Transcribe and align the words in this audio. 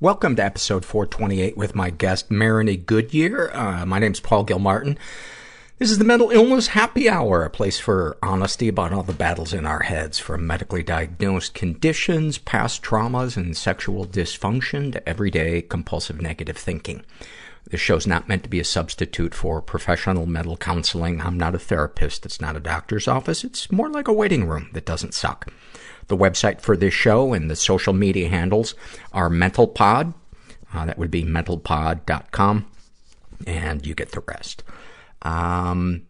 Welcome 0.00 0.34
to 0.36 0.44
episode 0.44 0.84
428 0.84 1.56
with 1.56 1.76
my 1.76 1.88
guest, 1.88 2.28
Marigny 2.28 2.84
Goodyear. 2.84 3.52
Uh, 3.54 3.86
my 3.86 4.00
name's 4.00 4.18
Paul 4.18 4.42
Gilmartin. 4.42 4.98
This 5.78 5.88
is 5.88 5.98
the 5.98 6.04
Mental 6.04 6.32
Illness 6.32 6.66
Happy 6.66 7.08
Hour, 7.08 7.44
a 7.44 7.48
place 7.48 7.78
for 7.78 8.18
honesty 8.20 8.66
about 8.66 8.92
all 8.92 9.04
the 9.04 9.12
battles 9.12 9.52
in 9.54 9.64
our 9.64 9.84
heads, 9.84 10.18
from 10.18 10.48
medically 10.48 10.82
diagnosed 10.82 11.54
conditions, 11.54 12.38
past 12.38 12.82
traumas, 12.82 13.36
and 13.36 13.56
sexual 13.56 14.04
dysfunction 14.04 14.90
to 14.90 15.08
everyday 15.08 15.62
compulsive 15.62 16.20
negative 16.20 16.56
thinking. 16.58 17.04
This 17.70 17.80
show's 17.80 18.04
not 18.04 18.28
meant 18.28 18.42
to 18.42 18.50
be 18.50 18.58
a 18.58 18.64
substitute 18.64 19.32
for 19.32 19.62
professional 19.62 20.26
mental 20.26 20.56
counseling. 20.56 21.20
I'm 21.20 21.38
not 21.38 21.54
a 21.54 21.58
therapist. 21.60 22.26
It's 22.26 22.40
not 22.40 22.56
a 22.56 22.60
doctor's 22.60 23.06
office. 23.06 23.44
It's 23.44 23.70
more 23.70 23.88
like 23.88 24.08
a 24.08 24.12
waiting 24.12 24.48
room 24.48 24.70
that 24.72 24.86
doesn't 24.86 25.14
suck. 25.14 25.52
The 26.08 26.16
website 26.16 26.60
for 26.60 26.76
this 26.76 26.94
show 26.94 27.32
and 27.32 27.50
the 27.50 27.56
social 27.56 27.92
media 27.92 28.28
handles 28.28 28.74
are 29.12 29.30
MentalPod. 29.30 30.14
Uh, 30.72 30.84
that 30.86 30.98
would 30.98 31.10
be 31.10 31.24
mentalpod.com. 31.24 32.66
And 33.46 33.86
you 33.86 33.94
get 33.94 34.12
the 34.12 34.22
rest. 34.26 34.62
Um, 35.22 36.02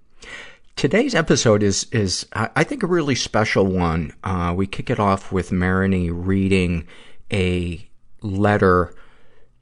today's 0.76 1.14
episode 1.14 1.62
is, 1.62 1.86
is, 1.92 2.26
I 2.32 2.64
think, 2.64 2.82
a 2.82 2.86
really 2.86 3.14
special 3.14 3.66
one. 3.66 4.12
Uh, 4.24 4.54
we 4.56 4.66
kick 4.66 4.90
it 4.90 4.98
off 4.98 5.32
with 5.32 5.50
Marigny 5.50 6.10
reading 6.12 6.86
a 7.32 7.88
letter 8.22 8.94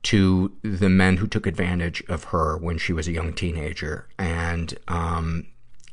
to 0.05 0.53
the 0.63 0.89
men 0.89 1.19
who 1.19 1.27
took 1.27 1.47
advantage 1.47 2.03
of 2.09 2.25
her 2.25 2.57
when 2.57 2.79
she 2.79 2.93
was 2.93 3.07
a 3.07 3.13
young 3.13 3.33
teenager. 3.33 4.09
And, 4.19 4.77
um, 4.89 5.47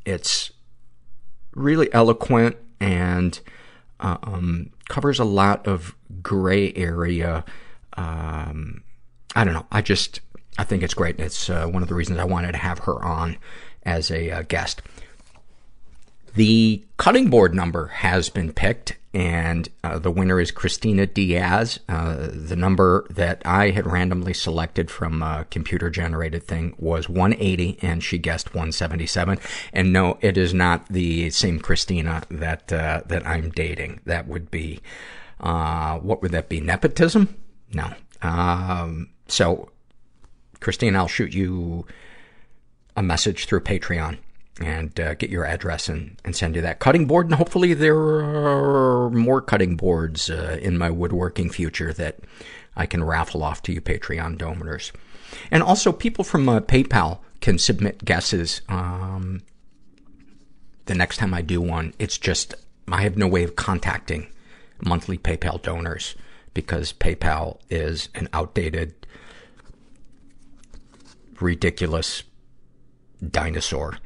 it's 0.04 0.50
really 1.54 1.92
eloquent 1.92 2.56
and, 2.80 3.38
um, 4.00 4.70
covers 4.88 5.18
a 5.18 5.24
lot 5.24 5.66
of 5.66 5.94
gray 6.22 6.72
area. 6.74 7.44
Um, 7.96 8.82
I 9.36 9.44
don't 9.44 9.54
know. 9.54 9.66
I 9.70 9.82
just, 9.82 10.20
I 10.58 10.64
think 10.64 10.82
it's 10.82 10.94
great. 10.94 11.20
It's 11.20 11.48
uh, 11.48 11.66
one 11.66 11.82
of 11.82 11.88
the 11.88 11.94
reasons 11.94 12.18
I 12.18 12.24
wanted 12.24 12.52
to 12.52 12.58
have 12.58 12.80
her 12.80 13.02
on 13.04 13.36
as 13.84 14.10
a 14.10 14.30
uh, 14.30 14.42
guest. 14.42 14.82
The 16.34 16.84
cutting 16.96 17.28
board 17.30 17.54
number 17.54 17.86
has 17.88 18.28
been 18.28 18.52
picked, 18.52 18.96
and 19.12 19.68
uh, 19.82 19.98
the 19.98 20.10
winner 20.10 20.40
is 20.40 20.50
Christina 20.50 21.06
Diaz. 21.06 21.80
Uh, 21.88 22.28
the 22.32 22.54
number 22.54 23.06
that 23.10 23.42
I 23.44 23.70
had 23.70 23.86
randomly 23.86 24.32
selected 24.34 24.90
from 24.90 25.22
a 25.22 25.46
computer 25.50 25.90
generated 25.90 26.44
thing 26.44 26.74
was 26.78 27.08
180, 27.08 27.78
and 27.82 28.04
she 28.04 28.18
guessed 28.18 28.54
177. 28.54 29.38
And 29.72 29.92
no, 29.92 30.18
it 30.20 30.38
is 30.38 30.54
not 30.54 30.86
the 30.88 31.30
same 31.30 31.58
Christina 31.58 32.22
that 32.30 32.72
uh, 32.72 33.02
that 33.06 33.26
I'm 33.26 33.50
dating. 33.50 34.00
That 34.04 34.28
would 34.28 34.50
be 34.50 34.80
uh, 35.40 35.98
what 35.98 36.22
would 36.22 36.32
that 36.32 36.48
be? 36.48 36.60
Nepotism? 36.60 37.34
No. 37.72 37.92
Um, 38.22 39.10
so, 39.26 39.70
Christina, 40.60 40.98
I'll 40.98 41.08
shoot 41.08 41.34
you 41.34 41.86
a 42.96 43.02
message 43.02 43.46
through 43.46 43.60
Patreon 43.60 44.18
and 44.58 44.98
uh, 44.98 45.14
get 45.14 45.30
your 45.30 45.44
address 45.46 45.88
and, 45.88 46.20
and 46.24 46.34
send 46.34 46.56
you 46.56 46.62
that 46.62 46.80
cutting 46.80 47.06
board. 47.06 47.26
And 47.26 47.34
hopefully 47.34 47.74
there 47.74 47.96
are 47.96 49.10
more 49.10 49.40
cutting 49.40 49.76
boards 49.76 50.28
uh, 50.28 50.58
in 50.60 50.76
my 50.76 50.90
woodworking 50.90 51.50
future 51.50 51.92
that 51.94 52.18
I 52.76 52.86
can 52.86 53.04
raffle 53.04 53.42
off 53.42 53.62
to 53.62 53.72
you 53.72 53.80
Patreon 53.80 54.38
donors. 54.38 54.92
And 55.50 55.62
also 55.62 55.92
people 55.92 56.24
from 56.24 56.48
uh, 56.48 56.60
PayPal 56.60 57.20
can 57.40 57.58
submit 57.58 58.04
guesses. 58.04 58.62
Um, 58.68 59.42
the 60.86 60.94
next 60.94 61.18
time 61.18 61.32
I 61.32 61.42
do 61.42 61.60
one, 61.60 61.94
it's 61.98 62.18
just, 62.18 62.54
I 62.88 63.02
have 63.02 63.16
no 63.16 63.28
way 63.28 63.44
of 63.44 63.56
contacting 63.56 64.26
monthly 64.84 65.18
PayPal 65.18 65.62
donors 65.62 66.16
because 66.52 66.92
PayPal 66.92 67.58
is 67.70 68.08
an 68.14 68.28
outdated, 68.32 68.94
ridiculous 71.40 72.24
dinosaur. 73.26 73.98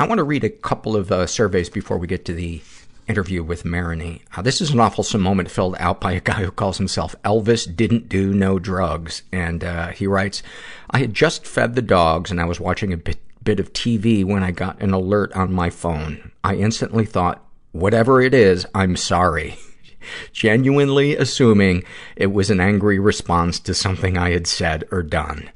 I 0.00 0.06
want 0.06 0.18
to 0.18 0.24
read 0.24 0.44
a 0.44 0.48
couple 0.48 0.94
of 0.94 1.10
uh, 1.10 1.26
surveys 1.26 1.68
before 1.68 1.98
we 1.98 2.06
get 2.06 2.24
to 2.26 2.32
the 2.32 2.62
interview 3.08 3.42
with 3.42 3.64
Marigny. 3.64 4.20
Uh, 4.36 4.42
this 4.42 4.60
is 4.60 4.70
an 4.70 4.78
awful 4.78 5.04
moment 5.18 5.50
filled 5.50 5.74
out 5.80 6.00
by 6.00 6.12
a 6.12 6.20
guy 6.20 6.44
who 6.44 6.52
calls 6.52 6.78
himself 6.78 7.16
Elvis 7.24 7.74
Didn't 7.74 8.08
Do 8.08 8.32
No 8.32 8.60
Drugs. 8.60 9.22
And 9.32 9.64
uh, 9.64 9.88
he 9.88 10.06
writes, 10.06 10.40
I 10.88 10.98
had 10.98 11.14
just 11.14 11.44
fed 11.44 11.74
the 11.74 11.82
dogs 11.82 12.30
and 12.30 12.40
I 12.40 12.44
was 12.44 12.60
watching 12.60 12.92
a 12.92 12.96
bit, 12.96 13.18
bit 13.42 13.58
of 13.58 13.72
TV 13.72 14.24
when 14.24 14.44
I 14.44 14.52
got 14.52 14.80
an 14.80 14.92
alert 14.92 15.32
on 15.32 15.52
my 15.52 15.68
phone. 15.68 16.30
I 16.44 16.54
instantly 16.54 17.04
thought, 17.04 17.44
whatever 17.72 18.20
it 18.20 18.34
is, 18.34 18.66
I'm 18.76 18.94
sorry. 18.94 19.58
Genuinely 20.32 21.16
assuming 21.16 21.82
it 22.14 22.28
was 22.28 22.50
an 22.50 22.60
angry 22.60 23.00
response 23.00 23.58
to 23.60 23.74
something 23.74 24.16
I 24.16 24.30
had 24.30 24.46
said 24.46 24.84
or 24.92 25.02
done. 25.02 25.50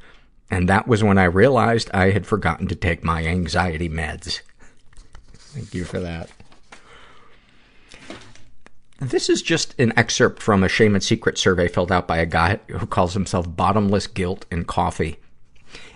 And 0.52 0.68
that 0.68 0.86
was 0.86 1.02
when 1.02 1.16
I 1.16 1.24
realized 1.24 1.90
I 1.94 2.10
had 2.10 2.26
forgotten 2.26 2.68
to 2.68 2.74
take 2.74 3.02
my 3.02 3.24
anxiety 3.24 3.88
meds. 3.88 4.42
Thank 5.32 5.72
you 5.72 5.84
for 5.84 5.98
that. 5.98 6.28
This 9.00 9.30
is 9.30 9.40
just 9.40 9.74
an 9.80 9.94
excerpt 9.96 10.42
from 10.42 10.62
a 10.62 10.68
Shame 10.68 10.94
and 10.94 11.02
Secret 11.02 11.38
survey 11.38 11.68
filled 11.68 11.90
out 11.90 12.06
by 12.06 12.18
a 12.18 12.26
guy 12.26 12.60
who 12.68 12.86
calls 12.86 13.14
himself 13.14 13.56
Bottomless 13.56 14.06
Guilt 14.06 14.44
and 14.50 14.66
Coffee. 14.66 15.16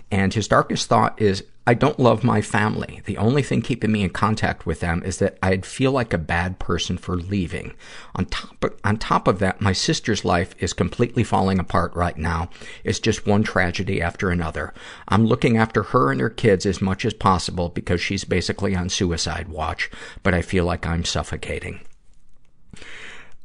And 0.09 0.33
his 0.33 0.47
darkest 0.47 0.89
thought 0.89 1.21
is, 1.21 1.43
I 1.67 1.73
don't 1.73 1.99
love 1.99 2.23
my 2.23 2.41
family. 2.41 3.01
The 3.03 3.17
only 3.17 3.43
thing 3.43 3.61
keeping 3.61 3.91
me 3.91 4.01
in 4.01 4.11
contact 4.11 4.65
with 4.65 4.79
them 4.79 5.03
is 5.03 5.19
that 5.19 5.37
I'd 5.43 5.65
feel 5.65 5.91
like 5.91 6.13
a 6.13 6.17
bad 6.17 6.59
person 6.59 6.97
for 6.97 7.17
leaving. 7.17 7.73
On 8.15 8.23
top 8.25 8.63
of, 8.63 8.73
on 8.85 8.95
top 8.95 9.27
of 9.27 9.39
that, 9.39 9.59
my 9.59 9.73
sister's 9.73 10.23
life 10.23 10.55
is 10.59 10.71
completely 10.71 11.25
falling 11.25 11.59
apart 11.59 11.93
right 11.93 12.17
now. 12.17 12.49
It's 12.85 13.01
just 13.01 13.27
one 13.27 13.43
tragedy 13.43 14.01
after 14.01 14.29
another. 14.29 14.73
I'm 15.09 15.25
looking 15.25 15.57
after 15.57 15.83
her 15.83 16.09
and 16.09 16.21
her 16.21 16.29
kids 16.29 16.65
as 16.65 16.81
much 16.81 17.03
as 17.03 17.13
possible 17.13 17.67
because 17.67 17.99
she's 17.99 18.23
basically 18.23 18.73
on 18.73 18.87
suicide 18.87 19.49
watch, 19.49 19.91
but 20.23 20.33
I 20.33 20.43
feel 20.43 20.63
like 20.63 20.87
I'm 20.87 21.03
suffocating. 21.03 21.81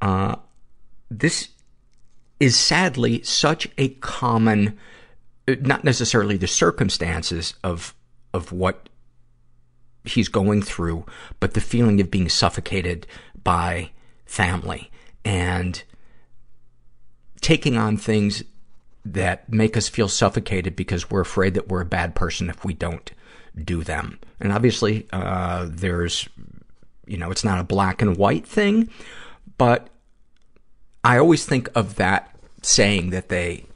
Uh, 0.01 0.37
this 1.11 1.49
is 2.39 2.57
sadly 2.57 3.25
such 3.25 3.67
a 3.79 3.89
common, 3.89 4.79
uh, 5.49 5.57
not 5.61 5.83
necessarily 5.83 6.37
the 6.37 6.47
circumstances 6.47 7.55
of, 7.65 7.97
of 8.33 8.53
what 8.53 8.89
he's 10.05 10.29
going 10.29 10.63
through, 10.63 11.05
but 11.41 11.55
the 11.55 11.61
feeling 11.61 12.01
of 12.01 12.11
being 12.11 12.29
suffocated 12.29 13.07
by 13.43 13.91
family 14.25 14.91
and 15.25 15.83
taking 17.41 17.77
on 17.77 17.97
things 17.97 18.43
that 19.05 19.53
make 19.53 19.77
us 19.77 19.89
feel 19.89 20.09
suffocated 20.09 20.77
because 20.77 21.11
we're 21.11 21.21
afraid 21.21 21.55
that 21.55 21.69
we're 21.69 21.81
a 21.81 21.87
bad 21.87 22.15
person 22.15 22.49
if 22.49 22.65
we 22.65 22.73
don't 22.73 23.13
do 23.65 23.83
them. 23.83 24.19
And 24.41 24.53
obviously, 24.53 25.07
uh, 25.13 25.67
there's, 25.69 26.29
you 27.07 27.17
know, 27.17 27.31
it's 27.31 27.45
not 27.45 27.59
a 27.59 27.65
black 27.65 28.01
and 28.01 28.17
white 28.17 28.47
thing, 28.47 28.89
but 29.59 29.89
I 31.05 31.19
always 31.19 31.45
think 31.45 31.69
of 31.75 31.97
that 31.97 32.35
saying 32.63 33.11
that 33.11 33.29
they 33.29 33.67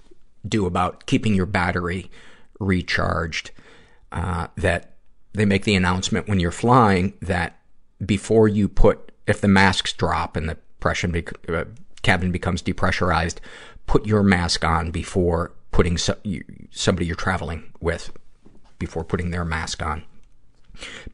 do 0.48 0.66
about 0.66 1.06
keeping 1.06 1.34
your 1.34 1.46
battery 1.46 2.10
recharged, 2.60 3.50
that 4.56 4.96
they 5.32 5.44
make 5.44 5.64
the 5.64 5.74
announcement 5.74 6.28
when 6.28 6.40
you're 6.40 6.50
flying 6.50 7.14
that 7.20 7.58
before 8.04 8.48
you 8.48 8.68
put, 8.68 9.12
if 9.26 9.40
the 9.40 9.48
masks 9.48 9.92
drop 9.92 10.36
and 10.36 10.48
the 10.48 10.56
pressure, 10.80 11.22
uh, 11.48 11.64
cabin 12.02 12.32
becomes 12.32 12.62
depressurized, 12.62 13.36
put 13.86 14.06
your 14.06 14.22
mask 14.22 14.64
on 14.64 14.90
before 14.90 15.52
putting 15.70 15.98
so, 15.98 16.16
you, 16.22 16.42
somebody 16.70 17.06
you're 17.06 17.16
traveling 17.16 17.72
with, 17.80 18.10
before 18.78 19.04
putting 19.04 19.30
their 19.30 19.44
mask 19.44 19.82
on. 19.82 20.04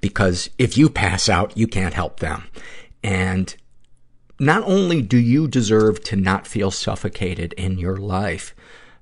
Because 0.00 0.50
if 0.58 0.76
you 0.76 0.88
pass 0.88 1.28
out, 1.28 1.56
you 1.56 1.66
can't 1.66 1.94
help 1.94 2.20
them. 2.20 2.44
And 3.02 3.54
not 4.38 4.62
only 4.64 5.02
do 5.02 5.18
you 5.18 5.46
deserve 5.46 6.02
to 6.04 6.16
not 6.16 6.46
feel 6.46 6.70
suffocated 6.70 7.52
in 7.54 7.78
your 7.78 7.96
life, 7.96 8.54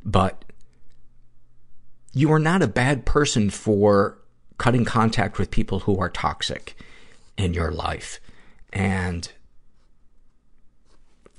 but 0.04 0.44
you 2.12 2.32
are 2.32 2.38
not 2.38 2.62
a 2.62 2.68
bad 2.68 3.04
person 3.04 3.50
for 3.50 4.18
cutting 4.58 4.84
contact 4.84 5.38
with 5.38 5.50
people 5.50 5.80
who 5.80 5.98
are 5.98 6.10
toxic 6.10 6.76
in 7.36 7.54
your 7.54 7.70
life. 7.70 8.20
And 8.72 9.30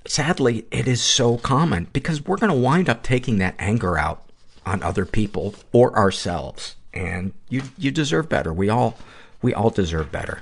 sadly, 0.07 0.65
it 0.71 0.87
is 0.87 1.01
so 1.01 1.37
common 1.37 1.87
because 1.93 2.25
we're 2.25 2.37
going 2.37 2.51
to 2.51 2.57
wind 2.57 2.89
up 2.89 3.03
taking 3.03 3.37
that 3.37 3.55
anger 3.59 3.97
out 3.97 4.23
on 4.65 4.81
other 4.81 5.05
people 5.05 5.55
or 5.71 5.95
ourselves. 5.95 6.75
And 6.93 7.33
you, 7.49 7.63
you 7.77 7.91
deserve 7.91 8.27
better. 8.27 8.51
We 8.51 8.69
all, 8.69 8.97
we 9.41 9.53
all 9.53 9.69
deserve 9.69 10.11
better. 10.11 10.41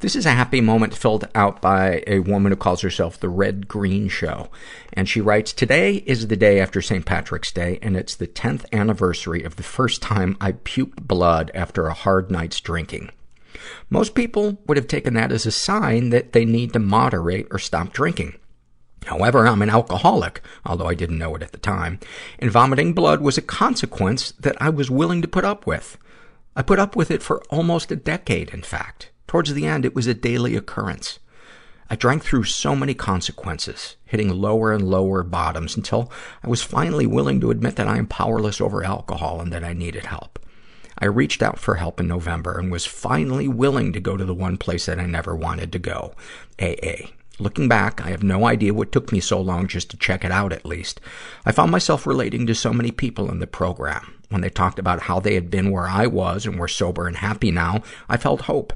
This 0.00 0.14
is 0.14 0.26
a 0.26 0.30
happy 0.30 0.60
moment 0.60 0.94
filled 0.94 1.26
out 1.34 1.60
by 1.60 2.04
a 2.06 2.20
woman 2.20 2.52
who 2.52 2.56
calls 2.56 2.82
herself 2.82 3.18
the 3.18 3.28
Red 3.28 3.66
Green 3.66 4.08
Show. 4.08 4.48
And 4.92 5.08
she 5.08 5.20
writes, 5.20 5.52
Today 5.52 6.04
is 6.06 6.28
the 6.28 6.36
day 6.36 6.60
after 6.60 6.80
St. 6.80 7.04
Patrick's 7.04 7.50
Day, 7.50 7.80
and 7.82 7.96
it's 7.96 8.14
the 8.14 8.28
10th 8.28 8.64
anniversary 8.72 9.42
of 9.42 9.56
the 9.56 9.64
first 9.64 10.00
time 10.00 10.36
I 10.40 10.52
puked 10.52 11.08
blood 11.08 11.50
after 11.52 11.88
a 11.88 11.94
hard 11.94 12.30
night's 12.30 12.60
drinking. 12.60 13.10
Most 13.90 14.14
people 14.14 14.58
would 14.68 14.76
have 14.76 14.86
taken 14.86 15.14
that 15.14 15.32
as 15.32 15.46
a 15.46 15.50
sign 15.50 16.10
that 16.10 16.32
they 16.32 16.44
need 16.44 16.74
to 16.74 16.78
moderate 16.78 17.48
or 17.50 17.58
stop 17.58 17.92
drinking. 17.92 18.38
However, 19.06 19.48
I'm 19.48 19.62
an 19.62 19.70
alcoholic, 19.70 20.42
although 20.64 20.86
I 20.86 20.94
didn't 20.94 21.18
know 21.18 21.34
it 21.34 21.42
at 21.42 21.50
the 21.50 21.58
time, 21.58 21.98
and 22.38 22.52
vomiting 22.52 22.92
blood 22.92 23.20
was 23.20 23.36
a 23.36 23.42
consequence 23.42 24.30
that 24.38 24.60
I 24.62 24.68
was 24.68 24.92
willing 24.92 25.22
to 25.22 25.28
put 25.28 25.44
up 25.44 25.66
with. 25.66 25.98
I 26.54 26.62
put 26.62 26.78
up 26.78 26.94
with 26.94 27.10
it 27.10 27.20
for 27.20 27.42
almost 27.50 27.90
a 27.90 27.96
decade, 27.96 28.50
in 28.50 28.62
fact. 28.62 29.10
Towards 29.28 29.52
the 29.52 29.66
end, 29.66 29.84
it 29.84 29.94
was 29.94 30.06
a 30.06 30.14
daily 30.14 30.56
occurrence. 30.56 31.18
I 31.90 31.96
drank 31.96 32.24
through 32.24 32.44
so 32.44 32.74
many 32.74 32.94
consequences, 32.94 33.96
hitting 34.04 34.30
lower 34.30 34.72
and 34.72 34.88
lower 34.88 35.22
bottoms 35.22 35.76
until 35.76 36.10
I 36.42 36.48
was 36.48 36.62
finally 36.62 37.06
willing 37.06 37.40
to 37.40 37.50
admit 37.50 37.76
that 37.76 37.86
I 37.88 37.98
am 37.98 38.06
powerless 38.06 38.60
over 38.60 38.82
alcohol 38.82 39.40
and 39.40 39.52
that 39.52 39.62
I 39.62 39.74
needed 39.74 40.06
help. 40.06 40.38
I 40.98 41.04
reached 41.04 41.42
out 41.42 41.58
for 41.58 41.76
help 41.76 42.00
in 42.00 42.08
November 42.08 42.58
and 42.58 42.72
was 42.72 42.84
finally 42.86 43.46
willing 43.46 43.92
to 43.92 44.00
go 44.00 44.16
to 44.16 44.24
the 44.24 44.34
one 44.34 44.56
place 44.56 44.86
that 44.86 44.98
I 44.98 45.06
never 45.06 45.36
wanted 45.36 45.72
to 45.72 45.78
go, 45.78 46.14
AA. 46.60 47.10
Looking 47.38 47.68
back, 47.68 48.04
I 48.04 48.08
have 48.08 48.22
no 48.22 48.46
idea 48.46 48.74
what 48.74 48.90
took 48.90 49.12
me 49.12 49.20
so 49.20 49.40
long 49.40 49.68
just 49.68 49.90
to 49.90 49.96
check 49.96 50.24
it 50.24 50.32
out 50.32 50.52
at 50.52 50.66
least. 50.66 51.00
I 51.46 51.52
found 51.52 51.70
myself 51.70 52.06
relating 52.06 52.46
to 52.46 52.54
so 52.54 52.72
many 52.72 52.90
people 52.90 53.30
in 53.30 53.38
the 53.38 53.46
program. 53.46 54.14
When 54.28 54.40
they 54.40 54.50
talked 54.50 54.78
about 54.78 55.02
how 55.02 55.20
they 55.20 55.34
had 55.34 55.50
been 55.50 55.70
where 55.70 55.86
I 55.86 56.06
was 56.06 56.46
and 56.46 56.58
were 56.58 56.66
sober 56.66 57.06
and 57.06 57.18
happy 57.18 57.50
now, 57.50 57.82
I 58.08 58.16
felt 58.16 58.42
hope. 58.42 58.72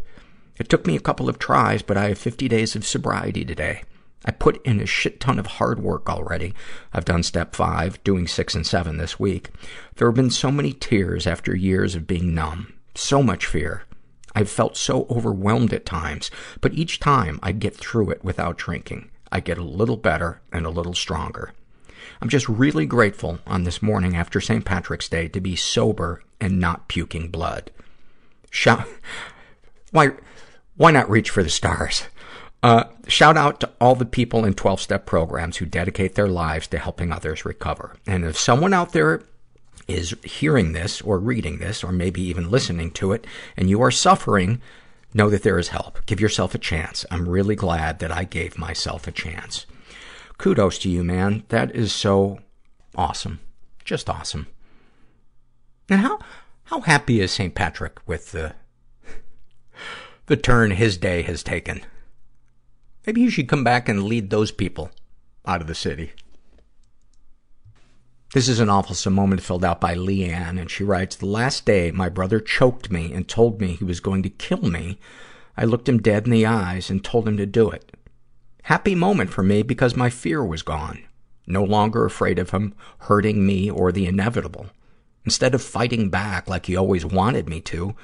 It 0.62 0.68
took 0.68 0.86
me 0.86 0.94
a 0.94 1.00
couple 1.00 1.28
of 1.28 1.40
tries, 1.40 1.82
but 1.82 1.96
I 1.96 2.10
have 2.10 2.18
50 2.18 2.46
days 2.46 2.76
of 2.76 2.86
sobriety 2.86 3.44
today. 3.44 3.82
I 4.24 4.30
put 4.30 4.64
in 4.64 4.78
a 4.78 4.86
shit 4.86 5.18
ton 5.18 5.40
of 5.40 5.46
hard 5.58 5.82
work 5.82 6.08
already. 6.08 6.54
I've 6.92 7.04
done 7.04 7.24
step 7.24 7.56
five, 7.56 8.00
doing 8.04 8.28
six 8.28 8.54
and 8.54 8.64
seven 8.64 8.96
this 8.96 9.18
week. 9.18 9.50
There 9.96 10.06
have 10.06 10.14
been 10.14 10.30
so 10.30 10.52
many 10.52 10.72
tears 10.72 11.26
after 11.26 11.52
years 11.52 11.96
of 11.96 12.06
being 12.06 12.32
numb. 12.32 12.74
So 12.94 13.24
much 13.24 13.44
fear. 13.44 13.82
I've 14.36 14.48
felt 14.48 14.76
so 14.76 15.04
overwhelmed 15.10 15.72
at 15.72 15.84
times, 15.84 16.30
but 16.60 16.74
each 16.74 17.00
time 17.00 17.40
I 17.42 17.50
get 17.50 17.74
through 17.74 18.10
it 18.10 18.22
without 18.22 18.56
drinking. 18.56 19.10
I 19.32 19.40
get 19.40 19.58
a 19.58 19.64
little 19.64 19.96
better 19.96 20.42
and 20.52 20.64
a 20.64 20.70
little 20.70 20.94
stronger. 20.94 21.54
I'm 22.20 22.28
just 22.28 22.48
really 22.48 22.86
grateful 22.86 23.40
on 23.48 23.64
this 23.64 23.82
morning 23.82 24.14
after 24.14 24.40
St. 24.40 24.64
Patrick's 24.64 25.08
Day 25.08 25.26
to 25.26 25.40
be 25.40 25.56
sober 25.56 26.22
and 26.40 26.60
not 26.60 26.86
puking 26.86 27.30
blood. 27.30 27.72
Shout, 28.48 28.86
why, 29.90 30.12
why 30.82 30.90
not 30.90 31.08
reach 31.08 31.30
for 31.30 31.44
the 31.44 31.48
stars? 31.48 32.08
Uh, 32.60 32.82
shout 33.06 33.36
out 33.36 33.60
to 33.60 33.70
all 33.80 33.94
the 33.94 34.04
people 34.04 34.44
in 34.44 34.52
12-step 34.52 35.06
programs 35.06 35.58
who 35.58 35.64
dedicate 35.64 36.16
their 36.16 36.26
lives 36.26 36.66
to 36.66 36.76
helping 36.76 37.12
others 37.12 37.44
recover. 37.44 37.94
And 38.04 38.24
if 38.24 38.36
someone 38.36 38.74
out 38.74 38.92
there 38.92 39.22
is 39.86 40.16
hearing 40.24 40.72
this 40.72 41.00
or 41.00 41.20
reading 41.20 41.58
this 41.58 41.84
or 41.84 41.92
maybe 41.92 42.20
even 42.22 42.50
listening 42.50 42.90
to 42.94 43.12
it 43.12 43.28
and 43.56 43.70
you 43.70 43.80
are 43.80 43.92
suffering, 43.92 44.60
know 45.14 45.30
that 45.30 45.44
there 45.44 45.56
is 45.60 45.68
help. 45.68 46.04
Give 46.06 46.18
yourself 46.18 46.52
a 46.52 46.58
chance. 46.58 47.06
I'm 47.12 47.28
really 47.28 47.54
glad 47.54 48.00
that 48.00 48.10
I 48.10 48.24
gave 48.24 48.58
myself 48.58 49.06
a 49.06 49.12
chance. 49.12 49.66
Kudos 50.36 50.78
to 50.78 50.90
you, 50.90 51.04
man. 51.04 51.44
That 51.50 51.76
is 51.76 51.92
so 51.92 52.40
awesome. 52.96 53.38
Just 53.84 54.10
awesome. 54.10 54.48
And 55.88 56.00
how, 56.00 56.18
how 56.64 56.80
happy 56.80 57.20
is 57.20 57.30
St. 57.30 57.54
Patrick 57.54 58.00
with 58.04 58.32
the, 58.32 58.56
the 60.26 60.36
turn 60.36 60.72
his 60.72 60.96
day 60.96 61.22
has 61.22 61.42
taken? 61.42 61.82
Maybe 63.06 63.20
you 63.20 63.30
should 63.30 63.48
come 63.48 63.64
back 63.64 63.88
and 63.88 64.04
lead 64.04 64.30
those 64.30 64.52
people 64.52 64.90
out 65.44 65.60
of 65.60 65.66
the 65.66 65.74
city. 65.74 66.12
This 68.32 68.48
is 68.48 68.60
an 68.60 68.70
awful 68.70 69.10
moment 69.10 69.42
filled 69.42 69.64
out 69.64 69.80
by 69.80 69.94
Leanne, 69.94 70.58
and 70.58 70.70
she 70.70 70.84
writes, 70.84 71.16
The 71.16 71.26
last 71.26 71.66
day 71.66 71.90
my 71.90 72.08
brother 72.08 72.40
choked 72.40 72.90
me 72.90 73.12
and 73.12 73.28
told 73.28 73.60
me 73.60 73.74
he 73.74 73.84
was 73.84 74.00
going 74.00 74.22
to 74.22 74.30
kill 74.30 74.62
me, 74.62 74.98
I 75.56 75.64
looked 75.64 75.88
him 75.88 75.98
dead 75.98 76.24
in 76.24 76.32
the 76.32 76.46
eyes 76.46 76.88
and 76.88 77.04
told 77.04 77.28
him 77.28 77.36
to 77.36 77.44
do 77.44 77.70
it. 77.70 77.92
Happy 78.62 78.94
moment 78.94 79.30
for 79.30 79.42
me 79.42 79.62
because 79.62 79.96
my 79.96 80.08
fear 80.08 80.42
was 80.42 80.62
gone. 80.62 81.04
No 81.46 81.62
longer 81.62 82.06
afraid 82.06 82.38
of 82.38 82.50
him 82.50 82.74
hurting 83.00 83.44
me 83.44 83.70
or 83.70 83.92
the 83.92 84.06
inevitable. 84.06 84.68
Instead 85.24 85.54
of 85.54 85.62
fighting 85.62 86.08
back 86.08 86.48
like 86.48 86.66
he 86.66 86.76
always 86.76 87.04
wanted 87.04 87.48
me 87.48 87.60
to, 87.60 87.94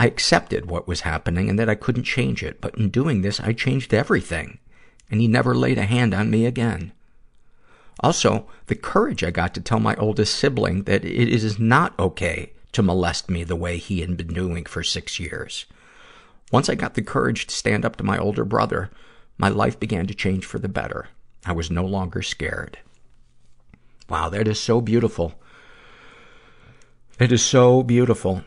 I 0.00 0.06
accepted 0.06 0.70
what 0.70 0.88
was 0.88 1.02
happening 1.02 1.50
and 1.50 1.58
that 1.58 1.68
I 1.68 1.74
couldn't 1.74 2.04
change 2.04 2.42
it. 2.42 2.62
But 2.62 2.74
in 2.74 2.88
doing 2.88 3.20
this, 3.20 3.38
I 3.38 3.52
changed 3.52 3.92
everything. 3.92 4.58
And 5.10 5.20
he 5.20 5.28
never 5.28 5.54
laid 5.54 5.76
a 5.76 5.84
hand 5.84 6.14
on 6.14 6.30
me 6.30 6.46
again. 6.46 6.92
Also, 8.02 8.46
the 8.66 8.74
courage 8.74 9.22
I 9.22 9.30
got 9.30 9.52
to 9.54 9.60
tell 9.60 9.78
my 9.78 9.94
oldest 9.96 10.34
sibling 10.36 10.84
that 10.84 11.04
it 11.04 11.28
is 11.28 11.58
not 11.58 11.98
okay 11.98 12.54
to 12.72 12.82
molest 12.82 13.28
me 13.28 13.44
the 13.44 13.56
way 13.56 13.76
he 13.76 14.00
had 14.00 14.16
been 14.16 14.32
doing 14.32 14.64
for 14.64 14.82
six 14.82 15.20
years. 15.20 15.66
Once 16.50 16.70
I 16.70 16.76
got 16.76 16.94
the 16.94 17.02
courage 17.02 17.46
to 17.48 17.54
stand 17.54 17.84
up 17.84 17.96
to 17.96 18.04
my 18.04 18.16
older 18.16 18.46
brother, 18.46 18.88
my 19.36 19.50
life 19.50 19.78
began 19.78 20.06
to 20.06 20.14
change 20.14 20.46
for 20.46 20.58
the 20.58 20.68
better. 20.68 21.08
I 21.44 21.52
was 21.52 21.70
no 21.70 21.84
longer 21.84 22.22
scared. 22.22 22.78
Wow, 24.08 24.30
that 24.30 24.48
is 24.48 24.58
so 24.58 24.80
beautiful. 24.80 25.34
It 27.18 27.32
is 27.32 27.44
so 27.44 27.82
beautiful. 27.82 28.44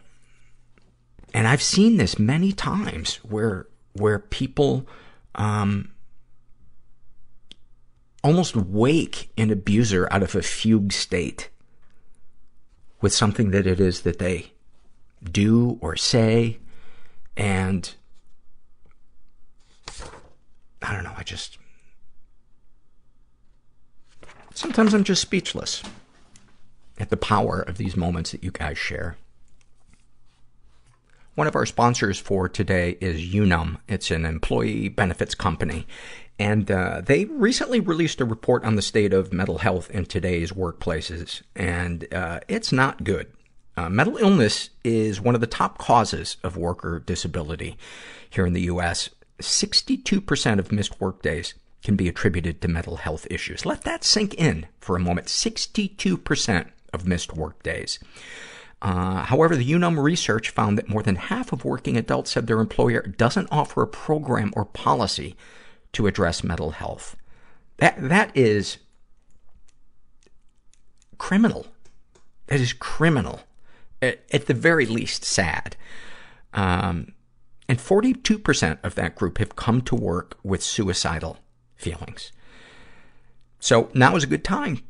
And 1.34 1.48
I've 1.48 1.64
seen 1.64 1.98
this 1.98 2.20
many 2.20 2.52
times 2.52 3.16
where, 3.24 3.68
where 3.94 4.20
people, 4.20 4.88
um, 5.36 5.94
almost 8.24 8.56
wake 8.56 9.32
an 9.38 9.52
abuser 9.52 10.08
out 10.12 10.24
of 10.24 10.36
a 10.36 10.42
fugue 10.42 10.94
state 10.94 11.50
with 13.02 13.14
something 13.14 13.52
that 13.52 13.68
it 13.68 13.80
is 13.80 14.02
that 14.02 14.20
they 14.20 14.54
do 15.30 15.78
or 15.82 15.96
say. 15.96 16.60
And 17.36 17.94
I 20.82 20.94
don't 20.94 21.04
know, 21.04 21.14
I 21.18 21.24
just, 21.24 21.58
sometimes 24.54 24.94
I'm 24.94 25.04
just 25.04 25.22
speechless 25.22 25.84
at 26.98 27.10
the 27.10 27.18
power 27.18 27.60
of 27.60 27.78
these 27.78 27.98
moments 27.98 28.32
that 28.32 28.44
you 28.44 28.52
guys 28.52 28.78
share. 28.78 29.18
One 31.36 31.48
of 31.48 31.56
our 31.56 31.66
sponsors 31.66 32.20
for 32.20 32.48
today 32.48 32.98
is 33.02 33.34
Unum. 33.34 33.80
It's 33.88 34.12
an 34.12 34.26
employee 34.26 34.88
benefits 34.88 35.34
company. 35.34 35.88
And 36.38 36.70
uh, 36.70 37.02
they 37.02 37.26
recently 37.26 37.80
released 37.80 38.22
a 38.22 38.26
report 38.26 38.64
on 38.64 38.76
the 38.76 38.82
state 38.84 39.14
of 39.14 39.34
mental 39.34 39.60
health 39.60 39.90
in 39.90 40.06
today's 40.06 40.52
workplaces. 40.52 41.42
And 41.56 42.08
uh, 42.14 42.42
it's 42.48 42.72
not 42.72 43.04
good. 43.04 43.32
Uh, 43.76 43.90
mental 43.90 44.18
illness 44.18 44.70
is 44.84 45.20
one 45.20 45.34
of 45.34 45.42
the 45.42 45.48
top 45.48 45.80
causes 45.80 46.38
of 46.44 46.56
worker 46.56 47.00
disability 47.00 47.78
here 48.30 48.46
in 48.46 48.54
the 48.54 48.62
U.S. 48.62 49.10
62% 49.40 50.60
of 50.60 50.72
missed 50.72 51.02
workdays 51.02 51.56
can 51.84 51.96
be 51.96 52.08
attributed 52.08 52.62
to 52.62 52.68
mental 52.68 52.98
health 52.98 53.26
issues. 53.32 53.66
Let 53.66 53.82
that 53.82 54.04
sink 54.04 54.36
in 54.36 54.68
for 54.80 54.96
a 54.96 55.00
moment. 55.00 55.28
62% 55.28 56.70
of 56.94 57.08
missed 57.08 57.34
workdays. 57.34 58.00
Uh, 58.84 59.24
however, 59.24 59.56
the 59.56 59.74
Unum 59.74 59.98
research 59.98 60.50
found 60.50 60.78
that 60.78 60.90
more 60.90 61.02
than 61.02 61.16
half 61.16 61.54
of 61.54 61.64
working 61.64 61.96
adults 61.96 62.32
said 62.32 62.48
their 62.48 62.60
employer 62.60 63.02
doesn't 63.02 63.48
offer 63.50 63.82
a 63.82 63.88
program 63.88 64.52
or 64.58 64.66
policy 64.66 65.38
to 65.94 66.06
address 66.06 66.44
mental 66.44 66.72
health. 66.72 67.16
That, 67.78 67.96
that 67.98 68.36
is 68.36 68.80
criminal. 71.18 71.68
That 72.48 72.60
is 72.60 72.74
criminal. 72.74 73.40
At, 74.02 74.20
at 74.34 74.48
the 74.48 74.54
very 74.54 74.86
least, 74.86 75.24
sad. 75.24 75.78
Um, 76.54 77.14
and 77.70 77.80
42% 77.80 78.80
of 78.84 78.96
that 78.96 79.16
group 79.16 79.38
have 79.38 79.56
come 79.56 79.80
to 79.84 79.96
work 79.96 80.38
with 80.44 80.62
suicidal 80.62 81.40
feelings. 81.78 82.34
So 83.60 83.90
now 83.94 84.18
is 84.18 84.26
a 84.26 84.28
good 84.28 84.44
time 84.44 84.82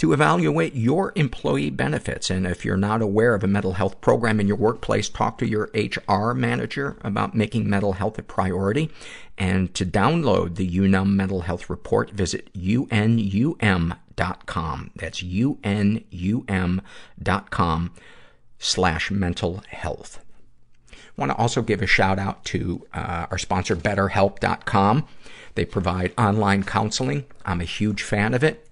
to 0.00 0.12
evaluate 0.14 0.74
your 0.74 1.12
employee 1.14 1.68
benefits. 1.68 2.30
And 2.30 2.46
if 2.46 2.64
you're 2.64 2.78
not 2.78 3.02
aware 3.02 3.34
of 3.34 3.44
a 3.44 3.46
mental 3.46 3.74
health 3.74 4.00
program 4.00 4.40
in 4.40 4.46
your 4.46 4.56
workplace, 4.56 5.10
talk 5.10 5.36
to 5.38 5.46
your 5.46 5.70
HR 5.74 6.32
manager 6.32 6.96
about 7.02 7.34
making 7.34 7.68
mental 7.68 7.92
health 7.92 8.18
a 8.18 8.22
priority. 8.22 8.90
And 9.36 9.74
to 9.74 9.84
download 9.84 10.54
the 10.54 10.66
UNUM 10.66 11.16
mental 11.16 11.42
health 11.42 11.68
report, 11.68 12.12
visit 12.12 12.48
unum.com. 12.56 14.00
That's 14.96 15.22
unum.com 15.22 16.80
slash 18.58 19.10
mental 19.10 19.62
health. 19.68 20.24
Want 21.18 21.30
to 21.30 21.36
also 21.36 21.60
give 21.60 21.82
a 21.82 21.86
shout 21.86 22.18
out 22.18 22.42
to 22.46 22.86
uh, 22.94 23.26
our 23.30 23.36
sponsor, 23.36 23.76
BetterHelp.com. 23.76 25.06
They 25.56 25.66
provide 25.66 26.14
online 26.16 26.62
counseling. 26.62 27.26
I'm 27.44 27.60
a 27.60 27.64
huge 27.64 28.02
fan 28.02 28.32
of 28.32 28.42
it. 28.42 28.66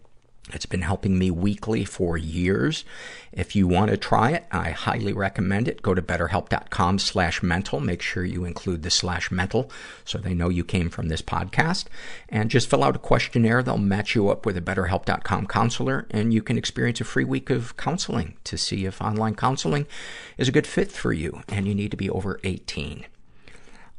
It's 0.52 0.66
been 0.66 0.82
helping 0.82 1.18
me 1.18 1.30
weekly 1.30 1.84
for 1.84 2.16
years. 2.16 2.84
If 3.32 3.54
you 3.54 3.66
want 3.66 3.90
to 3.90 3.96
try 3.96 4.30
it, 4.30 4.46
I 4.50 4.70
highly 4.70 5.12
recommend 5.12 5.68
it. 5.68 5.82
Go 5.82 5.94
to 5.94 6.02
betterhelp.com 6.02 6.98
slash 6.98 7.42
mental. 7.42 7.80
Make 7.80 8.02
sure 8.02 8.24
you 8.24 8.44
include 8.44 8.82
the 8.82 8.90
slash 8.90 9.30
mental 9.30 9.70
so 10.04 10.18
they 10.18 10.34
know 10.34 10.48
you 10.48 10.64
came 10.64 10.90
from 10.90 11.08
this 11.08 11.22
podcast. 11.22 11.86
And 12.28 12.50
just 12.50 12.70
fill 12.70 12.84
out 12.84 12.96
a 12.96 13.00
questionnaire. 13.00 13.62
They'll 13.62 13.78
match 13.78 14.14
you 14.14 14.28
up 14.30 14.46
with 14.46 14.56
a 14.56 14.62
betterhelp.com 14.62 15.46
counselor 15.46 16.06
and 16.10 16.32
you 16.32 16.42
can 16.42 16.58
experience 16.58 17.00
a 17.00 17.04
free 17.04 17.24
week 17.24 17.50
of 17.50 17.76
counseling 17.76 18.36
to 18.44 18.56
see 18.56 18.86
if 18.86 19.02
online 19.02 19.34
counseling 19.34 19.86
is 20.36 20.48
a 20.48 20.52
good 20.52 20.66
fit 20.66 20.90
for 20.90 21.12
you. 21.12 21.42
And 21.48 21.66
you 21.66 21.74
need 21.74 21.90
to 21.90 21.96
be 21.96 22.10
over 22.10 22.40
18. 22.44 23.06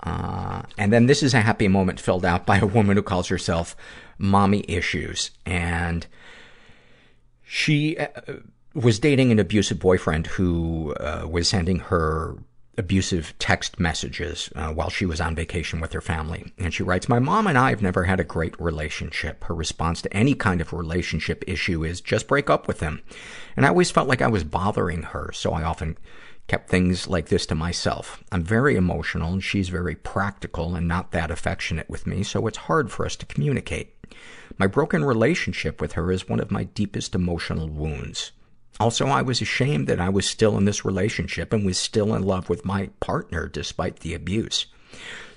Uh, 0.01 0.61
and 0.77 0.93
then 0.93 1.07
this 1.07 1.21
is 1.21 1.33
a 1.33 1.41
happy 1.41 1.67
moment 1.67 1.99
filled 1.99 2.25
out 2.25 2.45
by 2.45 2.57
a 2.57 2.65
woman 2.65 2.95
who 2.95 3.03
calls 3.03 3.27
herself 3.27 3.75
Mommy 4.17 4.63
Issues. 4.67 5.31
And 5.45 6.07
she 7.51 7.97
uh, 7.97 8.05
was 8.75 8.99
dating 8.99 9.31
an 9.31 9.39
abusive 9.39 9.79
boyfriend 9.79 10.27
who 10.27 10.93
uh, 10.99 11.25
was 11.27 11.47
sending 11.47 11.79
her 11.79 12.37
abusive 12.77 13.33
text 13.39 13.79
messages 13.79 14.51
uh, 14.55 14.71
while 14.71 14.91
she 14.91 15.03
was 15.03 15.19
on 15.19 15.33
vacation 15.33 15.81
with 15.81 15.91
her 15.91 15.99
family. 15.99 16.53
And 16.59 16.71
she 16.71 16.83
writes, 16.83 17.09
My 17.09 17.17
mom 17.17 17.47
and 17.47 17.57
I 17.57 17.71
have 17.71 17.81
never 17.81 18.03
had 18.03 18.19
a 18.19 18.23
great 18.23 18.53
relationship. 18.61 19.43
Her 19.45 19.55
response 19.55 20.03
to 20.03 20.13
any 20.15 20.35
kind 20.35 20.61
of 20.61 20.73
relationship 20.73 21.43
issue 21.47 21.83
is 21.83 22.01
just 22.01 22.27
break 22.27 22.51
up 22.51 22.67
with 22.67 22.81
him. 22.81 23.01
And 23.57 23.65
I 23.65 23.69
always 23.69 23.89
felt 23.89 24.07
like 24.07 24.21
I 24.21 24.27
was 24.27 24.43
bothering 24.43 25.01
her, 25.01 25.31
so 25.33 25.51
I 25.51 25.63
often 25.63 25.97
kept 26.47 26.69
things 26.69 27.07
like 27.07 27.29
this 27.29 27.47
to 27.47 27.55
myself. 27.55 28.23
I'm 28.31 28.43
very 28.43 28.75
emotional 28.75 29.33
and 29.33 29.43
she's 29.43 29.69
very 29.69 29.95
practical 29.95 30.75
and 30.75 30.87
not 30.87 31.11
that 31.13 31.31
affectionate 31.31 31.89
with 31.89 32.05
me, 32.05 32.21
so 32.21 32.45
it's 32.45 32.57
hard 32.59 32.91
for 32.91 33.07
us 33.07 33.15
to 33.15 33.25
communicate. 33.25 33.95
My 34.59 34.67
broken 34.67 35.05
relationship 35.05 35.79
with 35.79 35.93
her 35.93 36.11
is 36.11 36.27
one 36.27 36.41
of 36.41 36.51
my 36.51 36.65
deepest 36.65 37.15
emotional 37.15 37.69
wounds. 37.69 38.33
Also, 38.77 39.07
I 39.07 39.21
was 39.21 39.41
ashamed 39.41 39.87
that 39.87 40.01
I 40.01 40.09
was 40.09 40.25
still 40.25 40.57
in 40.57 40.65
this 40.65 40.83
relationship 40.83 41.53
and 41.53 41.65
was 41.65 41.77
still 41.77 42.13
in 42.13 42.23
love 42.23 42.49
with 42.49 42.65
my 42.65 42.89
partner 42.99 43.47
despite 43.47 44.01
the 44.01 44.13
abuse. 44.13 44.65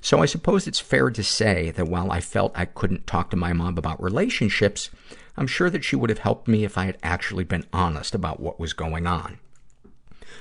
So 0.01 0.21
I 0.21 0.27
suppose 0.27 0.67
it's 0.67 0.81
fair 0.81 1.09
to 1.11 1.23
say 1.23 1.71
that 1.71 1.87
while 1.87 2.11
I 2.11 2.21
felt 2.21 2.51
I 2.57 2.65
couldn't 2.65 3.07
talk 3.07 3.31
to 3.31 3.37
my 3.37 3.53
mom 3.53 3.79
about 3.79 4.03
relationships, 4.03 4.91
I'm 5.37 5.47
sure 5.47 5.71
that 5.71 5.85
she 5.85 5.95
would 5.95 6.11
have 6.11 6.19
helped 6.19 6.49
me 6.49 6.65
if 6.65 6.77
I 6.77 6.87
had 6.87 6.99
actually 7.05 7.45
been 7.45 7.67
honest 7.73 8.17
about 8.17 8.41
what 8.41 8.59
was 8.59 8.73
going 8.73 9.07
on. 9.07 9.39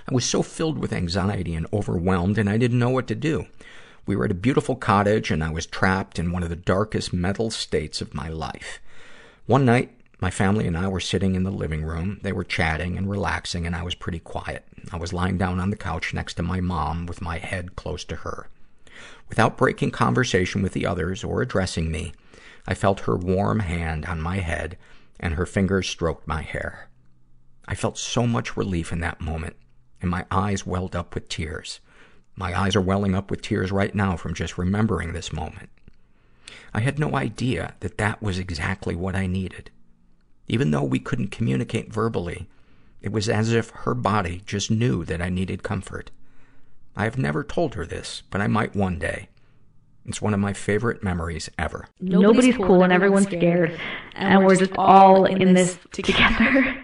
I 0.10 0.14
was 0.14 0.26
so 0.26 0.42
filled 0.42 0.80
with 0.80 0.92
anxiety 0.92 1.54
and 1.54 1.68
overwhelmed 1.72 2.40
and 2.40 2.50
I 2.50 2.58
didn't 2.58 2.80
know 2.80 2.90
what 2.90 3.08
to 3.08 3.16
do. 3.16 3.46
We 4.12 4.18
were 4.18 4.26
at 4.26 4.32
a 4.32 4.34
beautiful 4.34 4.76
cottage 4.76 5.32
and 5.32 5.42
I 5.42 5.52
was 5.52 5.66
trapped 5.66 6.20
in 6.20 6.34
one 6.34 6.44
of 6.44 6.50
the 6.50 6.58
darkest 6.58 7.14
mental 7.14 7.50
states 7.50 8.02
of 8.02 8.14
my 8.14 8.28
life. 8.28 8.82
One 9.46 9.64
night, 9.64 9.96
my 10.20 10.30
family 10.30 10.68
and 10.68 10.78
I 10.78 10.90
were 10.90 11.00
sitting 11.00 11.34
in 11.34 11.44
the 11.44 11.50
living 11.50 11.86
room. 11.86 12.20
They 12.22 12.34
were 12.34 12.44
chatting 12.44 12.98
and 12.98 13.10
relaxing 13.10 13.66
and 13.66 13.74
I 13.74 13.84
was 13.84 13.96
pretty 13.96 14.20
quiet. 14.20 14.66
I 14.92 14.98
was 14.98 15.14
lying 15.14 15.38
down 15.38 15.62
on 15.62 15.70
the 15.70 15.78
couch 15.78 16.14
next 16.14 16.34
to 16.34 16.44
my 16.44 16.60
mom 16.60 17.06
with 17.06 17.22
my 17.22 17.38
head 17.38 17.78
close 17.78 18.04
to 18.04 18.18
her. 18.18 18.50
Without 19.30 19.56
breaking 19.56 19.92
conversation 19.92 20.62
with 20.62 20.74
the 20.74 20.86
others 20.86 21.24
or 21.24 21.42
addressing 21.42 21.90
me, 21.90 22.12
I 22.68 22.74
felt 22.74 23.08
her 23.08 23.16
warm 23.16 23.62
hand 23.62 24.08
on 24.08 24.20
my 24.20 24.40
head 24.40 24.78
and 25.22 25.36
her 25.36 25.46
fingers 25.46 25.88
stroked 25.88 26.28
my 26.28 26.42
hair. 26.42 26.90
I 27.66 27.76
felt 27.76 27.98
so 27.98 28.28
much 28.28 28.58
relief 28.58 28.92
in 28.92 29.00
that 29.00 29.22
moment 29.22 29.56
and 30.02 30.12
my 30.12 30.26
eyes 30.30 30.66
welled 30.68 30.98
up 30.98 31.16
with 31.16 31.30
tears. 31.30 31.80
My 32.36 32.58
eyes 32.60 32.76
are 32.76 32.82
welling 32.82 33.16
up 33.16 33.30
with 33.30 33.42
tears 33.42 33.72
right 33.72 33.94
now 33.94 34.18
from 34.18 34.34
just 34.34 34.58
remembering 34.58 35.14
this 35.14 35.34
moment. 35.34 35.70
I 36.74 36.80
had 36.80 37.00
no 37.00 37.16
idea 37.16 37.76
that 37.82 37.98
that 37.98 38.22
was 38.22 38.40
exactly 38.40 38.96
what 38.96 39.16
I 39.16 39.28
needed. 39.28 39.70
Even 40.48 40.72
though 40.72 40.84
we 40.84 41.00
couldn't 41.00 41.32
communicate 41.32 41.94
verbally, 41.94 42.48
it 43.02 43.12
was 43.12 43.30
as 43.30 43.52
if 43.52 43.70
her 43.70 43.94
body 43.94 44.42
just 44.46 44.72
knew 44.72 45.04
that 45.06 45.22
I 45.22 45.30
needed 45.30 45.64
comfort. 45.64 46.12
I 46.96 47.06
have 47.06 47.18
never 47.18 47.44
told 47.44 47.76
her 47.76 47.86
this, 47.86 48.24
but 48.30 48.42
I 48.42 48.48
might 48.48 48.76
one 48.76 49.00
day. 49.00 49.30
It's 50.06 50.22
one 50.22 50.34
of 50.34 50.40
my 50.40 50.54
favorite 50.54 51.04
memories 51.04 51.50
ever. 51.60 51.88
Nobody's, 52.00 52.58
cool 52.58 52.84
and 52.84 52.92
everyone's 52.92 53.28
scared, 53.28 53.80
and 54.16 54.46
we're 54.46 54.56
just 54.56 54.74
all 54.78 55.26
in 55.26 55.54
this 55.54 55.78
together. 55.92 56.84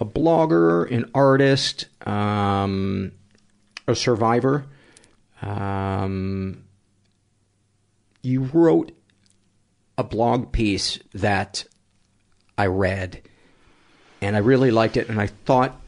a 0.00 0.04
blogger, 0.04 0.90
an 0.90 1.10
artist, 1.14 1.86
um, 2.06 3.12
a 3.86 3.94
survivor. 3.94 4.64
Um, 5.42 6.64
you 8.22 8.42
wrote 8.42 8.92
a 9.98 10.04
blog 10.04 10.52
piece 10.52 10.98
that 11.12 11.64
I 12.56 12.66
read, 12.66 13.20
and 14.22 14.34
I 14.34 14.38
really 14.40 14.70
liked 14.70 14.96
it, 14.96 15.10
and 15.10 15.20
I 15.20 15.26
thought 15.26 15.78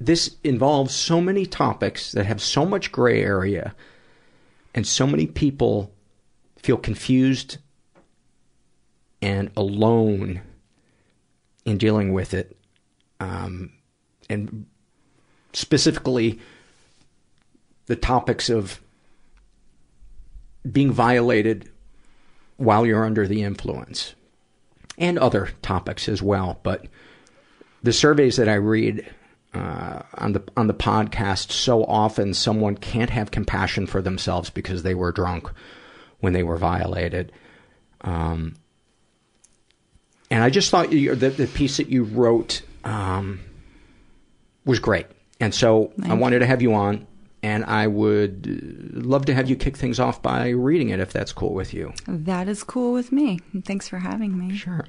this 0.00 0.36
involves 0.42 0.94
so 0.94 1.20
many 1.20 1.46
topics 1.46 2.12
that 2.12 2.26
have 2.26 2.40
so 2.40 2.64
much 2.64 2.90
gray 2.90 3.22
area 3.22 3.74
and 4.74 4.86
so 4.86 5.06
many 5.06 5.26
people 5.26 5.92
feel 6.56 6.76
confused 6.76 7.58
and 9.20 9.50
alone 9.56 10.42
in 11.64 11.78
dealing 11.78 12.12
with 12.12 12.34
it. 12.34 12.56
Um, 13.20 13.72
and 14.28 14.66
specifically, 15.52 16.40
the 17.86 17.96
topics 17.96 18.48
of 18.48 18.80
being 20.70 20.92
violated 20.92 21.68
while 22.56 22.86
you're 22.86 23.04
under 23.04 23.26
the 23.26 23.42
influence 23.42 24.14
and 24.98 25.18
other 25.18 25.50
topics 25.62 26.08
as 26.08 26.22
well. 26.22 26.60
But 26.62 26.86
the 27.82 27.92
surveys 27.92 28.36
that 28.36 28.48
I 28.48 28.54
read 28.54 29.08
uh, 29.54 30.02
on 30.14 30.32
the 30.32 30.42
on 30.56 30.66
the 30.66 30.74
podcast, 30.74 31.50
so 31.50 31.84
often 31.84 32.34
someone 32.34 32.76
can't 32.76 33.10
have 33.10 33.30
compassion 33.30 33.86
for 33.86 34.00
themselves 34.00 34.50
because 34.50 34.82
they 34.82 34.94
were 34.94 35.12
drunk 35.12 35.50
when 36.20 36.32
they 36.32 36.42
were 36.42 36.56
violated. 36.56 37.32
Um, 38.02 38.54
and 40.32 40.42
I 40.42 40.48
just 40.48 40.70
thought 40.70 40.90
you, 40.92 41.14
the, 41.14 41.28
the 41.28 41.46
piece 41.46 41.76
that 41.76 41.88
you 41.88 42.04
wrote 42.04 42.62
um, 42.84 43.40
was 44.64 44.78
great, 44.78 45.06
and 45.40 45.54
so 45.54 45.92
Thank 45.98 46.10
I 46.10 46.14
wanted 46.14 46.38
to 46.40 46.46
have 46.46 46.62
you 46.62 46.74
on. 46.74 47.06
And 47.44 47.64
I 47.64 47.88
would 47.88 48.94
love 48.94 49.26
to 49.26 49.34
have 49.34 49.50
you 49.50 49.56
kick 49.56 49.76
things 49.76 49.98
off 49.98 50.22
by 50.22 50.50
reading 50.50 50.90
it, 50.90 51.00
if 51.00 51.12
that's 51.12 51.32
cool 51.32 51.54
with 51.54 51.74
you. 51.74 51.92
That 52.06 52.46
is 52.46 52.62
cool 52.62 52.92
with 52.92 53.10
me. 53.10 53.40
Thanks 53.64 53.88
for 53.88 53.98
having 53.98 54.38
me. 54.38 54.56
Sure. 54.56 54.86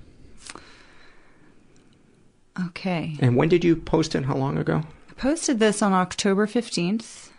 Okay. 2.67 3.17
And 3.21 3.35
when 3.35 3.49
did 3.49 3.63
you 3.63 3.75
post 3.75 4.13
it? 4.13 4.25
How 4.25 4.35
long 4.35 4.59
ago? 4.59 4.83
I 5.09 5.13
posted 5.13 5.59
this 5.59 5.81
on 5.81 5.93
October 5.93 6.45
15th. 6.45 7.31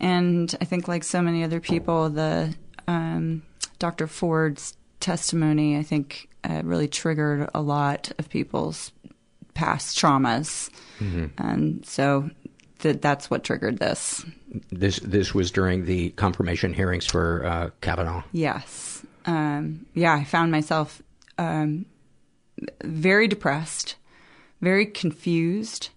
And 0.00 0.52
I 0.60 0.64
think, 0.64 0.88
like 0.88 1.04
so 1.04 1.22
many 1.22 1.44
other 1.44 1.60
people, 1.60 2.10
the 2.10 2.52
um, 2.88 3.44
Dr. 3.78 4.08
Ford's 4.08 4.76
testimony, 4.98 5.78
I 5.78 5.84
think, 5.84 6.28
uh, 6.44 6.62
really 6.64 6.88
triggered 6.88 7.48
a 7.54 7.60
lot 7.60 8.12
of 8.18 8.28
people's 8.28 8.92
past 9.54 9.98
traumas. 9.98 10.70
Mm-hmm. 10.98 11.26
And 11.38 11.86
so 11.86 12.30
th- 12.80 13.00
that's 13.00 13.30
what 13.30 13.44
triggered 13.44 13.78
this. 13.78 14.24
This 14.70 14.98
this 15.00 15.34
was 15.34 15.50
during 15.50 15.84
the 15.84 16.10
confirmation 16.10 16.74
hearings 16.74 17.06
for 17.06 17.44
uh, 17.44 17.70
Kavanaugh. 17.80 18.22
Yes. 18.32 19.04
Um, 19.24 19.86
yeah, 19.94 20.14
I 20.14 20.24
found 20.24 20.50
myself 20.50 21.00
um, 21.38 21.86
very 22.82 23.28
depressed 23.28 23.96
very 24.62 24.86
confused. 24.86 25.90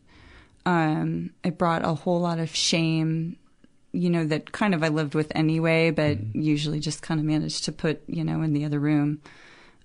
Um, 0.66 1.30
it 1.44 1.58
brought 1.58 1.86
a 1.86 1.94
whole 1.94 2.20
lot 2.20 2.40
of 2.40 2.54
shame, 2.54 3.38
you 3.94 4.10
know, 4.10 4.26
that 4.26 4.52
kind 4.52 4.74
of 4.74 4.84
I 4.84 4.90
lived 4.90 5.14
with 5.14 5.32
anyway, 5.36 5.92
but 5.92 6.18
mm-hmm. 6.18 6.42
usually 6.42 6.80
just 6.80 7.04
kind 7.04 7.20
of 7.20 7.26
managed 7.26 7.66
to 7.66 7.72
put, 7.72 8.02
you 8.08 8.24
know, 8.24 8.42
in 8.42 8.52
the 8.54 8.66
other 8.66 8.80
room. 8.80 9.22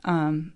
Um, 0.05 0.53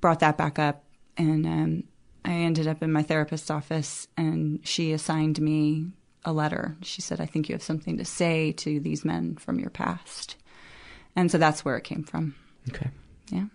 brought 0.00 0.20
that 0.20 0.36
back 0.36 0.58
up, 0.58 0.84
and 1.16 1.46
um, 1.46 1.84
I 2.24 2.32
ended 2.32 2.66
up 2.66 2.82
in 2.82 2.92
my 2.92 3.02
therapist's 3.02 3.50
office, 3.50 4.08
and 4.16 4.60
she 4.64 4.92
assigned 4.92 5.40
me 5.40 5.92
a 6.24 6.32
letter. 6.32 6.76
She 6.82 7.00
said, 7.00 7.20
I 7.20 7.26
think 7.26 7.48
you 7.48 7.54
have 7.54 7.62
something 7.62 7.98
to 7.98 8.04
say 8.04 8.52
to 8.52 8.80
these 8.80 9.04
men 9.04 9.36
from 9.36 9.60
your 9.60 9.70
past. 9.70 10.36
And 11.14 11.30
so 11.30 11.38
that's 11.38 11.64
where 11.64 11.76
it 11.76 11.84
came 11.84 12.02
from. 12.02 12.34
Okay. 12.68 12.90
Yeah. 13.30 13.46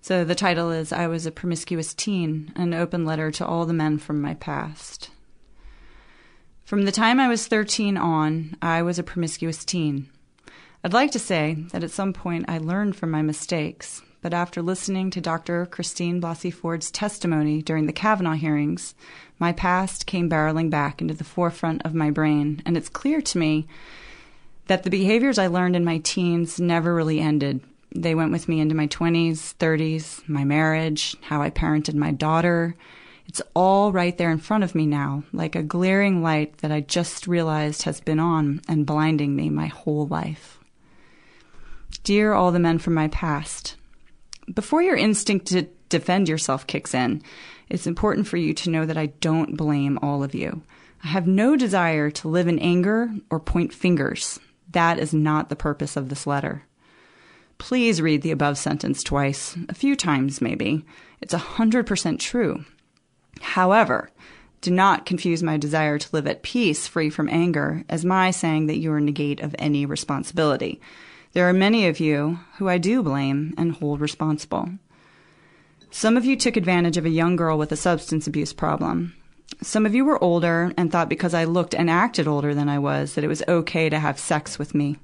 So 0.00 0.24
the 0.24 0.36
title 0.36 0.70
is 0.70 0.92
I 0.92 1.08
Was 1.08 1.26
a 1.26 1.32
Promiscuous 1.32 1.92
Teen, 1.92 2.52
an 2.54 2.72
open 2.72 3.04
letter 3.04 3.30
to 3.32 3.46
all 3.46 3.66
the 3.66 3.74
men 3.74 3.98
from 3.98 4.22
my 4.22 4.34
past. 4.34 5.10
From 6.64 6.84
the 6.84 6.92
time 6.92 7.18
I 7.18 7.28
was 7.28 7.46
13 7.46 7.96
on, 7.96 8.56
I 8.62 8.82
was 8.82 8.98
a 8.98 9.02
promiscuous 9.02 9.64
teen. 9.64 10.10
I'd 10.84 10.92
like 10.92 11.10
to 11.12 11.18
say 11.18 11.54
that 11.72 11.82
at 11.82 11.90
some 11.90 12.12
point 12.12 12.46
I 12.48 12.58
learned 12.58 12.96
from 12.96 13.10
my 13.10 13.22
mistakes, 13.22 14.02
but 14.22 14.32
after 14.32 14.62
listening 14.62 15.10
to 15.10 15.20
Dr. 15.20 15.66
Christine 15.66 16.20
Blasey 16.20 16.52
Ford's 16.52 16.90
testimony 16.90 17.62
during 17.62 17.86
the 17.86 17.92
Kavanaugh 17.92 18.34
hearings, 18.34 18.94
my 19.38 19.52
past 19.52 20.06
came 20.06 20.30
barreling 20.30 20.70
back 20.70 21.00
into 21.00 21.14
the 21.14 21.24
forefront 21.24 21.82
of 21.84 21.94
my 21.94 22.10
brain, 22.10 22.62
and 22.64 22.76
it's 22.76 22.88
clear 22.88 23.20
to 23.20 23.38
me 23.38 23.66
that 24.66 24.82
the 24.82 24.90
behaviors 24.90 25.38
I 25.38 25.46
learned 25.46 25.76
in 25.76 25.84
my 25.84 25.98
teens 25.98 26.60
never 26.60 26.94
really 26.94 27.20
ended 27.20 27.60
they 27.94 28.14
went 28.14 28.32
with 28.32 28.48
me 28.48 28.60
into 28.60 28.74
my 28.74 28.86
20s, 28.86 29.54
30s, 29.56 30.26
my 30.28 30.44
marriage, 30.44 31.16
how 31.22 31.40
I 31.42 31.50
parented 31.50 31.94
my 31.94 32.12
daughter. 32.12 32.76
It's 33.26 33.42
all 33.54 33.92
right 33.92 34.16
there 34.16 34.30
in 34.30 34.38
front 34.38 34.64
of 34.64 34.74
me 34.74 34.86
now, 34.86 35.24
like 35.32 35.54
a 35.54 35.62
glaring 35.62 36.22
light 36.22 36.58
that 36.58 36.72
I 36.72 36.80
just 36.80 37.26
realized 37.26 37.82
has 37.82 38.00
been 38.00 38.20
on 38.20 38.60
and 38.68 38.86
blinding 38.86 39.36
me 39.36 39.50
my 39.50 39.66
whole 39.66 40.06
life. 40.06 40.57
Dear 42.08 42.32
all 42.32 42.52
the 42.52 42.58
men 42.58 42.78
from 42.78 42.94
my 42.94 43.08
past, 43.08 43.76
before 44.54 44.80
your 44.80 44.96
instinct 44.96 45.44
to 45.48 45.68
defend 45.90 46.26
yourself 46.26 46.66
kicks 46.66 46.94
in, 46.94 47.22
it's 47.68 47.86
important 47.86 48.26
for 48.26 48.38
you 48.38 48.54
to 48.54 48.70
know 48.70 48.86
that 48.86 48.96
I 48.96 49.12
don't 49.20 49.58
blame 49.58 49.98
all 50.00 50.22
of 50.22 50.34
you. 50.34 50.62
I 51.04 51.08
have 51.08 51.26
no 51.26 51.54
desire 51.54 52.10
to 52.12 52.28
live 52.28 52.48
in 52.48 52.58
anger 52.60 53.10
or 53.28 53.38
point 53.38 53.74
fingers. 53.74 54.40
That 54.70 54.98
is 54.98 55.12
not 55.12 55.50
the 55.50 55.54
purpose 55.54 55.98
of 55.98 56.08
this 56.08 56.26
letter. 56.26 56.62
Please 57.58 58.00
read 58.00 58.22
the 58.22 58.30
above 58.30 58.56
sentence 58.56 59.02
twice, 59.02 59.54
a 59.68 59.74
few 59.74 59.94
times 59.94 60.40
maybe. 60.40 60.86
It's 61.20 61.34
a 61.34 61.38
100% 61.38 62.18
true. 62.18 62.64
However, 63.42 64.08
do 64.62 64.70
not 64.70 65.04
confuse 65.04 65.42
my 65.42 65.58
desire 65.58 65.98
to 65.98 66.08
live 66.12 66.26
at 66.26 66.42
peace, 66.42 66.86
free 66.86 67.10
from 67.10 67.28
anger, 67.28 67.84
as 67.90 68.02
my 68.02 68.30
saying 68.30 68.64
that 68.68 68.78
you 68.78 68.90
are 68.92 68.98
negate 68.98 69.40
of 69.40 69.54
any 69.58 69.84
responsibility. 69.84 70.80
There 71.32 71.48
are 71.48 71.52
many 71.52 71.86
of 71.86 72.00
you 72.00 72.40
who 72.56 72.68
I 72.68 72.78
do 72.78 73.02
blame 73.02 73.54
and 73.58 73.72
hold 73.72 74.00
responsible. 74.00 74.70
Some 75.90 76.16
of 76.16 76.24
you 76.24 76.36
took 76.36 76.56
advantage 76.56 76.96
of 76.96 77.06
a 77.06 77.10
young 77.10 77.36
girl 77.36 77.58
with 77.58 77.72
a 77.72 77.76
substance 77.76 78.26
abuse 78.26 78.52
problem. 78.52 79.14
Some 79.62 79.86
of 79.86 79.94
you 79.94 80.04
were 80.04 80.22
older 80.22 80.72
and 80.76 80.90
thought 80.90 81.08
because 81.08 81.34
I 81.34 81.44
looked 81.44 81.74
and 81.74 81.90
acted 81.90 82.28
older 82.28 82.54
than 82.54 82.68
I 82.68 82.78
was 82.78 83.14
that 83.14 83.24
it 83.24 83.28
was 83.28 83.42
okay 83.48 83.88
to 83.88 83.98
have 83.98 84.18
sex 84.18 84.58
with 84.58 84.74
me. 84.74 84.98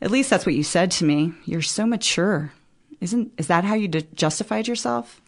At 0.00 0.10
least 0.10 0.30
that's 0.30 0.46
what 0.46 0.54
you 0.54 0.62
said 0.62 0.90
to 0.92 1.04
me. 1.04 1.32
You're 1.44 1.62
so 1.62 1.86
mature. 1.86 2.52
Isn't 3.00 3.32
is 3.38 3.46
that 3.46 3.64
how 3.64 3.74
you 3.74 3.88
justified 3.88 4.66
yourself? 4.66 5.20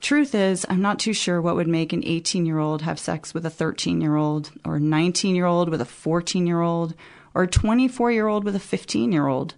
Truth 0.00 0.34
is, 0.34 0.64
I'm 0.68 0.80
not 0.80 0.98
too 0.98 1.12
sure 1.12 1.40
what 1.40 1.56
would 1.56 1.66
make 1.66 1.92
an 1.92 2.04
18 2.04 2.46
year 2.46 2.58
old 2.58 2.82
have 2.82 2.98
sex 2.98 3.34
with 3.34 3.44
a 3.44 3.50
13 3.50 4.00
year 4.00 4.16
old, 4.16 4.52
or 4.64 4.76
a 4.76 4.80
19 4.80 5.34
year 5.34 5.46
old 5.46 5.68
with 5.68 5.80
a 5.80 5.84
14 5.84 6.46
year 6.46 6.60
old, 6.60 6.94
or 7.38 7.44
a 7.44 7.48
24 7.48 8.10
year 8.10 8.26
old 8.26 8.42
with 8.42 8.56
a 8.56 8.60
15 8.60 9.12
year 9.12 9.28
old. 9.28 9.54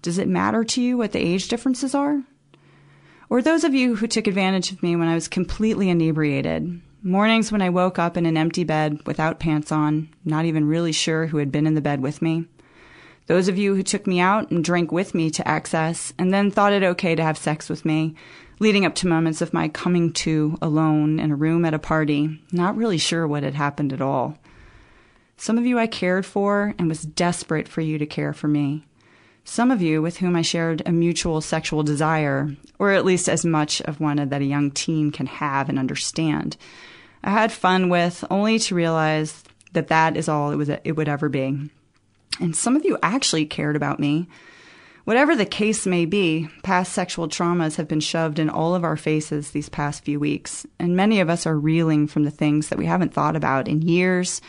Does 0.00 0.16
it 0.16 0.28
matter 0.28 0.62
to 0.62 0.80
you 0.80 0.96
what 0.96 1.10
the 1.10 1.18
age 1.18 1.48
differences 1.48 1.92
are? 1.92 2.22
Or 3.28 3.42
those 3.42 3.64
of 3.64 3.74
you 3.74 3.96
who 3.96 4.06
took 4.06 4.28
advantage 4.28 4.70
of 4.70 4.80
me 4.80 4.94
when 4.94 5.08
I 5.08 5.14
was 5.16 5.26
completely 5.26 5.90
inebriated, 5.90 6.80
mornings 7.02 7.50
when 7.50 7.62
I 7.62 7.70
woke 7.70 7.98
up 7.98 8.16
in 8.16 8.26
an 8.26 8.36
empty 8.36 8.62
bed 8.62 9.00
without 9.06 9.40
pants 9.40 9.72
on, 9.72 10.08
not 10.24 10.44
even 10.44 10.68
really 10.68 10.92
sure 10.92 11.26
who 11.26 11.38
had 11.38 11.50
been 11.50 11.66
in 11.66 11.74
the 11.74 11.80
bed 11.80 12.00
with 12.00 12.22
me, 12.22 12.46
those 13.26 13.48
of 13.48 13.58
you 13.58 13.74
who 13.74 13.82
took 13.82 14.06
me 14.06 14.20
out 14.20 14.52
and 14.52 14.62
drank 14.62 14.92
with 14.92 15.12
me 15.12 15.28
to 15.30 15.48
excess 15.48 16.12
and 16.16 16.32
then 16.32 16.52
thought 16.52 16.72
it 16.72 16.84
okay 16.84 17.16
to 17.16 17.24
have 17.24 17.36
sex 17.36 17.68
with 17.68 17.84
me, 17.84 18.14
leading 18.60 18.86
up 18.86 18.94
to 18.94 19.08
moments 19.08 19.42
of 19.42 19.52
my 19.52 19.66
coming 19.66 20.12
to 20.12 20.56
alone 20.62 21.18
in 21.18 21.32
a 21.32 21.36
room 21.36 21.64
at 21.64 21.74
a 21.74 21.78
party, 21.80 22.40
not 22.52 22.76
really 22.76 22.98
sure 22.98 23.26
what 23.26 23.42
had 23.42 23.54
happened 23.54 23.92
at 23.92 24.00
all. 24.00 24.38
Some 25.36 25.58
of 25.58 25.66
you 25.66 25.78
I 25.78 25.86
cared 25.86 26.24
for 26.24 26.74
and 26.78 26.88
was 26.88 27.02
desperate 27.02 27.68
for 27.68 27.80
you 27.80 27.98
to 27.98 28.06
care 28.06 28.32
for 28.32 28.48
me. 28.48 28.84
Some 29.44 29.70
of 29.70 29.80
you 29.80 30.02
with 30.02 30.16
whom 30.16 30.34
I 30.34 30.42
shared 30.42 30.82
a 30.84 30.92
mutual 30.92 31.40
sexual 31.40 31.82
desire, 31.82 32.56
or 32.78 32.90
at 32.90 33.04
least 33.04 33.28
as 33.28 33.44
much 33.44 33.80
of 33.82 34.00
one 34.00 34.16
that 34.16 34.40
a 34.40 34.44
young 34.44 34.72
teen 34.72 35.12
can 35.12 35.26
have 35.26 35.68
and 35.68 35.78
understand. 35.78 36.56
I 37.22 37.30
had 37.30 37.52
fun 37.52 37.88
with, 37.88 38.24
only 38.30 38.58
to 38.60 38.74
realize 38.74 39.44
that 39.72 39.88
that 39.88 40.16
is 40.16 40.28
all 40.28 40.50
it, 40.50 40.56
was, 40.56 40.68
it 40.68 40.96
would 40.96 41.08
ever 41.08 41.28
be. 41.28 41.70
And 42.40 42.56
some 42.56 42.74
of 42.74 42.84
you 42.84 42.98
actually 43.02 43.46
cared 43.46 43.76
about 43.76 44.00
me. 44.00 44.26
Whatever 45.04 45.36
the 45.36 45.46
case 45.46 45.86
may 45.86 46.06
be, 46.06 46.48
past 46.64 46.92
sexual 46.92 47.28
traumas 47.28 47.76
have 47.76 47.86
been 47.86 48.00
shoved 48.00 48.40
in 48.40 48.50
all 48.50 48.74
of 48.74 48.82
our 48.82 48.96
faces 48.96 49.52
these 49.52 49.68
past 49.68 50.04
few 50.04 50.18
weeks, 50.18 50.66
and 50.80 50.96
many 50.96 51.20
of 51.20 51.30
us 51.30 51.46
are 51.46 51.58
reeling 51.58 52.08
from 52.08 52.24
the 52.24 52.30
things 52.32 52.68
that 52.68 52.78
we 52.78 52.86
haven't 52.86 53.14
thought 53.14 53.36
about 53.36 53.68
in 53.68 53.82
years, 53.82 54.40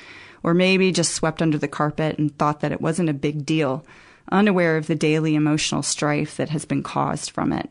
or 0.48 0.54
maybe 0.54 0.94
just 0.94 1.12
swept 1.12 1.42
under 1.42 1.58
the 1.58 1.68
carpet 1.68 2.18
and 2.18 2.34
thought 2.38 2.62
that 2.62 2.72
it 2.72 2.80
wasn't 2.80 3.10
a 3.10 3.14
big 3.14 3.46
deal, 3.46 3.86
unaware 4.32 4.78
of 4.78 4.88
the 4.88 4.96
daily 4.96 5.36
emotional 5.36 5.84
strife 5.84 6.38
that 6.38 6.48
has 6.48 6.64
been 6.64 6.82
caused 6.82 7.32
from 7.32 7.52
it. 7.52 7.70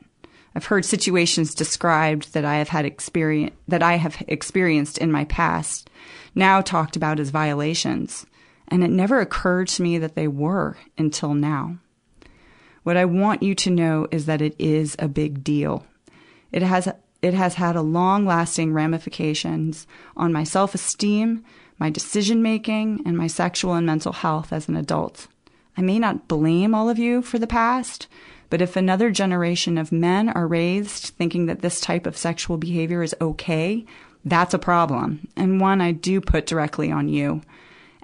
I've 0.54 0.66
heard 0.66 0.84
situations 0.84 1.54
described 1.54 2.34
that 2.34 2.44
I 2.44 2.56
have 2.56 2.68
had 2.68 2.84
experience 2.84 3.54
that 3.66 3.82
I 3.82 3.94
have 3.94 4.22
experienced 4.28 4.98
in 4.98 5.10
my 5.10 5.24
past, 5.24 5.88
now 6.34 6.60
talked 6.60 6.96
about 6.96 7.18
as 7.18 7.30
violations 7.30 8.26
and 8.68 8.84
it 8.84 8.90
never 8.90 9.20
occurred 9.20 9.68
to 9.68 9.82
me 9.82 9.96
that 9.96 10.14
they 10.14 10.28
were 10.28 10.76
until 10.98 11.32
now. 11.32 11.78
What 12.82 12.98
I 12.98 13.06
want 13.06 13.42
you 13.42 13.54
to 13.54 13.70
know 13.70 14.06
is 14.10 14.26
that 14.26 14.42
it 14.42 14.54
is 14.58 14.96
a 14.98 15.08
big 15.08 15.42
deal. 15.42 15.86
It 16.52 16.60
has 16.60 16.92
it 17.22 17.32
has 17.32 17.54
had 17.54 17.74
a 17.74 17.82
long 17.82 18.26
lasting 18.26 18.74
ramifications 18.74 19.86
on 20.14 20.30
my 20.30 20.44
self 20.44 20.74
esteem, 20.74 21.42
my 21.78 21.90
decision 21.90 22.42
making, 22.42 23.02
and 23.04 23.16
my 23.16 23.26
sexual 23.26 23.74
and 23.74 23.86
mental 23.86 24.12
health 24.12 24.52
as 24.52 24.68
an 24.68 24.76
adult. 24.76 25.28
I 25.76 25.82
may 25.82 25.98
not 25.98 26.28
blame 26.28 26.74
all 26.74 26.88
of 26.88 26.98
you 26.98 27.22
for 27.22 27.38
the 27.38 27.46
past, 27.46 28.06
but 28.48 28.62
if 28.62 28.76
another 28.76 29.10
generation 29.10 29.76
of 29.76 29.92
men 29.92 30.28
are 30.30 30.46
raised 30.46 31.14
thinking 31.16 31.46
that 31.46 31.60
this 31.60 31.80
type 31.80 32.06
of 32.06 32.16
sexual 32.16 32.56
behavior 32.56 33.02
is 33.02 33.14
okay, 33.20 33.84
that's 34.24 34.54
a 34.54 34.58
problem, 34.58 35.28
and 35.36 35.60
one 35.60 35.80
I 35.80 35.92
do 35.92 36.20
put 36.20 36.46
directly 36.46 36.90
on 36.90 37.08
you. 37.08 37.42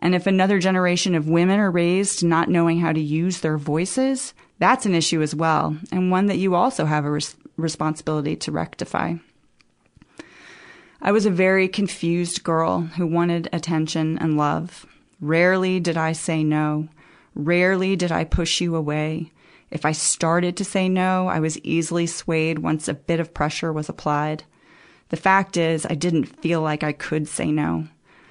And 0.00 0.14
if 0.14 0.26
another 0.26 0.58
generation 0.58 1.14
of 1.14 1.28
women 1.28 1.60
are 1.60 1.70
raised 1.70 2.24
not 2.24 2.48
knowing 2.48 2.80
how 2.80 2.92
to 2.92 3.00
use 3.00 3.40
their 3.40 3.56
voices, 3.56 4.34
that's 4.58 4.84
an 4.84 4.94
issue 4.94 5.22
as 5.22 5.34
well, 5.34 5.76
and 5.90 6.10
one 6.10 6.26
that 6.26 6.38
you 6.38 6.54
also 6.54 6.84
have 6.84 7.04
a 7.04 7.10
res- 7.10 7.36
responsibility 7.56 8.36
to 8.36 8.52
rectify. 8.52 9.14
I 11.04 11.10
was 11.10 11.26
a 11.26 11.30
very 11.30 11.66
confused 11.66 12.44
girl 12.44 12.82
who 12.82 13.08
wanted 13.08 13.48
attention 13.52 14.18
and 14.18 14.36
love. 14.36 14.86
Rarely 15.20 15.80
did 15.80 15.96
I 15.96 16.12
say 16.12 16.44
no. 16.44 16.86
Rarely 17.34 17.96
did 17.96 18.12
I 18.12 18.22
push 18.22 18.60
you 18.60 18.76
away. 18.76 19.32
If 19.72 19.84
I 19.84 19.90
started 19.90 20.56
to 20.56 20.64
say 20.64 20.88
no, 20.88 21.26
I 21.26 21.40
was 21.40 21.58
easily 21.64 22.06
swayed 22.06 22.60
once 22.60 22.86
a 22.86 22.94
bit 22.94 23.18
of 23.18 23.34
pressure 23.34 23.72
was 23.72 23.88
applied. 23.88 24.44
The 25.08 25.16
fact 25.16 25.56
is, 25.56 25.84
I 25.90 25.96
didn't 25.96 26.40
feel 26.40 26.60
like 26.60 26.84
I 26.84 26.92
could 26.92 27.26
say 27.26 27.50
no. 27.50 27.88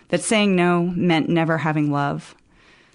That 0.07 0.21
saying 0.21 0.55
no 0.55 0.83
meant 0.83 1.27
never 1.27 1.57
having 1.57 1.91
love. 1.91 2.35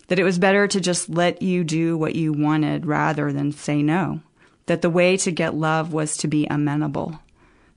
That 0.09 0.19
it 0.19 0.25
was 0.25 0.39
better 0.39 0.67
to 0.69 0.81
just 0.81 1.11
let 1.11 1.43
you 1.43 1.65
do 1.65 1.99
what 1.99 2.15
you 2.15 2.33
wanted 2.33 2.87
rather 2.87 3.31
than 3.31 3.53
say 3.53 3.83
no. 3.83 4.23
That 4.67 4.81
the 4.81 4.89
way 4.89 5.19
to 5.19 5.31
get 5.31 5.55
love 5.55 5.93
was 5.93 6.17
to 6.19 6.29
be 6.29 6.47
amenable. 6.47 7.21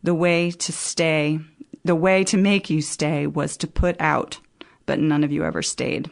The 0.02 0.16
way 0.16 0.52
to 0.52 0.72
stay, 0.72 1.40
the 1.84 1.96
way 1.96 2.24
to 2.26 2.38
make 2.38 2.70
you 2.70 2.82
stay 2.82 3.28
was 3.28 3.58
to 3.58 3.68
put 3.68 3.96
out, 4.00 4.40
but 4.86 5.00
none 5.00 5.24
of 5.24 5.32
you 5.32 5.44
ever 5.44 5.62
stayed. 5.62 6.10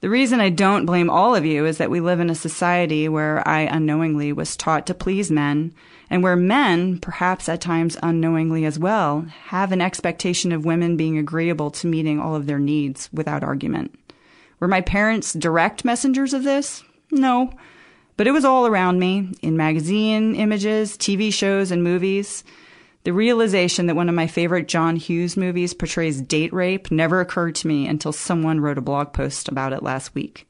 The 0.00 0.10
reason 0.10 0.38
I 0.38 0.50
don't 0.50 0.86
blame 0.86 1.10
all 1.10 1.34
of 1.34 1.44
you 1.44 1.66
is 1.66 1.78
that 1.78 1.90
we 1.90 1.98
live 2.00 2.20
in 2.20 2.30
a 2.30 2.34
society 2.34 3.08
where 3.08 3.46
I 3.46 3.62
unknowingly 3.62 4.32
was 4.32 4.56
taught 4.56 4.86
to 4.86 4.94
please 4.94 5.28
men, 5.28 5.74
and 6.08 6.22
where 6.22 6.36
men, 6.36 7.00
perhaps 7.00 7.48
at 7.48 7.60
times 7.60 7.96
unknowingly 8.00 8.64
as 8.64 8.78
well, 8.78 9.26
have 9.46 9.72
an 9.72 9.80
expectation 9.80 10.52
of 10.52 10.64
women 10.64 10.96
being 10.96 11.18
agreeable 11.18 11.72
to 11.72 11.88
meeting 11.88 12.20
all 12.20 12.36
of 12.36 12.46
their 12.46 12.60
needs 12.60 13.08
without 13.12 13.42
argument. 13.42 13.98
Were 14.60 14.68
my 14.68 14.80
parents 14.80 15.32
direct 15.32 15.84
messengers 15.84 16.32
of 16.32 16.44
this? 16.44 16.84
No. 17.10 17.52
But 18.16 18.28
it 18.28 18.32
was 18.32 18.44
all 18.44 18.66
around 18.68 19.00
me, 19.00 19.32
in 19.42 19.56
magazine 19.56 20.36
images, 20.36 20.96
TV 20.96 21.32
shows, 21.32 21.72
and 21.72 21.82
movies. 21.82 22.44
The 23.04 23.12
realization 23.12 23.86
that 23.86 23.96
one 23.96 24.08
of 24.08 24.14
my 24.14 24.26
favorite 24.26 24.68
John 24.68 24.96
Hughes 24.96 25.36
movies 25.36 25.72
portrays 25.72 26.20
date 26.20 26.52
rape 26.52 26.90
never 26.90 27.20
occurred 27.20 27.54
to 27.56 27.68
me 27.68 27.86
until 27.86 28.12
someone 28.12 28.60
wrote 28.60 28.78
a 28.78 28.82
blog 28.82 29.12
post 29.12 29.48
about 29.48 29.72
it 29.72 29.82
last 29.82 30.14
week. 30.14 30.46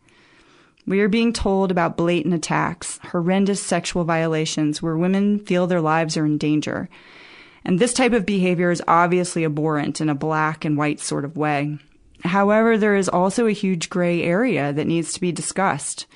We 0.86 1.00
are 1.00 1.08
being 1.08 1.34
told 1.34 1.70
about 1.70 1.98
blatant 1.98 2.34
attacks, 2.34 2.98
horrendous 3.10 3.62
sexual 3.62 4.04
violations 4.04 4.80
where 4.80 4.96
women 4.96 5.38
feel 5.38 5.66
their 5.66 5.82
lives 5.82 6.16
are 6.16 6.24
in 6.24 6.38
danger. 6.38 6.88
And 7.64 7.78
this 7.78 7.92
type 7.92 8.14
of 8.14 8.24
behavior 8.24 8.70
is 8.70 8.82
obviously 8.88 9.44
abhorrent 9.44 10.00
in 10.00 10.08
a 10.08 10.14
black 10.14 10.64
and 10.64 10.78
white 10.78 11.00
sort 11.00 11.26
of 11.26 11.36
way. 11.36 11.78
However, 12.24 12.78
there 12.78 12.96
is 12.96 13.08
also 13.08 13.46
a 13.46 13.52
huge 13.52 13.90
gray 13.90 14.22
area 14.22 14.72
that 14.72 14.86
needs 14.86 15.12
to 15.12 15.20
be 15.20 15.30
discussed 15.30 16.06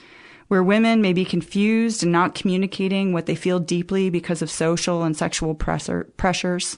where 0.53 0.63
women 0.63 1.01
may 1.01 1.15
be 1.15 1.25
confused 1.25 2.03
and 2.03 2.13
not 2.13 2.35
communicating 2.35 3.11
what 3.11 3.25
they 3.25 3.35
feel 3.35 3.59
deeply 3.59 4.11
because 4.11 4.43
of 4.43 4.51
social 4.51 5.03
and 5.03 5.17
sexual 5.17 5.55
pressure, 5.55 6.05
pressures. 6.19 6.77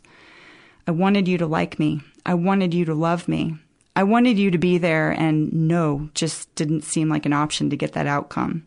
I 0.86 0.92
wanted 0.92 1.26
you 1.26 1.38
to 1.38 1.46
like 1.48 1.76
me. 1.80 2.00
I 2.24 2.34
wanted 2.34 2.72
you 2.72 2.84
to 2.84 2.94
love 2.94 3.26
me. 3.26 3.56
I 3.96 4.04
wanted 4.04 4.38
you 4.38 4.52
to 4.52 4.58
be 4.58 4.78
there, 4.78 5.10
and 5.10 5.52
no 5.52 6.08
just 6.14 6.54
didn't 6.54 6.84
seem 6.84 7.08
like 7.08 7.26
an 7.26 7.32
option 7.32 7.68
to 7.68 7.76
get 7.76 7.94
that 7.94 8.06
outcome. 8.06 8.64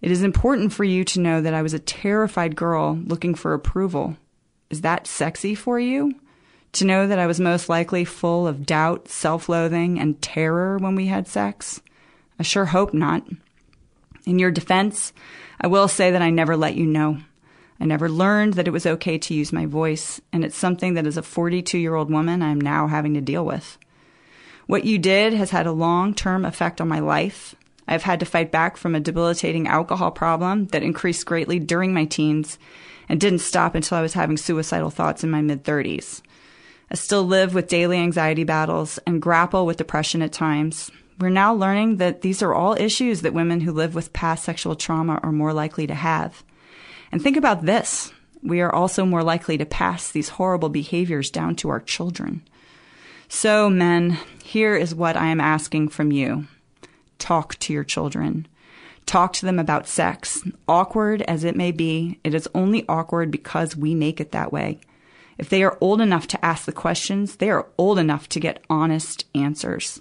It 0.00 0.10
is 0.10 0.22
important 0.22 0.72
for 0.72 0.84
you 0.84 1.04
to 1.04 1.20
know 1.20 1.42
that 1.42 1.52
I 1.52 1.60
was 1.60 1.74
a 1.74 1.78
terrified 1.78 2.56
girl 2.56 2.98
looking 3.04 3.34
for 3.34 3.52
approval. 3.52 4.16
Is 4.70 4.80
that 4.80 5.06
sexy 5.06 5.54
for 5.54 5.78
you? 5.78 6.14
To 6.72 6.86
know 6.86 7.06
that 7.06 7.18
I 7.18 7.26
was 7.26 7.40
most 7.40 7.68
likely 7.68 8.06
full 8.06 8.46
of 8.46 8.64
doubt, 8.64 9.06
self 9.06 9.50
loathing, 9.50 10.00
and 10.00 10.22
terror 10.22 10.78
when 10.78 10.94
we 10.94 11.08
had 11.08 11.28
sex? 11.28 11.82
I 12.38 12.42
sure 12.42 12.64
hope 12.64 12.94
not. 12.94 13.22
In 14.26 14.38
your 14.38 14.50
defense, 14.50 15.12
I 15.60 15.66
will 15.66 15.88
say 15.88 16.10
that 16.10 16.22
I 16.22 16.30
never 16.30 16.56
let 16.56 16.74
you 16.76 16.86
know. 16.86 17.18
I 17.80 17.84
never 17.84 18.08
learned 18.08 18.54
that 18.54 18.68
it 18.68 18.72
was 18.72 18.86
okay 18.86 19.18
to 19.18 19.34
use 19.34 19.52
my 19.52 19.66
voice, 19.66 20.20
and 20.32 20.44
it's 20.44 20.56
something 20.56 20.94
that 20.94 21.06
as 21.06 21.16
a 21.16 21.22
42 21.22 21.76
year 21.76 21.94
old 21.94 22.10
woman 22.10 22.42
I'm 22.42 22.60
now 22.60 22.86
having 22.86 23.14
to 23.14 23.20
deal 23.20 23.44
with. 23.44 23.78
What 24.66 24.84
you 24.84 24.98
did 24.98 25.34
has 25.34 25.50
had 25.50 25.66
a 25.66 25.72
long 25.72 26.14
term 26.14 26.44
effect 26.44 26.80
on 26.80 26.88
my 26.88 27.00
life. 27.00 27.54
I've 27.86 28.04
had 28.04 28.20
to 28.20 28.26
fight 28.26 28.50
back 28.50 28.78
from 28.78 28.94
a 28.94 29.00
debilitating 29.00 29.68
alcohol 29.68 30.10
problem 30.10 30.66
that 30.68 30.82
increased 30.82 31.26
greatly 31.26 31.58
during 31.58 31.92
my 31.92 32.06
teens 32.06 32.58
and 33.08 33.20
didn't 33.20 33.40
stop 33.40 33.74
until 33.74 33.98
I 33.98 34.02
was 34.02 34.14
having 34.14 34.38
suicidal 34.38 34.88
thoughts 34.88 35.22
in 35.22 35.30
my 35.30 35.42
mid 35.42 35.64
30s. 35.64 36.22
I 36.90 36.94
still 36.94 37.24
live 37.24 37.54
with 37.54 37.68
daily 37.68 37.98
anxiety 37.98 38.44
battles 38.44 38.98
and 39.06 39.20
grapple 39.20 39.66
with 39.66 39.76
depression 39.76 40.22
at 40.22 40.32
times, 40.32 40.90
we're 41.18 41.28
now 41.28 41.54
learning 41.54 41.98
that 41.98 42.22
these 42.22 42.42
are 42.42 42.54
all 42.54 42.74
issues 42.74 43.22
that 43.22 43.34
women 43.34 43.60
who 43.60 43.72
live 43.72 43.94
with 43.94 44.12
past 44.12 44.44
sexual 44.44 44.74
trauma 44.74 45.20
are 45.22 45.32
more 45.32 45.52
likely 45.52 45.86
to 45.86 45.94
have. 45.94 46.42
And 47.12 47.22
think 47.22 47.36
about 47.36 47.64
this. 47.64 48.12
We 48.42 48.60
are 48.60 48.74
also 48.74 49.06
more 49.06 49.22
likely 49.22 49.56
to 49.58 49.64
pass 49.64 50.10
these 50.10 50.30
horrible 50.30 50.68
behaviors 50.68 51.30
down 51.30 51.56
to 51.56 51.68
our 51.68 51.80
children. 51.80 52.42
So, 53.28 53.70
men, 53.70 54.18
here 54.42 54.76
is 54.76 54.94
what 54.94 55.16
I 55.16 55.26
am 55.26 55.40
asking 55.40 55.88
from 55.88 56.12
you. 56.12 56.46
Talk 57.18 57.58
to 57.60 57.72
your 57.72 57.84
children. 57.84 58.46
Talk 59.06 59.32
to 59.34 59.46
them 59.46 59.58
about 59.58 59.86
sex. 59.86 60.42
Awkward 60.68 61.22
as 61.22 61.44
it 61.44 61.56
may 61.56 61.72
be, 61.72 62.18
it 62.24 62.34
is 62.34 62.48
only 62.54 62.84
awkward 62.88 63.30
because 63.30 63.76
we 63.76 63.94
make 63.94 64.20
it 64.20 64.32
that 64.32 64.52
way. 64.52 64.80
If 65.38 65.48
they 65.48 65.62
are 65.62 65.78
old 65.80 66.00
enough 66.00 66.26
to 66.28 66.44
ask 66.44 66.64
the 66.64 66.72
questions, 66.72 67.36
they 67.36 67.50
are 67.50 67.66
old 67.78 67.98
enough 67.98 68.28
to 68.30 68.40
get 68.40 68.64
honest 68.68 69.24
answers. 69.34 70.00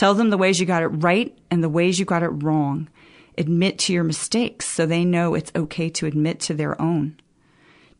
Tell 0.00 0.14
them 0.14 0.30
the 0.30 0.38
ways 0.38 0.58
you 0.58 0.64
got 0.64 0.82
it 0.82 0.86
right 0.86 1.36
and 1.50 1.62
the 1.62 1.68
ways 1.68 1.98
you 1.98 2.06
got 2.06 2.22
it 2.22 2.28
wrong. 2.28 2.88
Admit 3.36 3.78
to 3.80 3.92
your 3.92 4.02
mistakes 4.02 4.64
so 4.64 4.86
they 4.86 5.04
know 5.04 5.34
it's 5.34 5.52
okay 5.54 5.90
to 5.90 6.06
admit 6.06 6.40
to 6.40 6.54
their 6.54 6.80
own. 6.80 7.20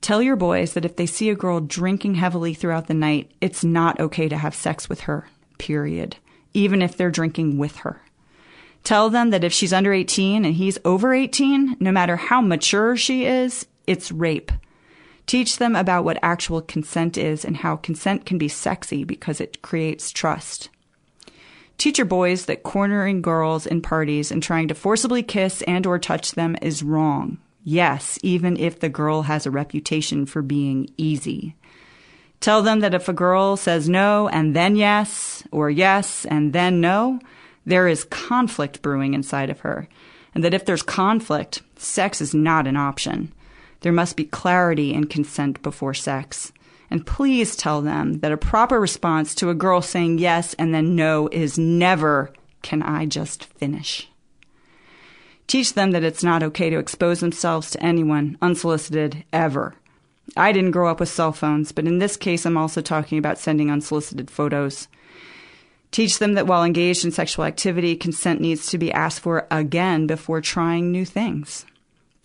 Tell 0.00 0.22
your 0.22 0.36
boys 0.36 0.72
that 0.72 0.86
if 0.86 0.96
they 0.96 1.04
see 1.04 1.28
a 1.28 1.34
girl 1.34 1.60
drinking 1.60 2.14
heavily 2.14 2.54
throughout 2.54 2.86
the 2.86 2.94
night, 2.94 3.30
it's 3.42 3.62
not 3.62 4.00
okay 4.00 4.30
to 4.30 4.38
have 4.38 4.54
sex 4.54 4.88
with 4.88 5.00
her, 5.00 5.28
period, 5.58 6.16
even 6.54 6.80
if 6.80 6.96
they're 6.96 7.10
drinking 7.10 7.58
with 7.58 7.76
her. 7.76 8.00
Tell 8.82 9.10
them 9.10 9.28
that 9.28 9.44
if 9.44 9.52
she's 9.52 9.74
under 9.74 9.92
18 9.92 10.46
and 10.46 10.54
he's 10.54 10.78
over 10.86 11.12
18, 11.12 11.76
no 11.80 11.92
matter 11.92 12.16
how 12.16 12.40
mature 12.40 12.96
she 12.96 13.26
is, 13.26 13.66
it's 13.86 14.10
rape. 14.10 14.50
Teach 15.26 15.58
them 15.58 15.76
about 15.76 16.04
what 16.04 16.18
actual 16.22 16.62
consent 16.62 17.18
is 17.18 17.44
and 17.44 17.58
how 17.58 17.76
consent 17.76 18.24
can 18.24 18.38
be 18.38 18.48
sexy 18.48 19.04
because 19.04 19.38
it 19.38 19.60
creates 19.60 20.10
trust. 20.10 20.70
Teach 21.80 21.96
your 21.96 22.04
boys 22.04 22.44
that 22.44 22.62
cornering 22.62 23.22
girls 23.22 23.64
in 23.64 23.80
parties 23.80 24.30
and 24.30 24.42
trying 24.42 24.68
to 24.68 24.74
forcibly 24.74 25.22
kiss 25.22 25.62
and 25.62 25.86
or 25.86 25.98
touch 25.98 26.32
them 26.32 26.54
is 26.60 26.82
wrong. 26.82 27.38
Yes, 27.64 28.18
even 28.22 28.58
if 28.58 28.80
the 28.80 28.90
girl 28.90 29.22
has 29.22 29.46
a 29.46 29.50
reputation 29.50 30.26
for 30.26 30.42
being 30.42 30.90
easy. 30.98 31.56
Tell 32.38 32.60
them 32.60 32.80
that 32.80 32.92
if 32.92 33.08
a 33.08 33.14
girl 33.14 33.56
says 33.56 33.88
no 33.88 34.28
and 34.28 34.54
then 34.54 34.76
yes, 34.76 35.42
or 35.52 35.70
yes 35.70 36.26
and 36.26 36.52
then 36.52 36.82
no, 36.82 37.18
there 37.64 37.88
is 37.88 38.04
conflict 38.04 38.82
brewing 38.82 39.14
inside 39.14 39.48
of 39.48 39.60
her. 39.60 39.88
And 40.34 40.44
that 40.44 40.52
if 40.52 40.66
there's 40.66 40.82
conflict, 40.82 41.62
sex 41.76 42.20
is 42.20 42.34
not 42.34 42.66
an 42.66 42.76
option. 42.76 43.32
There 43.80 43.90
must 43.90 44.18
be 44.18 44.24
clarity 44.24 44.92
and 44.92 45.08
consent 45.08 45.62
before 45.62 45.94
sex. 45.94 46.52
And 46.90 47.06
please 47.06 47.54
tell 47.54 47.80
them 47.80 48.14
that 48.14 48.32
a 48.32 48.36
proper 48.36 48.80
response 48.80 49.34
to 49.36 49.50
a 49.50 49.54
girl 49.54 49.80
saying 49.80 50.18
yes 50.18 50.54
and 50.54 50.74
then 50.74 50.96
no 50.96 51.28
is 51.30 51.58
never, 51.58 52.32
can 52.62 52.82
I 52.82 53.06
just 53.06 53.44
finish? 53.44 54.08
Teach 55.46 55.74
them 55.74 55.92
that 55.92 56.04
it's 56.04 56.24
not 56.24 56.42
okay 56.42 56.70
to 56.70 56.78
expose 56.78 57.20
themselves 57.20 57.70
to 57.70 57.82
anyone 57.82 58.36
unsolicited 58.42 59.24
ever. 59.32 59.74
I 60.36 60.52
didn't 60.52 60.70
grow 60.72 60.90
up 60.90 61.00
with 61.00 61.08
cell 61.08 61.32
phones, 61.32 61.72
but 61.72 61.86
in 61.86 61.98
this 61.98 62.16
case, 62.16 62.44
I'm 62.44 62.56
also 62.56 62.80
talking 62.80 63.18
about 63.18 63.38
sending 63.38 63.70
unsolicited 63.70 64.30
photos. 64.30 64.86
Teach 65.90 66.20
them 66.20 66.34
that 66.34 66.46
while 66.46 66.62
engaged 66.62 67.04
in 67.04 67.10
sexual 67.10 67.44
activity, 67.44 67.96
consent 67.96 68.40
needs 68.40 68.66
to 68.66 68.78
be 68.78 68.92
asked 68.92 69.20
for 69.20 69.46
again 69.50 70.06
before 70.06 70.40
trying 70.40 70.92
new 70.92 71.04
things. 71.04 71.66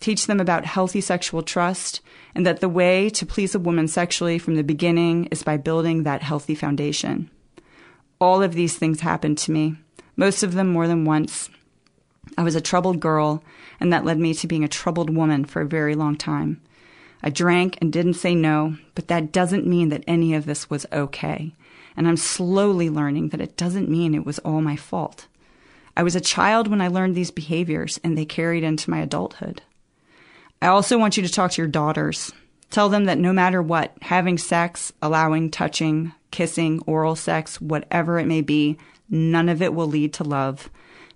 Teach 0.00 0.26
them 0.26 0.40
about 0.40 0.64
healthy 0.64 1.00
sexual 1.00 1.42
trust 1.42 2.00
and 2.34 2.44
that 2.46 2.60
the 2.60 2.68
way 2.68 3.08
to 3.10 3.26
please 3.26 3.54
a 3.54 3.58
woman 3.58 3.88
sexually 3.88 4.38
from 4.38 4.54
the 4.54 4.62
beginning 4.62 5.26
is 5.26 5.42
by 5.42 5.56
building 5.56 6.02
that 6.02 6.22
healthy 6.22 6.54
foundation. 6.54 7.30
All 8.20 8.42
of 8.42 8.54
these 8.54 8.76
things 8.76 9.00
happened 9.00 9.38
to 9.38 9.52
me, 9.52 9.76
most 10.16 10.42
of 10.42 10.54
them 10.54 10.68
more 10.68 10.86
than 10.86 11.04
once. 11.04 11.50
I 12.36 12.42
was 12.42 12.54
a 12.54 12.60
troubled 12.60 13.00
girl, 13.00 13.42
and 13.78 13.92
that 13.92 14.04
led 14.04 14.18
me 14.18 14.34
to 14.34 14.46
being 14.46 14.64
a 14.64 14.68
troubled 14.68 15.14
woman 15.14 15.44
for 15.44 15.62
a 15.62 15.66
very 15.66 15.94
long 15.94 16.16
time. 16.16 16.60
I 17.22 17.30
drank 17.30 17.78
and 17.80 17.92
didn't 17.92 18.14
say 18.14 18.34
no, 18.34 18.76
but 18.94 19.08
that 19.08 19.32
doesn't 19.32 19.66
mean 19.66 19.88
that 19.90 20.04
any 20.06 20.34
of 20.34 20.46
this 20.46 20.68
was 20.68 20.86
okay. 20.92 21.54
And 21.96 22.06
I'm 22.06 22.16
slowly 22.16 22.90
learning 22.90 23.30
that 23.30 23.40
it 23.40 23.56
doesn't 23.56 23.88
mean 23.88 24.14
it 24.14 24.26
was 24.26 24.38
all 24.40 24.60
my 24.60 24.76
fault. 24.76 25.26
I 25.96 26.02
was 26.02 26.14
a 26.14 26.20
child 26.20 26.68
when 26.68 26.80
I 26.82 26.88
learned 26.88 27.14
these 27.14 27.30
behaviors, 27.30 27.98
and 28.04 28.16
they 28.16 28.26
carried 28.26 28.64
into 28.64 28.90
my 28.90 29.00
adulthood. 29.00 29.62
I 30.62 30.68
also 30.68 30.98
want 30.98 31.16
you 31.16 31.22
to 31.22 31.32
talk 31.32 31.52
to 31.52 31.62
your 31.62 31.68
daughters. 31.68 32.32
Tell 32.70 32.88
them 32.88 33.04
that 33.04 33.18
no 33.18 33.32
matter 33.32 33.62
what, 33.62 33.94
having 34.02 34.38
sex, 34.38 34.92
allowing 35.00 35.50
touching, 35.50 36.12
kissing, 36.30 36.80
oral 36.86 37.16
sex, 37.16 37.60
whatever 37.60 38.18
it 38.18 38.26
may 38.26 38.40
be, 38.40 38.78
none 39.08 39.48
of 39.48 39.62
it 39.62 39.74
will 39.74 39.86
lead 39.86 40.12
to 40.14 40.24
love. 40.24 40.68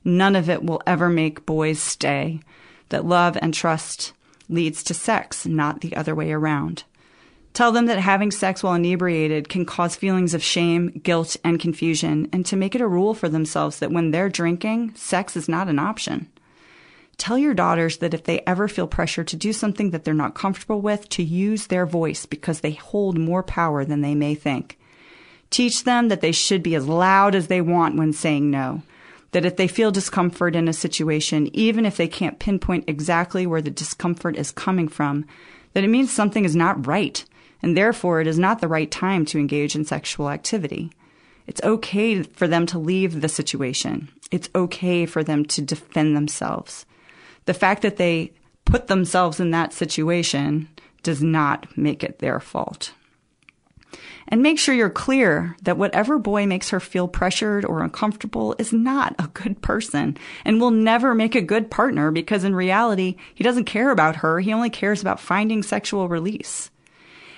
None 0.05 0.37
of 0.37 0.49
it 0.49 0.65
will 0.65 0.83
ever 0.87 1.09
make 1.09 1.47
boys 1.47 1.81
stay. 1.81 2.41
That 2.91 3.05
love 3.05 3.37
and 3.41 3.53
trust 3.53 4.13
leads 4.49 4.83
to 4.85 4.95
sex, 4.95 5.47
not 5.47 5.81
the 5.81 5.97
other 5.97 6.15
way 6.15 6.33
around. 6.33 6.85
Tell 7.53 7.73
them 7.73 7.87
that 7.87 7.99
having 7.99 8.31
sex 8.31 8.63
while 8.63 8.75
inebriated 8.75 9.49
can 9.49 9.65
cause 9.65 9.97
feelings 9.97 10.35
of 10.35 10.43
shame, 10.43 11.01
guilt, 11.03 11.37
and 11.45 11.59
confusion, 11.59 12.29
and 12.33 12.47
to 12.47 12.57
make 12.57 12.75
it 12.75 12.81
a 12.81 12.87
rule 12.87 13.13
for 13.13 13.29
themselves 13.29 13.81
that 13.81 13.91
when 13.91 14.11
they're 14.11 14.29
drinking, 14.29 14.95
sex 14.95 15.37
is 15.37 15.49
not 15.49 15.69
an 15.69 15.79
option. 15.79 16.29
Tell 17.21 17.37
your 17.37 17.53
daughters 17.53 17.99
that 17.99 18.15
if 18.15 18.25
they 18.25 18.41
ever 18.47 18.67
feel 18.67 18.87
pressure 18.87 19.23
to 19.25 19.37
do 19.37 19.53
something 19.53 19.91
that 19.91 20.05
they're 20.05 20.15
not 20.15 20.35
comfortable 20.35 20.81
with, 20.81 21.07
to 21.11 21.23
use 21.23 21.67
their 21.67 21.85
voice 21.85 22.25
because 22.25 22.61
they 22.61 22.71
hold 22.71 23.19
more 23.19 23.43
power 23.43 23.85
than 23.85 24.01
they 24.01 24.15
may 24.15 24.35
think. 24.35 24.79
Teach 25.51 25.85
them 25.85 26.09
that 26.09 26.23
they 26.23 26.33
should 26.33 26.63
be 26.63 26.75
as 26.75 26.89
loud 26.89 27.35
as 27.35 27.49
they 27.49 27.61
want 27.61 27.97
when 27.97 28.15
saying 28.15 28.51
no. 28.51 28.81
That 29.33 29.45
if 29.45 29.59
they 29.59 29.69
feel 29.69 29.91
discomfort 29.91 30.57
in 30.57 30.67
a 30.67 30.73
situation, 30.73 31.55
even 31.55 31.85
if 31.85 31.99
they 31.99 32.09
can't 32.09 32.39
pinpoint 32.39 32.85
exactly 32.89 33.47
where 33.47 33.61
the 33.61 33.69
discomfort 33.69 34.35
is 34.35 34.51
coming 34.51 34.89
from, 34.89 35.27
that 35.75 35.85
it 35.85 35.89
means 35.89 36.11
something 36.11 36.47
is 36.47 36.57
not 36.57 36.87
right 36.87 37.23
and 37.63 37.77
therefore 37.77 38.23
it 38.23 38.27
is 38.27 38.39
not 38.39 38.63
the 38.63 38.69
right 38.69 38.91
time 38.91 39.27
to 39.27 39.39
engage 39.39 39.77
in 39.77 39.85
sexual 39.85 40.31
activity. 40.31 40.91
It's 41.47 41.63
okay 41.63 42.23
for 42.23 42.49
them 42.49 42.65
to 42.69 42.79
leave 42.79 43.21
the 43.21 43.29
situation. 43.29 44.09
It's 44.31 44.49
okay 44.55 45.05
for 45.05 45.23
them 45.23 45.45
to 45.45 45.61
defend 45.61 46.17
themselves. 46.17 46.87
The 47.51 47.55
fact 47.55 47.83
that 47.83 47.97
they 47.97 48.33
put 48.65 48.87
themselves 48.87 49.41
in 49.41 49.51
that 49.51 49.73
situation 49.73 50.69
does 51.03 51.21
not 51.21 51.67
make 51.77 52.05
it 52.05 52.21
their 52.21 52.39
fault. 52.39 52.93
And 54.29 54.41
make 54.41 54.57
sure 54.57 54.73
you're 54.73 54.89
clear 54.89 55.57
that 55.63 55.77
whatever 55.77 56.21
boy 56.21 56.47
makes 56.47 56.71
her 56.71 56.79
feel 56.79 57.09
pressured 57.09 57.65
or 57.65 57.83
uncomfortable 57.83 58.55
is 58.61 58.73
not 58.73 59.17
a 59.19 59.27
good 59.35 59.63
person 59.63 60.17
and 60.45 60.61
will 60.61 60.71
never 60.71 61.13
make 61.13 61.35
a 61.35 61.41
good 61.41 61.73
partner 61.73 62.13
because 62.13 62.45
in 62.45 62.55
reality, 62.55 63.17
he 63.35 63.43
doesn't 63.43 63.65
care 63.65 63.91
about 63.91 64.15
her. 64.15 64.39
He 64.39 64.53
only 64.53 64.71
cares 64.71 65.01
about 65.01 65.19
finding 65.19 65.65
sexual 65.65 66.07
release. 66.07 66.71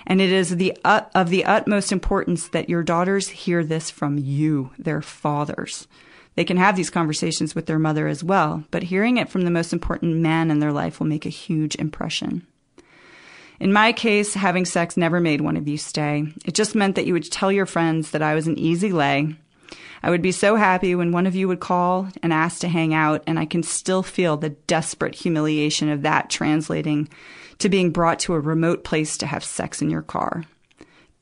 And 0.05 0.21
it 0.21 0.31
is 0.31 0.57
the 0.57 0.77
ut- 0.85 1.09
of 1.15 1.31
the 1.31 1.43
utmost 1.43 1.91
importance 1.91 2.49
that 2.49 2.69
your 2.69 2.83
daughters 2.83 3.29
hear 3.29 3.63
this 3.63 3.89
from 3.89 4.19
you, 4.19 4.69
their 4.77 5.01
fathers. 5.01 5.87
They 6.35 6.43
can 6.43 6.57
have 6.57 6.75
these 6.75 6.89
conversations 6.89 7.53
with 7.53 7.67
their 7.67 7.79
mother 7.79 8.07
as 8.07 8.23
well, 8.23 8.63
but 8.71 8.83
hearing 8.83 9.17
it 9.17 9.29
from 9.29 9.41
the 9.41 9.51
most 9.51 9.73
important 9.73 10.15
man 10.17 10.49
in 10.49 10.59
their 10.59 10.71
life 10.71 10.99
will 10.99 11.07
make 11.07 11.25
a 11.25 11.29
huge 11.29 11.75
impression. 11.75 12.45
In 13.59 13.71
my 13.71 13.93
case, 13.93 14.33
having 14.33 14.65
sex 14.65 14.97
never 14.97 15.19
made 15.19 15.41
one 15.41 15.57
of 15.57 15.67
you 15.67 15.77
stay. 15.77 16.25
It 16.45 16.53
just 16.53 16.75
meant 16.75 16.95
that 16.95 17.05
you 17.05 17.13
would 17.13 17.31
tell 17.31 17.51
your 17.51 17.65
friends 17.65 18.11
that 18.11 18.21
I 18.21 18.33
was 18.33 18.47
an 18.47 18.57
easy 18.57 18.91
lay. 18.91 19.35
I 20.01 20.09
would 20.09 20.21
be 20.21 20.33
so 20.33 20.57
happy 20.57 20.95
when 20.95 21.13
one 21.13 21.25
of 21.25 21.35
you 21.35 21.47
would 21.47 21.61
call 21.61 22.09
and 22.21 22.33
ask 22.33 22.59
to 22.61 22.67
hang 22.67 22.93
out, 22.93 23.23
and 23.25 23.39
I 23.39 23.45
can 23.45 23.63
still 23.63 24.03
feel 24.03 24.35
the 24.35 24.49
desperate 24.49 25.15
humiliation 25.15 25.87
of 25.89 26.01
that 26.01 26.29
translating 26.29 27.07
to 27.59 27.69
being 27.69 27.91
brought 27.91 28.19
to 28.19 28.33
a 28.33 28.39
remote 28.39 28.83
place 28.83 29.17
to 29.19 29.27
have 29.27 29.45
sex 29.45 29.81
in 29.81 29.89
your 29.89 30.01
car. 30.01 30.43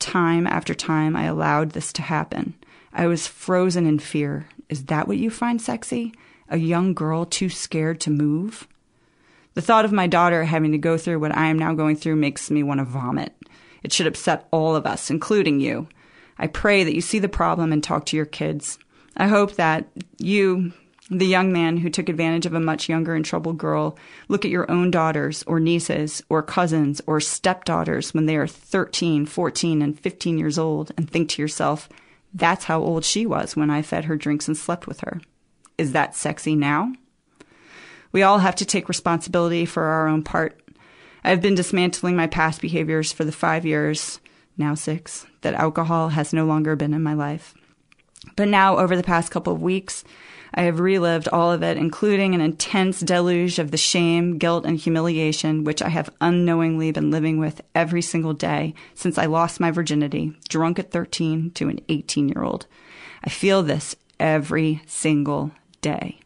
Time 0.00 0.48
after 0.48 0.74
time, 0.74 1.14
I 1.14 1.26
allowed 1.26 1.70
this 1.70 1.92
to 1.92 2.02
happen. 2.02 2.54
I 2.92 3.06
was 3.06 3.28
frozen 3.28 3.86
in 3.86 4.00
fear. 4.00 4.48
Is 4.72 4.86
that 4.86 5.06
what 5.06 5.18
you 5.18 5.28
find 5.28 5.60
sexy? 5.60 6.14
A 6.48 6.56
young 6.56 6.94
girl 6.94 7.26
too 7.26 7.50
scared 7.50 8.00
to 8.00 8.10
move? 8.10 8.66
The 9.52 9.60
thought 9.60 9.84
of 9.84 9.92
my 9.92 10.06
daughter 10.06 10.44
having 10.44 10.72
to 10.72 10.78
go 10.78 10.96
through 10.96 11.18
what 11.18 11.36
I 11.36 11.48
am 11.48 11.58
now 11.58 11.74
going 11.74 11.94
through 11.94 12.16
makes 12.16 12.50
me 12.50 12.62
want 12.62 12.78
to 12.78 12.84
vomit. 12.86 13.36
It 13.82 13.92
should 13.92 14.06
upset 14.06 14.48
all 14.50 14.74
of 14.74 14.86
us, 14.86 15.10
including 15.10 15.60
you. 15.60 15.88
I 16.38 16.46
pray 16.46 16.84
that 16.84 16.94
you 16.94 17.02
see 17.02 17.18
the 17.18 17.28
problem 17.28 17.70
and 17.70 17.84
talk 17.84 18.06
to 18.06 18.16
your 18.16 18.24
kids. 18.24 18.78
I 19.14 19.26
hope 19.26 19.56
that 19.56 19.88
you, 20.16 20.72
the 21.10 21.26
young 21.26 21.52
man 21.52 21.76
who 21.76 21.90
took 21.90 22.08
advantage 22.08 22.46
of 22.46 22.54
a 22.54 22.58
much 22.58 22.88
younger 22.88 23.14
and 23.14 23.26
troubled 23.26 23.58
girl, 23.58 23.98
look 24.28 24.46
at 24.46 24.50
your 24.50 24.70
own 24.70 24.90
daughters 24.90 25.42
or 25.46 25.60
nieces 25.60 26.22
or 26.30 26.42
cousins 26.42 27.02
or 27.06 27.20
stepdaughters 27.20 28.14
when 28.14 28.24
they 28.24 28.36
are 28.36 28.46
13, 28.46 29.26
14, 29.26 29.82
and 29.82 30.00
15 30.00 30.38
years 30.38 30.58
old 30.58 30.92
and 30.96 31.10
think 31.10 31.28
to 31.28 31.42
yourself, 31.42 31.90
that's 32.34 32.64
how 32.64 32.80
old 32.80 33.04
she 33.04 33.26
was 33.26 33.56
when 33.56 33.70
I 33.70 33.82
fed 33.82 34.06
her 34.06 34.16
drinks 34.16 34.48
and 34.48 34.56
slept 34.56 34.86
with 34.86 35.00
her. 35.00 35.20
Is 35.78 35.92
that 35.92 36.14
sexy 36.14 36.54
now? 36.54 36.92
We 38.12 38.22
all 38.22 38.38
have 38.38 38.54
to 38.56 38.64
take 38.64 38.88
responsibility 38.88 39.64
for 39.64 39.84
our 39.84 40.06
own 40.06 40.22
part. 40.22 40.60
I've 41.24 41.40
been 41.40 41.54
dismantling 41.54 42.16
my 42.16 42.26
past 42.26 42.60
behaviors 42.60 43.12
for 43.12 43.24
the 43.24 43.32
five 43.32 43.64
years, 43.64 44.20
now 44.56 44.74
six, 44.74 45.26
that 45.42 45.54
alcohol 45.54 46.10
has 46.10 46.32
no 46.32 46.44
longer 46.44 46.76
been 46.76 46.94
in 46.94 47.02
my 47.02 47.14
life. 47.14 47.54
But 48.36 48.48
now, 48.48 48.78
over 48.78 48.96
the 48.96 49.02
past 49.02 49.30
couple 49.30 49.52
of 49.52 49.62
weeks, 49.62 50.04
I 50.54 50.62
have 50.62 50.80
relived 50.80 51.28
all 51.28 51.50
of 51.50 51.62
it, 51.62 51.76
including 51.76 52.34
an 52.34 52.40
intense 52.40 53.00
deluge 53.00 53.58
of 53.58 53.70
the 53.70 53.76
shame, 53.76 54.38
guilt, 54.38 54.66
and 54.66 54.78
humiliation 54.78 55.64
which 55.64 55.80
I 55.80 55.88
have 55.88 56.10
unknowingly 56.20 56.92
been 56.92 57.10
living 57.10 57.38
with 57.38 57.62
every 57.74 58.02
single 58.02 58.34
day 58.34 58.74
since 58.94 59.16
I 59.16 59.26
lost 59.26 59.60
my 59.60 59.70
virginity, 59.70 60.36
drunk 60.48 60.78
at 60.78 60.90
13 60.90 61.52
to 61.52 61.68
an 61.68 61.80
18 61.88 62.28
year 62.28 62.42
old. 62.42 62.66
I 63.24 63.30
feel 63.30 63.62
this 63.62 63.96
every 64.20 64.82
single 64.86 65.52
day. 65.80 66.20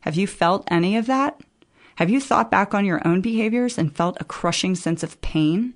Have 0.00 0.16
you 0.16 0.26
felt 0.26 0.66
any 0.68 0.96
of 0.96 1.06
that? 1.06 1.40
Have 1.96 2.10
you 2.10 2.20
thought 2.20 2.50
back 2.50 2.74
on 2.74 2.86
your 2.86 3.06
own 3.06 3.20
behaviors 3.20 3.76
and 3.76 3.94
felt 3.94 4.16
a 4.20 4.24
crushing 4.24 4.74
sense 4.74 5.02
of 5.02 5.20
pain? 5.20 5.74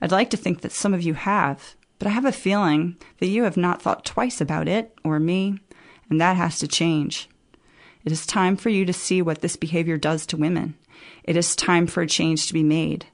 I'd 0.00 0.12
like 0.12 0.30
to 0.30 0.36
think 0.36 0.62
that 0.62 0.72
some 0.72 0.94
of 0.94 1.02
you 1.02 1.14
have, 1.14 1.74
but 1.98 2.08
I 2.08 2.12
have 2.12 2.24
a 2.24 2.32
feeling 2.32 2.96
that 3.18 3.26
you 3.26 3.42
have 3.42 3.56
not 3.56 3.82
thought 3.82 4.04
twice 4.04 4.40
about 4.40 4.66
it 4.66 4.96
or 5.04 5.20
me, 5.20 5.58
and 6.10 6.20
that 6.20 6.36
has 6.36 6.58
to 6.60 6.68
change. 6.68 7.28
It 8.04 8.12
is 8.12 8.26
time 8.26 8.56
for 8.56 8.68
you 8.68 8.84
to 8.84 8.92
see 8.92 9.20
what 9.20 9.40
this 9.42 9.56
behavior 9.56 9.96
does 9.96 10.26
to 10.26 10.36
women. 10.36 10.74
It 11.24 11.36
is 11.36 11.54
time 11.54 11.86
for 11.86 12.02
a 12.02 12.06
change 12.06 12.46
to 12.46 12.54
be 12.54 12.62
made. 12.62 13.06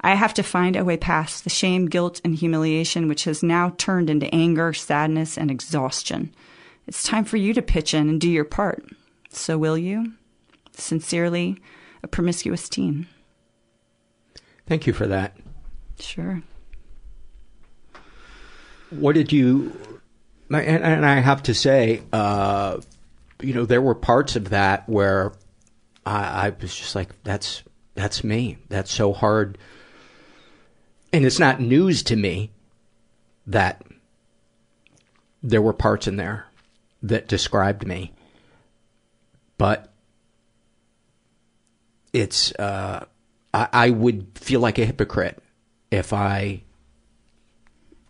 I 0.00 0.14
have 0.14 0.34
to 0.34 0.42
find 0.42 0.76
a 0.76 0.84
way 0.84 0.98
past 0.98 1.44
the 1.44 1.50
shame, 1.50 1.86
guilt, 1.86 2.20
and 2.24 2.34
humiliation 2.34 3.08
which 3.08 3.24
has 3.24 3.42
now 3.42 3.74
turned 3.78 4.10
into 4.10 4.32
anger, 4.34 4.74
sadness, 4.74 5.38
and 5.38 5.50
exhaustion. 5.50 6.34
It's 6.86 7.02
time 7.02 7.24
for 7.24 7.38
you 7.38 7.54
to 7.54 7.62
pitch 7.62 7.94
in 7.94 8.10
and 8.10 8.20
do 8.20 8.28
your 8.28 8.44
part. 8.44 8.84
So 9.30 9.56
will 9.56 9.78
you? 9.78 10.12
Sincerely, 10.72 11.56
a 12.02 12.08
promiscuous 12.08 12.68
teen. 12.68 13.06
Thank 14.66 14.86
you 14.86 14.92
for 14.92 15.06
that. 15.06 15.36
Sure. 15.98 16.42
What 18.90 19.14
did 19.14 19.32
you? 19.32 19.93
And, 20.50 20.84
and 20.84 21.06
I 21.06 21.20
have 21.20 21.42
to 21.44 21.54
say, 21.54 22.02
uh, 22.12 22.80
you 23.40 23.54
know, 23.54 23.64
there 23.64 23.82
were 23.82 23.94
parts 23.94 24.36
of 24.36 24.50
that 24.50 24.88
where 24.88 25.32
I, 26.04 26.46
I 26.46 26.52
was 26.60 26.74
just 26.74 26.94
like, 26.94 27.10
"That's 27.24 27.62
that's 27.94 28.22
me. 28.22 28.58
That's 28.68 28.92
so 28.92 29.12
hard." 29.12 29.58
And 31.12 31.24
it's 31.24 31.38
not 31.38 31.60
news 31.60 32.02
to 32.04 32.16
me 32.16 32.50
that 33.46 33.82
there 35.42 35.62
were 35.62 35.72
parts 35.72 36.06
in 36.06 36.16
there 36.16 36.46
that 37.02 37.28
described 37.28 37.86
me, 37.86 38.12
but 39.58 39.92
it's 42.12 42.52
uh, 42.52 43.04
I, 43.52 43.68
I 43.72 43.90
would 43.90 44.26
feel 44.34 44.60
like 44.60 44.78
a 44.78 44.84
hypocrite 44.84 45.42
if 45.90 46.12
I 46.12 46.62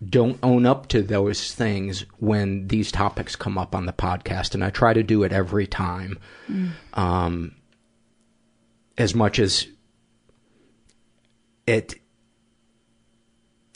don't 0.03 0.39
own 0.43 0.67
up 0.67 0.89
to 0.89 1.03
those 1.03 1.55
things 1.55 2.05
when 2.19 2.69
these 2.69 2.91
topics 2.91 3.37
come 3.37 3.57
up 3.59 3.75
on 3.75 3.87
the 3.87 3.93
podcast, 3.93 4.55
and 4.55 4.65
I 4.65 4.71
try 4.71 4.93
to 4.93 5.03
do 5.03 5.23
it 5.23 5.33
every 5.33 5.67
time. 5.67 6.19
Mm. 6.51 6.71
Um, 6.95 7.55
as 8.97 9.15
much 9.15 9.39
as 9.39 9.67
it, 11.67 11.95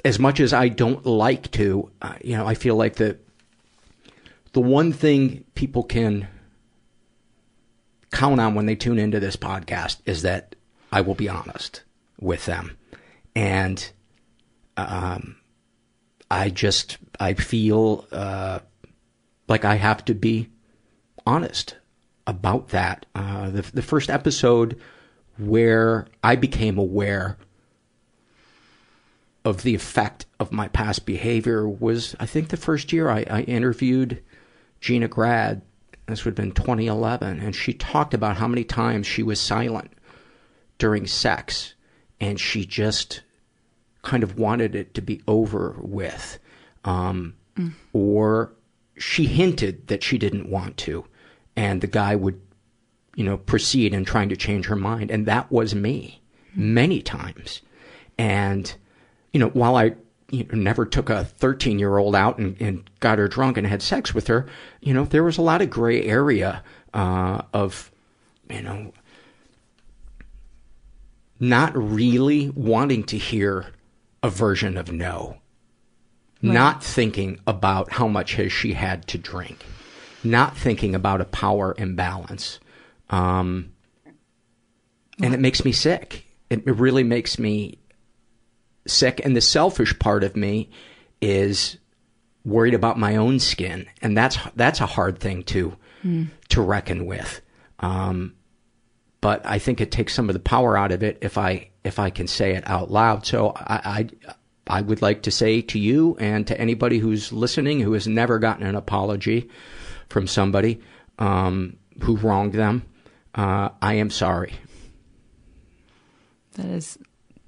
as 0.05 0.19
much 0.19 0.41
as 0.41 0.53
I 0.53 0.69
don't 0.69 1.05
like 1.05 1.51
to, 1.53 1.91
uh, 2.03 2.15
you 2.23 2.37
know, 2.37 2.47
I 2.47 2.55
feel 2.55 2.77
like 2.77 2.97
the 2.97 3.19
the 4.53 4.61
one 4.61 4.93
thing 4.93 5.45
people 5.55 5.83
can 5.83 6.29
count 8.11 8.41
on 8.41 8.55
when 8.55 8.67
they 8.67 8.75
tune 8.75 8.99
into 8.99 9.21
this 9.21 9.37
podcast 9.37 9.99
is 10.07 10.23
that 10.23 10.57
I 10.91 11.03
will 11.03 11.15
be 11.15 11.29
honest 11.29 11.83
with 12.21 12.47
them, 12.47 12.77
and 13.35 13.91
um, 14.77 15.37
I 16.31 16.51
just 16.51 16.99
I 17.19 17.35
feel 17.35 18.07
uh, 18.13 18.61
like 19.49 19.65
I 19.65 19.77
have 19.77 20.05
to 20.07 20.15
be 20.15 20.49
honest 21.27 21.77
about 22.27 22.69
that. 22.69 23.07
Uh, 23.15 23.51
the 23.51 23.63
the 23.63 23.83
first 23.83 24.11
episode 24.11 24.81
where 25.39 26.07
I 26.23 26.37
became 26.37 26.79
aware 26.79 27.39
of 29.45 29.63
the 29.63 29.75
effect 29.75 30.27
of 30.41 30.53
my 30.53 30.69
past 30.69 31.07
behavior 31.07 31.69
was, 31.69 32.15
I 32.21 32.27
think, 32.27 32.49
the 32.49 32.57
first 32.57 32.93
year 32.93 33.09
I, 33.09 33.25
I 33.31 33.43
interviewed 33.43 34.23
Gina 34.81 35.09
Grad. 35.09 35.63
This 36.07 36.25
would 36.25 36.39
have 36.39 36.45
been 36.45 36.53
2011, 36.53 37.41
and 37.41 37.55
she 37.55 37.73
talked 37.75 38.15
about 38.15 38.37
how 38.37 38.49
many 38.49 38.65
times 38.65 39.07
she 39.07 39.23
was 39.23 39.41
silent 39.41 39.93
during 40.79 41.07
sex, 41.07 41.75
and 42.21 42.41
she 42.41 42.65
just 42.65 43.23
kind 44.03 44.23
of 44.23 44.39
wanted 44.39 44.75
it 44.75 44.95
to 44.95 45.03
be 45.03 45.23
over 45.27 45.77
with. 45.81 46.39
Um, 46.85 47.35
mm. 47.57 47.73
Or 47.93 48.53
she 48.97 49.27
hinted 49.27 49.89
that 49.89 50.03
she 50.03 50.19
didn't 50.19 50.49
want 50.49 50.77
to, 50.79 51.05
and 51.57 51.81
the 51.81 51.87
guy 51.87 52.17
would, 52.17 52.41
you 53.15 53.25
know, 53.25 53.37
proceed 53.37 53.95
in 53.95 54.05
trying 54.05 54.29
to 54.29 54.37
change 54.37 54.67
her 54.67 54.77
mind. 54.77 55.11
And 55.11 55.27
that 55.27 55.51
was 55.51 55.75
me 55.75 56.23
many 56.55 57.03
times. 57.03 57.63
And, 58.19 58.73
you 59.33 59.41
know, 59.41 59.49
while 59.51 59.77
I 59.77 59.95
you 60.31 60.45
know, 60.45 60.59
never 60.59 60.85
took 60.85 61.09
a 61.09 61.25
13 61.25 61.79
year 61.79 61.97
old 61.97 62.15
out 62.15 62.39
and, 62.39 62.61
and, 62.61 62.91
got 63.01 63.19
her 63.19 63.29
drunk 63.29 63.57
and 63.57 63.67
had 63.67 63.81
sex 63.81 64.13
with 64.13 64.27
her, 64.27 64.47
you 64.81 64.93
know, 64.93 65.05
there 65.05 65.23
was 65.23 65.39
a 65.39 65.43
lot 65.43 65.63
of 65.63 65.71
gray 65.71 66.03
area 66.03 66.63
uh, 66.93 67.43
of, 67.55 67.93
you 68.51 68.61
know, 68.61 68.93
not 71.39 71.77
really 71.77 72.51
wanting 72.51 73.05
to 73.05 73.17
hear 73.17 73.67
a 74.23 74.31
version 74.31 74.77
of 74.77 74.93
no. 74.93 75.39
Right. 76.43 76.53
Not 76.53 76.85
thinking 76.85 77.41
about 77.47 77.93
how 77.93 78.07
much 78.07 78.35
has 78.35 78.53
she 78.53 78.75
had 78.75 79.07
to 79.09 79.19
drink. 79.19 79.65
Not 80.23 80.57
thinking 80.57 80.95
about 80.95 81.21
a 81.21 81.25
power 81.25 81.75
imbalance. 81.77 82.61
Um, 83.11 83.73
and 85.21 85.35
it 85.35 85.41
makes 85.41 85.65
me 85.65 85.73
sick. 85.73 86.27
It, 86.51 86.67
it 86.67 86.77
really 86.77 87.03
makes 87.03 87.39
me 87.39 87.79
sick. 88.87 89.21
And 89.25 89.37
the 89.37 89.41
selfish 89.41 89.99
part 89.99 90.23
of 90.23 90.37
me 90.37 90.71
is 91.21 91.79
worried 92.45 92.75
about 92.75 92.99
my 92.99 93.17
own 93.17 93.39
skin. 93.41 93.87
And 94.01 94.17
that's, 94.17 94.39
that's 94.55 94.81
a 94.81 94.87
hard 94.87 95.19
thing 95.19 95.43
to, 95.45 95.77
mm. 96.05 96.29
to 96.51 96.63
reckon 96.63 97.07
with. 97.07 97.41
Um, 97.81 98.35
but 99.21 99.45
I 99.45 99.59
think 99.59 99.81
it 99.81 99.91
takes 99.91 100.15
some 100.15 100.29
of 100.29 100.35
the 100.35 100.41
power 100.41 100.77
out 100.77 100.93
of 100.93 101.03
it 101.03 101.19
if 101.21 101.39
I 101.39 101.71
if 101.85 101.99
I 101.99 102.11
can 102.11 102.27
say 102.27 102.55
it 102.55 102.69
out 102.69 102.91
loud. 102.91 103.27
So 103.27 103.53
I, 103.57 104.09
I, 104.67 104.77
I 104.79 104.81
would 104.83 105.03
like 105.03 105.23
to 105.23 105.31
say 105.31 105.63
to 105.63 105.79
you 105.79 106.17
and 106.21 106.47
to 106.47 106.61
anybody 106.61 106.99
who's 106.99 107.33
listening 107.33 107.81
who 107.81 107.93
has 107.95 108.07
never 108.07 108.39
gotten 108.39 108.67
an 108.67 108.75
apology 108.75 109.49
from 110.09 110.27
somebody 110.27 110.81
um, 111.19 111.77
who 112.03 112.17
wronged 112.17 112.53
them, 112.53 112.85
uh, 113.35 113.71
I 113.81 113.95
am 113.95 114.11
sorry. 114.11 114.53
That 116.53 116.67
is 116.67 116.99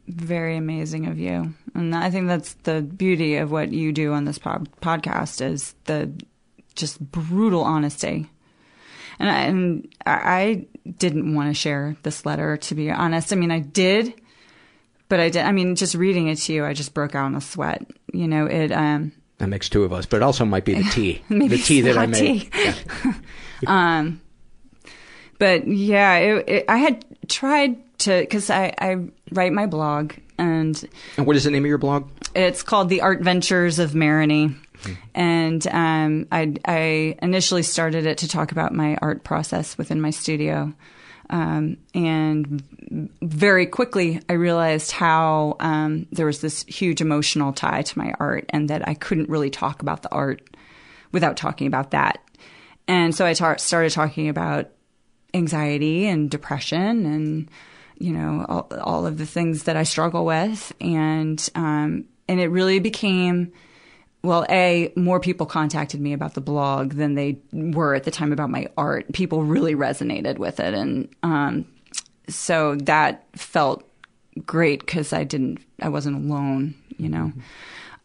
very 0.09 0.57
amazing 0.57 1.07
of 1.07 1.19
you, 1.19 1.55
and 1.75 1.95
I 1.95 2.11
think 2.11 2.27
that's 2.27 2.55
the 2.65 2.83
beauty 2.83 3.37
of 3.37 3.53
what 3.53 3.73
you 3.73 3.93
do 3.93 4.13
on 4.13 4.25
this 4.25 4.39
pod- 4.39 4.69
podcast 4.81 5.45
is 5.45 5.75
the 5.85 6.11
just 6.75 7.01
brutal 7.01 7.63
honesty 7.63 8.29
and 9.21 9.29
I, 9.29 9.41
and 9.43 9.95
I 10.07 10.67
didn't 10.99 11.35
want 11.35 11.51
to 11.51 11.55
share 11.55 11.97
this 12.03 12.27
letter, 12.27 12.57
to 12.57 12.75
be 12.75 12.91
honest. 12.91 13.33
I 13.33 13.37
mean, 13.37 13.51
I 13.51 13.61
did, 13.61 14.15
but 15.09 15.21
I 15.21 15.29
did. 15.29 15.45
I 15.45 15.53
mean, 15.53 15.77
just 15.77 15.95
reading 15.95 16.29
it 16.29 16.37
to 16.37 16.53
you, 16.53 16.65
I 16.65 16.73
just 16.73 16.95
broke 16.95 17.15
out 17.15 17.27
in 17.27 17.35
a 17.35 17.41
sweat. 17.41 17.87
You 18.13 18.29
know, 18.29 18.47
it. 18.47 18.73
Um, 18.73 19.13
that 19.39 19.49
makes 19.49 19.69
two 19.69 19.85
of 19.85 19.93
us, 19.93 20.07
but 20.07 20.19
it 20.19 20.23
also 20.23 20.45
might 20.45 20.65
be 20.65 20.75
the 20.75 20.83
tea, 20.93 21.23
the 21.29 21.59
tea 21.59 21.81
that 21.83 21.97
I 21.97 22.07
made. 22.07 22.51
Yeah. 22.55 22.75
um, 23.67 24.21
but 25.39 25.67
yeah, 25.67 26.17
it, 26.17 26.49
it, 26.49 26.65
I 26.69 26.77
had 26.77 27.05
tried 27.29 27.99
to 28.01 28.21
because 28.21 28.51
I, 28.51 28.75
I 28.79 29.09
write 29.33 29.53
my 29.53 29.67
blog 29.67 30.13
and. 30.39 30.89
And 31.17 31.27
what 31.27 31.37
is 31.37 31.45
the 31.45 31.51
name 31.51 31.65
of 31.65 31.69
your 31.69 31.79
blog? 31.79 32.11
It's 32.35 32.63
called 32.63 32.89
The 32.89 33.01
Art 33.01 33.21
Ventures 33.21 33.79
of 33.79 33.93
Marigny. 33.93 34.57
And 35.15 35.67
um, 35.67 36.27
I, 36.33 36.55
I, 36.65 37.17
initially 37.23 37.63
started 37.63 38.07
it 38.07 38.19
to 38.19 38.29
talk 38.29 38.53
about 38.53 38.75
my 38.75 38.97
art 39.03 39.25
process 39.25 39.77
within 39.77 40.01
my 40.01 40.11
studio. 40.11 40.73
Um, 41.29 41.77
and 41.95 42.63
very 43.23 43.67
quickly, 43.67 44.21
I 44.29 44.33
realized 44.33 44.91
how 44.91 45.57
um, 45.61 46.07
there 46.11 46.27
was 46.27 46.41
this 46.41 46.65
huge 46.65 47.01
emotional 47.01 47.53
tie 47.53 47.83
to 47.83 47.99
my 47.99 48.15
art, 48.19 48.47
and 48.51 48.69
that 48.69 48.89
I 48.89 48.95
couldn't 48.95 49.29
really 49.29 49.51
talk 49.51 49.81
about 49.81 50.03
the 50.03 50.11
art 50.11 50.43
without 51.13 51.37
talking 51.37 51.67
about 51.67 51.93
that. 51.93 52.21
And 52.89 53.15
so 53.15 53.25
I 53.25 53.35
ta- 53.35 53.57
started 53.57 53.93
talking 53.93 54.29
about 54.29 54.71
anxiety 55.33 56.07
and 56.07 56.29
depression 56.29 57.07
and 57.07 57.51
you 57.99 58.13
know 58.13 58.45
all, 58.49 58.67
all, 58.81 59.07
of 59.07 59.19
the 59.19 59.27
things 59.27 59.65
that 59.65 59.77
I 59.77 59.85
struggle 59.85 60.25
with, 60.25 60.73
and 60.81 61.49
um, 61.55 62.07
and 62.29 62.41
it 62.41 62.49
really 62.49 62.81
became 62.81 63.53
well, 64.23 64.45
A, 64.51 64.93
more 64.97 65.19
people 65.19 65.47
contacted 65.47 66.01
me 66.01 66.13
about 66.13 66.35
the 66.35 66.41
blog 66.41 66.93
than 66.93 67.15
they 67.15 67.39
were 67.53 67.95
at 67.95 68.05
the 68.05 68.11
time 68.11 68.33
about 68.33 68.51
my 68.51 68.69
art. 68.77 69.11
People 69.13 69.45
really 69.45 69.75
resonated 69.75 70.39
with 70.39 70.61
it. 70.61 70.75
And 70.75 71.09
um, 71.23 71.67
so 72.29 72.77
that 72.77 73.25
felt 73.35 73.83
great 74.45 74.81
because 74.81 75.13
I 75.13 75.25
didn't, 75.25 75.65
I 75.81 75.89
wasn't 75.89 76.17
alone, 76.17 76.75
you 76.99 77.09
know. 77.09 77.33
Mm-hmm. 77.35 77.41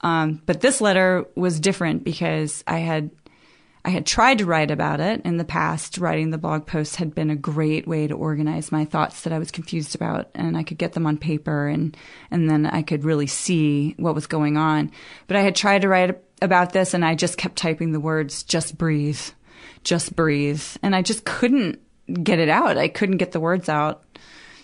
Um, 0.08 0.42
but 0.46 0.62
this 0.62 0.82
letter 0.82 1.26
was 1.36 1.60
different 1.60 2.04
because 2.04 2.64
I 2.68 2.80
had 2.80 3.10
I 3.86 3.90
had 3.90 4.08
tried 4.08 4.40
to 4.40 4.48
write 4.48 4.72
about 4.72 5.00
it 5.00 5.22
in 5.24 5.38
the 5.38 5.46
past. 5.46 6.00
Writing 6.00 6.32
the 6.32 6.40
blog 6.40 6.66
post 6.66 6.96
had 6.96 7.14
been 7.14 7.30
a 7.30 7.36
great 7.36 7.88
way 7.88 8.08
to 8.08 8.16
organize 8.16 8.72
my 8.72 8.84
thoughts 8.84 9.22
that 9.22 9.32
I 9.32 9.38
was 9.38 9.52
confused 9.52 9.94
about, 9.94 10.32
and 10.34 10.58
I 10.58 10.64
could 10.64 10.80
get 10.80 10.94
them 10.94 11.06
on 11.06 11.20
paper, 11.20 11.68
and 11.68 11.96
and 12.32 12.50
then 12.50 12.66
I 12.66 12.82
could 12.82 13.04
really 13.04 13.28
see 13.28 13.94
what 14.00 14.16
was 14.16 14.26
going 14.26 14.58
on. 14.58 14.90
But 15.28 15.38
I 15.38 15.42
had 15.42 15.56
tried 15.56 15.84
to 15.84 15.88
write 15.88 16.20
about 16.42 16.74
this, 16.74 16.96
and 16.96 17.06
I 17.06 17.14
just 17.14 17.38
kept 17.38 17.58
typing 17.58 17.92
the 17.92 18.00
words 18.00 18.42
"just 18.42 18.76
breathe, 18.76 19.22
just 19.84 20.16
breathe," 20.16 20.64
and 20.82 20.96
I 20.96 21.04
just 21.04 21.24
couldn't 21.24 21.80
get 22.24 22.40
it 22.40 22.50
out. 22.50 22.80
I 22.80 22.88
couldn't 22.88 23.18
get 23.18 23.34
the 23.34 23.40
words 23.40 23.70
out. 23.70 24.04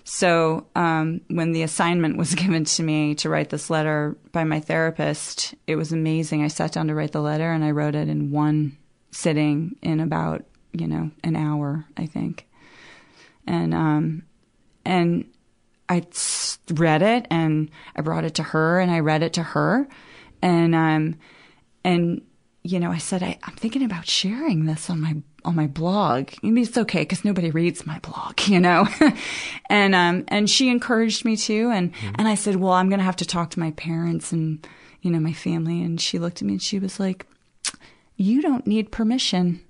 So 0.03 0.65
um, 0.75 1.21
when 1.27 1.51
the 1.51 1.61
assignment 1.61 2.17
was 2.17 2.33
given 2.43 2.65
to 2.65 2.81
me 2.81 3.13
to 3.15 3.29
write 3.29 3.51
this 3.51 3.69
letter 3.69 4.17
by 4.31 4.45
my 4.45 4.61
therapist, 4.61 5.53
it 5.67 5.75
was 5.75 5.91
amazing. 5.91 6.43
I 6.43 6.47
sat 6.47 6.71
down 6.71 6.87
to 6.87 6.95
write 6.95 7.11
the 7.11 7.21
letter, 7.21 7.51
and 7.51 7.63
I 7.63 7.69
wrote 7.69 7.93
it 7.93 8.09
in 8.09 8.31
one 8.31 8.77
sitting 9.11 9.75
in 9.81 9.99
about 9.99 10.45
you 10.73 10.87
know 10.87 11.11
an 11.23 11.35
hour, 11.35 11.85
I 11.97 12.05
think, 12.05 12.47
and 13.45 13.73
um, 13.73 14.23
and 14.85 15.25
I 15.89 16.05
read 16.69 17.01
it 17.01 17.27
and 17.29 17.69
I 17.95 18.01
brought 18.01 18.23
it 18.23 18.35
to 18.35 18.43
her 18.43 18.79
and 18.79 18.89
I 18.89 18.99
read 18.99 19.23
it 19.23 19.33
to 19.33 19.43
her, 19.43 19.87
and 20.41 20.73
um, 20.73 21.15
and 21.83 22.21
you 22.63 22.79
know 22.79 22.91
I 22.91 22.97
said 22.97 23.23
I, 23.23 23.37
I'm 23.43 23.55
thinking 23.55 23.83
about 23.83 24.07
sharing 24.07 24.65
this 24.65 24.89
on 24.89 25.01
my 25.01 25.17
on 25.43 25.55
my 25.55 25.67
blog. 25.67 26.29
Maybe 26.41 26.61
it's 26.61 26.77
okay 26.77 27.01
because 27.01 27.25
nobody 27.25 27.51
reads 27.51 27.85
my 27.85 27.99
blog, 27.99 28.39
you 28.47 28.59
know. 28.59 28.87
and 29.69 29.95
um, 29.95 30.23
and 30.27 30.49
she 30.49 30.69
encouraged 30.69 31.25
me 31.25 31.35
to, 31.37 31.69
and 31.71 31.93
mm-hmm. 31.93 32.15
and 32.15 32.27
I 32.27 32.35
said, 32.35 32.55
well, 32.57 32.73
I'm 32.73 32.89
gonna 32.89 33.03
have 33.03 33.17
to 33.17 33.25
talk 33.25 33.49
to 33.51 33.59
my 33.59 33.71
parents 33.71 34.31
and 34.31 34.65
you 35.01 35.11
know 35.11 35.19
my 35.19 35.33
family. 35.33 35.81
And 35.81 35.99
she 35.99 36.19
looked 36.19 36.41
at 36.41 36.47
me 36.47 36.53
and 36.53 36.61
she 36.61 36.79
was 36.79 36.99
like, 36.99 37.25
you 38.21 38.41
don't 38.41 38.67
need 38.67 38.91
permission. 38.91 39.61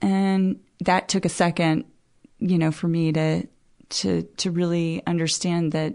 And 0.00 0.60
that 0.80 1.08
took 1.08 1.24
a 1.24 1.28
second, 1.28 1.84
you 2.38 2.56
know, 2.56 2.70
for 2.70 2.88
me 2.88 3.12
to 3.12 3.46
to 3.90 4.22
to 4.22 4.50
really 4.50 5.02
understand 5.06 5.72
that 5.72 5.94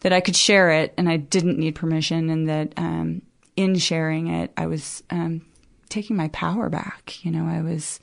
that 0.00 0.12
I 0.12 0.20
could 0.20 0.36
share 0.36 0.70
it 0.70 0.92
and 0.98 1.08
I 1.08 1.16
didn't 1.16 1.58
need 1.58 1.76
permission, 1.76 2.28
and 2.28 2.48
that 2.48 2.74
um, 2.76 3.22
in 3.56 3.76
sharing 3.76 4.26
it, 4.26 4.52
I 4.56 4.66
was 4.66 5.02
um, 5.08 5.46
taking 5.88 6.16
my 6.16 6.28
power 6.28 6.68
back. 6.68 7.24
You 7.24 7.30
know, 7.30 7.46
I 7.46 7.62
was 7.62 8.00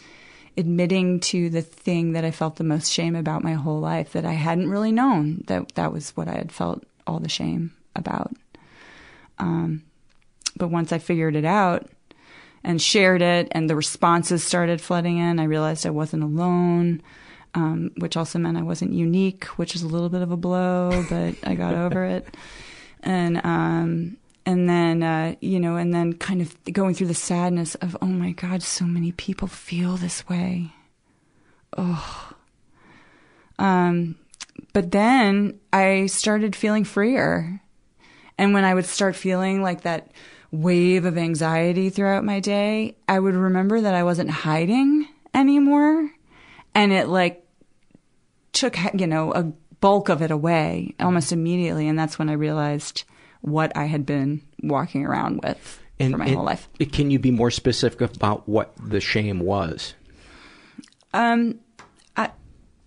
admitting 0.58 1.19
to 1.19 1.49
the 1.49 1.62
thing 1.62 2.13
that 2.13 2.25
I 2.25 2.32
felt 2.32 2.56
the 2.56 2.63
most 2.63 2.91
shame 2.91 3.15
about 3.15 3.43
my 3.43 3.54
whole 3.54 3.80
life 3.80 4.13
that 4.13 4.25
I 4.25 4.34
hadn't 4.34 4.69
really 4.69 4.91
known 4.91 5.43
that 5.45 5.75
that 5.75 5.93
was 5.93 6.10
what 6.17 6.27
I 6.27 6.34
had 6.34 6.51
felt 6.51 6.84
all 7.06 7.19
the 7.19 7.30
shame 7.30 7.73
about. 7.95 8.34
Um, 9.38 9.84
but 10.58 10.69
once 10.69 10.91
I 10.91 10.97
figured 10.97 11.36
it 11.36 11.45
out, 11.45 11.88
and 12.63 12.82
shared 12.82 13.21
it, 13.21 13.47
and 13.52 13.69
the 13.69 13.76
responses 13.76 14.43
started 14.43 14.82
flooding 14.82 15.17
in. 15.17 15.39
I 15.39 15.45
realized 15.45 15.86
I 15.86 15.91
wasn't 15.91 16.24
alone, 16.24 17.02
um, 17.54 17.91
which 17.97 18.15
also 18.15 18.39
meant 18.39 18.58
I 18.58 18.63
wasn't 18.63 18.93
unique, 18.93 19.46
which 19.58 19.75
is 19.75 19.83
a 19.83 19.88
little 19.88 20.10
bit 20.10 20.21
of 20.21 20.31
a 20.31 20.38
blow, 20.38 21.06
but 21.10 21.36
I 21.44 21.56
got 21.56 21.73
over 21.73 22.06
it. 22.17 22.36
And 23.04 23.44
um, 23.44 24.17
and 24.46 24.69
then 24.69 25.04
uh, 25.04 25.36
you 25.42 25.60
know, 25.60 25.75
and 25.75 25.94
then 25.94 26.13
kind 26.13 26.42
of 26.42 26.56
going 26.65 26.94
through 26.94 27.08
the 27.08 27.13
sadness 27.13 27.75
of, 27.75 27.98
oh 28.02 28.08
my 28.08 28.31
God, 28.31 28.62
so 28.63 28.86
many 28.86 29.12
people 29.12 29.48
feel 29.48 29.98
this 29.98 30.27
way. 30.27 30.71
Oh. 31.77 32.33
Um, 33.58 34.15
but 34.73 34.92
then 34.92 35.60
I 35.71 36.08
started 36.08 36.56
feeling 36.56 36.83
freer. 36.83 37.62
And 38.38 38.54
when 38.54 38.63
I 38.63 38.73
would 38.73 38.86
start 38.86 39.15
feeling 39.15 39.62
like 39.62 39.81
that 39.81 40.12
wave 40.52 41.06
of 41.06 41.17
anxiety 41.17 41.89
throughout 41.89 42.23
my 42.23 42.39
day, 42.39 42.95
I 43.08 43.19
would 43.19 43.35
remember 43.35 43.81
that 43.81 43.93
I 43.93 44.04
wasn't 44.04 44.29
hiding 44.29 45.08
anymore. 45.33 46.12
And 46.75 46.91
it 46.91 47.08
like 47.08 47.45
took, 48.52 48.77
you 48.93 49.08
know, 49.08 49.33
a 49.33 49.43
bulk 49.79 50.10
of 50.10 50.21
it 50.21 50.31
away 50.31 50.93
almost 50.99 51.31
immediately. 51.31 51.87
And 51.87 51.97
that's 51.97 52.19
when 52.19 52.29
I 52.29 52.33
realized, 52.33 53.04
what 53.41 53.75
I 53.75 53.85
had 53.85 54.06
been 54.06 54.41
walking 54.63 55.06
around 55.06 55.41
with 55.43 55.81
and, 55.99 56.13
for 56.13 56.17
my 56.19 56.25
and 56.25 56.35
whole 56.35 56.45
life. 56.45 56.69
Can 56.91 57.12
you 57.12 57.19
be 57.19 57.31
more 57.31 57.52
specific 57.52 58.02
about 58.02 58.47
what 58.47 58.71
the 58.77 59.02
shame 59.02 59.39
was? 59.39 59.95
Um, 61.13 61.60
I 62.15 62.31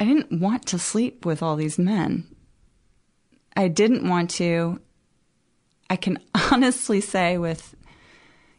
I 0.01 0.05
didn't 0.05 0.41
want 0.41 0.67
to 0.67 0.79
sleep 0.79 1.27
with 1.27 1.43
all 1.43 1.57
these 1.57 1.79
men. 1.79 2.27
I 3.57 3.69
didn't 3.69 4.09
want 4.09 4.31
to. 4.31 4.81
I 5.91 5.97
can 5.97 6.19
honestly 6.53 7.01
say 7.01 7.39
with 7.39 7.75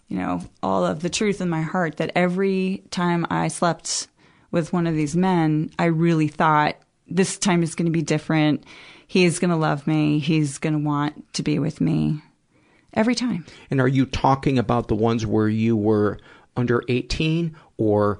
you 0.08 0.18
know 0.18 0.42
all 0.62 0.86
of 0.86 1.02
the 1.02 1.10
truth 1.10 1.42
in 1.42 1.50
my 1.50 1.62
heart 1.62 1.98
that 1.98 2.12
every 2.16 2.84
time 2.92 3.26
I 3.30 3.48
slept 3.48 4.08
with 4.52 4.72
one 4.72 4.88
of 4.88 4.96
these 4.96 5.16
men, 5.16 5.72
I 5.78 5.86
really 5.86 6.28
thought 6.28 6.78
this 7.08 7.38
time 7.38 7.62
is 7.62 7.76
going 7.76 7.88
to 7.88 7.92
be 7.92 8.02
different. 8.02 8.64
He's 9.08 9.40
going 9.40 9.52
to 9.52 9.58
love 9.58 9.86
me. 9.86 10.20
He's 10.20 10.58
going 10.58 10.74
to 10.74 10.80
want 10.80 11.34
to 11.34 11.44
be 11.44 11.60
with 11.60 11.82
me 11.82 12.22
every 12.94 13.16
time. 13.16 13.46
And 13.70 13.80
are 13.80 13.88
you 13.88 14.06
talking 14.06 14.58
about 14.58 14.88
the 14.88 14.96
ones 14.96 15.26
where 15.26 15.50
you 15.50 15.76
were 15.76 16.20
under 16.56 16.84
18 16.88 17.56
or 17.78 18.20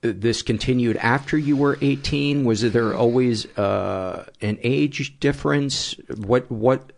this 0.00 0.42
continued 0.42 0.96
after 0.96 1.38
you 1.38 1.56
were 1.56 1.78
18? 1.80 2.44
Was 2.44 2.62
there 2.72 2.94
always 2.94 3.46
uh, 3.58 4.26
an 4.40 4.58
age 4.62 5.18
difference? 5.20 5.94
What 6.16 6.50
what 6.50 6.92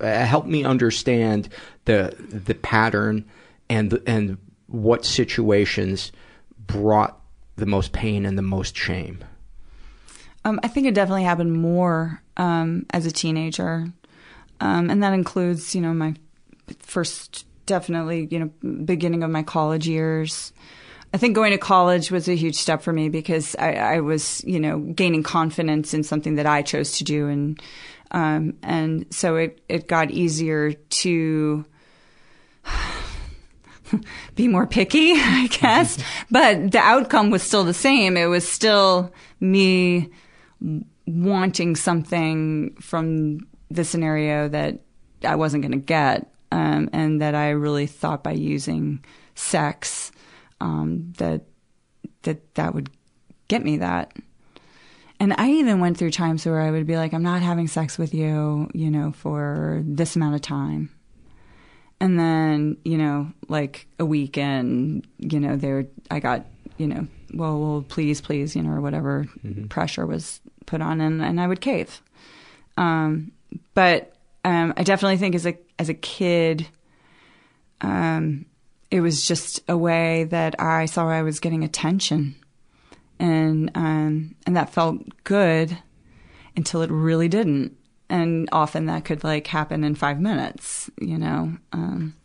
uh, 0.00 0.24
help 0.24 0.46
me 0.46 0.64
understand 0.64 1.48
the 1.84 2.14
the 2.28 2.54
pattern 2.54 3.24
and 3.68 4.00
and 4.06 4.38
what 4.66 5.04
situations 5.04 6.12
brought 6.66 7.20
the 7.56 7.66
most 7.66 7.92
pain 7.92 8.24
and 8.24 8.38
the 8.38 8.42
most 8.42 8.76
shame? 8.76 9.24
Um, 10.44 10.58
I 10.62 10.68
think 10.68 10.86
it 10.86 10.94
definitely 10.94 11.24
happened 11.24 11.52
more 11.52 12.22
um, 12.36 12.86
as 12.90 13.04
a 13.04 13.10
teenager, 13.10 13.92
um, 14.60 14.90
and 14.90 15.02
that 15.02 15.12
includes, 15.12 15.74
you 15.74 15.80
know, 15.80 15.92
my 15.92 16.14
first, 16.78 17.44
definitely, 17.66 18.26
you 18.30 18.38
know, 18.38 18.46
beginning 18.84 19.22
of 19.22 19.30
my 19.30 19.42
college 19.42 19.86
years. 19.86 20.52
I 21.12 21.18
think 21.18 21.34
going 21.34 21.50
to 21.50 21.58
college 21.58 22.10
was 22.10 22.28
a 22.28 22.36
huge 22.36 22.54
step 22.54 22.82
for 22.82 22.92
me 22.92 23.08
because 23.08 23.56
I, 23.56 23.74
I 23.74 24.00
was, 24.00 24.44
you 24.44 24.60
know, 24.60 24.78
gaining 24.78 25.24
confidence 25.24 25.92
in 25.92 26.04
something 26.04 26.36
that 26.36 26.46
I 26.46 26.62
chose 26.62 26.98
to 26.98 27.04
do, 27.04 27.28
and 27.28 27.60
um, 28.10 28.54
and 28.62 29.06
so 29.10 29.36
it 29.36 29.60
it 29.68 29.88
got 29.88 30.10
easier 30.10 30.72
to 30.72 31.64
be 34.34 34.48
more 34.48 34.66
picky, 34.66 35.12
I 35.16 35.48
guess. 35.48 35.98
but 36.30 36.72
the 36.72 36.78
outcome 36.78 37.30
was 37.30 37.42
still 37.42 37.64
the 37.64 37.74
same. 37.74 38.16
It 38.16 38.26
was 38.26 38.46
still 38.48 39.12
me 39.40 40.10
wanting 41.06 41.76
something 41.76 42.74
from 42.80 43.40
the 43.70 43.84
scenario 43.84 44.48
that 44.48 44.80
I 45.24 45.36
wasn't 45.36 45.62
going 45.62 45.72
to 45.72 45.78
get, 45.78 46.32
um, 46.52 46.90
and 46.92 47.20
that 47.20 47.34
I 47.34 47.50
really 47.50 47.86
thought 47.86 48.24
by 48.24 48.32
using 48.32 49.04
sex 49.34 50.12
um, 50.60 51.12
that 51.18 51.42
that 52.22 52.54
that 52.54 52.74
would 52.74 52.90
get 53.48 53.64
me 53.64 53.78
that. 53.78 54.12
And 55.20 55.34
I 55.36 55.50
even 55.50 55.80
went 55.80 55.98
through 55.98 56.12
times 56.12 56.46
where 56.46 56.60
I 56.60 56.70
would 56.70 56.86
be 56.86 56.96
like, 56.96 57.12
"I'm 57.12 57.22
not 57.22 57.42
having 57.42 57.68
sex 57.68 57.98
with 57.98 58.14
you, 58.14 58.70
you 58.72 58.90
know, 58.90 59.12
for 59.12 59.82
this 59.84 60.16
amount 60.16 60.34
of 60.34 60.40
time." 60.40 60.90
And 62.00 62.18
then, 62.18 62.78
you 62.82 62.96
know, 62.96 63.30
like 63.48 63.86
a 63.98 64.06
weekend, 64.06 65.06
you 65.18 65.38
know, 65.38 65.56
there 65.56 65.86
I 66.10 66.18
got, 66.18 66.46
you 66.78 66.86
know, 66.86 67.06
well, 67.34 67.60
well, 67.60 67.84
please, 67.86 68.22
please, 68.22 68.56
you 68.56 68.62
know, 68.62 68.70
or 68.70 68.80
whatever 68.80 69.26
mm-hmm. 69.44 69.66
pressure 69.66 70.06
was 70.06 70.40
put 70.64 70.80
on, 70.80 71.02
and, 71.02 71.20
and 71.20 71.38
I 71.38 71.46
would 71.46 71.60
cave. 71.60 72.00
Um, 72.78 73.32
but 73.74 74.14
um, 74.44 74.72
I 74.76 74.82
definitely 74.82 75.18
think 75.18 75.34
as 75.34 75.46
a 75.46 75.58
as 75.78 75.90
a 75.90 75.94
kid, 75.94 76.66
um, 77.82 78.46
it 78.90 79.00
was 79.00 79.26
just 79.28 79.60
a 79.68 79.76
way 79.76 80.24
that 80.24 80.60
I 80.60 80.86
saw 80.86 81.08
I 81.08 81.22
was 81.22 81.40
getting 81.40 81.64
attention, 81.64 82.34
and 83.20 83.70
um, 83.76 84.34
and 84.46 84.56
that 84.56 84.70
felt 84.70 85.02
good 85.22 85.78
until 86.56 86.82
it 86.82 86.90
really 86.90 87.28
didn't 87.28 87.76
and 88.10 88.48
often 88.50 88.86
that 88.86 89.04
could 89.04 89.22
like 89.24 89.46
happen 89.46 89.84
in 89.84 89.94
five 89.94 90.20
minutes, 90.20 90.90
you 91.00 91.16
know. 91.16 91.56
Um, 91.72 92.16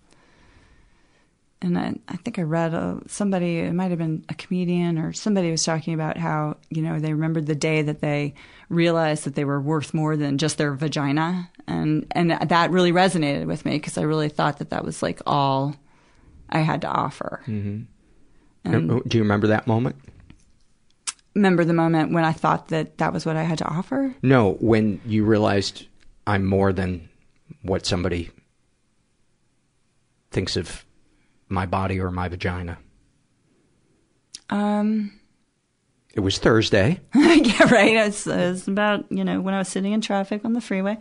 and 1.61 1.77
I, 1.77 1.95
I 2.07 2.17
think 2.17 2.37
I 2.37 2.41
read 2.41 2.73
a, 2.73 2.99
somebody, 3.07 3.59
it 3.59 3.73
might 3.73 3.91
have 3.91 3.99
been 3.99 4.25
a 4.27 4.33
comedian 4.33 4.97
or 4.97 5.13
somebody 5.13 5.51
was 5.51 5.63
talking 5.63 5.93
about 5.93 6.17
how, 6.17 6.57
you 6.69 6.81
know, 6.81 6.99
they 6.99 7.13
remembered 7.13 7.45
the 7.45 7.55
day 7.55 7.81
that 7.83 8.01
they 8.01 8.33
realized 8.67 9.23
that 9.23 9.35
they 9.35 9.45
were 9.45 9.61
worth 9.61 9.93
more 9.93 10.17
than 10.17 10.37
just 10.37 10.57
their 10.57 10.73
vagina. 10.73 11.49
And, 11.67 12.05
and 12.11 12.31
that 12.31 12.71
really 12.71 12.91
resonated 12.91 13.45
with 13.45 13.63
me 13.63 13.73
because 13.73 13.97
I 13.97 14.03
really 14.03 14.29
thought 14.29 14.57
that 14.59 14.71
that 14.71 14.83
was 14.83 15.01
like 15.01 15.21
all 15.25 15.75
I 16.49 16.59
had 16.59 16.81
to 16.81 16.87
offer. 16.87 17.41
Mm-hmm. 17.47 17.83
And, 18.65 19.03
Do 19.07 19.17
you 19.17 19.23
remember 19.23 19.47
that 19.47 19.67
moment? 19.67 19.95
Remember 21.35 21.65
the 21.65 21.73
moment 21.73 22.13
when 22.13 22.23
I 22.23 22.31
thought 22.31 22.69
that 22.69 22.97
that 22.97 23.13
was 23.13 23.25
what 23.25 23.35
I 23.35 23.43
had 23.43 23.57
to 23.59 23.65
offer? 23.65 24.15
No, 24.21 24.53
when 24.53 25.01
you 25.05 25.25
realized 25.25 25.85
I'm 26.25 26.45
more 26.45 26.73
than 26.73 27.09
what 27.61 27.85
somebody 27.85 28.31
thinks 30.31 30.57
of 30.57 30.85
my 31.49 31.65
body 31.65 31.99
or 31.99 32.11
my 32.11 32.27
vagina. 32.27 32.77
Um, 34.49 35.19
it 36.13 36.21
was 36.21 36.37
Thursday. 36.37 36.99
yeah, 37.15 37.73
right. 37.73 38.07
It's, 38.07 38.25
it's 38.25 38.67
about 38.67 39.11
you 39.11 39.23
know 39.23 39.41
when 39.41 39.53
I 39.53 39.59
was 39.59 39.67
sitting 39.67 39.91
in 39.91 40.01
traffic 40.01 40.45
on 40.45 40.53
the 40.53 40.61
freeway. 40.61 40.97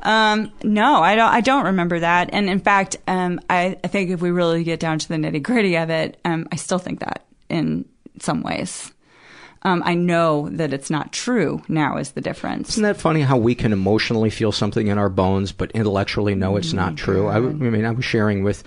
Um, 0.00 0.52
no, 0.62 1.02
I 1.02 1.14
don't. 1.14 1.32
I 1.32 1.40
don't 1.40 1.64
remember 1.66 2.00
that. 2.00 2.30
And 2.32 2.48
in 2.48 2.60
fact, 2.60 2.96
um, 3.06 3.40
I, 3.48 3.78
I 3.82 3.88
think 3.88 4.10
if 4.10 4.20
we 4.20 4.30
really 4.30 4.62
get 4.64 4.80
down 4.80 4.98
to 4.98 5.08
the 5.08 5.16
nitty 5.16 5.42
gritty 5.42 5.76
of 5.76 5.90
it, 5.90 6.20
um, 6.24 6.46
I 6.52 6.56
still 6.56 6.78
think 6.78 7.00
that 7.00 7.24
in 7.48 7.86
some 8.20 8.42
ways. 8.42 8.92
Um, 9.62 9.82
I 9.84 9.94
know 9.94 10.48
that 10.50 10.72
it's 10.72 10.88
not 10.88 11.12
true 11.12 11.62
now 11.68 11.98
is 11.98 12.12
the 12.12 12.22
difference. 12.22 12.70
Isn't 12.70 12.82
that 12.82 12.96
funny 12.96 13.20
how 13.20 13.36
we 13.36 13.54
can 13.54 13.72
emotionally 13.72 14.30
feel 14.30 14.52
something 14.52 14.86
in 14.86 14.96
our 14.96 15.10
bones, 15.10 15.52
but 15.52 15.70
intellectually 15.72 16.34
know 16.34 16.56
it's 16.56 16.72
not 16.72 16.96
true? 16.96 17.26
I, 17.26 17.36
I, 17.36 17.40
mean, 17.40 17.84
I 17.84 17.90
was 17.90 18.04
sharing 18.04 18.42
with 18.42 18.64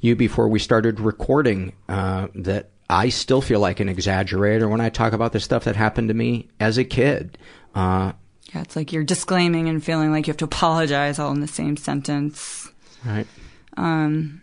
you 0.00 0.14
before 0.14 0.46
we 0.46 0.60
started 0.60 1.00
recording 1.00 1.72
uh, 1.88 2.28
that 2.36 2.70
I 2.88 3.08
still 3.08 3.40
feel 3.40 3.58
like 3.58 3.80
an 3.80 3.88
exaggerator 3.88 4.70
when 4.70 4.80
I 4.80 4.90
talk 4.90 5.12
about 5.12 5.32
the 5.32 5.40
stuff 5.40 5.64
that 5.64 5.74
happened 5.74 6.08
to 6.08 6.14
me 6.14 6.48
as 6.60 6.78
a 6.78 6.84
kid. 6.84 7.36
Uh, 7.74 8.12
yeah, 8.54 8.60
it's 8.60 8.76
like 8.76 8.92
you're 8.92 9.02
disclaiming 9.02 9.68
and 9.68 9.82
feeling 9.82 10.12
like 10.12 10.26
you 10.26 10.30
have 10.30 10.38
to 10.38 10.44
apologize 10.44 11.18
all 11.18 11.32
in 11.32 11.40
the 11.40 11.48
same 11.48 11.76
sentence. 11.76 12.70
Right. 13.04 13.26
Um, 13.76 14.42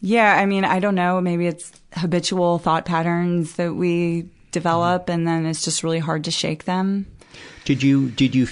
yeah, 0.00 0.36
I 0.36 0.46
mean, 0.46 0.64
I 0.64 0.80
don't 0.80 0.94
know. 0.94 1.20
Maybe 1.20 1.46
it's 1.46 1.72
habitual 1.94 2.58
thought 2.58 2.84
patterns 2.84 3.56
that 3.56 3.74
we 3.74 4.30
develop 4.50 5.08
and 5.08 5.26
then 5.26 5.46
it's 5.46 5.64
just 5.64 5.82
really 5.82 5.98
hard 5.98 6.24
to 6.24 6.30
shake 6.30 6.64
them. 6.64 7.06
Did 7.64 7.82
you 7.82 8.10
did 8.10 8.34
you 8.34 8.48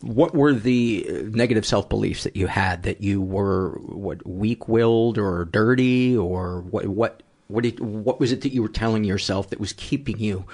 what 0.00 0.34
were 0.34 0.52
the 0.52 1.06
negative 1.32 1.66
self 1.66 1.88
beliefs 1.88 2.24
that 2.24 2.36
you 2.36 2.46
had 2.46 2.82
that 2.84 3.00
you 3.00 3.20
were 3.20 3.70
what 3.80 4.26
weak 4.26 4.68
willed 4.68 5.18
or 5.18 5.46
dirty 5.46 6.16
or 6.16 6.60
what 6.60 6.86
what 6.86 7.22
what 7.48 7.62
did, 7.62 7.78
what 7.80 8.18
was 8.18 8.32
it 8.32 8.40
that 8.40 8.52
you 8.52 8.62
were 8.62 8.68
telling 8.68 9.04
yourself 9.04 9.50
that 9.50 9.60
was 9.60 9.72
keeping 9.74 10.18
you 10.18 10.44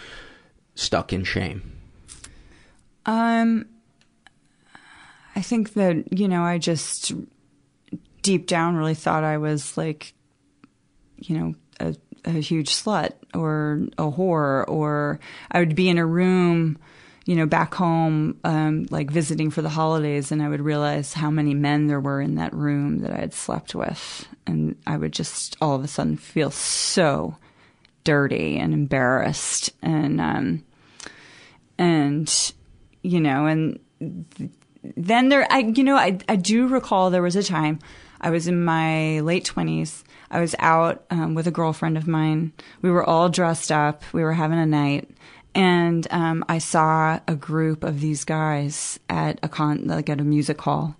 stuck 0.75 1.13
in 1.13 1.25
shame? 1.25 1.73
Um 3.07 3.67
I 5.35 5.41
think 5.41 5.73
that, 5.75 6.13
you 6.13 6.29
know, 6.29 6.43
I 6.43 6.59
just 6.59 7.13
deep 8.21 8.47
down 8.47 8.77
really 8.77 8.95
thought 8.95 9.25
I 9.25 9.39
was 9.39 9.77
like 9.77 10.15
you 11.17 11.39
know, 11.39 11.55
a 12.25 12.31
huge 12.31 12.71
slut 12.71 13.13
or 13.35 13.83
a 13.99 14.11
whore, 14.11 14.69
or 14.69 15.21
I 15.51 15.59
would 15.59 15.75
be 15.75 15.89
in 15.89 15.99
a 15.99 16.07
room, 16.07 16.79
you 17.25 17.37
know, 17.37 17.47
back 17.47 17.75
home, 17.75 18.39
um, 18.45 18.87
like 18.91 19.11
visiting 19.11 19.51
for 19.51 19.63
the 19.63 19.69
holidays, 19.69 20.33
and 20.33 20.43
I 20.43 20.49
would 20.49 20.61
realize 20.61 21.13
how 21.13 21.31
many 21.31 21.55
men 21.55 21.87
there 21.87 22.01
were 22.01 22.21
in 22.21 22.37
that 22.37 22.53
room 22.53 23.01
that 23.01 23.13
I 23.13 23.19
had 23.19 23.35
slept 23.35 23.75
with, 23.75 24.27
and 24.47 24.77
I 24.87 24.97
would 24.97 25.13
just 25.13 25.57
all 25.61 25.75
of 25.75 25.85
a 25.85 25.89
sudden 25.89 26.17
feel 26.17 26.51
so 26.51 27.37
dirty 28.05 28.59
and 28.59 28.73
embarrassed, 28.73 29.71
and 29.83 30.21
um, 30.21 30.65
and 31.79 32.53
you 33.03 33.21
know, 33.21 33.47
and 33.47 33.79
then 34.97 35.29
there, 35.29 35.47
I 35.51 35.59
you 35.59 35.85
know, 35.85 35.97
I 35.97 36.19
I 36.29 36.37
do 36.37 36.67
recall 36.67 37.11
there 37.11 37.23
was 37.23 37.37
a 37.37 37.43
time 37.43 37.79
I 38.23 38.31
was 38.31 38.47
in 38.47 38.65
my 38.65 39.21
late 39.21 39.45
twenties 39.45 40.05
I 40.33 40.41
was 40.41 40.55
out 40.59 41.05
um, 41.11 41.35
with 41.35 41.47
a 41.47 41.53
girlfriend 41.53 41.99
of 41.99 42.09
mine. 42.09 42.53
We 42.81 42.91
were 42.91 43.05
all 43.05 43.29
dressed 43.29 43.71
up. 43.71 44.03
We 44.15 44.23
were 44.23 44.33
having 44.33 44.59
a 44.59 44.65
night, 44.65 45.11
and 45.55 46.09
um, 46.11 46.43
I 46.49 46.57
saw 46.57 47.21
a 47.29 47.37
group 47.37 47.85
of 47.85 48.01
these 48.01 48.25
guys 48.25 48.99
at 49.11 49.39
a 49.43 49.49
con, 49.49 49.87
like 49.87 50.09
at 50.09 50.21
a 50.21 50.25
music 50.25 50.59
hall. 50.63 50.97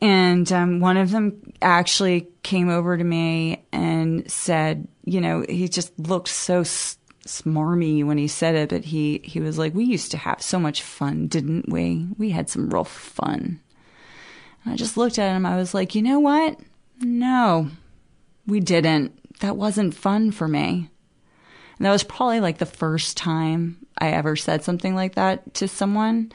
And 0.00 0.50
um, 0.52 0.80
one 0.80 0.96
of 0.96 1.12
them 1.12 1.52
actually 1.62 2.28
came 2.42 2.68
over 2.68 2.98
to 2.98 3.04
me 3.04 3.64
and 3.72 4.30
said, 4.30 4.88
you 5.04 5.20
know, 5.20 5.44
he 5.48 5.68
just 5.68 5.96
looked 5.98 6.28
so 6.28 6.62
smarmy 6.62 8.04
when 8.04 8.18
he 8.18 8.28
said 8.28 8.56
it, 8.56 8.70
but 8.70 8.84
he, 8.84 9.20
he 9.24 9.40
was 9.40 9.58
like, 9.58 9.74
we 9.74 9.84
used 9.84 10.10
to 10.10 10.18
have 10.18 10.42
so 10.42 10.58
much 10.58 10.82
fun, 10.82 11.28
didn't 11.28 11.68
we? 11.68 12.08
We 12.18 12.30
had 12.30 12.50
some 12.50 12.68
real 12.68 12.84
fun. 12.84 13.60
I 14.66 14.76
just 14.76 14.96
looked 14.96 15.18
at 15.18 15.34
him. 15.34 15.46
I 15.46 15.56
was 15.56 15.74
like, 15.74 15.94
you 15.94 16.02
know 16.02 16.18
what? 16.18 16.58
No, 17.00 17.70
we 18.46 18.60
didn't. 18.60 19.38
That 19.40 19.56
wasn't 19.56 19.94
fun 19.94 20.30
for 20.30 20.48
me. 20.48 20.90
And 21.78 21.86
that 21.86 21.92
was 21.92 22.02
probably 22.02 22.40
like 22.40 22.58
the 22.58 22.66
first 22.66 23.16
time 23.16 23.86
I 23.98 24.10
ever 24.10 24.34
said 24.34 24.64
something 24.64 24.94
like 24.94 25.14
that 25.14 25.54
to 25.54 25.68
someone. 25.68 26.32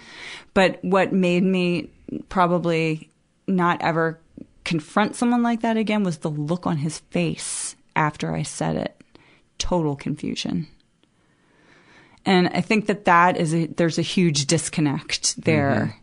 But 0.53 0.79
what 0.84 1.13
made 1.13 1.43
me 1.43 1.89
probably 2.29 3.09
not 3.47 3.82
ever 3.82 4.19
confront 4.63 5.15
someone 5.15 5.41
like 5.41 5.61
that 5.61 5.77
again 5.77 6.03
was 6.03 6.19
the 6.19 6.29
look 6.29 6.67
on 6.67 6.77
his 6.77 6.99
face 6.99 7.75
after 7.95 8.34
I 8.34 8.43
said 8.43 8.75
it. 8.75 9.01
Total 9.57 9.95
confusion. 9.95 10.67
And 12.25 12.49
I 12.49 12.61
think 12.61 12.86
that 12.86 13.05
that 13.05 13.38
is 13.38 13.53
a, 13.53 13.65
there's 13.65 13.97
a 13.97 14.03
huge 14.03 14.45
disconnect 14.45 15.43
there. 15.43 15.99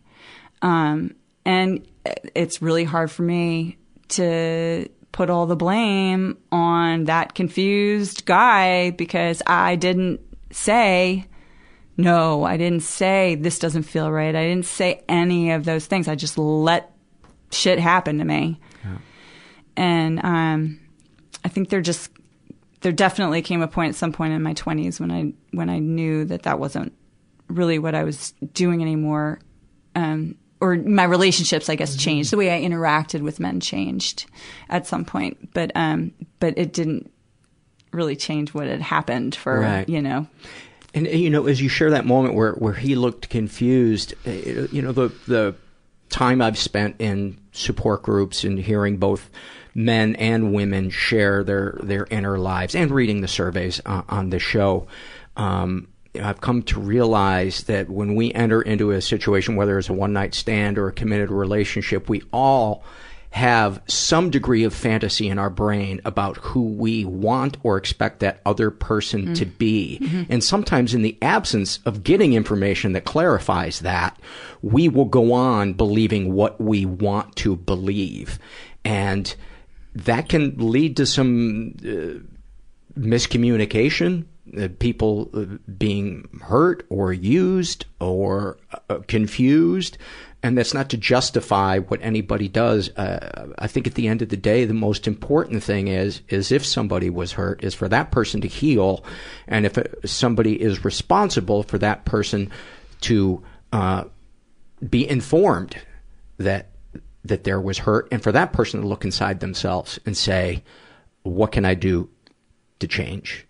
Mm-hmm. 0.62 0.66
Um, 0.68 1.14
and 1.45 1.87
it's 2.35 2.63
really 2.63 2.85
hard 2.85 3.11
for 3.11 3.23
me 3.23 3.79
to 4.09 4.89
put 5.13 5.31
all 5.31 5.47
the 5.47 5.57
blame 5.57 6.39
on 6.53 7.05
that 7.05 7.35
confused 7.35 8.25
guy 8.25 8.91
because 8.91 9.43
I 9.47 9.77
didn't 9.77 10.21
say, 10.51 11.27
no, 11.97 12.45
I 12.45 12.57
didn't 12.57 12.83
say 12.83 13.35
this 13.35 13.59
doesn't 13.59 13.83
feel 13.83 14.11
right. 14.11 14.35
I 14.35 14.45
didn't 14.45 14.67
say 14.67 15.03
any 15.09 15.51
of 15.51 15.65
those 15.65 15.87
things. 15.87 16.09
I 16.09 16.15
just 16.15 16.39
let 16.39 16.93
shit 17.51 17.79
happen 17.79 18.19
to 18.19 18.25
me. 18.25 18.61
Yeah. 18.85 18.99
And 19.77 20.25
um, 20.25 20.81
I 21.45 21.49
think 21.49 21.71
there 21.71 21.81
just 21.81 22.11
there 22.81 22.93
definitely 22.93 23.43
came 23.43 23.63
a 23.63 23.69
point 23.69 23.91
at 23.91 23.95
some 23.97 24.13
point 24.13 24.33
in 24.33 24.43
my 24.43 24.55
20s 24.55 25.01
when 25.01 25.11
I 25.11 25.33
when 25.51 25.69
I 25.69 25.79
knew 25.79 26.25
that 26.27 26.45
that 26.45 26.61
wasn't 26.61 26.93
really 27.49 27.79
what 27.79 27.95
I 27.95 28.05
was 28.05 28.33
doing 28.53 28.83
anymore. 28.83 29.41
Um, 29.95 30.37
or 30.61 30.77
my 30.77 31.05
relationships, 31.05 31.69
I 31.69 31.75
guess, 31.75 31.93
mm-hmm. 31.93 32.01
changed. 32.01 32.33
The 32.33 32.37
way 32.37 32.53
I 32.53 32.67
interacted 32.67 33.21
with 33.21 33.41
men 33.41 33.61
changed 33.61 34.27
at 34.69 34.87
some 34.87 35.05
point, 35.05 35.53
but 35.55 35.73
um, 35.75 36.13
but 36.41 36.55
it 36.57 36.73
didn't 36.73 37.11
really 37.93 38.17
change 38.17 38.53
what 38.53 38.67
had 38.67 38.83
happened 38.83 39.35
for 39.35 39.61
right. 39.61 39.89
you 39.89 40.03
know. 40.03 40.27
And 40.95 41.07
you 41.07 41.31
know, 41.31 41.47
as 41.47 41.61
you 41.61 41.69
share 41.69 41.91
that 41.91 42.07
moment 42.07 42.35
where 42.35 42.53
where 42.53 42.75
he 42.75 42.95
looked 42.95 43.29
confused, 43.29 44.15
uh, 44.27 44.31
you 44.31 44.83
know, 44.83 44.93
the 44.93 45.09
the 45.27 45.55
time 46.09 46.41
I've 46.41 46.59
spent 46.59 46.97
in 46.99 47.39
support 47.53 48.03
groups 48.03 48.45
and 48.45 48.59
hearing 48.59 48.97
both 48.97 49.31
men 49.75 50.17
and 50.17 50.55
women 50.55 50.91
share 50.91 51.45
their 51.45 51.79
their 51.83 52.07
inner 52.11 52.39
lives 52.39 52.75
and 52.75 52.91
reading 52.91 53.21
the 53.21 53.29
surveys 53.29 53.81
uh, 53.87 54.03
on 54.09 54.31
the 54.31 54.39
show. 54.39 54.87
Um, 55.37 55.89
I've 56.21 56.41
come 56.41 56.62
to 56.64 56.81
realize 56.81 57.64
that 57.64 57.89
when 57.89 58.14
we 58.14 58.33
enter 58.33 58.62
into 58.62 58.91
a 58.91 59.01
situation, 59.01 59.57
whether 59.57 59.79
it's 59.79 59.89
a 59.89 59.93
one 59.93 60.12
night 60.12 60.35
stand 60.35 60.79
or 60.79 60.89
a 60.89 60.93
committed 60.93 61.31
relationship, 61.31 62.09
we 62.09 62.23
all 62.33 62.85
have 63.31 63.83
some 63.87 64.31
degree 64.31 64.64
of 64.64 64.75
fantasy 64.75 65.29
in 65.29 65.39
our 65.39 65.51
brain 65.51 66.01
about 66.05 66.39
who 66.39 66.62
we 66.62 67.05
want 67.05 67.59
or 67.62 67.77
expect 67.77 68.21
that 68.21 68.41
other 68.47 68.71
person 68.71 69.29
mm. 69.29 69.37
to 69.37 69.45
be. 69.45 69.99
Mm-hmm. 70.01 70.33
And 70.33 70.43
sometimes 70.43 70.95
in 70.95 71.03
the 71.03 71.16
absence 71.21 71.79
of 71.85 72.03
getting 72.03 72.33
information 72.33 72.93
that 72.93 73.05
clarifies 73.05 73.81
that, 73.81 74.19
we 74.62 74.89
will 74.89 75.05
go 75.05 75.33
on 75.35 75.75
believing 75.75 76.33
what 76.33 76.59
we 76.61 76.87
want 76.87 77.37
to 77.37 77.55
believe. 77.55 78.39
And 78.85 79.35
that 79.95 80.29
can 80.31 80.57
lead 80.57 80.97
to 80.97 81.05
some 81.05 81.75
uh, 81.81 82.25
miscommunication 82.99 84.25
people 84.78 85.30
uh, 85.34 85.44
being 85.78 86.28
hurt 86.42 86.86
or 86.88 87.12
used 87.12 87.86
or 88.01 88.59
uh, 88.88 88.99
confused. 89.07 89.99
And 90.42 90.57
that's 90.57 90.72
not 90.72 90.88
to 90.90 90.96
justify 90.96 91.80
what 91.80 92.01
anybody 92.01 92.46
does. 92.46 92.90
Uh, 92.90 93.53
I 93.59 93.66
think 93.66 93.88
at 93.88 93.94
the 93.94 94.07
end 94.07 94.22
of 94.22 94.28
the 94.28 94.36
day, 94.36 94.64
the 94.64 94.74
most 94.74 95.09
important 95.09 95.64
thing 95.64 95.88
is, 95.88 96.22
is 96.28 96.53
if 96.53 96.64
somebody 96.64 97.11
was 97.11 97.32
hurt, 97.32 97.64
is 97.64 97.74
for 97.74 97.88
that 97.88 98.12
person 98.12 98.40
to 98.42 98.49
heal. 98.49 99.05
And 99.49 99.66
if 99.66 99.76
somebody 100.05 100.61
is 100.62 100.84
responsible 100.84 101.64
for 101.64 101.78
that 101.78 102.05
person 102.05 102.51
to, 103.01 103.42
uh, 103.72 104.05
be 104.88 105.09
informed 105.09 105.76
that, 106.36 106.70
that 107.24 107.42
there 107.42 107.61
was 107.61 107.78
hurt 107.78 108.07
and 108.12 108.22
for 108.22 108.30
that 108.30 108.53
person 108.53 108.80
to 108.80 108.86
look 108.86 109.05
inside 109.05 109.40
themselves 109.40 109.99
and 110.07 110.16
say, 110.16 110.62
what 111.24 111.51
can 111.51 111.64
I 111.64 111.74
do 111.74 112.09
to 112.78 112.86
change? 112.86 113.47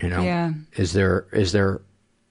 You 0.00 0.08
know, 0.08 0.22
yeah. 0.22 0.52
is 0.76 0.92
there 0.92 1.26
is 1.32 1.52
there 1.52 1.80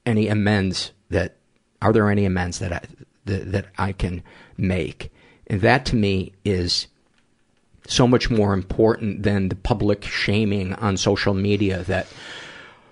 any 0.06 0.28
amends 0.28 0.92
that 1.10 1.36
are 1.82 1.92
there 1.92 2.10
any 2.10 2.24
amends 2.24 2.58
that 2.60 2.72
I 2.72 2.80
that, 3.26 3.52
that 3.52 3.66
I 3.76 3.92
can 3.92 4.22
make? 4.56 5.12
And 5.46 5.60
that 5.60 5.84
to 5.86 5.96
me 5.96 6.32
is 6.44 6.86
so 7.86 8.06
much 8.06 8.30
more 8.30 8.52
important 8.52 9.22
than 9.22 9.48
the 9.48 9.56
public 9.56 10.04
shaming 10.04 10.74
on 10.74 10.96
social 10.96 11.32
media 11.34 11.82
that 11.84 12.06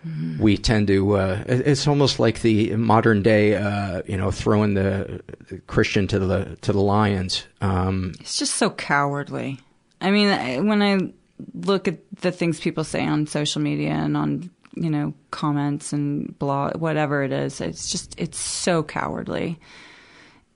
mm-hmm. 0.06 0.42
we 0.42 0.56
tend 0.56 0.88
to. 0.88 1.16
Uh, 1.16 1.44
it's 1.46 1.86
almost 1.86 2.18
like 2.18 2.40
the 2.40 2.74
modern 2.76 3.22
day, 3.22 3.54
uh, 3.54 4.02
you 4.06 4.16
know, 4.16 4.30
throwing 4.30 4.74
the, 4.74 5.22
the, 5.48 5.58
Christian 5.60 6.06
to 6.08 6.18
the 6.18 6.56
to 6.62 6.72
the 6.72 6.80
lions. 6.80 7.46
Um, 7.60 8.14
it's 8.20 8.38
just 8.38 8.54
so 8.54 8.70
cowardly. 8.70 9.60
I 10.00 10.10
mean, 10.10 10.66
when 10.66 10.82
I 10.82 11.12
look 11.54 11.88
at 11.88 11.98
the 12.20 12.32
things 12.32 12.60
people 12.60 12.84
say 12.84 13.04
on 13.04 13.26
social 13.26 13.60
media 13.60 13.90
and 13.90 14.16
on 14.16 14.50
you 14.76 14.90
know, 14.90 15.14
comments 15.30 15.92
and 15.92 16.38
blah 16.38 16.70
whatever 16.72 17.22
it 17.22 17.32
is. 17.32 17.60
It's 17.60 17.90
just, 17.90 18.14
it's 18.18 18.38
so 18.38 18.82
cowardly. 18.82 19.58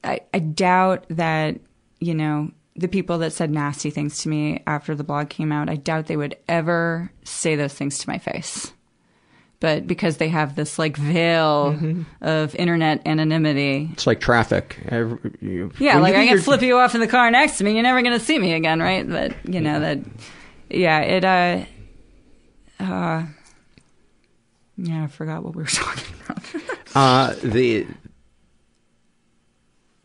I, 0.04 0.20
I 0.32 0.38
doubt 0.38 1.06
that, 1.10 1.58
you 1.98 2.14
know, 2.14 2.50
the 2.76 2.88
people 2.88 3.18
that 3.18 3.32
said 3.32 3.50
nasty 3.50 3.90
things 3.90 4.22
to 4.22 4.28
me 4.28 4.62
after 4.66 4.94
the 4.94 5.04
blog 5.04 5.28
came 5.28 5.52
out, 5.52 5.68
I 5.68 5.76
doubt 5.76 6.06
they 6.06 6.16
would 6.16 6.36
ever 6.48 7.10
say 7.24 7.56
those 7.56 7.74
things 7.74 7.98
to 7.98 8.08
my 8.08 8.18
face. 8.18 8.72
But 9.58 9.86
because 9.86 10.16
they 10.16 10.28
have 10.28 10.56
this 10.56 10.78
like 10.78 10.96
veil 10.96 11.74
mm-hmm. 11.74 12.02
of 12.22 12.54
internet 12.54 13.06
anonymity, 13.06 13.90
it's 13.92 14.06
like 14.06 14.20
traffic. 14.20 14.78
Every, 14.88 15.18
you, 15.42 15.70
yeah, 15.78 15.98
like 15.98 16.14
I 16.14 16.26
can 16.26 16.40
flip 16.40 16.62
you 16.62 16.78
off 16.78 16.94
in 16.94 17.02
the 17.02 17.06
car 17.06 17.30
next 17.30 17.58
to 17.58 17.64
me. 17.64 17.74
You're 17.74 17.82
never 17.82 18.00
going 18.00 18.18
to 18.18 18.24
see 18.24 18.38
me 18.38 18.54
again, 18.54 18.80
right? 18.80 19.06
But 19.06 19.34
you 19.44 19.60
know 19.60 19.74
yeah. 19.74 19.78
that. 19.80 19.98
Yeah, 20.70 21.00
it. 21.00 21.24
uh 21.24 21.66
uh, 22.80 23.26
yeah, 24.82 25.04
I 25.04 25.06
forgot 25.06 25.42
what 25.42 25.54
we 25.54 25.62
were 25.62 25.68
talking 25.68 26.14
about. 26.24 26.44
uh, 26.94 27.34
the 27.42 27.86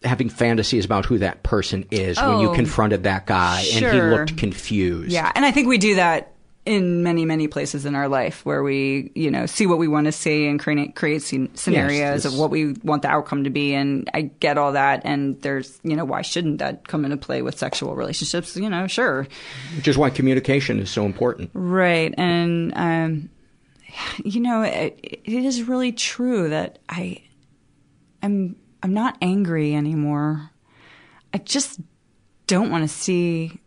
having 0.03 0.29
fantasies 0.29 0.85
about 0.85 1.05
who 1.05 1.17
that 1.17 1.43
person 1.43 1.85
is 1.91 2.17
oh, 2.19 2.31
when 2.31 2.39
you 2.41 2.49
oh, 2.49 2.53
confronted 2.53 3.03
that 3.03 3.25
guy 3.25 3.61
sure. 3.63 3.89
and 3.89 3.97
he 3.97 4.01
looked 4.01 4.37
confused. 4.37 5.11
Yeah, 5.11 5.31
and 5.35 5.45
I 5.45 5.51
think 5.51 5.67
we 5.67 5.77
do 5.77 5.95
that 5.95 6.31
in 6.65 7.03
many 7.03 7.25
many 7.25 7.47
places 7.47 7.85
in 7.85 7.93
our 7.93 8.07
life 8.07 8.43
where 8.43 8.63
we 8.63 9.11
you 9.13 9.29
know 9.29 9.45
see 9.45 9.67
what 9.67 9.77
we 9.77 9.87
want 9.87 10.05
to 10.05 10.11
see 10.11 10.47
and 10.47 10.59
create 10.59 10.95
create 10.95 11.21
scenarios 11.21 12.23
yes, 12.23 12.25
of 12.25 12.37
what 12.39 12.49
we 12.49 12.73
want 12.83 13.03
the 13.03 13.07
outcome 13.07 13.43
to 13.43 13.51
be 13.51 13.75
and 13.75 14.09
I 14.15 14.21
get 14.23 14.57
all 14.57 14.71
that 14.71 15.03
and 15.05 15.39
there's 15.43 15.79
you 15.83 15.95
know 15.95 16.05
why 16.05 16.23
shouldn't 16.23 16.57
that 16.57 16.87
come 16.87 17.05
into 17.05 17.17
play 17.17 17.43
with 17.43 17.59
sexual 17.59 17.95
relationships 17.95 18.57
you 18.57 18.67
know 18.67 18.87
sure 18.87 19.27
which 19.75 19.87
is 19.87 19.95
why 19.95 20.09
communication 20.09 20.79
is 20.79 20.89
so 20.89 21.05
important 21.05 21.51
right 21.53 22.15
and 22.17 22.73
um 22.75 23.29
you 24.23 24.39
know, 24.39 24.61
it, 24.61 24.99
it 25.03 25.45
is 25.45 25.63
really 25.63 25.91
true 25.91 26.49
that 26.49 26.79
I 26.89 27.23
am 28.21 28.55
I'm 28.83 28.93
not 28.93 29.17
angry 29.21 29.73
anymore. 29.75 30.51
I 31.33 31.39
just 31.39 31.79
don't 32.47 32.69
want 32.69 32.83
to 32.83 32.87
see 32.87 33.59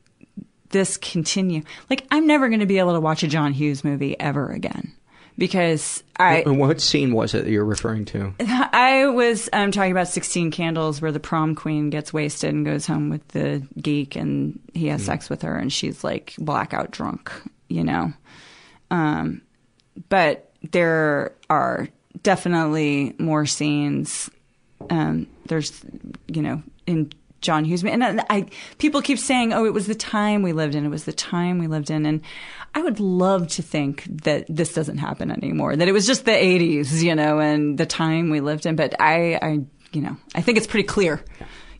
this 0.70 0.96
continue. 0.96 1.62
Like 1.90 2.06
I'm 2.10 2.26
never 2.26 2.48
going 2.48 2.60
to 2.60 2.66
be 2.66 2.78
able 2.78 2.94
to 2.94 3.00
watch 3.00 3.22
a 3.22 3.28
John 3.28 3.52
Hughes 3.52 3.84
movie 3.84 4.18
ever 4.18 4.50
again 4.50 4.92
because 5.38 6.02
I. 6.16 6.42
What 6.42 6.80
scene 6.80 7.12
was 7.14 7.32
it 7.34 7.44
that 7.44 7.50
you're 7.50 7.64
referring 7.64 8.04
to? 8.06 8.34
I 8.40 9.06
was 9.06 9.48
um, 9.52 9.70
talking 9.70 9.92
about 9.92 10.08
Sixteen 10.08 10.50
Candles, 10.50 11.00
where 11.00 11.12
the 11.12 11.20
prom 11.20 11.54
queen 11.54 11.90
gets 11.90 12.12
wasted 12.12 12.52
and 12.52 12.66
goes 12.66 12.86
home 12.86 13.08
with 13.08 13.26
the 13.28 13.66
geek, 13.80 14.16
and 14.16 14.60
he 14.74 14.88
has 14.88 15.02
mm. 15.02 15.06
sex 15.06 15.30
with 15.30 15.42
her, 15.42 15.56
and 15.56 15.72
she's 15.72 16.04
like 16.04 16.34
blackout 16.38 16.90
drunk, 16.90 17.32
you 17.68 17.84
know. 17.84 18.12
Um, 18.90 19.42
but 20.08 20.50
there 20.70 21.34
are 21.50 21.88
definitely 22.22 23.14
more 23.18 23.46
scenes. 23.46 24.30
Um, 24.90 25.26
there's, 25.46 25.80
you 26.26 26.42
know, 26.42 26.62
in 26.86 27.12
John 27.40 27.64
Hughes, 27.64 27.84
and 27.84 28.02
I, 28.30 28.46
people 28.78 29.00
keep 29.00 29.18
saying, 29.18 29.52
"Oh, 29.52 29.64
it 29.64 29.72
was 29.72 29.86
the 29.86 29.94
time 29.94 30.42
we 30.42 30.52
lived 30.52 30.74
in. 30.74 30.84
It 30.84 30.88
was 30.88 31.04
the 31.04 31.12
time 31.12 31.58
we 31.58 31.68
lived 31.68 31.90
in," 31.90 32.04
and 32.04 32.20
I 32.74 32.82
would 32.82 32.98
love 32.98 33.48
to 33.48 33.62
think 33.62 34.04
that 34.24 34.44
this 34.48 34.74
doesn't 34.74 34.98
happen 34.98 35.30
anymore. 35.30 35.76
That 35.76 35.86
it 35.86 35.92
was 35.92 36.06
just 36.06 36.24
the 36.24 36.32
'80s, 36.32 37.02
you 37.02 37.14
know, 37.14 37.38
and 37.38 37.78
the 37.78 37.86
time 37.86 38.30
we 38.30 38.40
lived 38.40 38.66
in. 38.66 38.74
But 38.74 39.00
I, 39.00 39.38
I, 39.40 39.60
you 39.92 40.00
know, 40.00 40.16
I 40.34 40.42
think 40.42 40.58
it's 40.58 40.66
pretty 40.66 40.86
clear, 40.86 41.24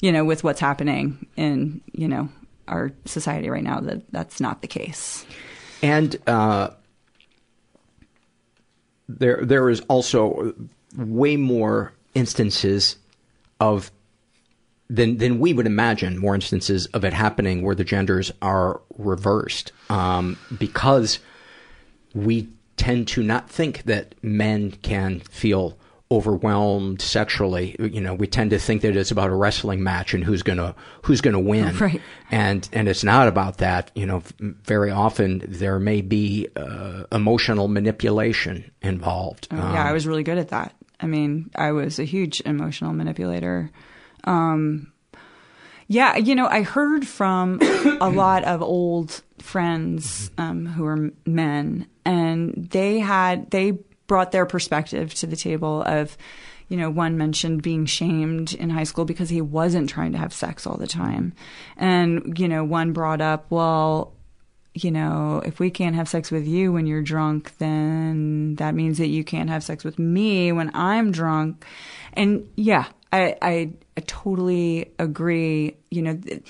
you 0.01 0.13
know, 0.13 0.25
with 0.25 0.45
what's 0.45 0.61
happening 0.61 1.27
in, 1.37 1.81
you 1.93 2.07
know, 2.07 2.29
our 2.69 2.93
society 3.05 3.51
right 3.51 3.65
now 3.65 3.81
that 3.81 4.11
that's 4.13 4.41
not 4.41 4.63
the 4.63 4.69
case. 4.69 5.27
And 5.83 6.17
uh, 6.29 6.71
there 9.09 9.45
there 9.45 9.71
is 9.71 9.81
also 9.89 10.55
way 10.97 11.37
more 11.37 11.93
instances 12.15 12.97
of 13.61 13.91
than 14.91 15.19
than 15.19 15.39
we 15.39 15.53
would 15.53 15.67
imagine 15.67 16.19
more 16.19 16.35
instances 16.35 16.87
of 16.87 17.05
it 17.05 17.13
happening 17.13 17.63
where 17.63 17.75
the 17.75 17.85
genders 17.85 18.33
are 18.43 18.81
reversed. 18.97 19.73
Um, 19.91 20.39
because 20.59 21.19
we 22.15 22.49
tend 22.77 23.09
to 23.09 23.23
not 23.23 23.51
think 23.51 23.83
that 23.85 24.15
men 24.23 24.73
can 24.83 25.21
feel 25.21 25.77
overwhelmed 26.11 27.03
sexually 27.03 27.77
you 27.79 28.01
know 28.01 28.15
we 28.15 28.27
tend 28.27 28.51
to 28.51 28.59
think 28.59 28.81
that 28.81 28.97
it's 28.97 29.11
about 29.11 29.29
a 29.29 29.35
wrestling 29.35 29.83
match 29.83 30.15
and 30.15 30.25
who's 30.25 30.43
going 30.43 30.57
to 30.57 30.75
who's 31.03 31.21
to 31.21 31.39
win 31.39 31.77
Right. 31.81 32.01
and 32.31 32.67
and 32.73 32.89
it's 32.89 33.05
not 33.05 33.29
about 33.29 33.59
that 33.59 33.91
you 33.95 34.07
know 34.07 34.23
very 34.41 34.91
often 34.91 35.43
there 35.47 35.79
may 35.79 36.01
be 36.01 36.49
uh, 36.57 37.05
emotional 37.13 37.69
manipulation 37.69 38.71
involved 38.81 39.49
Oh, 39.51 39.57
yeah, 39.57 39.85
I 39.85 39.89
Um, 39.89 39.93
was 39.95 40.07
really 40.07 40.23
good 40.23 40.39
at 40.39 40.49
that. 40.49 40.75
I 41.01 41.07
mean, 41.07 41.51
I 41.55 41.73
was 41.73 41.99
a 41.99 42.05
huge 42.05 42.41
emotional 42.45 42.93
manipulator. 42.93 43.71
Um, 44.25 44.93
yeah, 45.87 46.17
you 46.17 46.35
know, 46.35 46.47
I 46.47 46.63
heard 46.63 47.07
from 47.07 47.61
a 48.01 48.11
lot 48.11 48.45
of 48.45 48.63
old 48.63 49.23
friends 49.39 50.31
um, 50.39 50.67
who 50.67 50.83
were 50.85 51.11
men, 51.25 51.87
and 52.05 52.69
they 52.71 52.99
had 52.99 53.51
they 53.51 53.79
brought 54.09 54.33
their 54.33 54.47
perspective 54.47 55.15
to 55.15 55.27
the 55.29 55.37
table 55.37 55.83
of. 55.83 56.17
You 56.71 56.77
know, 56.77 56.91
one 56.91 57.17
mentioned 57.17 57.63
being 57.63 57.87
shamed 57.87 58.53
in 58.53 58.69
high 58.69 58.85
school 58.85 59.07
because 59.07 59.31
he 59.31 59.41
wasn't 59.41 59.89
trying 59.89 60.13
to 60.13 60.19
have 60.19 60.35
sex 60.35 60.67
all 60.67 60.77
the 60.77 60.87
time. 60.87 61.33
And, 61.79 62.39
you 62.39 62.47
know, 62.47 62.63
one 62.63 62.93
brought 62.93 63.23
up, 63.23 63.47
well, 63.49 64.13
you 64.75 64.91
know, 64.91 65.43
if 65.47 65.61
we 65.61 65.71
can't 65.71 65.97
have 65.97 66.11
sex 66.11 66.31
with 66.31 66.47
you 66.47 66.71
when 66.71 66.87
you're 66.87 67.01
drunk, 67.01 67.57
then 67.57 68.57
that 68.57 68.75
means 68.75 68.99
that 68.99 69.07
you 69.07 69.25
can't 69.25 69.49
have 69.49 69.65
sex 69.65 69.83
with 69.83 69.99
me 69.99 70.53
when 70.53 70.71
I'm 70.75 71.11
drunk. 71.11 71.65
And 72.13 72.47
yeah, 72.55 72.85
I, 73.13 73.37
I, 73.41 73.73
I 73.97 74.01
totally 74.07 74.93
agree. 74.99 75.75
You 75.91 76.03
know, 76.03 76.17
th- 76.17 76.43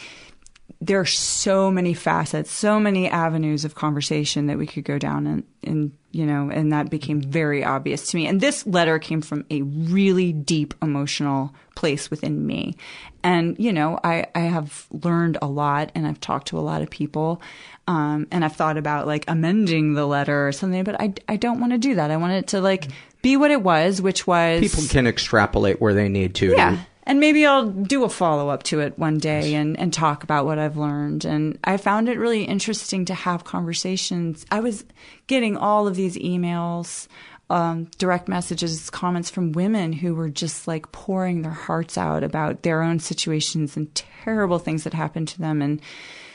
there 0.81 1.01
are 1.01 1.07
so 1.07 1.70
many 1.70 1.93
facets, 1.93 2.53
so 2.53 2.79
many 2.79 3.09
avenues 3.09 3.64
of 3.64 3.74
conversation 3.74 4.47
that 4.47 4.59
we 4.59 4.66
could 4.66 4.85
go 4.85 4.97
down 4.97 5.26
and, 5.26 5.43
and, 5.64 5.93
you 6.12 6.24
know, 6.24 6.51
and 6.51 6.72
that 6.72 6.89
became 6.89 7.20
very 7.20 7.64
obvious 7.64 8.11
to 8.11 8.16
me. 8.16 8.29
And 8.29 8.41
this 8.41 8.64
letter 8.64 9.01
came 9.01 9.20
from 9.20 9.45
a 9.51 9.62
really 9.62 10.33
deep 10.33 10.74
emotional 10.81 11.53
place 11.74 12.11
within 12.11 12.47
me. 12.47 12.76
And, 13.24 13.57
you 13.59 13.72
know, 13.72 13.99
I, 14.05 14.26
I 14.37 14.41
have 14.41 14.87
learned 14.93 15.39
a 15.43 15.47
lot 15.47 15.91
and 15.97 16.07
I've 16.07 16.20
talked 16.20 16.49
to 16.49 16.59
a 16.59 16.61
lot 16.61 16.81
of 16.81 16.91
people. 16.91 17.43
Um, 17.89 18.29
and 18.31 18.45
I've 18.45 18.55
thought 18.55 18.76
about 18.76 19.07
like 19.07 19.24
amending 19.26 19.95
the 19.95 20.07
letter 20.07 20.47
or 20.47 20.53
something, 20.53 20.85
but 20.85 21.01
I, 21.01 21.12
I 21.26 21.37
don't 21.37 21.59
want 21.59 21.72
to 21.72 21.79
do 21.79 21.97
that. 21.97 22.12
I 22.12 22.18
want 22.18 22.35
it 22.35 22.49
to 22.49 22.61
like 22.61 22.87
be 23.20 23.37
what 23.37 23.51
it 23.51 23.62
was, 23.62 24.01
which 24.01 24.29
was 24.29 24.61
people 24.61 24.85
can 24.89 25.09
extrapolate 25.09 25.81
where 25.81 25.95
they 25.95 26.09
need 26.09 26.37
to 26.37 26.53
yeah. 26.53 26.79
And 27.09 27.20
maybe 27.20 27.46
I'll 27.46 27.70
do 27.70 28.04
a 28.04 28.09
follow 28.11 28.50
up 28.50 28.64
to 28.64 28.80
it 28.80 28.98
one 28.98 29.16
day 29.16 29.54
and, 29.54 29.80
and 29.80 29.94
talk 29.94 30.22
about 30.24 30.44
what 30.44 30.59
I've 30.59 30.76
learned. 30.76 31.24
And 31.24 31.59
I 31.64 31.78
found 31.78 32.06
it 32.06 32.18
really 32.18 32.44
interesting 32.44 33.06
to 33.06 33.14
have 33.14 33.44
conversations. 33.44 34.44
I 34.50 34.61
was 34.61 34.84
getting 35.26 35.56
all 35.56 35.88
of 35.88 35.96
these 35.96 36.18
emails, 36.18 37.09
um, 37.48 37.84
direct 37.96 38.28
messages, 38.28 38.90
comments 38.90 39.30
from 39.30 39.52
women 39.52 39.94
who 39.94 40.14
were 40.14 40.28
just 40.28 40.68
like 40.68 40.92
pouring 40.92 41.40
their 41.40 41.50
hearts 41.50 41.96
out 41.96 42.22
about 42.22 42.62
their 42.62 42.82
own 42.82 42.98
situations 42.98 43.74
and 43.74 43.94
terrible 43.94 44.59
things 44.59 44.84
that 44.84 44.92
happened 44.92 45.28
to 45.28 45.38
them 45.38 45.62
and 45.62 45.80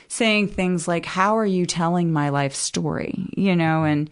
saying 0.08 0.48
things 0.48 0.88
like, 0.88 1.06
How 1.06 1.38
are 1.38 1.46
you 1.46 1.68
telling 1.68 2.12
my 2.12 2.30
life 2.30 2.56
story? 2.56 3.30
You 3.38 3.56
know, 3.56 3.84
and 3.84 4.10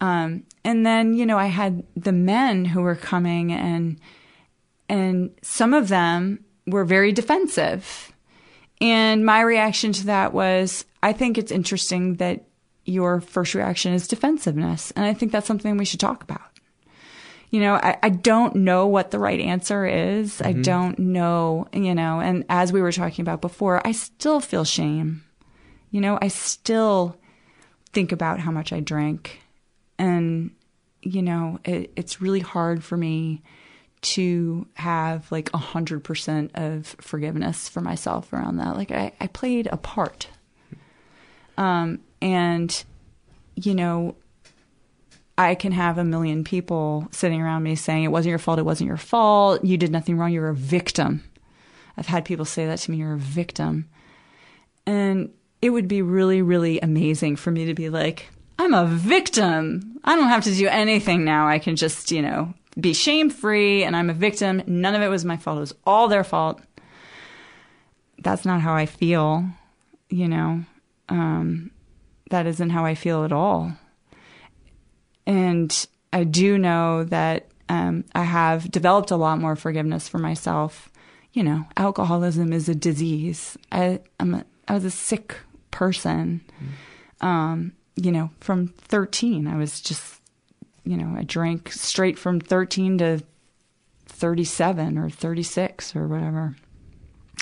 um, 0.00 0.42
and 0.64 0.84
then, 0.84 1.14
you 1.14 1.24
know, 1.24 1.38
I 1.38 1.46
had 1.46 1.84
the 1.94 2.10
men 2.10 2.64
who 2.64 2.80
were 2.80 2.96
coming 2.96 3.52
and 3.52 3.96
and 4.90 5.30
some 5.40 5.72
of 5.72 5.88
them 5.88 6.44
were 6.66 6.84
very 6.84 7.12
defensive. 7.12 8.12
And 8.80 9.24
my 9.24 9.40
reaction 9.40 9.92
to 9.92 10.06
that 10.06 10.34
was 10.34 10.84
I 11.02 11.12
think 11.14 11.38
it's 11.38 11.52
interesting 11.52 12.16
that 12.16 12.44
your 12.84 13.20
first 13.20 13.54
reaction 13.54 13.94
is 13.94 14.08
defensiveness. 14.08 14.90
And 14.92 15.04
I 15.04 15.14
think 15.14 15.32
that's 15.32 15.46
something 15.46 15.76
we 15.76 15.84
should 15.84 16.00
talk 16.00 16.22
about. 16.22 16.40
You 17.50 17.60
know, 17.60 17.74
I, 17.74 17.98
I 18.02 18.08
don't 18.10 18.56
know 18.56 18.86
what 18.86 19.10
the 19.10 19.18
right 19.18 19.40
answer 19.40 19.86
is. 19.86 20.40
I 20.40 20.54
Mhm. 20.54 20.62
don't 20.62 20.98
know, 20.98 21.66
you 21.72 21.94
know, 21.94 22.20
and 22.20 22.44
as 22.48 22.72
we 22.72 22.80
were 22.80 22.92
talking 22.92 23.22
about 23.22 23.40
before, 23.40 23.84
I 23.86 23.92
still 23.92 24.40
feel 24.40 24.64
shame. 24.64 25.22
You 25.90 26.00
know, 26.00 26.18
I 26.22 26.28
still 26.28 27.16
think 27.92 28.12
about 28.12 28.38
how 28.40 28.50
much 28.52 28.72
I 28.72 28.80
drank. 28.80 29.40
And, 29.98 30.52
you 31.02 31.22
know, 31.22 31.58
it, 31.64 31.92
it's 31.96 32.20
really 32.20 32.40
hard 32.40 32.84
for 32.84 32.96
me 32.96 33.42
to 34.02 34.66
have 34.74 35.30
like 35.30 35.50
a 35.52 35.58
hundred 35.58 36.04
percent 36.04 36.52
of 36.54 36.96
forgiveness 37.00 37.68
for 37.68 37.80
myself 37.80 38.32
around 38.32 38.56
that. 38.56 38.76
Like 38.76 38.90
I, 38.90 39.12
I 39.20 39.26
played 39.26 39.68
a 39.70 39.76
part. 39.76 40.28
Um, 41.58 42.00
and, 42.22 42.84
you 43.54 43.74
know, 43.74 44.16
I 45.36 45.54
can 45.54 45.72
have 45.72 45.98
a 45.98 46.04
million 46.04 46.44
people 46.44 47.08
sitting 47.12 47.40
around 47.40 47.62
me 47.62 47.74
saying, 47.74 48.04
it 48.04 48.08
wasn't 48.08 48.30
your 48.30 48.38
fault, 48.38 48.58
it 48.58 48.64
wasn't 48.64 48.88
your 48.88 48.96
fault, 48.96 49.64
you 49.64 49.76
did 49.76 49.90
nothing 49.90 50.16
wrong, 50.16 50.32
you're 50.32 50.48
a 50.48 50.54
victim. 50.54 51.22
I've 51.96 52.06
had 52.06 52.24
people 52.24 52.44
say 52.44 52.66
that 52.66 52.78
to 52.78 52.90
me, 52.90 52.98
you're 52.98 53.14
a 53.14 53.18
victim. 53.18 53.88
And 54.86 55.32
it 55.60 55.70
would 55.70 55.88
be 55.88 56.02
really, 56.02 56.40
really 56.40 56.80
amazing 56.80 57.36
for 57.36 57.50
me 57.50 57.66
to 57.66 57.74
be 57.74 57.90
like, 57.90 58.26
I'm 58.58 58.74
a 58.74 58.86
victim. 58.86 59.98
I 60.04 60.16
don't 60.16 60.28
have 60.28 60.44
to 60.44 60.54
do 60.54 60.68
anything 60.68 61.24
now. 61.24 61.48
I 61.48 61.58
can 61.58 61.76
just, 61.76 62.10
you 62.10 62.22
know, 62.22 62.54
be 62.78 62.92
shame 62.92 63.30
free 63.30 63.82
and 63.84 63.96
I'm 63.96 64.10
a 64.10 64.14
victim. 64.14 64.62
None 64.66 64.94
of 64.94 65.02
it 65.02 65.08
was 65.08 65.24
my 65.24 65.36
fault. 65.36 65.58
It 65.58 65.60
was 65.60 65.74
all 65.84 66.08
their 66.08 66.24
fault. 66.24 66.60
That's 68.18 68.44
not 68.44 68.60
how 68.60 68.74
I 68.74 68.86
feel, 68.86 69.44
you 70.08 70.28
know. 70.28 70.64
Um, 71.08 71.70
that 72.30 72.46
isn't 72.46 72.70
how 72.70 72.84
I 72.84 72.94
feel 72.94 73.24
at 73.24 73.32
all. 73.32 73.72
And 75.26 75.86
I 76.12 76.24
do 76.24 76.58
know 76.58 77.04
that 77.04 77.48
um, 77.68 78.04
I 78.14 78.24
have 78.24 78.70
developed 78.70 79.10
a 79.10 79.16
lot 79.16 79.38
more 79.38 79.56
forgiveness 79.56 80.08
for 80.08 80.18
myself. 80.18 80.90
You 81.32 81.44
know, 81.44 81.66
alcoholism 81.76 82.52
is 82.52 82.68
a 82.68 82.74
disease. 82.74 83.56
I, 83.70 84.00
I'm 84.18 84.34
a, 84.34 84.44
I 84.66 84.74
was 84.74 84.84
a 84.84 84.90
sick 84.90 85.36
person. 85.70 86.40
Um, 87.20 87.72
you 87.96 88.10
know, 88.10 88.30
from 88.40 88.68
13, 88.68 89.46
I 89.46 89.56
was 89.56 89.80
just, 89.80 90.19
you 90.84 90.96
know, 90.96 91.16
I 91.16 91.24
drank 91.24 91.72
straight 91.72 92.18
from 92.18 92.40
13 92.40 92.98
to 92.98 93.22
37 94.06 94.98
or 94.98 95.10
36 95.10 95.96
or 95.96 96.06
whatever. 96.06 96.56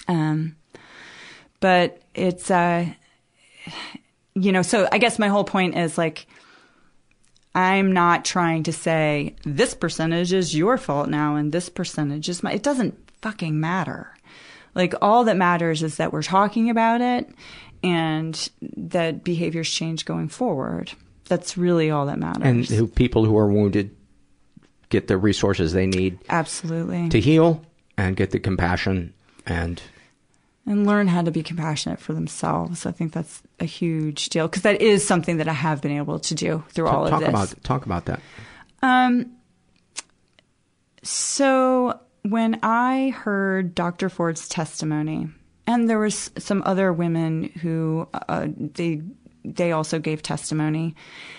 Um, 0.06 0.56
but 1.60 2.00
it's, 2.14 2.50
uh, 2.50 2.86
you 4.34 4.52
know, 4.52 4.62
so 4.62 4.88
I 4.90 4.98
guess 4.98 5.18
my 5.18 5.28
whole 5.28 5.44
point 5.44 5.76
is 5.76 5.98
like, 5.98 6.26
I'm 7.54 7.92
not 7.92 8.24
trying 8.24 8.62
to 8.64 8.72
say 8.72 9.34
this 9.44 9.74
percentage 9.74 10.32
is 10.32 10.54
your 10.54 10.78
fault 10.78 11.08
now 11.08 11.34
and 11.36 11.50
this 11.50 11.68
percentage 11.68 12.28
is 12.28 12.42
my, 12.42 12.52
it 12.52 12.62
doesn't 12.62 13.10
fucking 13.20 13.58
matter. 13.58 14.14
Like 14.74 14.94
all 15.02 15.24
that 15.24 15.36
matters 15.36 15.82
is 15.82 15.96
that 15.96 16.12
we're 16.12 16.22
talking 16.22 16.70
about 16.70 17.00
it 17.00 17.28
and 17.82 18.48
that 18.60 19.24
behaviors 19.24 19.68
change 19.68 20.04
going 20.04 20.28
forward. 20.28 20.92
That's 21.28 21.56
really 21.56 21.90
all 21.90 22.06
that 22.06 22.18
matters. 22.18 22.42
and 22.42 22.66
who 22.66 22.86
people 22.86 23.24
who 23.24 23.36
are 23.36 23.50
wounded 23.50 23.94
get 24.88 25.06
the 25.08 25.18
resources 25.18 25.72
they 25.72 25.86
need 25.86 26.18
Absolutely. 26.28 27.08
to 27.10 27.20
heal 27.20 27.62
and 27.96 28.16
get 28.16 28.30
the 28.30 28.40
compassion 28.40 29.12
and 29.46 29.82
and 30.66 30.86
learn 30.86 31.08
how 31.08 31.22
to 31.22 31.30
be 31.30 31.42
compassionate 31.42 31.98
for 31.98 32.12
themselves. 32.12 32.84
I 32.84 32.92
think 32.92 33.12
that's 33.14 33.42
a 33.58 33.64
huge 33.64 34.28
deal 34.28 34.48
because 34.48 34.62
that 34.62 34.82
is 34.82 35.06
something 35.06 35.38
that 35.38 35.48
I 35.48 35.54
have 35.54 35.80
been 35.80 35.96
able 35.96 36.18
to 36.20 36.34
do 36.34 36.62
through 36.70 36.88
all 36.88 37.08
talk 37.08 37.14
of 37.14 37.20
this. 37.20 37.28
about 37.28 37.64
talk 37.64 37.86
about 37.86 38.04
that. 38.06 38.20
Um, 38.82 39.32
so 41.02 41.98
when 42.22 42.58
I 42.62 43.10
heard 43.10 43.74
Dr. 43.74 44.08
Ford's 44.08 44.48
testimony, 44.48 45.28
and 45.66 45.88
there 45.88 45.98
was 45.98 46.30
some 46.38 46.62
other 46.66 46.92
women 46.92 47.44
who 47.60 48.08
uh, 48.12 48.48
they 48.56 49.02
they 49.44 49.72
also 49.72 49.98
gave 49.98 50.22
testimony. 50.22 50.94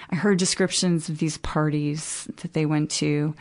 I 0.10 0.16
heard 0.16 0.38
descriptions 0.39 1.10
of 1.10 1.18
these 1.20 1.38
parties 1.38 2.28
that 2.38 2.54
they 2.54 2.66
went 2.66 2.89
to. 2.91 3.36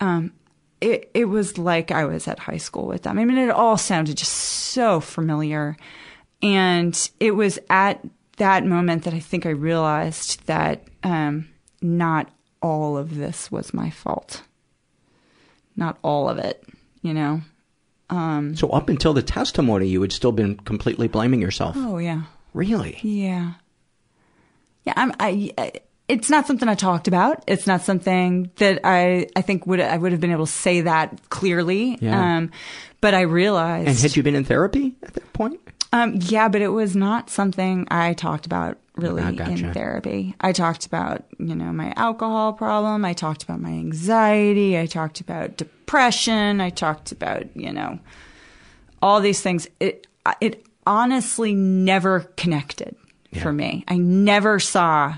Um, 0.00 0.32
it 0.80 1.10
it 1.14 1.24
was 1.26 1.58
like 1.58 1.90
I 1.90 2.04
was 2.04 2.28
at 2.28 2.38
high 2.38 2.56
school 2.58 2.86
with 2.86 3.02
them. 3.02 3.18
I 3.18 3.24
mean, 3.24 3.38
it 3.38 3.50
all 3.50 3.76
sounded 3.76 4.16
just 4.16 4.32
so 4.32 5.00
familiar, 5.00 5.76
and 6.42 7.10
it 7.20 7.32
was 7.32 7.58
at 7.68 8.04
that 8.36 8.64
moment 8.64 9.04
that 9.04 9.14
I 9.14 9.18
think 9.20 9.44
I 9.46 9.50
realized 9.50 10.46
that 10.46 10.84
um, 11.02 11.48
not 11.82 12.30
all 12.62 12.96
of 12.96 13.16
this 13.16 13.50
was 13.50 13.74
my 13.74 13.90
fault. 13.90 14.42
Not 15.76 15.98
all 16.02 16.28
of 16.28 16.38
it, 16.38 16.64
you 17.02 17.14
know. 17.14 17.40
Um, 18.10 18.56
So 18.56 18.70
up 18.70 18.88
until 18.88 19.12
the 19.14 19.22
testimony, 19.22 19.86
you 19.88 20.00
had 20.02 20.12
still 20.12 20.32
been 20.32 20.56
completely 20.58 21.08
blaming 21.08 21.40
yourself. 21.42 21.74
oh 21.76 21.98
yeah, 21.98 22.22
Really? 22.54 22.98
yeah, 23.02 23.54
yeah. 24.88 24.94
I'm 24.96 25.12
I, 25.20 25.50
I 25.58 25.72
it's 26.08 26.30
not 26.30 26.46
something 26.46 26.68
I 26.68 26.74
talked 26.74 27.06
about. 27.06 27.44
It's 27.46 27.66
not 27.66 27.82
something 27.82 28.50
that 28.56 28.80
I 28.84 29.26
I 29.36 29.42
think 29.42 29.66
would 29.66 29.80
I 29.80 29.96
would 29.96 30.12
have 30.12 30.20
been 30.20 30.32
able 30.32 30.46
to 30.46 30.52
say 30.52 30.80
that 30.82 31.28
clearly. 31.30 31.98
Yeah. 32.00 32.36
Um, 32.38 32.50
but 33.00 33.14
I 33.14 33.20
realized. 33.22 33.88
And 33.88 33.96
had 33.98 34.16
you 34.16 34.22
been 34.22 34.34
in 34.34 34.44
therapy 34.44 34.94
at 35.02 35.14
that 35.14 35.32
point? 35.32 35.60
Um, 35.92 36.18
yeah, 36.20 36.48
but 36.48 36.60
it 36.60 36.68
was 36.68 36.94
not 36.96 37.30
something 37.30 37.86
I 37.90 38.12
talked 38.14 38.44
about 38.46 38.76
really 38.96 39.22
Ah, 39.22 39.30
gotcha. 39.30 39.52
in 39.68 39.72
therapy. 39.72 40.34
I 40.40 40.52
talked 40.52 40.84
about, 40.84 41.24
you 41.38 41.54
know, 41.54 41.72
my 41.72 41.92
alcohol 41.96 42.52
problem. 42.52 43.04
I 43.04 43.14
talked 43.14 43.42
about 43.42 43.60
my 43.60 43.70
anxiety. 43.70 44.78
I 44.78 44.86
talked 44.86 45.20
about 45.20 45.56
depression. 45.56 46.60
I 46.60 46.70
talked 46.70 47.12
about, 47.12 47.44
you 47.56 47.72
know, 47.72 48.00
all 49.00 49.20
these 49.20 49.40
things. 49.40 49.68
It 49.80 50.06
it 50.40 50.66
honestly 50.86 51.54
never 51.54 52.20
connected 52.36 52.96
for 53.40 53.52
me. 53.52 53.84
I 53.88 53.96
never 53.98 54.58
saw 54.58 55.14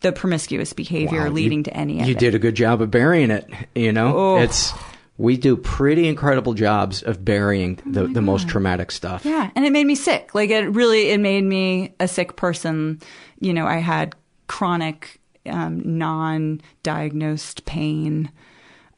the 0.00 0.12
promiscuous 0.12 0.72
behavior 0.72 1.24
Wow, 1.24 1.30
leading 1.30 1.58
you- 1.58 1.64
to 1.64 1.76
any 1.76 2.00
of 2.00 2.06
You 2.06 2.12
it. 2.14 2.18
did 2.18 2.34
a 2.34 2.38
good 2.38 2.54
job 2.56 2.80
of 2.82 2.90
burying 2.90 3.30
it. 3.30 3.48
You 3.74 3.92
know, 3.92 4.16
Oh. 4.16 4.36
it's 4.38 4.72
we 5.18 5.36
do 5.36 5.56
pretty 5.56 6.08
incredible 6.08 6.54
jobs 6.54 7.02
of 7.02 7.24
burying 7.24 7.78
Oh 7.86 7.90
the, 7.92 8.06
the 8.08 8.22
most 8.22 8.48
traumatic 8.48 8.90
stuff. 8.90 9.24
Yeah, 9.24 9.50
and 9.54 9.64
it 9.64 9.70
made 9.72 9.86
me 9.86 9.94
sick. 9.94 10.34
Like 10.34 10.50
it 10.50 10.68
really, 10.70 11.10
it 11.10 11.20
made 11.20 11.44
me 11.44 11.94
a 12.00 12.08
sick 12.08 12.34
person. 12.36 13.00
You 13.38 13.52
know, 13.54 13.66
I 13.66 13.76
had 13.76 14.14
chronic, 14.48 15.20
um, 15.46 15.82
non-diagnosed 15.84 17.64
pain. 17.64 18.30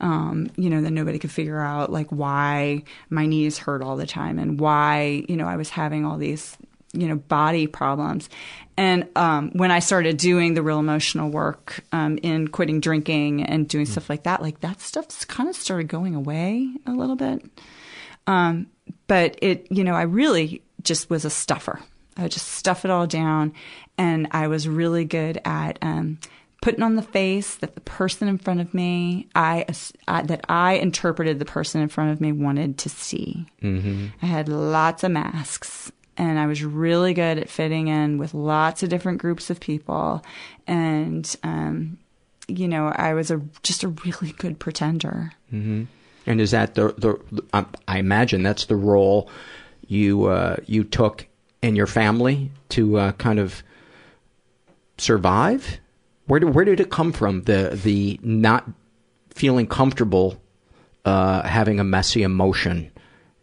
Um, 0.00 0.50
you 0.56 0.68
know, 0.70 0.82
that 0.82 0.90
nobody 0.90 1.18
could 1.18 1.30
figure 1.30 1.60
out 1.60 1.90
like 1.90 2.08
why 2.10 2.82
my 3.10 3.26
knees 3.26 3.58
hurt 3.58 3.80
all 3.82 3.96
the 3.96 4.06
time 4.06 4.38
and 4.38 4.58
why 4.60 5.24
you 5.28 5.36
know 5.36 5.46
I 5.46 5.56
was 5.56 5.70
having 5.70 6.04
all 6.04 6.18
these 6.18 6.56
you 6.94 7.08
know 7.08 7.16
body 7.16 7.66
problems. 7.66 8.28
And 8.76 9.08
um, 9.14 9.50
when 9.52 9.70
I 9.70 9.78
started 9.78 10.16
doing 10.16 10.54
the 10.54 10.62
real 10.62 10.80
emotional 10.80 11.30
work 11.30 11.84
um, 11.92 12.18
in 12.22 12.48
quitting 12.48 12.80
drinking 12.80 13.44
and 13.44 13.68
doing 13.68 13.86
stuff 13.86 14.10
like 14.10 14.24
that, 14.24 14.42
like 14.42 14.60
that 14.60 14.80
stuff 14.80 15.26
kind 15.28 15.48
of 15.48 15.54
started 15.54 15.86
going 15.86 16.14
away 16.14 16.68
a 16.86 16.90
little 16.90 17.14
bit. 17.14 17.44
Um, 18.26 18.66
but 19.06 19.38
it, 19.42 19.66
you 19.70 19.84
know, 19.84 19.94
I 19.94 20.02
really 20.02 20.62
just 20.82 21.08
was 21.08 21.24
a 21.24 21.30
stuffer. 21.30 21.80
I 22.16 22.22
would 22.22 22.32
just 22.32 22.48
stuff 22.48 22.84
it 22.84 22.90
all 22.90 23.06
down. 23.06 23.52
And 23.96 24.28
I 24.32 24.48
was 24.48 24.66
really 24.66 25.04
good 25.04 25.40
at 25.44 25.78
um, 25.80 26.18
putting 26.60 26.82
on 26.82 26.96
the 26.96 27.02
face 27.02 27.56
that 27.56 27.74
the 27.74 27.80
person 27.80 28.26
in 28.26 28.38
front 28.38 28.60
of 28.60 28.74
me, 28.74 29.28
I, 29.34 29.66
uh, 30.08 30.22
that 30.22 30.44
I 30.48 30.74
interpreted 30.74 31.38
the 31.38 31.44
person 31.44 31.80
in 31.80 31.88
front 31.88 32.10
of 32.10 32.20
me 32.20 32.32
wanted 32.32 32.78
to 32.78 32.88
see. 32.88 33.46
Mm-hmm. 33.62 34.06
I 34.20 34.26
had 34.26 34.48
lots 34.48 35.04
of 35.04 35.12
masks 35.12 35.92
and 36.16 36.38
I 36.38 36.46
was 36.46 36.64
really 36.64 37.14
good 37.14 37.38
at 37.38 37.48
fitting 37.48 37.88
in 37.88 38.18
with 38.18 38.34
lots 38.34 38.82
of 38.82 38.88
different 38.88 39.18
groups 39.18 39.50
of 39.50 39.60
people. 39.60 40.22
And, 40.66 41.34
um, 41.42 41.98
you 42.48 42.68
know, 42.68 42.88
I 42.88 43.14
was 43.14 43.30
a, 43.30 43.40
just 43.62 43.82
a 43.82 43.88
really 43.88 44.32
good 44.32 44.58
pretender. 44.58 45.32
hmm 45.50 45.84
And 46.26 46.40
is 46.40 46.50
that 46.52 46.74
the 46.74 46.94
the? 46.98 47.66
I 47.88 47.98
imagine 47.98 48.42
that's 48.42 48.66
the 48.66 48.76
role 48.76 49.30
you 49.86 50.26
uh, 50.26 50.56
you 50.66 50.84
took 50.84 51.26
in 51.62 51.76
your 51.76 51.86
family 51.86 52.50
to 52.70 52.98
uh, 52.98 53.12
kind 53.12 53.38
of 53.38 53.62
survive. 54.98 55.80
Where 56.26 56.40
did 56.40 56.54
where 56.54 56.64
did 56.64 56.80
it 56.80 56.90
come 56.90 57.12
from? 57.12 57.42
The 57.42 57.78
the 57.82 58.18
not 58.22 58.68
feeling 59.30 59.66
comfortable 59.66 60.40
uh, 61.04 61.42
having 61.42 61.80
a 61.80 61.84
messy 61.84 62.22
emotion, 62.22 62.90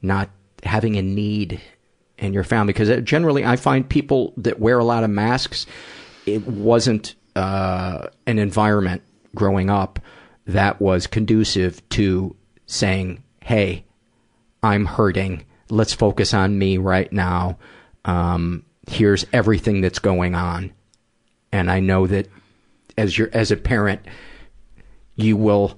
not 0.01 0.29
having 0.63 0.95
a 0.95 1.01
need 1.01 1.61
in 2.21 2.33
your 2.33 2.43
family. 2.43 2.71
Because 2.71 3.03
generally, 3.03 3.43
I 3.43 3.57
find 3.57 3.87
people 3.87 4.33
that 4.37 4.59
wear 4.59 4.79
a 4.79 4.85
lot 4.85 5.03
of 5.03 5.09
masks, 5.09 5.65
it 6.25 6.47
wasn't 6.47 7.15
uh, 7.35 8.07
an 8.27 8.39
environment 8.39 9.01
growing 9.35 9.69
up 9.69 9.99
that 10.45 10.79
was 10.79 11.07
conducive 11.07 11.87
to 11.89 12.35
saying, 12.67 13.21
"Hey, 13.41 13.83
I'm 14.63 14.85
hurting. 14.85 15.45
Let's 15.69 15.93
focus 15.93 16.33
on 16.33 16.57
me 16.57 16.77
right 16.77 17.11
now. 17.11 17.57
Um, 18.05 18.63
here's 18.87 19.25
everything 19.33 19.81
that's 19.81 19.99
going 19.99 20.35
on." 20.35 20.71
And 21.51 21.69
I 21.69 21.79
know 21.79 22.07
that 22.07 22.27
as 22.97 23.17
your 23.17 23.29
as 23.33 23.51
a 23.51 23.57
parent, 23.57 24.01
you 25.15 25.35
will 25.35 25.77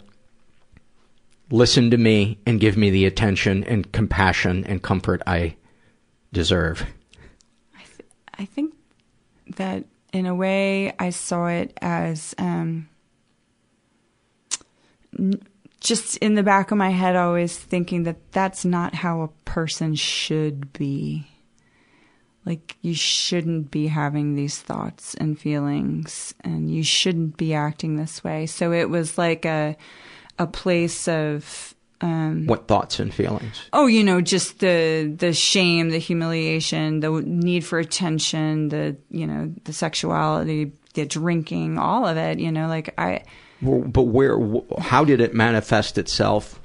listen 1.49 1.91
to 1.91 1.97
me 1.97 2.39
and 2.45 2.59
give 2.59 2.75
me 2.75 2.89
the 2.89 3.05
attention 3.05 3.63
and 3.65 3.91
compassion 3.91 4.65
and 4.65 4.81
comfort 4.81 5.21
I 5.27 5.55
deserve. 6.34 6.86
I 8.38 8.45
think 8.45 8.73
that 9.55 9.86
in 10.11 10.25
a 10.25 10.36
way 10.36 10.93
I 10.99 11.11
saw 11.11 11.47
it 11.47 11.77
as 11.81 12.36
um, 12.38 12.89
n- 15.17 15.41
just 15.79 16.17
in 16.17 16.36
the 16.36 16.43
back 16.43 16.71
of 16.71 16.77
my 16.77 16.89
head, 16.89 17.15
always 17.15 17.57
thinking 17.57 18.03
that 18.03 18.31
that's 18.31 18.65
not 18.65 18.95
how 18.95 19.21
a 19.21 19.27
person 19.45 19.95
should 19.95 20.73
be. 20.73 21.27
Like, 22.45 22.75
you 22.81 22.93
shouldn't 22.93 23.71
be 23.71 23.88
having 23.88 24.36
these 24.36 24.59
thoughts 24.59 25.13
and 25.15 25.39
feelings, 25.39 26.34
and 26.41 26.69
you 26.69 26.84
shouldn't 26.84 27.38
be 27.38 27.53
acting 27.53 27.95
this 27.95 28.23
way. 28.23 28.47
So 28.47 28.73
it 28.73 28.89
was 28.89 29.17
like 29.17 29.45
a, 29.45 29.77
a 30.38 30.47
place 30.47 31.07
of, 31.07 31.72
um, 32.04 32.47
What 32.47 32.68
thoughts 32.68 32.99
and 32.99 33.14
feelings? 33.14 33.62
Oh, 33.72 33.88
you 33.88 34.04
know, 34.04 34.20
just 34.20 34.60
the 34.60 35.14
the 35.18 35.32
shame, 35.32 35.89
the 35.89 35.99
humiliation, 35.99 36.99
the 36.99 37.10
need 37.26 37.64
for 37.64 37.80
attention, 37.80 38.68
the 38.68 38.97
you 39.10 39.26
know, 39.26 39.54
the 39.64 39.72
sexuality, 39.72 40.74
the 40.95 41.06
drinking, 41.06 41.78
all 41.78 42.06
of 42.06 42.18
it. 42.18 42.39
You 42.39 42.51
know, 42.51 42.68
like 42.68 42.93
I. 42.97 43.24
But 43.62 44.04
where? 44.04 44.38
How 44.80 45.06
did 45.06 45.22
it 45.22 45.34
manifest 45.34 45.97
itself 45.97 46.60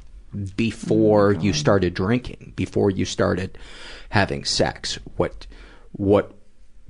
before 0.57 1.33
you 1.35 1.53
started 1.53 1.95
drinking? 1.95 2.55
Before 2.57 2.91
you 2.91 3.05
started 3.05 3.57
having 4.11 4.45
sex? 4.45 4.99
What? 5.17 5.47
What 5.93 6.33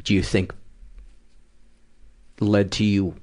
do 0.03 0.15
you 0.15 0.23
think 0.23 0.55
led 2.41 2.73
to 2.73 2.85
you 2.85 3.15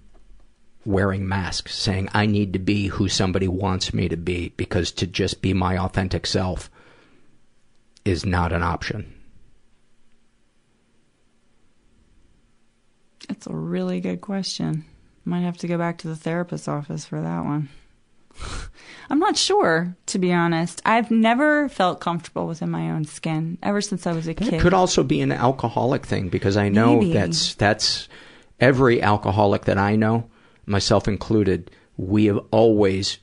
wearing 0.86 1.28
masks, 1.28 1.76
saying 1.76 2.10
I 2.14 2.26
need 2.26 2.54
to 2.54 2.60
be 2.60 2.88
who 2.88 3.10
somebody 3.10 3.48
wants 3.48 3.94
me 3.94 4.08
to 4.10 4.18
be 4.18 4.50
because 4.58 4.92
to 4.94 5.08
just 5.08 5.42
be 5.42 5.54
my 5.54 5.78
authentic 5.78 6.26
self 6.28 6.70
is 8.06 8.26
not 8.26 8.52
an 8.54 8.62
option? 8.64 9.12
That's 13.28 13.48
a 13.48 13.56
really 13.56 14.00
good 14.02 14.22
question. 14.22 14.86
Might 15.24 15.42
have 15.42 15.58
to 15.58 15.68
go 15.68 15.78
back 15.78 15.98
to 16.00 16.08
the 16.08 16.16
therapist's 16.16 16.68
office 16.68 17.06
for 17.06 17.20
that 17.22 17.44
one. 17.44 17.70
I'm 19.10 19.18
not 19.20 19.38
sure, 19.38 19.96
to 20.08 20.20
be 20.20 20.32
honest. 20.32 20.82
I've 20.86 21.10
never 21.10 21.68
felt 21.70 22.00
comfortable 22.00 22.46
within 22.48 22.70
my 22.70 22.92
own 22.92 23.06
skin 23.06 23.58
ever 23.64 23.82
since 23.82 24.06
I 24.06 24.12
was 24.14 24.28
a 24.28 24.32
It 24.32 24.38
kid. 24.38 24.62
could 24.62 24.74
also 24.74 25.04
be 25.04 25.22
an 25.22 25.32
alcoholic 25.32 26.06
thing 26.06 26.30
because 26.30 26.58
I 26.58 26.70
know 26.70 27.00
Maybe. 27.00 27.14
that's 27.14 27.56
that's 27.56 28.08
every 28.60 29.02
alcoholic 29.02 29.66
that 29.66 29.78
I 29.80 29.96
know, 29.96 30.30
myself 30.66 31.08
included, 31.08 31.72
we 31.98 32.26
have 32.26 32.40
always 32.52 33.20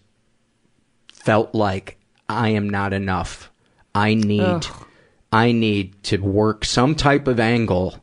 felt 1.12 1.54
like 1.54 1.98
I 2.28 2.50
am 2.50 2.68
not 2.68 2.92
enough. 2.92 3.50
I 3.94 4.14
need 4.14 4.40
Ugh. 4.40 4.86
I 5.32 5.52
need 5.52 6.02
to 6.04 6.18
work 6.18 6.64
some 6.64 6.94
type 6.94 7.26
of 7.26 7.40
angle 7.40 8.02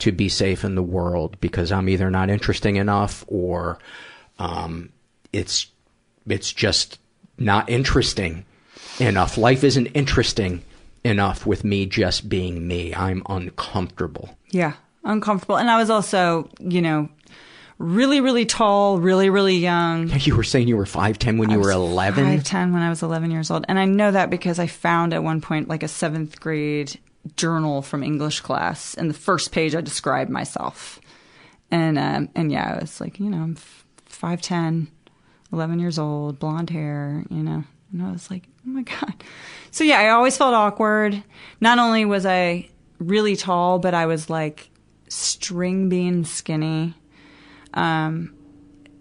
to 0.00 0.10
be 0.10 0.28
safe 0.28 0.64
in 0.64 0.74
the 0.74 0.82
world 0.82 1.40
because 1.40 1.70
I'm 1.70 1.88
either 1.88 2.10
not 2.10 2.30
interesting 2.30 2.76
enough 2.76 3.24
or 3.28 3.78
um, 4.38 4.90
it's 5.32 5.66
it's 6.26 6.52
just 6.52 6.98
not 7.38 7.68
interesting 7.70 8.44
enough. 8.98 9.38
Life 9.38 9.62
isn't 9.62 9.86
interesting 9.86 10.62
enough 11.04 11.46
with 11.46 11.64
me 11.64 11.86
just 11.86 12.28
being 12.28 12.66
me. 12.66 12.94
I'm 12.94 13.22
uncomfortable. 13.28 14.36
Yeah, 14.50 14.74
uncomfortable. 15.04 15.56
And 15.56 15.70
I 15.70 15.76
was 15.76 15.90
also, 15.90 16.48
you 16.58 16.82
know, 16.82 17.08
really, 17.80 18.20
really 18.20 18.44
tall, 18.44 18.98
really, 18.98 19.30
really 19.30 19.56
young. 19.56 20.10
You 20.10 20.36
were 20.36 20.44
saying 20.44 20.68
you 20.68 20.76
were 20.76 20.84
5'10 20.84 21.38
when 21.38 21.50
you 21.50 21.58
were 21.58 21.70
11? 21.72 22.24
Five 22.24 22.44
ten 22.44 22.72
when 22.72 22.82
I 22.82 22.90
was 22.90 23.02
eleven 23.02 23.30
years 23.30 23.50
old, 23.50 23.64
and 23.68 23.78
I 23.78 23.86
know 23.86 24.10
that 24.12 24.30
because 24.30 24.58
I 24.58 24.66
found 24.68 25.12
at 25.14 25.24
one 25.24 25.40
point 25.40 25.68
like 25.68 25.82
a 25.82 25.88
seventh 25.88 26.38
grade 26.38 27.00
journal 27.36 27.82
from 27.82 28.02
English 28.02 28.40
class, 28.40 28.94
and 28.94 29.08
the 29.10 29.14
first 29.14 29.50
page 29.50 29.74
I 29.74 29.80
described 29.80 30.30
myself, 30.30 31.00
and 31.70 31.98
um, 31.98 32.28
and 32.34 32.52
yeah, 32.52 32.76
I 32.76 32.80
was 32.80 33.00
like, 33.00 33.18
you 33.18 33.30
know, 33.30 33.38
I'm 33.38 33.56
f- 33.56 33.84
5'10", 34.10 34.88
11 35.52 35.78
years 35.80 35.98
old, 35.98 36.38
blonde 36.38 36.70
hair, 36.70 37.24
you 37.30 37.42
know, 37.42 37.64
and 37.92 38.02
I 38.02 38.12
was 38.12 38.30
like, 38.30 38.46
oh 38.66 38.70
my 38.70 38.82
god. 38.82 39.24
So 39.70 39.84
yeah, 39.84 39.98
I 40.00 40.10
always 40.10 40.36
felt 40.36 40.54
awkward. 40.54 41.22
Not 41.60 41.78
only 41.78 42.04
was 42.04 42.26
I 42.26 42.68
really 42.98 43.36
tall, 43.36 43.78
but 43.78 43.94
I 43.94 44.06
was 44.06 44.28
like 44.28 44.68
string 45.08 45.88
bean 45.88 46.24
skinny. 46.24 46.94
Um, 47.74 48.34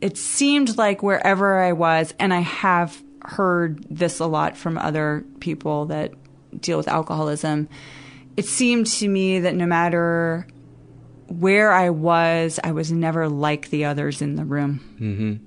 it 0.02 0.18
seemed 0.18 0.78
like 0.78 1.04
wherever 1.04 1.60
I 1.60 1.74
was, 1.74 2.14
and 2.20 2.34
I 2.34 2.40
have 2.40 3.02
heard 3.24 3.84
this 3.90 4.20
a 4.20 4.26
lot 4.26 4.58
from 4.58 4.78
other 4.78 5.26
people 5.40 5.88
that 5.88 6.14
deal 6.60 6.78
with 6.78 6.88
alcoholism, 6.88 7.68
it 8.38 8.46
seemed 8.46 8.88
to 8.88 9.08
me 9.08 9.40
that 9.40 9.56
no 9.56 9.66
matter 9.66 10.48
where 11.28 11.72
I 11.72 11.90
was, 11.90 12.60
I 12.64 12.72
was 12.72 12.92
never 12.92 13.28
like 13.28 13.70
the 13.70 13.86
others 13.86 14.22
in 14.22 14.36
the 14.36 14.46
room. 14.46 14.80
Mm-hmm. 15.00 15.46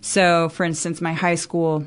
So, 0.00 0.48
for 0.50 0.64
instance, 0.64 1.00
my 1.00 1.14
high 1.14 1.36
school 1.36 1.86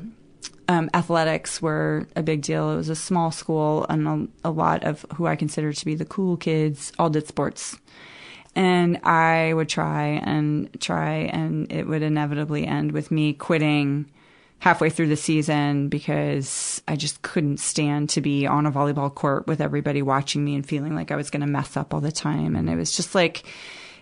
um, 0.66 0.90
athletics 0.92 1.62
were 1.62 2.08
a 2.16 2.22
big 2.22 2.42
deal. 2.42 2.72
It 2.72 2.76
was 2.76 2.88
a 2.88 2.96
small 2.96 3.30
school, 3.30 3.86
and 3.88 4.08
a, 4.44 4.48
a 4.48 4.50
lot 4.50 4.84
of 4.84 5.06
who 5.14 5.26
I 5.26 5.36
consider 5.36 5.72
to 5.72 5.84
be 5.84 5.94
the 5.94 6.04
cool 6.04 6.36
kids 6.36 6.92
all 6.98 7.10
did 7.10 7.28
sports. 7.28 7.78
And 8.58 8.96
I 9.04 9.54
would 9.54 9.68
try 9.68 10.20
and 10.20 10.68
try, 10.80 11.30
and 11.32 11.70
it 11.70 11.86
would 11.86 12.02
inevitably 12.02 12.66
end 12.66 12.90
with 12.90 13.12
me 13.12 13.32
quitting 13.32 14.10
halfway 14.58 14.90
through 14.90 15.06
the 15.06 15.16
season 15.16 15.88
because 15.88 16.82
I 16.88 16.96
just 16.96 17.22
couldn't 17.22 17.60
stand 17.60 18.10
to 18.10 18.20
be 18.20 18.48
on 18.48 18.66
a 18.66 18.72
volleyball 18.72 19.14
court 19.14 19.46
with 19.46 19.60
everybody 19.60 20.02
watching 20.02 20.44
me 20.44 20.56
and 20.56 20.66
feeling 20.66 20.96
like 20.96 21.12
I 21.12 21.16
was 21.16 21.30
going 21.30 21.42
to 21.42 21.46
mess 21.46 21.76
up 21.76 21.94
all 21.94 22.00
the 22.00 22.10
time. 22.10 22.56
And 22.56 22.68
it 22.68 22.74
was 22.74 22.96
just 22.96 23.14
like, 23.14 23.44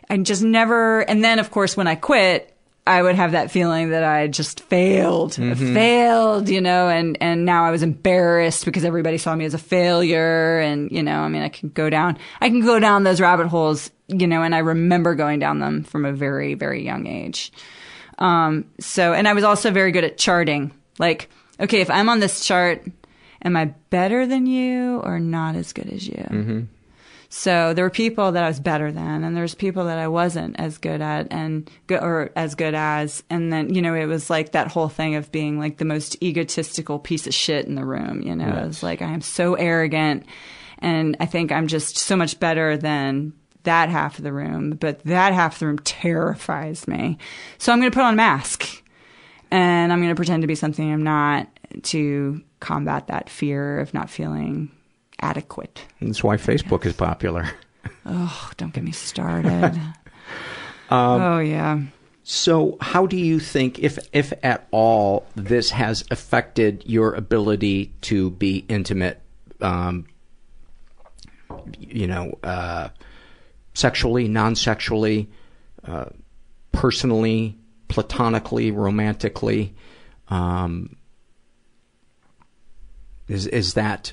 I 0.09 0.16
just 0.16 0.42
never, 0.42 1.00
and 1.00 1.22
then 1.22 1.38
of 1.38 1.50
course 1.50 1.76
when 1.76 1.86
I 1.86 1.94
quit, 1.94 2.55
I 2.87 3.03
would 3.03 3.16
have 3.16 3.32
that 3.32 3.51
feeling 3.51 3.91
that 3.91 4.05
I 4.05 4.28
just 4.28 4.61
failed, 4.61 5.32
Mhm. 5.32 5.74
failed, 5.74 6.49
you 6.49 6.61
know, 6.61 6.89
and, 6.89 7.18
and 7.20 7.45
now 7.45 7.64
I 7.64 7.70
was 7.72 7.82
embarrassed 7.82 8.64
because 8.64 8.84
everybody 8.84 9.18
saw 9.18 9.34
me 9.34 9.45
as 9.45 9.55
a 9.55 9.59
failure. 9.59 10.61
And, 10.61 10.91
you 10.93 11.03
know, 11.03 11.18
I 11.20 11.28
mean, 11.28 11.43
I 11.43 11.49
can 11.49 11.70
go 11.70 11.91
down, 11.91 12.16
I 12.41 12.49
can 12.49 12.61
go 12.61 12.78
down 12.78 13.03
those 13.03 13.20
rabbit 13.20 13.49
holes, 13.49 13.91
you 14.07 14.26
know, 14.28 14.43
and 14.43 14.55
I 14.55 14.59
remember 14.59 15.14
going 15.16 15.41
down 15.41 15.59
them 15.59 15.82
from 15.82 16.05
a 16.05 16.12
very, 16.12 16.55
very 16.55 16.84
young 16.84 17.07
age. 17.09 17.53
Um, 18.18 18.66
so, 18.78 19.12
and 19.12 19.26
I 19.26 19.32
was 19.34 19.43
also 19.45 19.70
very 19.72 19.91
good 19.91 20.05
at 20.05 20.16
charting. 20.16 20.70
Like, 20.99 21.28
okay, 21.61 21.80
if 21.80 21.91
I'm 21.91 22.09
on 22.09 22.20
this 22.20 22.45
chart, 22.47 22.84
am 23.43 23.57
I 23.57 23.66
better 23.91 24.26
than 24.26 24.47
you 24.47 25.01
or 25.01 25.18
not 25.18 25.57
as 25.57 25.72
good 25.72 25.89
as 25.93 26.07
you? 26.07 26.14
Mm-hmm. 26.30 26.61
So 27.29 27.74
there 27.74 27.85
were 27.85 27.91
people 27.91 28.33
that 28.33 28.45
I 28.45 28.49
was 28.49 28.61
better 28.61 28.93
than, 28.93 29.24
and 29.24 29.37
there's 29.37 29.55
people 29.55 29.85
that 29.87 29.99
I 29.99 30.09
wasn't 30.09 30.59
as 30.61 30.79
good 30.79 31.01
at, 31.01 31.27
and 31.33 31.68
go, 31.87 31.97
or 31.97 32.31
as 32.37 32.55
good 32.55 32.74
as. 32.74 33.22
And 33.31 33.53
then 33.53 33.74
you 33.74 33.83
know 33.83 33.95
it 33.95 34.07
was 34.07 34.31
like 34.31 34.53
that 34.53 34.68
whole 34.68 34.89
thing 34.89 35.16
of 35.16 35.33
being 35.33 35.59
like 35.59 35.79
the 35.79 35.85
most 35.85 36.22
egotistical 36.22 36.99
piece 36.99 37.27
of 37.27 37.35
shit 37.35 37.66
in 37.66 37.74
the 37.74 37.85
room. 37.85 38.22
You 38.22 38.37
know, 38.37 38.47
Right. 38.47 38.62
it 38.64 38.66
was 38.68 38.83
like 38.83 39.03
I 39.03 39.11
am 39.12 39.20
so 39.20 39.55
arrogant, 39.55 40.24
and 40.79 41.16
I 41.20 41.27
think 41.27 41.51
I'm 41.53 41.66
just 41.66 41.97
so 41.99 42.16
much 42.16 42.39
better 42.39 42.77
than 42.77 43.33
that 43.64 43.89
half 43.89 44.18
of 44.18 44.24
the 44.24 44.33
room. 44.33 44.70
But 44.70 45.01
that 45.05 45.33
half 45.35 45.55
of 45.55 45.59
the 45.59 45.66
room 45.66 45.79
terrifies 45.81 46.87
me. 46.87 47.18
So 47.59 47.72
I'm 47.72 47.81
going 47.81 47.91
to 47.91 47.95
put 47.95 48.05
on 48.05 48.14
a 48.14 48.16
mask, 48.16 48.83
and 49.51 49.93
I'm 49.93 49.99
going 50.01 50.11
to 50.11 50.14
pretend 50.16 50.43
to 50.43 50.47
be 50.47 50.55
something 50.55 50.93
I'm 50.93 51.03
not 51.03 51.49
to 51.83 52.41
combat 52.61 53.09
that 53.09 53.29
fear 53.29 53.81
of 53.81 53.93
not 53.93 54.09
feeling 54.09 54.70
adequate. 55.20 55.84
That's 56.00 56.22
why 56.22 56.36
Facebook 56.36 56.86
is 56.86 56.92
popular. 56.94 57.48
Oh, 58.04 58.50
don't 58.56 58.72
get 58.72 58.84
me 58.84 58.92
started. 58.92 59.80
Um, 60.88 61.20
oh 61.20 61.38
yeah. 61.40 61.80
So, 62.22 62.76
how 62.80 63.06
do 63.06 63.16
you 63.16 63.38
think, 63.38 63.78
if 63.78 63.98
if 64.12 64.32
at 64.42 64.66
all, 64.70 65.26
this 65.36 65.70
has 65.70 66.04
affected 66.10 66.82
your 66.86 67.14
ability 67.14 67.94
to 68.02 68.30
be 68.30 68.64
intimate, 68.68 69.20
um, 69.60 70.06
you 71.78 72.06
know, 72.06 72.38
uh, 72.42 72.88
sexually, 73.74 74.28
non-sexually, 74.28 75.28
uh, 75.84 76.06
personally, 76.72 77.58
platonically, 77.88 78.70
romantically? 78.70 79.74
Um, 80.28 80.96
is 83.28 83.46
is 83.46 83.74
that 83.74 84.12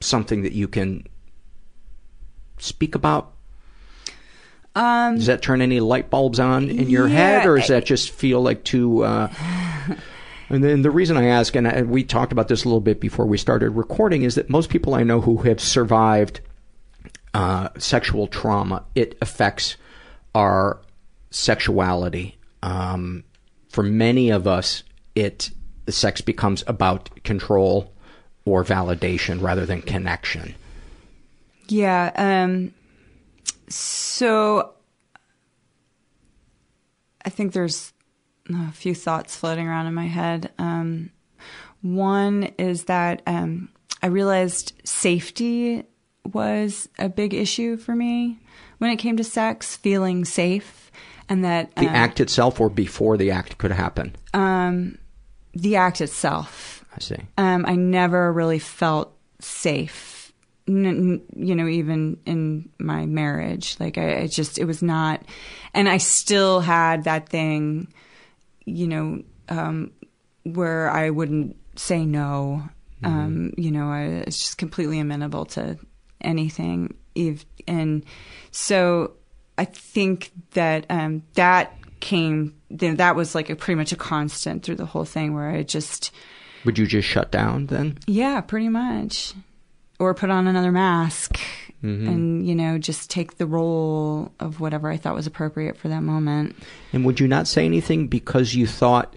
something 0.00 0.42
that 0.42 0.52
you 0.52 0.68
can 0.68 1.06
speak 2.58 2.94
about? 2.94 3.32
Um, 4.74 5.16
Does 5.16 5.26
that 5.26 5.42
turn 5.42 5.60
any 5.60 5.80
light 5.80 6.10
bulbs 6.10 6.38
on 6.38 6.68
in 6.70 6.88
your 6.88 7.08
Yeah, 7.08 7.16
head, 7.16 7.46
or 7.46 7.56
does 7.56 7.68
that 7.68 7.84
just 7.84 8.10
feel 8.10 8.40
like 8.40 8.64
too? 8.64 9.02
Uh... 9.02 9.28
and 10.48 10.62
then 10.62 10.82
the 10.82 10.90
reason 10.90 11.16
I 11.16 11.26
ask, 11.26 11.56
and 11.56 11.66
I, 11.66 11.82
we 11.82 12.04
talked 12.04 12.32
about 12.32 12.48
this 12.48 12.64
a 12.64 12.68
little 12.68 12.80
bit 12.80 13.00
before 13.00 13.26
we 13.26 13.38
started 13.38 13.70
recording, 13.70 14.22
is 14.22 14.36
that 14.36 14.48
most 14.48 14.70
people 14.70 14.94
I 14.94 15.02
know 15.02 15.20
who 15.20 15.38
have 15.38 15.60
survived 15.60 16.40
uh, 17.34 17.70
sexual 17.78 18.26
trauma, 18.28 18.84
it 18.94 19.18
affects 19.20 19.76
our 20.34 20.80
sexuality. 21.30 22.38
Um, 22.62 23.24
for 23.68 23.82
many 23.82 24.30
of 24.30 24.46
us, 24.46 24.84
it 25.14 25.50
the 25.86 25.92
sex 25.92 26.20
becomes 26.20 26.62
about 26.66 27.22
control 27.24 27.94
or 28.48 28.64
validation 28.64 29.40
rather 29.42 29.66
than 29.66 29.82
connection. 29.82 30.54
Yeah. 31.68 32.12
Um, 32.16 32.72
so 33.68 34.72
I 37.24 37.30
think 37.30 37.52
there's 37.52 37.92
a 38.50 38.72
few 38.72 38.94
thoughts 38.94 39.36
floating 39.36 39.66
around 39.68 39.86
in 39.86 39.94
my 39.94 40.06
head. 40.06 40.50
Um, 40.58 41.10
one 41.82 42.44
is 42.58 42.84
that 42.84 43.22
um, 43.26 43.68
I 44.02 44.06
realized 44.06 44.72
safety 44.84 45.84
was 46.32 46.88
a 46.98 47.08
big 47.08 47.34
issue 47.34 47.76
for 47.76 47.94
me 47.94 48.38
when 48.78 48.90
it 48.90 48.96
came 48.96 49.16
to 49.16 49.24
sex, 49.24 49.76
feeling 49.76 50.24
safe, 50.24 50.90
and 51.28 51.44
that 51.44 51.74
The 51.76 51.86
um, 51.88 51.94
act 51.94 52.20
itself, 52.20 52.60
or 52.60 52.70
before 52.70 53.16
the 53.16 53.30
act 53.30 53.58
could 53.58 53.72
happen. 53.72 54.16
um, 54.34 54.98
the 55.54 55.76
act 55.76 56.00
itself. 56.00 56.77
I 56.98 57.00
see. 57.00 57.16
Um, 57.36 57.64
I 57.66 57.76
never 57.76 58.32
really 58.32 58.58
felt 58.58 59.16
safe. 59.40 60.32
N- 60.66 60.86
n- 60.86 61.22
you 61.36 61.54
know, 61.54 61.68
even 61.68 62.18
in 62.26 62.68
my 62.78 63.06
marriage, 63.06 63.76
like 63.78 63.96
I, 63.96 64.22
I 64.22 64.26
just, 64.26 64.58
it 64.58 64.64
was 64.64 64.82
not, 64.82 65.22
and 65.72 65.88
I 65.88 65.98
still 65.98 66.60
had 66.60 67.04
that 67.04 67.28
thing, 67.28 67.92
you 68.64 68.88
know, 68.88 69.22
um, 69.48 69.92
where 70.42 70.90
I 70.90 71.10
wouldn't 71.10 71.56
say 71.76 72.04
no. 72.04 72.68
Um, 73.04 73.52
you 73.56 73.70
know, 73.70 73.92
I 73.92 74.24
was 74.26 74.36
just 74.36 74.58
completely 74.58 74.98
amenable 74.98 75.44
to 75.46 75.78
anything. 76.20 76.96
If, 77.14 77.46
and 77.68 78.04
so 78.50 79.12
I 79.56 79.66
think 79.66 80.32
that, 80.54 80.84
um, 80.90 81.22
that 81.34 81.74
came, 82.00 82.56
then 82.70 82.96
that 82.96 83.14
was 83.14 83.36
like 83.36 83.50
a 83.50 83.56
pretty 83.56 83.76
much 83.76 83.92
a 83.92 83.96
constant 83.96 84.64
through 84.64 84.74
the 84.76 84.84
whole 84.84 85.04
thing 85.04 85.32
where 85.32 85.48
I 85.48 85.62
just, 85.62 86.10
Would 86.64 86.78
you 86.78 86.86
just 86.86 87.08
shut 87.08 87.30
down 87.30 87.66
then? 87.66 87.98
yeah, 88.06 88.40
pretty 88.40 88.68
much. 88.68 89.34
Or 89.98 90.14
put 90.14 90.30
on 90.30 90.46
another 90.46 90.70
mask 90.72 91.38
Mhm. 91.82 92.08
and, 92.08 92.46
you 92.46 92.54
know, 92.54 92.78
just 92.78 93.10
take 93.10 93.36
the 93.38 93.46
role 93.46 94.32
of 94.40 94.60
whatever 94.60 94.90
I 94.90 94.96
thought 94.96 95.14
was 95.14 95.26
appropriate 95.26 95.76
for 95.76 95.88
that 95.88 96.02
moment. 96.02 96.54
And 96.92 97.04
would 97.04 97.20
you 97.20 97.28
not 97.28 97.46
say 97.48 97.64
anything 97.64 98.06
because 98.08 98.54
you 98.54 98.66
thought, 98.66 99.14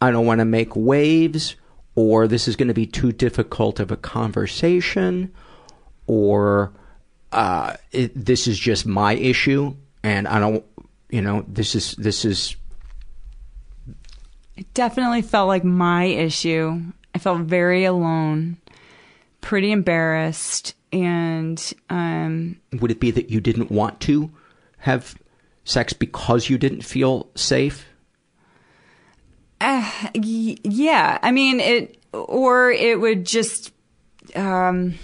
I 0.00 0.10
don't 0.10 0.26
want 0.26 0.40
to 0.40 0.44
make 0.44 0.74
waves, 0.76 1.54
or 1.94 2.26
this 2.28 2.48
is 2.48 2.56
going 2.56 2.68
to 2.68 2.74
be 2.74 2.86
too 2.86 3.12
difficult 3.12 3.80
of 3.80 3.90
a 3.90 3.96
conversation, 3.96 5.30
or 6.06 6.72
uh, 7.32 7.74
it, 7.92 8.12
this 8.14 8.46
is 8.46 8.58
just 8.58 8.84
my 8.86 9.14
issue, 9.14 9.74
and 10.02 10.26
I 10.28 10.38
don't, 10.38 10.64
you 11.10 11.22
know, 11.22 11.44
this 11.48 11.74
is 11.74 11.92
this 11.96 12.24
is 12.24 12.56
It 14.56 14.72
definitely 14.74 15.22
felt 15.22 15.48
like 15.48 15.64
my 15.64 16.04
issue. 16.04 16.80
I 17.14 17.18
felt 17.18 17.40
very 17.42 17.84
alone, 17.84 18.58
pretty 19.40 19.72
embarrassed, 19.72 20.74
and 20.92 21.72
um, 21.90 22.58
would 22.80 22.90
it 22.90 23.00
be 23.00 23.10
that 23.10 23.30
you 23.30 23.40
didn't 23.40 23.70
want 23.70 24.00
to 24.00 24.30
have 24.78 25.14
sex 25.64 25.92
because 25.92 26.48
you 26.50 26.58
didn't 26.58 26.82
feel 26.82 27.28
safe? 27.34 27.86
Uh, 29.60 29.90
y- 30.14 30.56
yeah, 30.64 31.18
I 31.22 31.30
mean 31.32 31.60
it, 31.60 32.02
or 32.12 32.70
it 32.70 33.00
would 33.00 33.24
just, 33.24 33.72
um, 34.34 34.94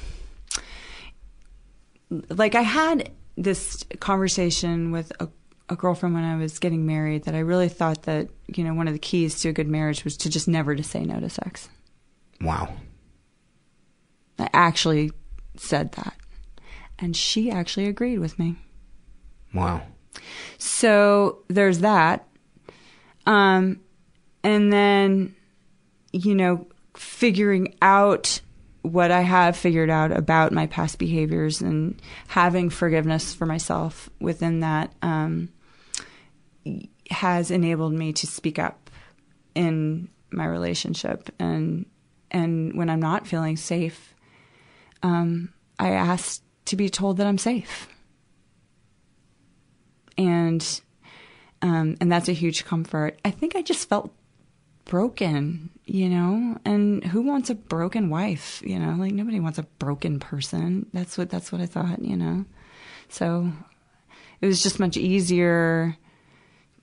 like 2.31 2.55
I 2.55 2.63
had 2.63 3.11
this 3.37 3.85
conversation 4.01 4.91
with 4.91 5.13
a, 5.21 5.29
a 5.69 5.77
girlfriend 5.77 6.15
when 6.15 6.25
I 6.25 6.37
was 6.37 6.59
getting 6.59 6.87
married 6.87 7.25
that 7.25 7.35
I 7.35 7.41
really 7.41 7.69
thought 7.69 8.03
that 8.03 8.29
you 8.47 8.65
know 8.65 8.75
one 8.75 8.89
of 8.89 8.95
the 8.95 8.99
keys 8.99 9.41
to 9.41 9.51
a 9.51 9.53
good 9.53 9.69
marriage 9.69 10.05
was 10.05 10.17
to 10.19 10.31
just 10.31 10.49
never 10.49 10.75
to 10.75 10.83
say 10.83 11.05
no 11.05 11.21
to 11.21 11.29
sex. 11.29 11.69
Wow. 12.41 12.73
I 14.39 14.49
actually 14.53 15.11
said 15.57 15.93
that, 15.93 16.15
and 16.99 17.17
she 17.17 17.51
actually 17.51 17.87
agreed 17.87 18.19
with 18.19 18.39
me. 18.39 18.57
Wow. 19.53 19.83
So 20.59 21.43
there's 21.49 21.81
that. 21.81 22.27
Um, 23.27 23.81
and 24.43 24.73
then, 24.73 25.35
you 26.13 26.35
know, 26.35 26.67
figuring 26.97 27.77
out 27.83 28.41
what 28.83 29.11
I 29.11 29.21
have 29.21 29.57
figured 29.57 29.91
out 29.91 30.13
about 30.13 30.53
my 30.53 30.67
past 30.67 30.99
behaviors 30.99 31.61
and 31.61 32.01
having 32.29 32.71
forgiveness 32.71 33.35
for 33.35 33.45
myself 33.45 34.09
within 34.21 34.61
that 34.61 34.93
um, 35.03 35.51
has 37.11 37.51
enabled 37.51 37.93
me 37.93 38.13
to 38.13 38.27
speak 38.27 38.59
up 38.59 38.91
in 39.55 40.09
my 40.31 40.45
relationship 40.45 41.31
and 41.39 41.87
and 42.31 42.77
when 42.77 42.91
I'm 42.91 43.01
not 43.01 43.27
feeling 43.27 43.57
safe, 43.57 44.15
um, 45.03 45.53
I 45.79 45.91
ask 45.91 46.43
to 46.67 46.77
be 46.77 46.89
told 46.89 47.17
that 47.17 47.27
I'm 47.27 47.39
safe. 47.39 47.89
And 50.17 50.81
um, 51.63 51.97
and 52.01 52.11
that's 52.11 52.29
a 52.29 52.33
huge 52.33 52.65
comfort. 52.65 53.19
I 53.25 53.31
think 53.31 53.57
I 53.57 53.63
just 53.63 53.89
felt 53.89 54.13
broken, 54.85 55.71
you 55.87 56.09
know. 56.09 56.59
And 56.65 57.03
who 57.05 57.23
wants 57.23 57.51
a 57.51 57.55
broken 57.55 58.11
wife? 58.11 58.63
You 58.65 58.79
know, 58.79 58.97
like 58.99 59.13
nobody 59.13 59.41
wants 59.41 59.59
a 59.59 59.65
broken 59.79 60.19
person. 60.21 60.87
That's 60.93 61.17
what 61.17 61.31
that's 61.31 61.53
what 61.53 61.61
I 61.61 61.67
thought, 61.67 62.05
you 62.05 62.17
know. 62.17 62.45
So 63.09 63.51
it 64.41 64.47
was 64.47 64.63
just 64.63 64.81
much 64.81 64.97
easier 64.97 65.97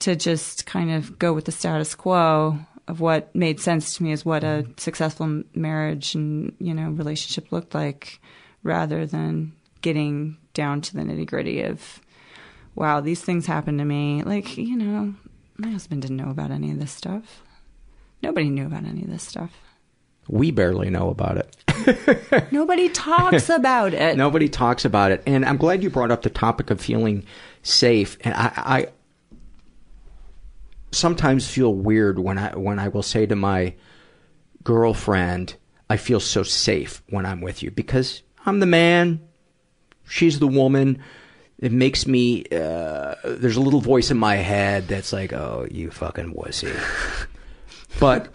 to 0.00 0.16
just 0.16 0.66
kind 0.66 0.90
of 0.90 1.18
go 1.18 1.32
with 1.32 1.44
the 1.46 1.52
status 1.52 1.94
quo 1.94 2.58
of 2.88 3.00
what 3.00 3.34
made 3.34 3.60
sense 3.60 3.96
to 3.96 4.02
me 4.02 4.12
is 4.12 4.24
what 4.24 4.44
a 4.44 4.46
mm-hmm. 4.62 4.72
successful 4.76 5.42
marriage 5.54 6.14
and 6.14 6.54
you 6.58 6.74
know 6.74 6.90
relationship 6.90 7.50
looked 7.50 7.74
like, 7.74 8.20
rather 8.62 9.06
than 9.06 9.52
getting 9.82 10.36
down 10.54 10.80
to 10.80 10.94
the 10.94 11.02
nitty 11.02 11.26
gritty 11.26 11.62
of 11.62 12.00
wow, 12.76 13.00
these 13.00 13.22
things 13.22 13.46
happened 13.46 13.78
to 13.78 13.84
me. 13.84 14.22
Like, 14.22 14.56
you 14.56 14.76
know, 14.76 15.14
my 15.56 15.70
husband 15.70 16.02
didn't 16.02 16.18
know 16.18 16.30
about 16.30 16.52
any 16.52 16.70
of 16.70 16.78
this 16.78 16.92
stuff. 16.92 17.42
Nobody 18.22 18.50
knew 18.50 18.66
about 18.66 18.84
any 18.84 19.02
of 19.02 19.10
this 19.10 19.22
stuff. 19.22 19.50
We 20.28 20.50
barely 20.50 20.90
know 20.90 21.08
about 21.08 21.38
it. 21.38 22.46
Nobody 22.52 22.88
talks 22.88 23.48
about 23.48 23.94
it. 23.94 24.16
Nobody 24.16 24.48
talks 24.48 24.84
about 24.84 25.12
it. 25.12 25.22
And 25.26 25.44
I'm 25.44 25.56
glad 25.56 25.82
you 25.82 25.90
brought 25.90 26.10
up 26.10 26.22
the 26.22 26.30
topic 26.30 26.70
of 26.70 26.80
feeling 26.80 27.24
safe. 27.62 28.18
And 28.22 28.34
I, 28.34 28.52
I 28.56 28.86
sometimes 30.92 31.48
feel 31.48 31.74
weird 31.74 32.18
when 32.18 32.38
I 32.38 32.56
when 32.56 32.78
I 32.78 32.88
will 32.88 33.02
say 33.02 33.26
to 33.26 33.36
my 33.36 33.74
girlfriend, 34.64 35.56
I 35.88 35.96
feel 35.96 36.20
so 36.20 36.42
safe 36.42 37.02
when 37.08 37.26
I'm 37.26 37.40
with 37.40 37.62
you 37.62 37.70
because 37.70 38.22
I'm 38.44 38.60
the 38.60 38.66
man, 38.66 39.20
she's 40.08 40.38
the 40.38 40.48
woman. 40.48 41.02
It 41.58 41.72
makes 41.72 42.06
me 42.06 42.44
uh, 42.52 43.14
there's 43.24 43.56
a 43.56 43.62
little 43.62 43.80
voice 43.80 44.10
in 44.10 44.18
my 44.18 44.36
head 44.36 44.88
that's 44.88 45.12
like 45.12 45.32
oh 45.32 45.66
you 45.70 45.90
fucking 45.90 46.34
wussy. 46.34 46.74
But 47.98 48.28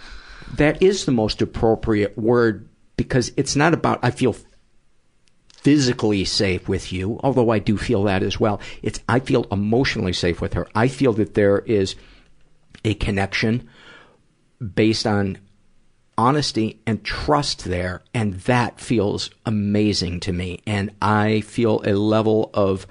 that 0.56 0.82
is 0.82 1.06
the 1.06 1.12
most 1.12 1.42
appropriate 1.42 2.18
word 2.18 2.68
because 2.98 3.32
it's 3.38 3.56
not 3.56 3.74
about 3.74 4.00
i 4.04 4.12
feel 4.12 4.36
physically 5.54 6.26
safe 6.26 6.68
with 6.68 6.92
you 6.92 7.20
although 7.24 7.52
i 7.52 7.60
do 7.60 7.78
feel 7.78 8.04
that 8.04 8.24
as 8.24 8.40
well. 8.40 8.60
It's 8.82 9.00
i 9.08 9.20
feel 9.20 9.46
emotionally 9.52 10.14
safe 10.14 10.42
with 10.42 10.54
her. 10.54 10.68
I 10.76 10.88
feel 10.88 11.14
that 11.14 11.36
there 11.36 11.60
is 11.60 11.96
a 12.84 12.94
connection 12.94 13.68
based 14.76 15.08
on 15.08 15.38
honesty 16.18 16.80
and 16.86 17.04
trust 17.04 17.66
there 17.66 18.02
and 18.14 18.36
that 18.42 18.80
feels 18.80 19.32
amazing 19.46 20.20
to 20.20 20.32
me 20.32 20.60
and 20.68 20.92
i 21.02 21.42
feel 21.42 21.82
a 21.86 21.94
level 21.94 22.52
of 22.54 22.86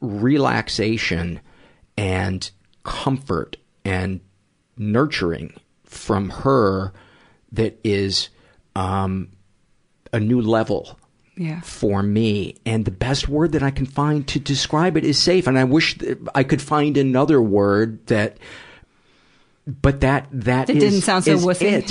relaxation 0.00 1.40
and 1.98 2.50
comfort 2.82 3.56
and 3.84 4.20
nurturing 4.76 5.52
from 5.84 6.30
her 6.30 6.92
that 7.52 7.78
is 7.84 8.28
um, 8.74 9.28
a 10.12 10.20
new 10.20 10.40
level 10.40 10.98
yeah. 11.36 11.60
for 11.60 12.02
me. 12.02 12.56
And 12.66 12.84
the 12.84 12.90
best 12.90 13.28
word 13.28 13.52
that 13.52 13.62
I 13.62 13.70
can 13.70 13.86
find 13.86 14.26
to 14.28 14.40
describe 14.40 14.96
it 14.96 15.04
is 15.04 15.18
safe. 15.18 15.46
And 15.46 15.58
I 15.58 15.64
wish 15.64 15.96
I 16.34 16.42
could 16.42 16.62
find 16.62 16.96
another 16.96 17.40
word 17.40 18.06
that, 18.06 18.38
but 19.66 20.00
that 20.00 20.28
that 20.32 20.70
it 20.70 20.76
is, 20.76 20.82
didn't 20.82 21.02
sound 21.02 21.24
so 21.24 21.36
wussy. 21.36 21.84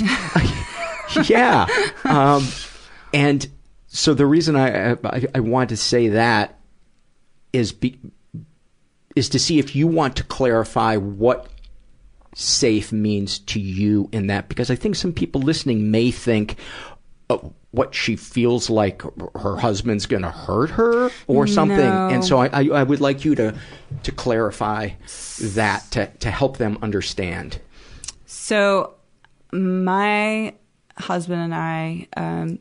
It. 1.16 1.28
yeah. 1.30 1.66
Um, 2.04 2.46
and 3.12 3.46
so 3.88 4.14
the 4.14 4.26
reason 4.26 4.56
I, 4.56 4.92
I 4.92 5.26
I 5.34 5.40
want 5.40 5.70
to 5.70 5.76
say 5.76 6.08
that 6.08 6.58
is 7.52 7.72
be, 7.72 7.98
is 9.14 9.28
to 9.30 9.38
see 9.38 9.58
if 9.58 9.74
you 9.74 9.86
want 9.86 10.16
to 10.16 10.24
clarify 10.24 10.96
what 10.96 11.48
safe 12.34 12.92
means 12.92 13.38
to 13.38 13.60
you 13.60 14.08
in 14.12 14.26
that 14.26 14.48
because 14.48 14.70
I 14.70 14.74
think 14.74 14.96
some 14.96 15.12
people 15.12 15.40
listening 15.40 15.90
may 15.90 16.10
think 16.10 16.56
uh, 17.30 17.38
what 17.70 17.94
she 17.94 18.16
feels 18.16 18.68
like 18.68 19.02
her 19.36 19.56
husband's 19.56 20.06
going 20.06 20.22
to 20.22 20.30
hurt 20.30 20.70
her 20.70 21.10
or 21.26 21.46
something 21.46 21.78
no. 21.78 22.08
and 22.08 22.24
so 22.24 22.38
I, 22.38 22.46
I, 22.46 22.64
I, 22.66 22.82
would 22.82 23.00
like 23.00 23.24
you 23.24 23.34
to 23.36 23.54
to 24.02 24.12
clarify 24.12 24.90
that 25.40 25.84
to, 25.92 26.06
to 26.06 26.30
help 26.30 26.58
them 26.58 26.78
understand 26.82 27.60
so 28.44 28.92
my 29.52 30.52
husband 30.98 31.40
and 31.40 31.54
I 31.54 32.08
um, 32.14 32.58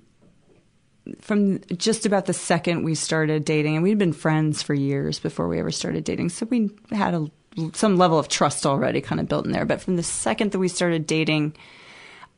from 1.19 1.59
just 1.75 2.05
about 2.05 2.25
the 2.25 2.31
second 2.33 2.83
we 2.83 2.95
started 2.95 3.43
dating, 3.43 3.75
and 3.75 3.83
we'd 3.83 3.97
been 3.97 4.13
friends 4.13 4.63
for 4.63 4.73
years 4.73 5.19
before 5.19 5.49
we 5.49 5.59
ever 5.59 5.71
started 5.71 6.05
dating, 6.05 6.29
so 6.29 6.45
we 6.45 6.69
had 6.91 7.13
a, 7.13 7.29
some 7.73 7.97
level 7.97 8.17
of 8.17 8.29
trust 8.29 8.65
already 8.65 9.01
kind 9.01 9.19
of 9.19 9.27
built 9.27 9.45
in 9.45 9.51
there. 9.51 9.65
But 9.65 9.81
from 9.81 9.97
the 9.97 10.03
second 10.03 10.53
that 10.53 10.59
we 10.59 10.69
started 10.69 11.05
dating, 11.05 11.53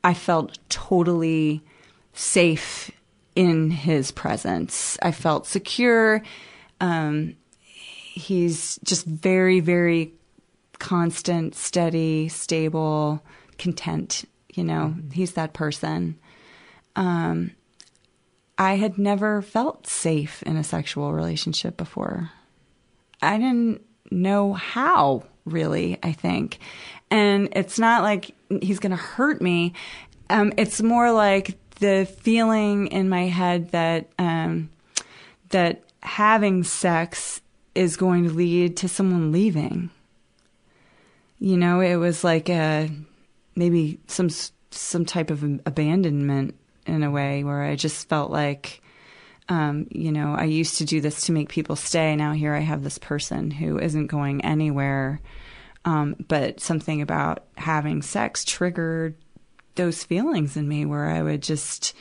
I 0.03 0.15
felt 0.15 0.57
totally 0.69 1.61
safe 2.13 2.89
in 3.35 3.69
his 3.69 4.09
presence. 4.09 4.97
I 5.03 5.11
felt 5.11 5.45
secure. 5.45 6.23
Um, 6.81 7.35
he's 7.59 8.79
just 8.83 9.05
very, 9.05 9.59
very 9.59 10.13
constant, 10.79 11.53
steady, 11.53 12.27
stable, 12.29 13.23
content. 13.57 14.25
You 14.53 14.63
know, 14.63 14.93
mm-hmm. 14.95 15.11
he's 15.11 15.33
that 15.33 15.53
person. 15.53 16.17
Um, 16.95 17.51
I 18.57 18.75
had 18.75 18.97
never 18.97 19.41
felt 19.41 19.87
safe 19.87 20.41
in 20.43 20.55
a 20.55 20.63
sexual 20.63 21.11
relationship 21.11 21.75
before. 21.75 22.31
I 23.21 23.37
didn't 23.37 23.81
know 24.11 24.53
how, 24.53 25.23
really, 25.45 25.97
I 26.03 26.13
think. 26.13 26.59
And 27.11 27.49
it's 27.51 27.77
not 27.77 28.03
like 28.03 28.33
he's 28.61 28.79
going 28.79 28.91
to 28.91 28.97
hurt 28.97 29.41
me. 29.41 29.73
Um, 30.29 30.53
it's 30.57 30.81
more 30.81 31.11
like 31.11 31.57
the 31.79 32.05
feeling 32.21 32.87
in 32.87 33.09
my 33.09 33.23
head 33.23 33.71
that 33.71 34.07
um, 34.17 34.69
that 35.49 35.83
having 36.01 36.63
sex 36.63 37.41
is 37.73 37.97
going 37.97 38.23
to 38.23 38.33
lead 38.33 38.77
to 38.77 38.87
someone 38.87 39.31
leaving. 39.31 39.89
You 41.39 41.57
know, 41.57 41.81
it 41.81 41.97
was 41.97 42.23
like 42.23 42.49
a 42.49 42.89
maybe 43.55 43.99
some 44.07 44.29
some 44.71 45.05
type 45.05 45.31
of 45.31 45.43
abandonment 45.65 46.55
in 46.85 47.03
a 47.03 47.11
way 47.11 47.43
where 47.43 47.63
I 47.63 47.75
just 47.75 48.09
felt 48.09 48.29
like, 48.29 48.81
um, 49.49 49.87
you 49.89 50.11
know, 50.11 50.35
I 50.35 50.43
used 50.43 50.77
to 50.79 50.85
do 50.85 51.01
this 51.01 51.25
to 51.25 51.31
make 51.31 51.49
people 51.49 51.75
stay. 51.75 52.15
Now 52.15 52.33
here 52.33 52.53
I 52.53 52.59
have 52.59 52.83
this 52.83 52.97
person 52.97 53.51
who 53.51 53.79
isn't 53.79 54.07
going 54.07 54.43
anywhere. 54.43 55.21
Um, 55.85 56.15
but 56.27 56.59
something 56.59 57.01
about 57.01 57.45
having 57.57 58.01
sex 58.01 58.43
triggered 58.43 59.15
those 59.75 60.03
feelings 60.03 60.57
in 60.57 60.67
me 60.67 60.85
where 60.85 61.05
I 61.05 61.21
would 61.21 61.43
just 61.43 61.95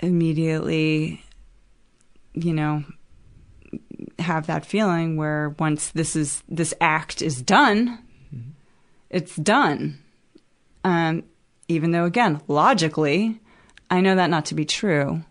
immediately, 0.00 1.24
you 2.34 2.52
know, 2.52 2.84
have 4.18 4.48
that 4.48 4.66
feeling 4.66 5.16
where 5.16 5.50
once 5.58 5.90
this 5.90 6.14
is 6.14 6.42
this 6.48 6.74
act 6.80 7.22
is 7.22 7.40
done, 7.40 7.98
mm-hmm. 8.34 8.50
it's 9.08 9.36
done. 9.36 10.01
Um, 10.84 11.24
even 11.68 11.92
though 11.92 12.04
again 12.04 12.40
logically 12.48 13.40
I 13.92 14.00
know 14.00 14.16
that 14.16 14.30
not 14.30 14.46
to 14.46 14.54
be 14.54 14.64
true, 14.64 15.22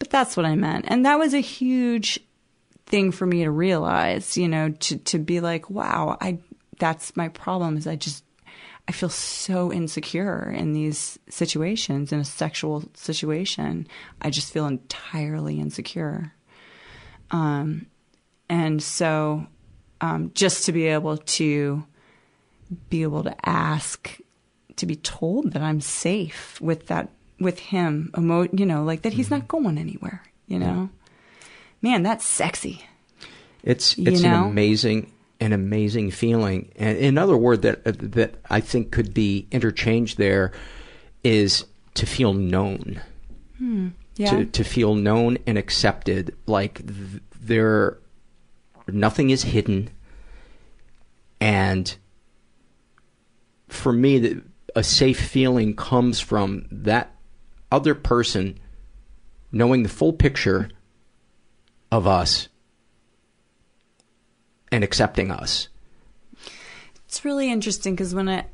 but 0.00 0.10
that's 0.10 0.36
what 0.36 0.44
I 0.44 0.56
meant. 0.56 0.86
And 0.88 1.06
that 1.06 1.20
was 1.20 1.32
a 1.32 1.38
huge 1.38 2.18
thing 2.86 3.12
for 3.12 3.24
me 3.24 3.44
to 3.44 3.52
realize, 3.52 4.36
you 4.36 4.48
know, 4.48 4.70
to, 4.70 4.98
to 4.98 5.18
be 5.20 5.38
like, 5.38 5.70
wow, 5.70 6.18
I, 6.20 6.38
that's 6.80 7.16
my 7.16 7.28
problem 7.28 7.76
is 7.76 7.86
I 7.86 7.94
just, 7.94 8.24
I 8.88 8.92
feel 8.92 9.10
so 9.10 9.72
insecure 9.72 10.50
in 10.50 10.72
these 10.72 11.20
situations, 11.28 12.12
in 12.12 12.18
a 12.18 12.24
sexual 12.24 12.82
situation. 12.94 13.86
I 14.20 14.30
just 14.30 14.52
feel 14.52 14.66
entirely 14.66 15.60
insecure. 15.60 16.32
Um, 17.30 17.86
and 18.48 18.82
so, 18.82 19.46
um, 20.00 20.32
just 20.34 20.64
to 20.64 20.72
be 20.72 20.86
able 20.86 21.18
to 21.18 21.86
be 22.88 23.04
able 23.04 23.22
to 23.22 23.48
ask, 23.48 24.18
to 24.80 24.86
be 24.86 24.96
told 24.96 25.52
that 25.52 25.62
I'm 25.62 25.80
safe 25.80 26.60
with 26.60 26.88
that 26.88 27.08
with 27.38 27.58
him, 27.58 28.10
emo- 28.16 28.48
you 28.52 28.66
know, 28.66 28.84
like 28.84 29.02
that 29.02 29.12
he's 29.12 29.26
mm-hmm. 29.26 29.36
not 29.36 29.48
going 29.48 29.78
anywhere, 29.78 30.22
you 30.46 30.58
know? 30.58 30.90
Man, 31.80 32.02
that's 32.02 32.26
sexy. 32.26 32.84
It's 33.62 33.96
it's 33.98 34.22
an 34.22 34.32
amazing 34.32 35.12
an 35.40 35.52
amazing 35.52 36.10
feeling. 36.10 36.70
And 36.76 36.98
another 36.98 37.36
word 37.36 37.62
that 37.62 37.86
uh, 37.86 37.92
that 37.96 38.34
I 38.50 38.60
think 38.60 38.90
could 38.90 39.14
be 39.14 39.46
interchanged 39.50 40.18
there 40.18 40.52
is 41.24 41.64
to 41.94 42.06
feel 42.06 42.34
known. 42.34 43.00
Hmm. 43.56 43.88
Yeah. 44.16 44.30
To 44.30 44.44
to 44.44 44.64
feel 44.64 44.94
known 44.94 45.38
and 45.46 45.56
accepted 45.56 46.36
like 46.46 46.86
th- 46.86 47.22
there 47.40 47.98
nothing 48.86 49.30
is 49.30 49.42
hidden 49.42 49.88
and 51.40 51.96
for 53.68 53.92
me 53.92 54.18
the, 54.18 54.42
a 54.80 54.82
safe 54.82 55.20
feeling 55.20 55.76
comes 55.76 56.20
from 56.20 56.64
that 56.72 57.14
other 57.70 57.94
person 57.94 58.58
knowing 59.52 59.82
the 59.82 59.90
full 59.90 60.14
picture 60.14 60.70
of 61.92 62.06
us 62.06 62.48
and 64.72 64.82
accepting 64.82 65.30
us. 65.30 65.68
It's 67.06 67.26
really 67.26 67.52
interesting 67.52 67.94
because 67.94 68.14
when 68.14 68.30
I, 68.30 68.46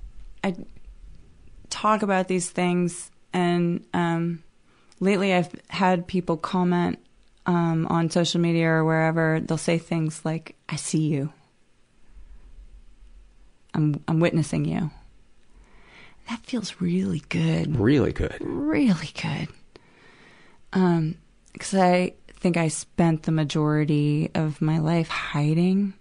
I 0.43 0.57
talk 1.71 2.03
about 2.03 2.27
these 2.27 2.51
things, 2.51 3.09
and 3.33 3.87
um, 3.95 4.43
lately 4.99 5.33
I've 5.33 5.55
had 5.69 6.09
people 6.09 6.37
comment 6.37 6.99
um, 7.47 7.87
on 7.87 8.11
social 8.11 8.41
media 8.41 8.67
or 8.69 8.85
wherever, 8.85 9.39
they'll 9.39 9.59
say 9.59 9.79
things 9.79 10.25
like, 10.25 10.57
I 10.69 10.75
see 10.75 11.07
you. 11.07 11.33
I'm, 13.75 14.03
I'm 14.09 14.19
witnessing 14.19 14.65
you. 14.65 14.91
That 16.29 16.41
feels 16.45 16.81
really 16.81 17.23
good. 17.29 17.77
Really 17.79 18.13
good. 18.13 18.37
Really 18.41 19.13
good. 19.15 19.49
Um, 20.73 21.17
because 21.53 21.75
I 21.75 22.15
think 22.35 22.57
I 22.57 22.69
spent 22.69 23.23
the 23.23 23.33
majority 23.33 24.31
of 24.35 24.61
my 24.61 24.79
life 24.79 25.09
hiding. 25.09 25.95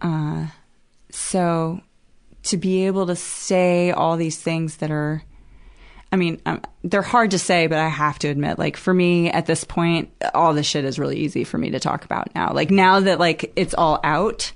Uh, 0.00 0.46
so 1.10 1.80
to 2.44 2.56
be 2.56 2.86
able 2.86 3.06
to 3.06 3.16
say 3.16 3.90
all 3.90 4.16
these 4.16 4.36
things 4.36 4.78
that 4.78 4.90
are, 4.90 5.22
I 6.12 6.16
mean, 6.16 6.40
um, 6.46 6.60
they're 6.82 7.02
hard 7.02 7.30
to 7.32 7.38
say, 7.38 7.66
but 7.66 7.78
I 7.78 7.88
have 7.88 8.18
to 8.20 8.28
admit, 8.28 8.58
like 8.58 8.76
for 8.76 8.92
me 8.92 9.30
at 9.30 9.46
this 9.46 9.64
point, 9.64 10.10
all 10.34 10.54
this 10.54 10.66
shit 10.66 10.84
is 10.84 10.98
really 10.98 11.18
easy 11.18 11.44
for 11.44 11.58
me 11.58 11.70
to 11.70 11.80
talk 11.80 12.04
about 12.04 12.34
now. 12.34 12.52
Like 12.52 12.70
now 12.70 13.00
that 13.00 13.20
like 13.20 13.52
it's 13.56 13.74
all 13.74 14.00
out, 14.02 14.52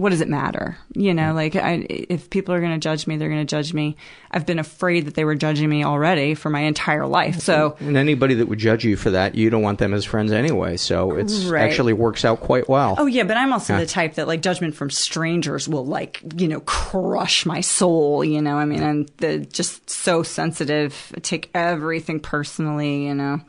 what 0.00 0.10
does 0.10 0.20
it 0.20 0.28
matter? 0.28 0.76
You 0.94 1.14
know, 1.14 1.32
like 1.34 1.54
I, 1.56 1.86
if 1.88 2.30
people 2.30 2.54
are 2.54 2.60
going 2.60 2.72
to 2.72 2.78
judge 2.78 3.06
me, 3.06 3.16
they're 3.16 3.28
going 3.28 3.46
to 3.46 3.50
judge 3.50 3.72
me. 3.74 3.96
I've 4.30 4.46
been 4.46 4.58
afraid 4.58 5.06
that 5.06 5.14
they 5.14 5.24
were 5.24 5.34
judging 5.34 5.68
me 5.68 5.84
already 5.84 6.34
for 6.34 6.50
my 6.50 6.60
entire 6.60 7.06
life. 7.06 7.40
So, 7.40 7.76
and 7.80 7.96
anybody 7.96 8.34
that 8.34 8.46
would 8.46 8.58
judge 8.58 8.84
you 8.84 8.96
for 8.96 9.10
that, 9.10 9.34
you 9.34 9.50
don't 9.50 9.62
want 9.62 9.78
them 9.78 9.92
as 9.94 10.04
friends 10.04 10.32
anyway. 10.32 10.76
So 10.76 11.16
it 11.16 11.30
Right. 11.48 11.62
actually 11.62 11.92
works 11.92 12.24
out 12.24 12.40
quite 12.40 12.68
well. 12.68 12.94
oh 12.98 13.06
yeah, 13.06 13.24
but 13.24 13.36
I'm 13.36 13.52
also 13.52 13.74
Yeah. 13.74 13.80
the 13.80 13.86
type 13.86 14.14
that 14.14 14.26
like 14.26 14.40
judgment 14.42 14.74
from 14.74 14.90
strangers 14.90 15.68
will 15.68 15.86
like, 15.86 16.20
you 16.36 16.48
know, 16.48 16.60
crush 16.60 17.44
my 17.46 17.60
soul, 17.60 18.24
you 18.24 18.40
know. 18.42 18.56
I 18.56 18.64
mean, 18.64 18.82
I'm 18.82 19.06
the, 19.18 19.38
just 19.40 19.88
so 19.90 20.22
sensitive, 20.22 21.12
I 21.16 21.20
take 21.20 21.50
everything 21.54 22.20
personally, 22.20 23.06
you 23.06 23.14
know. 23.14 23.40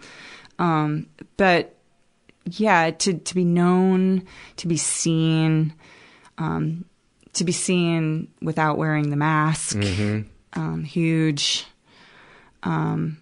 Um, 0.59 1.07
but 1.37 1.75
yeah, 2.45 2.89
to 2.91 3.13
to 3.19 3.35
be 3.35 3.45
known, 3.45 4.23
to 4.57 4.67
be 4.67 4.77
seen, 4.77 5.73
um, 6.41 6.85
to 7.33 7.43
be 7.43 7.51
seen 7.51 8.27
without 8.41 8.77
wearing 8.77 9.09
the 9.09 9.15
mask, 9.15 9.77
Mhm. 9.77 10.25
um, 10.53 10.83
huge. 10.83 11.65
Um, 12.63 13.17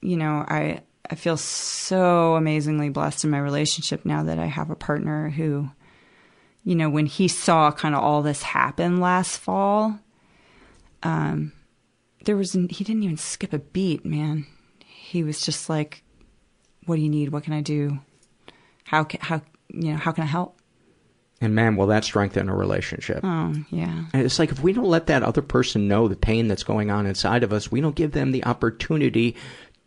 you 0.00 0.16
know, 0.16 0.44
I 0.48 0.80
I 1.10 1.14
feel 1.14 1.36
so 1.38 2.34
amazingly 2.36 2.90
blessed 2.90 3.24
in 3.24 3.30
my 3.30 3.38
relationship 3.38 4.04
now 4.04 4.22
that 4.24 4.38
I 4.38 4.46
have 4.46 4.68
a 4.70 4.76
partner 4.76 5.30
who, 5.30 5.70
you 6.64 6.74
know, 6.74 6.90
when 6.90 7.06
he 7.06 7.28
saw 7.28 7.70
kind 7.72 7.94
of 7.94 8.02
all 8.02 8.20
this 8.22 8.42
happen 8.42 9.00
last 9.00 9.38
fall, 9.38 9.98
um, 11.02 11.52
there 12.24 12.36
was 12.36 12.52
he 12.52 12.84
didn't 12.84 13.02
even 13.04 13.16
skip 13.16 13.52
a 13.52 13.58
beat, 13.58 14.04
man. 14.04 14.46
He 14.84 15.22
was 15.22 15.40
just 15.40 15.68
like, 15.70 16.02
"What 16.86 16.96
do 16.96 17.02
you 17.02 17.08
need? 17.08 17.30
What 17.30 17.44
can 17.44 17.54
I 17.54 17.62
do? 17.62 18.00
How 18.84 19.04
can 19.04 19.20
how 19.20 19.40
you 19.72 19.92
know 19.92 19.96
how 19.96 20.12
can 20.12 20.24
I 20.24 20.26
help?" 20.26 20.57
And 21.40 21.54
man, 21.54 21.76
will 21.76 21.86
that 21.86 22.04
strengthen 22.04 22.48
a 22.48 22.54
relationship. 22.54 23.20
Oh 23.22 23.54
yeah. 23.70 24.06
And 24.12 24.22
it's 24.24 24.38
like 24.40 24.50
if 24.50 24.60
we 24.60 24.72
don't 24.72 24.86
let 24.88 25.06
that 25.06 25.22
other 25.22 25.42
person 25.42 25.86
know 25.86 26.08
the 26.08 26.16
pain 26.16 26.48
that's 26.48 26.64
going 26.64 26.90
on 26.90 27.06
inside 27.06 27.44
of 27.44 27.52
us, 27.52 27.70
we 27.70 27.80
don't 27.80 27.94
give 27.94 28.10
them 28.12 28.32
the 28.32 28.44
opportunity 28.44 29.36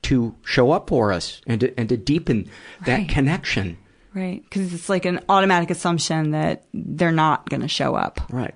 to 0.03 0.33
show 0.45 0.71
up 0.71 0.87
for 0.89 1.11
us 1.11 1.41
and 1.45 1.59
to, 1.61 1.77
and 1.79 1.89
to 1.89 1.97
deepen 1.97 2.49
that 2.85 2.97
Right. 2.99 3.09
connection. 3.09 3.77
Right. 4.13 4.41
Because 4.43 4.73
it's 4.73 4.89
like 4.89 5.05
an 5.05 5.19
automatic 5.29 5.69
assumption 5.69 6.31
that 6.31 6.63
they're 6.73 7.11
not 7.11 7.49
going 7.49 7.61
to 7.61 7.67
show 7.67 7.95
up. 7.95 8.21
Right. 8.29 8.55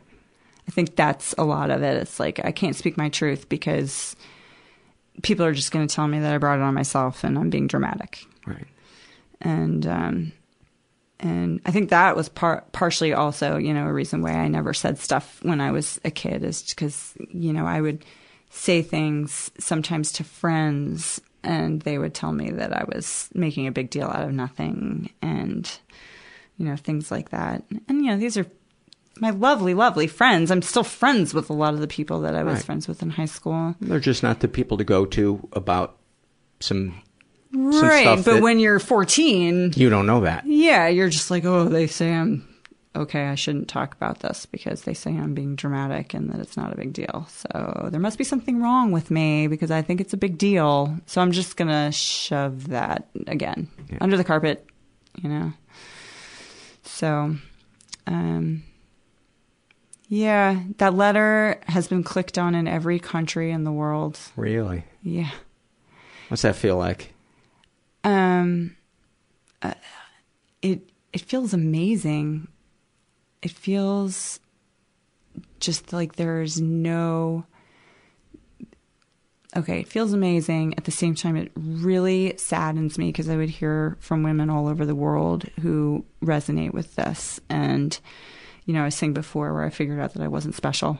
I 0.68 0.72
think 0.72 0.96
that's 0.96 1.34
a 1.38 1.44
lot 1.44 1.70
of 1.72 1.84
it. 1.84 1.98
It's 2.02 2.20
like 2.20 2.44
I 2.44 2.52
can't 2.52 2.76
speak 2.76 2.98
my 2.98 3.10
truth 3.10 3.48
because 3.50 4.16
people 5.22 5.46
are 5.46 5.54
just 5.54 5.72
going 5.72 5.86
to 5.88 5.94
tell 5.94 6.08
me 6.08 6.20
that 6.20 6.34
I 6.34 6.38
brought 6.38 6.60
it 6.60 6.64
on 6.64 6.74
myself 6.74 7.24
and 7.24 7.38
I'm 7.38 7.50
being 7.50 7.68
dramatic. 7.68 8.26
Right. 8.48 8.68
And 9.42 9.86
um, 9.86 10.32
and 11.20 11.62
I 11.66 11.72
think 11.72 11.90
that 11.90 12.16
was 12.16 12.30
par- 12.30 12.64
partially 12.72 13.14
also, 13.14 13.58
you 13.58 13.74
know, 13.74 13.88
a 13.88 13.94
reason 13.94 14.22
why 14.22 14.32
I 14.34 14.48
never 14.48 14.74
said 14.74 14.98
stuff 14.98 15.40
when 15.44 15.62
I 15.62 15.72
was 15.72 16.00
a 16.04 16.12
kid 16.12 16.44
is 16.44 16.62
because 16.64 17.14
you 17.30 17.54
know 17.54 17.66
I 17.66 17.82
would 17.82 18.04
say 18.50 18.82
things 18.82 19.52
sometimes 19.60 20.12
to 20.14 20.24
friends 20.24 21.22
and 21.44 21.82
they 21.84 21.98
would 21.98 22.14
tell 22.14 22.32
me 22.32 22.50
that 22.52 22.74
I 22.74 22.84
was 22.94 23.30
making 23.34 23.68
a 23.68 23.72
big 23.72 23.90
deal 23.90 24.08
out 24.08 24.24
of 24.28 24.34
nothing 24.34 25.12
and 25.22 25.70
you 26.58 26.66
know 26.66 26.76
things 26.76 27.12
like 27.12 27.30
that. 27.30 27.64
And 27.88 28.04
you 28.04 28.12
know 28.12 28.18
these 28.18 28.38
are 28.38 28.46
my 29.22 29.30
lovely, 29.30 29.74
lovely 29.74 30.08
friends. 30.08 30.52
I'm 30.52 30.62
still 30.62 30.84
friends 30.84 31.34
with 31.34 31.50
a 31.50 31.54
lot 31.54 31.74
of 31.74 31.80
the 31.80 31.88
people 31.88 32.20
that 32.22 32.36
I 32.36 32.44
was 32.44 32.56
Right. 32.56 32.64
friends 32.66 32.88
with 32.88 33.02
in 33.02 33.12
high 33.12 33.26
school. 33.26 33.74
They're 33.80 34.00
just 34.02 34.24
not 34.24 34.42
the 34.42 34.50
people 34.50 34.78
to 34.78 34.84
go 34.84 35.06
to 35.06 35.48
about 35.54 35.98
some 36.60 37.02
some 37.02 37.04
Right, 37.56 38.24
but 38.24 38.42
when 38.42 38.60
you're 38.60 38.80
14, 38.80 39.74
you 39.76 39.90
don't 39.90 40.06
know 40.06 40.22
that. 40.22 40.46
yeah, 40.46 40.88
you're 40.88 41.10
just 41.10 41.32
like, 41.32 41.46
oh, 41.46 41.66
they 41.70 41.88
say 41.88 42.14
I'm 42.14 42.48
okay. 42.96 43.26
I 43.28 43.36
shouldn't 43.36 43.68
talk 43.68 43.94
about 43.94 44.20
this 44.20 44.46
because 44.46 44.82
they 44.84 44.94
say 44.94 45.12
I'm 45.12 45.34
being 45.34 45.56
dramatic 45.56 46.14
and 46.14 46.30
that 46.32 46.40
it's 46.40 46.58
not 46.58 46.74
a 46.74 46.76
big 46.76 46.94
deal. 46.94 47.28
So 47.30 47.90
there 47.92 48.00
must 48.00 48.18
be 48.18 48.24
something 48.24 48.62
wrong 48.62 48.92
with 48.92 49.10
me 49.12 49.48
because 49.48 49.72
I 49.72 49.82
think 49.82 50.02
it's 50.02 50.14
a 50.14 50.18
big 50.18 50.38
deal. 50.38 50.98
So 51.06 51.22
I'm 51.22 51.32
just 51.32 51.56
gonna 51.58 51.92
shove 51.92 52.70
that 52.70 53.08
again 53.28 53.70
under 54.02 54.18
the 54.18 54.24
carpet, 54.24 54.66
you 55.22 55.30
know. 55.30 55.54
So, 56.84 57.36
um, 58.08 58.64
yeah, 60.08 60.62
that 60.78 60.94
letter 60.94 61.60
has 61.68 61.88
been 61.88 62.04
clicked 62.04 62.38
on 62.38 62.54
in 62.56 62.68
every 62.68 63.00
country 63.00 63.52
in 63.52 63.64
the 63.64 63.72
world. 63.72 64.20
Really? 64.36 64.84
Yeah. 65.02 65.32
What's 66.30 66.44
that 66.44 66.56
feel 66.56 66.78
like? 66.78 67.12
Um, 68.06 68.78
uh, 69.62 69.74
it 70.62 70.90
it 71.12 71.22
feels 71.22 71.54
amazing. 71.54 72.48
It 73.42 73.52
feels 73.52 74.40
just 75.60 75.92
like 75.92 76.16
there's 76.16 76.62
no. 76.62 77.46
Okay, 79.58 79.80
it 79.80 79.88
feels 79.88 80.12
amazing. 80.12 80.76
At 80.78 80.84
the 80.84 80.92
same 80.92 81.16
time, 81.16 81.38
it 81.38 81.50
really 81.56 82.36
saddens 82.38 82.98
me 82.98 83.08
because 83.08 83.30
I 83.30 83.38
would 83.38 83.50
hear 83.50 83.98
from 84.02 84.22
women 84.22 84.50
all 84.50 84.68
over 84.68 84.86
the 84.86 84.94
world 84.96 85.46
who 85.62 86.04
resonate 86.22 86.74
with 86.74 86.96
this. 86.96 87.40
And, 87.50 87.98
you 88.66 88.74
know, 88.74 88.82
I 88.82 88.86
was 88.86 88.96
saying 88.96 89.14
before 89.14 89.54
where 89.54 89.64
I 89.64 89.70
figured 89.70 90.02
out 90.02 90.14
that 90.14 90.22
I 90.22 90.28
wasn't 90.28 90.56
special, 90.56 91.00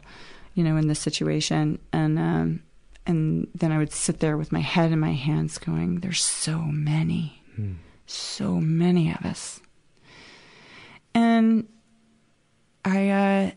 you 0.54 0.64
know, 0.64 0.78
in 0.78 0.88
this 0.88 1.00
situation. 1.00 1.80
And, 1.92 2.18
um, 2.18 2.64
and 3.08 3.48
then 3.54 3.72
I 3.72 3.78
would 3.78 3.92
sit 3.92 4.20
there 4.20 4.38
with 4.38 4.52
my 4.52 4.62
head 4.62 4.92
in 4.92 5.00
my 5.00 5.14
hands 5.14 5.58
going, 5.58 6.00
there's 6.00 6.24
so 6.24 6.60
many, 6.60 7.42
so 8.08 8.56
many 8.56 9.12
of 9.12 9.24
us. 9.26 9.60
And 11.14 11.68
I, 12.84 13.10
uh, 13.10 13.52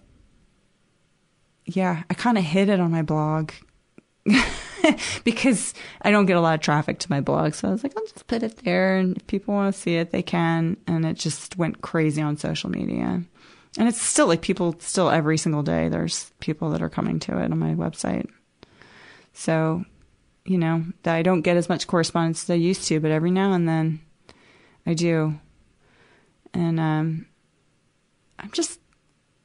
yeah, 1.64 2.02
I 2.08 2.14
kind 2.14 2.38
of 2.38 2.44
hid 2.44 2.68
it 2.68 2.80
on 2.80 2.90
my 2.90 3.02
blog 3.02 3.52
because 5.24 5.74
I 6.02 6.10
don't 6.10 6.26
get 6.26 6.36
a 6.36 6.40
lot 6.40 6.54
of 6.54 6.60
traffic 6.60 6.98
to 7.00 7.10
my 7.10 7.20
blog. 7.20 7.54
So 7.54 7.68
I 7.68 7.72
was 7.72 7.82
like, 7.82 7.96
I'll 7.96 8.06
just 8.06 8.26
put 8.26 8.42
it 8.42 8.58
there. 8.64 8.96
And 8.96 9.16
if 9.16 9.26
people 9.26 9.54
want 9.54 9.74
to 9.74 9.80
see 9.80 9.96
it, 9.96 10.10
they 10.10 10.22
can. 10.22 10.76
And 10.86 11.04
it 11.04 11.16
just 11.16 11.56
went 11.56 11.80
crazy 11.80 12.22
on 12.22 12.36
social 12.36 12.70
media. 12.70 13.22
And 13.78 13.88
it's 13.88 14.00
still 14.00 14.26
like 14.26 14.40
people, 14.40 14.76
still 14.78 15.10
every 15.10 15.38
single 15.38 15.62
day, 15.62 15.88
there's 15.88 16.32
people 16.40 16.70
that 16.70 16.82
are 16.82 16.88
coming 16.88 17.18
to 17.20 17.38
it 17.38 17.50
on 17.50 17.58
my 17.58 17.74
website. 17.74 18.28
So, 19.38 19.84
you 20.44 20.58
know, 20.58 20.84
that 21.04 21.14
I 21.14 21.22
don't 21.22 21.42
get 21.42 21.56
as 21.56 21.68
much 21.68 21.86
correspondence 21.86 22.42
as 22.42 22.50
I 22.50 22.54
used 22.54 22.88
to, 22.88 22.98
but 22.98 23.12
every 23.12 23.30
now 23.30 23.52
and 23.52 23.68
then 23.68 24.00
I 24.84 24.94
do. 24.94 25.38
And 26.52 26.80
um, 26.80 27.26
I'm 28.40 28.50
just, 28.50 28.80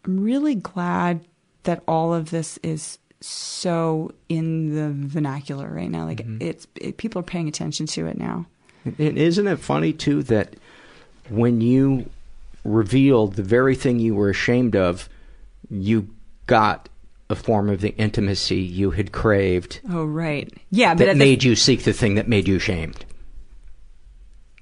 I'm 0.03 0.20
really 0.20 0.56
glad 0.56 1.28
that 1.61 1.84
all 1.88 2.11
of 2.11 2.32
this 2.32 2.57
is 2.64 2.98
so 3.22 4.11
in 4.30 4.74
the 4.74 5.07
vernacular 5.07 5.70
right 5.70 5.91
now. 5.91 6.06
Like 6.06 6.26
it's, 6.41 6.65
it, 6.82 6.98
people 6.98 7.20
are 7.20 7.24
paying 7.24 7.48
attention 7.48 7.86
to 7.86 8.07
it 8.07 8.18
now. 8.18 8.48
And 8.86 9.15
isn't 9.15 9.45
it 9.45 9.60
funny 9.60 9.94
too 9.94 10.24
that 10.24 10.56
when 11.30 11.61
you 11.61 12.10
revealed 12.64 13.36
the 13.36 13.44
very 13.44 13.76
thing 13.76 13.99
you 13.99 14.15
were 14.15 14.32
ashamed 14.32 14.76
of, 14.76 15.07
you 15.70 16.07
got 16.48 16.90
a 17.34 17.35
form 17.35 17.69
of 17.69 17.81
the 17.81 17.93
intimacy 17.97 18.61
you 18.61 18.91
had 18.91 19.11
craved 19.11 19.81
Oh, 19.89 20.05
right. 20.05 20.49
Yeah, 20.69 20.93
but 20.93 20.99
that 21.05 21.10
at 21.10 21.18
made 21.18 21.43
you 21.43 21.55
seek 21.55 21.84
the 21.84 21.91
thing 21.93 22.15
that 22.15 22.27
made 22.27 22.47
you 22.47 22.60
shamed. 22.60 23.03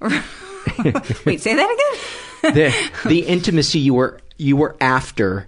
wait, 0.00 1.40
say 1.40 1.54
that 1.54 1.70
again? 2.42 2.54
the 2.54 3.08
the 3.08 3.20
intimacy 3.20 3.78
you 3.78 3.94
were 3.94 4.18
you 4.36 4.56
were 4.56 4.74
after 4.80 5.46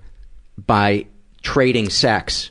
by 0.66 1.06
trading 1.42 1.90
sex 1.90 2.50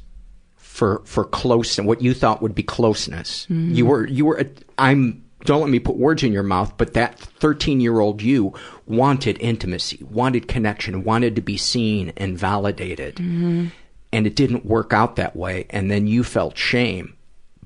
for 0.58 1.02
for 1.06 1.24
close 1.24 1.78
and 1.78 1.88
what 1.88 2.02
you 2.02 2.14
thought 2.14 2.42
would 2.42 2.56
be 2.56 2.64
closeness. 2.64 3.48
Mhm. 3.50 3.76
You 3.76 3.86
were 3.86 4.08
you 4.08 4.26
were 4.26 4.44
I'm 4.78 5.24
don't 5.46 5.62
let 5.62 5.70
me 5.70 5.80
put 5.80 5.98
words 5.98 6.24
in 6.24 6.32
your 6.34 6.44
mouth, 6.44 6.74
but 6.78 6.94
that 6.94 7.20
13 7.20 7.80
year 7.82 8.00
old 8.00 8.22
you 8.22 8.54
wanted 8.86 9.38
intimacy, 9.40 10.00
wanted 10.10 10.48
connection, 10.48 11.04
wanted 11.04 11.36
to 11.36 11.42
be 11.42 11.58
seen 11.58 12.14
and 12.18 12.38
validated. 12.38 13.16
Mm-hmm. 13.18 13.68
And 14.14 14.26
it 14.26 14.36
didn't 14.36 14.66
work 14.66 14.94
out 14.94 15.18
that 15.18 15.36
way. 15.36 15.66
And 15.70 15.92
then 15.92 16.08
you 16.08 16.24
felt 16.24 16.58
shame. 16.58 17.18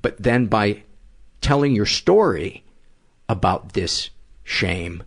But 0.02 0.20
then 0.20 0.46
by 0.46 0.82
telling 1.40 1.74
your 1.74 1.86
story 1.86 2.64
about 3.28 3.74
this 3.74 4.10
shame, 4.42 5.02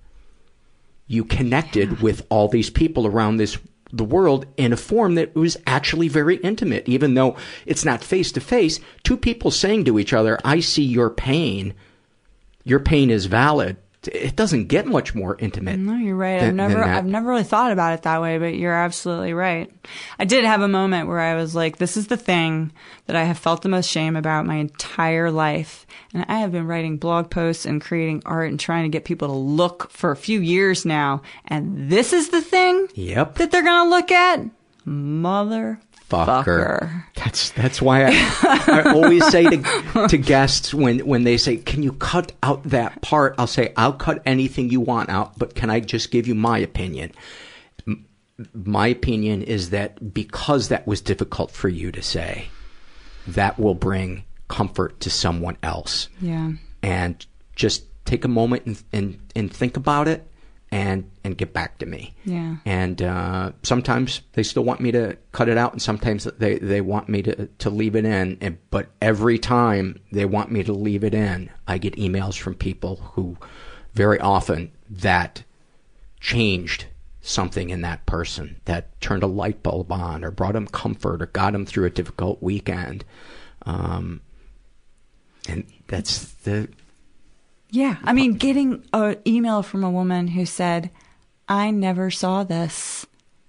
you 1.08 1.26
connected 1.26 2.02
with 2.02 2.26
all 2.30 2.48
these 2.48 2.70
people 2.70 3.06
around 3.06 3.38
this 3.38 3.58
the 3.94 4.04
world 4.04 4.46
in 4.56 4.72
a 4.72 4.78
form 4.78 5.16
that 5.16 5.36
was 5.36 5.58
actually 5.68 6.08
very 6.08 6.38
intimate, 6.38 6.88
even 6.88 7.14
though 7.14 7.36
it's 7.66 7.84
not 7.84 8.04
face 8.04 8.32
to 8.32 8.40
face. 8.40 8.80
Two 9.04 9.18
people 9.18 9.52
saying 9.52 9.86
to 9.86 10.00
each 10.00 10.14
other, 10.14 10.40
I 10.46 10.62
see 10.62 10.84
your 10.84 11.10
pain. 11.10 11.74
Your 12.64 12.80
pain 12.80 13.10
is 13.10 13.26
valid. 13.26 13.78
It 14.08 14.36
doesn't 14.36 14.66
get 14.66 14.88
much 14.88 15.14
more 15.14 15.36
intimate. 15.40 15.78
No, 15.78 15.96
you're 15.96 16.16
right. 16.16 16.40
than- 16.40 16.60
I've 16.60 16.70
never. 16.72 16.84
I've 16.84 17.06
never 17.06 17.30
really 17.30 17.44
thought 17.44 17.72
about 17.72 17.94
it 17.94 18.02
that 18.02 18.20
way, 18.22 18.40
but 18.40 18.56
you're 18.56 18.74
absolutely 18.74 19.34
right. 19.34 19.72
I 20.18 20.26
did 20.26 20.44
have 20.44 20.62
a 20.62 20.68
moment 20.68 21.08
where 21.08 21.20
I 21.20 21.36
was 21.36 21.54
like, 21.54 21.78
this 21.78 21.96
is 21.98 22.08
the 22.08 22.18
thing 22.18 22.72
that 23.06 23.16
I 23.16 23.24
have 23.26 23.38
felt 23.38 23.62
the 23.62 23.70
most 23.70 23.88
shame 23.90 24.16
about 24.16 24.48
my 24.48 24.56
entire 24.56 25.30
life. 25.30 25.86
And 26.16 26.26
I 26.28 26.40
have 26.40 26.52
been 26.52 26.66
writing 26.66 26.98
blog 26.98 27.30
posts 27.30 27.66
and 27.66 27.80
creating 27.80 28.24
art 28.26 28.50
and 28.50 28.60
trying 28.60 28.84
to 28.84 28.90
get 28.90 29.06
people 29.06 29.28
to 29.28 29.34
look 29.36 29.92
for 29.92 30.10
a 30.12 30.16
few 30.16 30.40
years 30.40 30.84
now. 30.84 31.22
And 31.46 31.90
this 31.92 32.12
is 32.12 32.30
the 32.30 32.42
thing 32.42 32.88
Yep. 32.96 33.36
that 33.36 33.52
they're 33.52 33.62
going 33.64 33.86
to 33.86 33.90
look 33.96 34.12
at? 34.12 34.42
Mother 34.84 35.80
fucker. 36.12 37.04
That's 37.16 37.52
that's 37.52 37.82
why 37.82 38.06
I, 38.06 38.12
I 38.68 38.92
always 38.94 39.26
say 39.28 39.44
to 39.46 40.08
to 40.08 40.18
guests 40.18 40.74
when 40.74 41.00
when 41.00 41.24
they 41.24 41.38
say, 41.38 41.58
"Can 41.58 41.84
you 41.84 41.94
cut 41.94 42.32
out 42.44 42.64
that 42.66 43.02
part?" 43.02 43.36
I'll 43.38 43.48
say, 43.48 43.74
"I'll 43.78 43.94
cut 43.94 44.22
anything 44.26 44.70
you 44.70 44.82
want 44.82 45.10
out, 45.10 45.38
but 45.38 45.56
can 45.56 45.70
I 45.70 45.80
just 45.80 46.12
give 46.12 46.28
you 46.28 46.36
my 46.36 46.58
opinion?" 46.58 47.12
M- 47.88 48.06
My 48.54 48.88
opinion 48.88 49.42
is 49.44 49.70
that 49.72 50.14
because 50.14 50.70
that 50.70 50.88
was 50.88 51.02
difficult 51.02 51.52
for 51.52 51.70
you 51.70 51.92
to 51.92 52.02
say, 52.02 52.48
that 53.28 53.60
will 53.60 53.76
bring 53.76 54.24
comfort 54.48 55.00
to 55.02 55.10
someone 55.10 55.58
else. 55.64 56.10
Yeah. 56.20 56.54
And 56.84 57.26
just 57.56 57.84
take 58.06 58.26
a 58.26 58.28
moment 58.28 58.66
and 58.66 58.84
and, 58.92 59.20
and 59.36 59.54
think 59.54 59.78
about 59.78 60.08
it 60.08 60.28
and 60.72 61.10
and 61.24 61.38
get 61.38 61.54
back 61.54 61.78
to 61.80 61.86
me. 61.86 62.16
Yeah. 62.24 62.56
And 62.66 63.02
uh, 63.02 63.52
sometimes 63.62 64.22
they 64.34 64.44
still 64.44 64.64
want 64.64 64.80
me 64.80 64.92
to 64.94 65.18
cut 65.34 65.50
it 65.50 65.58
out, 65.58 65.74
and 65.74 65.82
sometimes 65.82 66.24
they, 66.24 66.58
they 66.60 66.82
want 66.82 67.10
me 67.10 67.22
to, 67.24 67.48
to 67.48 67.70
leave 67.70 67.96
it 67.96 68.06
in. 68.06 68.38
And, 68.42 68.58
but 68.70 68.88
every 69.02 69.38
time 69.38 70.00
they 70.12 70.26
want 70.26 70.52
me 70.52 70.64
to 70.64 70.74
leave 70.74 71.04
it 71.04 71.14
in, 71.14 71.50
I 71.68 71.78
get 71.78 71.96
emails 71.98 72.38
from 72.38 72.56
people 72.56 72.96
who, 73.14 73.38
very 73.94 74.20
often, 74.20 74.72
that 74.90 75.44
changed 76.20 76.86
something 77.22 77.70
in 77.70 77.82
that 77.82 78.06
person, 78.06 78.62
that 78.66 79.00
turned 79.02 79.24
a 79.24 79.28
light 79.28 79.62
bulb 79.62 79.92
on, 79.92 80.24
or 80.24 80.32
brought 80.32 80.54
them 80.54 80.68
comfort, 80.68 81.22
or 81.22 81.28
got 81.28 81.52
them 81.52 81.66
through 81.66 81.86
a 81.86 81.90
difficult 81.92 82.42
weekend. 82.42 83.04
Um, 83.66 84.22
and 85.50 85.66
that's 85.88 86.24
the 86.44 86.70
Yeah. 87.72 87.96
I 88.04 88.14
mean, 88.14 88.34
getting 88.34 88.84
an 88.94 89.18
email 89.26 89.64
from 89.64 89.84
a 89.84 89.90
woman 89.90 90.28
who 90.28 90.46
said, 90.46 90.92
I 91.48 91.72
never 91.72 92.12
saw 92.12 92.44
this 92.44 93.06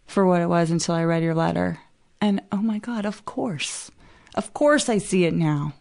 for 0.07 0.25
what 0.27 0.41
it 0.41 0.49
was 0.49 0.71
until 0.71 0.95
I 0.95 1.05
read 1.05 1.23
your 1.23 1.35
letter. 1.35 1.79
And 2.21 2.41
oh 2.53 2.59
my 2.63 2.79
God, 2.79 3.05
of 3.05 3.25
course. 3.25 3.91
Of 4.35 4.55
course 4.55 4.89
I 4.89 4.99
see 4.99 5.25
it 5.25 5.35
now. 5.35 5.75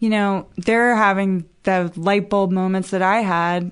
You 0.00 0.10
know, 0.10 0.48
they're 0.56 0.96
having 0.96 1.48
the 1.62 1.92
light 1.96 2.28
bulb 2.28 2.50
moments 2.50 2.90
that 2.90 3.02
I 3.02 3.18
had 3.20 3.70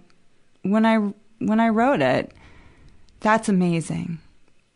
when 0.63 0.87
I 0.87 0.97
when 1.41 1.59
I 1.59 1.69
wrote 1.71 2.01
it. 2.01 2.33
That's 3.21 3.49
amazing. 3.49 4.19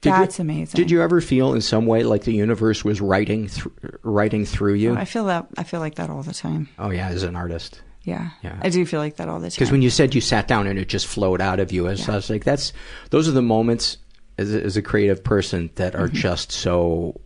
Did 0.01 0.11
you- 0.11 0.17
That's 0.17 0.39
amazing. 0.41 0.77
Did 0.77 0.91
you 0.91 1.01
ever 1.03 1.21
feel 1.21 1.55
in 1.55 1.61
some 1.61 1.87
way 1.87 2.03
like 2.03 2.25
the 2.25 2.33
universe 2.35 2.85
was 2.85 3.01
writing 3.01 3.47
thr 3.49 3.69
writing 4.03 4.45
through 4.45 4.75
you? 4.75 4.91
Oh, 4.93 4.97
I 4.97 5.05
feel 5.05 5.27
that 5.27 5.47
I 5.57 5.63
feel 5.63 5.79
like 5.81 5.95
that 5.95 6.11
all 6.11 6.23
the 6.25 6.35
time. 6.35 6.69
Oh 6.79 6.91
yeah, 6.91 7.09
as 7.09 7.23
an 7.23 7.37
artist. 7.37 7.81
Yeah. 8.05 8.31
Yeah. 8.43 8.59
I 8.63 8.69
do 8.69 8.85
feel 8.87 9.01
like 9.01 9.17
that 9.17 9.29
all 9.29 9.41
the 9.41 9.49
time. 9.51 9.55
Because 9.57 9.73
when 9.73 9.83
you 9.83 9.91
said 9.91 10.15
you 10.15 10.21
sat 10.21 10.47
down 10.47 10.67
and 10.67 10.79
it 10.79 10.89
just 10.89 11.07
flowed 11.07 11.41
out 11.41 11.59
of 11.59 11.73
you, 11.73 11.87
I 11.87 11.91
was, 11.91 12.09
I 12.09 12.15
was 12.15 12.31
like, 12.31 12.45
that's 12.45 12.73
those 13.11 13.27
are 13.29 13.33
the 13.33 13.43
moments 13.43 13.97
as 14.39 14.55
a, 14.55 14.63
as 14.63 14.77
a 14.77 14.83
creative 14.83 15.25
person 15.25 15.71
that 15.77 15.95
are 15.95 16.09
Mm-hmm. 16.09 16.17
just 16.17 16.53
so 16.53 17.19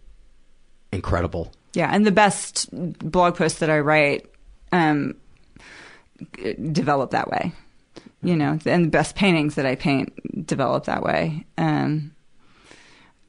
incredible. 0.93 1.53
Yeah, 1.75 1.91
and 1.93 2.07
the 2.07 2.13
best 2.13 2.69
blog 2.73 3.37
posts 3.37 3.59
that 3.59 3.71
I 3.71 3.81
write 3.81 4.31
um, 4.73 5.15
develop 6.73 7.11
that 7.11 7.31
way. 7.31 7.53
You 8.23 8.35
know, 8.37 8.59
and 8.67 8.85
the 8.87 8.91
best 8.91 9.15
paintings 9.15 9.55
that 9.55 9.65
I 9.67 9.77
paint 9.77 10.47
develop 10.47 10.87
that 10.87 11.05
way. 11.05 11.45
Um, 11.57 12.13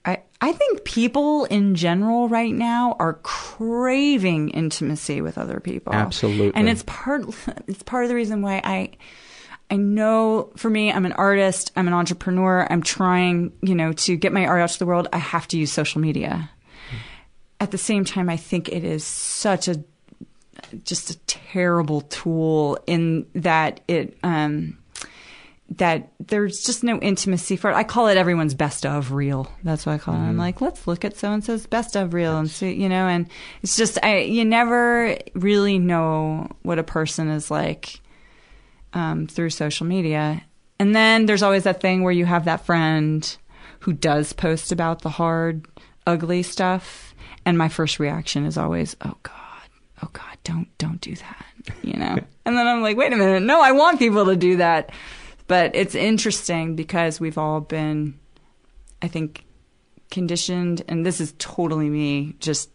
I 0.05 0.19
I 0.41 0.51
think 0.53 0.84
people 0.84 1.45
in 1.45 1.76
general 1.76 2.30
right 2.30 2.53
now 2.53 2.95
are 2.99 3.13
craving 3.23 4.49
intimacy 4.49 5.21
with 5.21 5.38
other 5.38 5.59
people. 5.59 5.93
Absolutely. 5.93 6.51
and 6.55 6.69
it's 6.69 6.84
part 6.85 7.23
it's 7.67 7.84
part 7.84 8.03
of 8.03 8.09
the 8.09 8.15
reason 8.15 8.41
why 8.41 8.61
I. 8.63 8.91
I 9.71 9.76
know 9.76 10.51
for 10.55 10.67
me, 10.67 10.91
I'm 10.91 11.05
an 11.05 11.11
artist, 11.11 11.71
I'm 11.76 11.88
an 11.88 11.93
entrepreneur, 11.93 12.65
I'm 12.71 12.81
trying, 12.81 13.51
you 13.61 13.76
know, 13.76 13.93
to 13.93 14.15
get 14.15 14.34
my 14.34 14.47
art 14.47 14.61
out 14.61 14.69
to 14.69 14.80
the 14.80 14.88
world. 14.88 15.07
I 15.13 15.19
have 15.19 15.47
to 15.49 15.59
use 15.59 15.71
social 15.71 16.01
media 16.01 16.49
at 17.59 17.71
the 17.71 17.77
same 17.77 18.05
time, 18.05 18.30
I 18.30 18.38
think 18.38 18.69
it 18.69 18.84
is 18.84 19.03
such 19.03 19.67
a 19.67 19.84
just 20.84 21.09
a 21.09 21.17
terrible 21.19 22.01
tool 22.01 22.77
in 22.85 23.26
that 23.34 23.80
it 23.88 24.17
um, 24.23 24.77
that 25.77 26.11
there's 26.19 26.63
just 26.63 26.83
no 26.83 26.99
intimacy 26.99 27.55
for 27.55 27.69
it. 27.69 27.75
I 27.75 27.83
call 27.83 28.07
it 28.07 28.17
everyone's 28.17 28.53
best 28.53 28.85
of 28.85 29.11
reel. 29.11 29.51
That's 29.63 29.85
what 29.85 29.93
I 29.93 29.97
call 29.99 30.15
it. 30.15 30.17
I'm 30.17 30.37
like, 30.37 30.61
let's 30.61 30.87
look 30.87 31.05
at 31.05 31.15
so 31.15 31.31
and 31.31 31.43
so's 31.43 31.67
best 31.67 31.95
of 31.95 32.13
reel 32.13 32.37
and 32.37 32.49
see, 32.49 32.73
you 32.73 32.89
know. 32.89 33.07
And 33.07 33.27
it's 33.61 33.77
just 33.77 33.97
I 34.03 34.19
you 34.19 34.45
never 34.45 35.17
really 35.35 35.77
know 35.77 36.49
what 36.63 36.79
a 36.79 36.83
person 36.83 37.29
is 37.29 37.51
like 37.51 38.01
um, 38.93 39.27
through 39.27 39.51
social 39.51 39.85
media. 39.85 40.41
And 40.79 40.95
then 40.95 41.25
there's 41.25 41.43
always 41.43 41.63
that 41.63 41.81
thing 41.81 42.03
where 42.03 42.13
you 42.13 42.25
have 42.25 42.45
that 42.45 42.65
friend 42.65 43.37
who 43.81 43.93
does 43.93 44.33
post 44.33 44.71
about 44.71 45.01
the 45.01 45.09
hard, 45.09 45.65
ugly 46.07 46.43
stuff. 46.43 47.13
And 47.45 47.57
my 47.57 47.69
first 47.69 47.99
reaction 47.99 48.45
is 48.45 48.57
always, 48.57 48.95
oh 49.01 49.17
God, 49.23 49.33
oh 50.03 50.09
God, 50.13 50.37
don't, 50.43 50.67
don't 50.77 51.01
do 51.01 51.15
that, 51.15 51.45
you 51.83 51.93
know? 51.93 52.17
and 52.45 52.57
then 52.57 52.67
I'm 52.67 52.81
like, 52.81 52.97
wait 52.97 53.13
a 53.13 53.17
minute. 53.17 53.43
No, 53.43 53.61
I 53.61 53.71
want 53.71 53.99
people 53.99 54.25
to 54.25 54.35
do 54.35 54.57
that. 54.57 54.91
But 55.49 55.76
it's 55.76 55.95
interesting 55.95 56.76
because 56.76 57.19
we've 57.19 57.39
all 57.39 57.59
been, 57.59 58.19
I 59.01 59.07
think, 59.07 59.45
conditioned, 60.11 60.84
and 60.88 61.03
this 61.03 61.19
is 61.19 61.34
totally 61.39 61.89
me, 61.89 62.35
just 62.39 62.69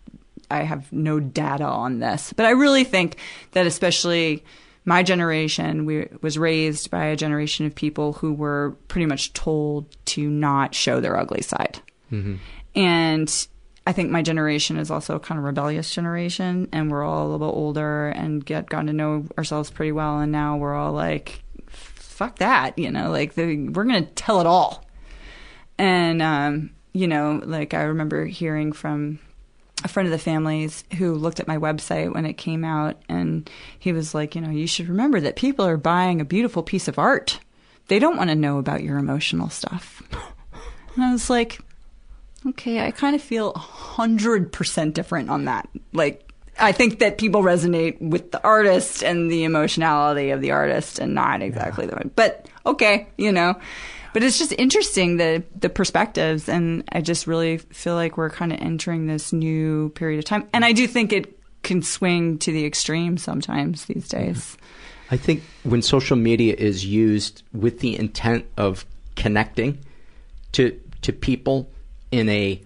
I 0.50 0.62
have 0.62 0.92
no 0.92 1.20
data 1.20 1.64
on 1.64 2.00
this, 2.00 2.32
but 2.32 2.46
I 2.46 2.50
really 2.50 2.82
think 2.82 3.18
that 3.52 3.64
especially 3.66 4.44
my 4.84 5.04
generation 5.04 5.86
we, 5.86 6.08
was 6.20 6.36
raised 6.36 6.90
by 6.90 7.06
a 7.06 7.16
generation 7.16 7.64
of 7.64 7.76
people 7.76 8.14
who 8.14 8.32
were 8.32 8.76
pretty 8.88 9.06
much 9.06 9.32
told 9.34 9.86
to 10.06 10.28
not 10.28 10.74
show 10.74 10.98
their 10.98 11.16
ugly 11.16 11.42
side. 11.42 11.80
Mm-hmm. 12.10 12.36
And 12.74 13.46
I 13.86 13.92
think 13.92 14.10
my 14.10 14.22
generation 14.22 14.78
is 14.78 14.90
also 14.90 15.14
a 15.14 15.20
kind 15.20 15.38
of 15.38 15.44
rebellious 15.44 15.94
generation, 15.94 16.68
and 16.72 16.90
we're 16.90 17.04
all 17.04 17.22
a 17.22 17.28
little 17.30 17.46
bit 17.46 17.56
older 17.56 18.08
and 18.08 18.44
get 18.44 18.68
gotten 18.68 18.88
to 18.88 18.92
know 18.92 19.26
ourselves 19.38 19.70
pretty 19.70 19.92
well, 19.92 20.18
and 20.18 20.32
now 20.32 20.56
we're 20.56 20.74
all 20.74 20.92
like, 20.92 21.43
"Fuck 22.14 22.38
that," 22.38 22.78
you 22.78 22.90
know, 22.90 23.10
like 23.10 23.34
the, 23.34 23.68
we're 23.68 23.84
gonna 23.84 24.02
tell 24.02 24.40
it 24.40 24.46
all. 24.46 24.84
And 25.78 26.22
um, 26.22 26.70
you 26.92 27.06
know, 27.08 27.40
like 27.44 27.74
I 27.74 27.82
remember 27.82 28.24
hearing 28.24 28.72
from 28.72 29.18
a 29.82 29.88
friend 29.88 30.06
of 30.06 30.12
the 30.12 30.18
family's 30.18 30.84
who 30.98 31.14
looked 31.14 31.40
at 31.40 31.48
my 31.48 31.58
website 31.58 32.14
when 32.14 32.24
it 32.24 32.34
came 32.34 32.64
out, 32.64 33.02
and 33.08 33.50
he 33.78 33.92
was 33.92 34.14
like, 34.14 34.34
you 34.34 34.40
know, 34.40 34.50
you 34.50 34.66
should 34.66 34.88
remember 34.88 35.20
that 35.20 35.36
people 35.36 35.66
are 35.66 35.76
buying 35.76 36.20
a 36.20 36.24
beautiful 36.24 36.62
piece 36.62 36.88
of 36.88 36.98
art. 36.98 37.40
They 37.88 37.98
don't 37.98 38.16
want 38.16 38.30
to 38.30 38.36
know 38.36 38.58
about 38.58 38.82
your 38.82 38.96
emotional 38.96 39.50
stuff. 39.50 40.02
And 40.94 41.04
I 41.04 41.12
was 41.12 41.28
like, 41.28 41.60
okay, 42.46 42.86
I 42.86 42.92
kind 42.92 43.14
of 43.16 43.20
feel 43.22 43.50
a 43.50 43.58
hundred 43.58 44.52
percent 44.52 44.94
different 44.94 45.28
on 45.28 45.46
that. 45.46 45.68
Like, 45.92 46.30
I 46.58 46.72
think 46.72 47.00
that 47.00 47.18
people 47.18 47.42
resonate 47.42 48.00
with 48.00 48.30
the 48.30 48.42
artist 48.44 49.02
and 49.02 49.30
the 49.30 49.44
emotionality 49.44 50.30
of 50.30 50.40
the 50.40 50.52
artist, 50.52 50.98
and 50.98 51.14
not 51.14 51.42
exactly 51.42 51.86
the. 51.86 51.96
One. 51.96 52.10
But 52.14 52.48
okay, 52.64 53.08
you 53.16 53.32
know. 53.32 53.54
But 54.12 54.22
it's 54.22 54.38
just 54.38 54.52
interesting 54.52 55.16
the 55.16 55.42
the 55.58 55.68
perspectives, 55.68 56.48
and 56.48 56.84
I 56.92 57.00
just 57.00 57.26
really 57.26 57.58
feel 57.58 57.94
like 57.94 58.16
we're 58.16 58.30
kind 58.30 58.52
of 58.52 58.60
entering 58.60 59.06
this 59.06 59.32
new 59.32 59.88
period 59.90 60.18
of 60.18 60.24
time, 60.24 60.48
and 60.52 60.64
I 60.64 60.72
do 60.72 60.86
think 60.86 61.12
it 61.12 61.38
can 61.62 61.82
swing 61.82 62.38
to 62.38 62.52
the 62.52 62.64
extreme 62.64 63.16
sometimes 63.16 63.86
these 63.86 64.08
mm-hmm. 64.08 64.26
days. 64.26 64.56
I 65.10 65.16
think 65.16 65.42
when 65.64 65.82
social 65.82 66.16
media 66.16 66.54
is 66.56 66.86
used 66.86 67.42
with 67.52 67.80
the 67.80 67.98
intent 67.98 68.46
of 68.56 68.86
connecting 69.16 69.78
to 70.52 70.80
to 71.02 71.12
people 71.12 71.68
in 72.10 72.28
a 72.28 72.62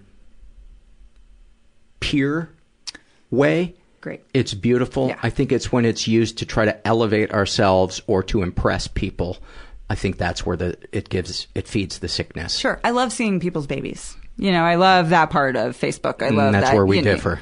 peer 1.99 2.49
way, 3.31 3.75
great. 4.01 4.21
It's 4.33 4.53
beautiful. 4.53 5.09
Yeah. 5.09 5.19
I 5.23 5.29
think 5.29 5.51
it's 5.51 5.71
when 5.71 5.85
it's 5.85 6.07
used 6.07 6.37
to 6.39 6.45
try 6.45 6.65
to 6.65 6.87
elevate 6.87 7.31
ourselves 7.31 8.01
or 8.07 8.23
to 8.23 8.41
impress 8.41 8.87
people. 8.87 9.37
I 9.89 9.95
think 9.95 10.17
that's 10.17 10.45
where 10.45 10.55
the 10.57 10.77
it 10.91 11.09
gives 11.09 11.47
it 11.55 11.67
feeds 11.67 11.99
the 11.99 12.07
sickness. 12.07 12.57
Sure. 12.57 12.79
I 12.83 12.91
love 12.91 13.11
seeing 13.11 13.39
people's 13.39 13.67
babies. 13.67 14.15
You 14.37 14.51
know, 14.51 14.63
I 14.63 14.75
love 14.75 15.09
that 15.09 15.29
part 15.31 15.55
of 15.55 15.75
Facebook. 15.77 16.21
I 16.21 16.29
Mm, 16.29 16.35
love 16.35 16.51
that's 16.53 16.67
that. 16.69 16.75
where 16.75 16.85
we 16.85 16.97
you 16.97 17.03
know- 17.03 17.15
differ. 17.15 17.39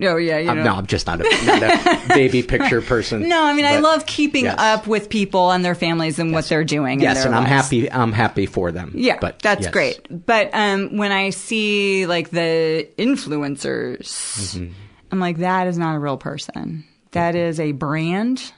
Oh 0.00 0.16
yeah, 0.16 0.38
you 0.38 0.48
I'm, 0.48 0.62
no, 0.62 0.74
I'm 0.76 0.86
just 0.86 1.08
not 1.08 1.20
a, 1.20 1.24
not 1.44 1.60
a 1.60 2.08
baby 2.14 2.44
picture 2.44 2.80
person. 2.80 3.28
No, 3.28 3.42
I 3.44 3.52
mean 3.52 3.64
I 3.64 3.78
love 3.80 4.06
keeping 4.06 4.44
yes. 4.44 4.54
up 4.56 4.86
with 4.86 5.08
people 5.08 5.50
and 5.50 5.64
their 5.64 5.74
families 5.74 6.20
and 6.20 6.30
what 6.32 6.44
they're 6.48 6.62
doing. 6.62 7.00
in 7.00 7.00
Yes, 7.00 7.24
and 7.24 7.34
I'm 7.34 7.44
happy. 7.44 7.90
I'm 7.90 8.12
happy 8.12 8.46
for 8.46 8.70
them. 8.70 8.92
Yeah, 8.94 9.18
but 9.20 9.40
that's 9.40 9.62
yes. 9.62 9.72
great. 9.72 10.06
But 10.26 10.50
um, 10.52 10.96
when 10.98 11.10
I 11.10 11.30
see 11.30 12.06
like 12.06 12.30
the 12.30 12.88
influencers, 12.96 14.06
Mm-hmm. 14.56 14.72
I'm 15.10 15.20
like, 15.20 15.38
that 15.38 15.66
is 15.66 15.78
not 15.78 15.94
a 15.94 15.98
real 15.98 16.16
person. 16.16 16.84
That 17.12 17.34
is 17.34 17.58
a 17.58 17.72
brand. 17.72 18.52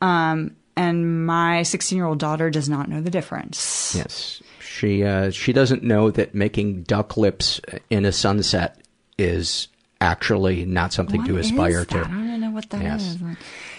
Um, 0.00 0.56
and 0.76 1.26
my 1.26 1.62
16 1.62 1.96
year 1.96 2.06
old 2.06 2.18
daughter 2.18 2.50
does 2.50 2.68
not 2.68 2.88
know 2.88 3.00
the 3.00 3.10
difference. 3.10 3.94
Yes, 3.96 4.42
she 4.60 5.04
uh, 5.04 5.30
she 5.30 5.52
doesn't 5.52 5.82
know 5.82 6.10
that 6.10 6.34
making 6.34 6.82
duck 6.82 7.16
lips 7.16 7.60
in 7.90 8.04
a 8.04 8.12
sunset 8.12 8.80
is 9.18 9.68
actually 10.00 10.64
not 10.64 10.92
something 10.92 11.24
to 11.24 11.32
What 11.32 11.40
is 11.40 11.50
aspire 11.50 11.84
to. 11.84 11.98
I 11.98 12.02
don't 12.02 12.40
know 12.40 12.50
what 12.50 12.68
that 12.70 12.96
is. 12.96 13.14
Yes. 13.14 13.18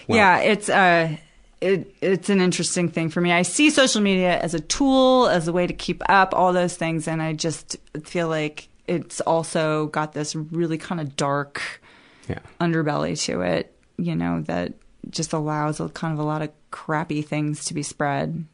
Well- 0.08 0.18
yeah, 0.18 0.40
it's 0.40 0.70
uh, 0.70 1.18
it 1.62 1.94
it's 2.02 2.30
an 2.30 2.40
interesting 2.42 2.90
thing 2.90 3.10
for 3.10 3.22
me. 3.22 3.32
I 3.32 3.42
see 3.42 3.70
social 3.70 4.02
media 4.02 4.40
as 4.40 4.54
a 4.54 4.60
tool, 4.60 5.28
as 5.28 5.48
a 5.48 5.54
way 5.54 5.68
to 5.68 5.74
keep 5.74 6.02
up 6.10 6.34
all 6.34 6.54
those 6.54 6.76
things, 6.78 7.08
and 7.08 7.22
I 7.22 7.34
just 7.34 7.78
feel 8.04 8.28
like 8.30 8.70
it's 8.88 9.20
also 9.22 9.88
got 9.88 10.14
this 10.14 10.36
really 10.36 10.78
kind 10.78 11.02
of 11.02 11.16
dark 11.16 11.82
Yeah. 12.27 12.39
underbelly 12.60 13.19
to 13.26 13.41
it. 13.41 13.76
You 13.97 14.15
know 14.15 14.41
that 14.41 14.73
just 15.10 15.34
allows 15.34 15.80
a 15.80 15.89
kind 15.89 16.14
of 16.14 16.19
a 16.19 16.23
lot 16.27 16.41
of 16.41 16.49
crappy 16.72 17.22
things 17.22 17.65
to 17.65 17.73
be 17.73 17.84
spread, 17.84 18.45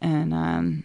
and 0.00 0.32
um, 0.34 0.84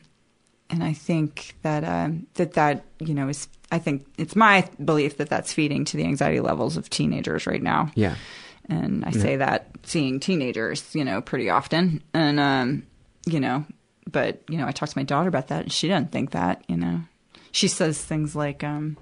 and 0.70 0.84
I 0.84 0.94
think 0.94 1.56
that 1.62 1.84
um, 1.84 2.28
that 2.36 2.54
that 2.54 2.86
you 3.00 3.14
know 3.14 3.28
is 3.30 3.48
I 3.72 3.80
think 3.80 4.06
it's 4.18 4.36
my 4.36 4.68
belief 4.84 5.18
that 5.18 5.30
that's 5.30 5.54
feeding 5.54 5.86
to 5.86 5.98
the 5.98 6.04
anxiety 6.06 6.40
levels 6.40 6.78
of 6.78 6.90
teenagers 6.90 7.46
right 7.48 7.62
now. 7.62 7.92
Yeah. 7.96 8.16
And 8.70 9.06
I 9.06 9.10
Yeah. 9.12 9.22
say 9.22 9.36
that 9.38 9.70
seeing 9.84 10.20
teenagers, 10.20 10.94
you 10.96 11.04
know, 11.06 11.22
pretty 11.22 11.50
often. 11.52 12.02
And, 12.16 12.40
um, 12.40 12.84
you 13.28 13.40
know, 13.40 13.64
but, 14.12 14.42
you 14.50 14.58
know, 14.58 14.66
I 14.66 14.72
talked 14.72 14.94
to 14.94 14.98
my 14.98 15.04
daughter 15.04 15.30
about 15.30 15.50
that 15.50 15.64
and 15.64 15.72
she 15.72 15.88
doesn't 15.88 16.12
think 16.12 16.32
that, 16.32 16.64
you 16.68 16.78
know. 16.78 17.02
She 17.52 17.68
says 17.68 18.04
things 18.04 18.36
like, 18.36 18.64
um, 18.64 18.98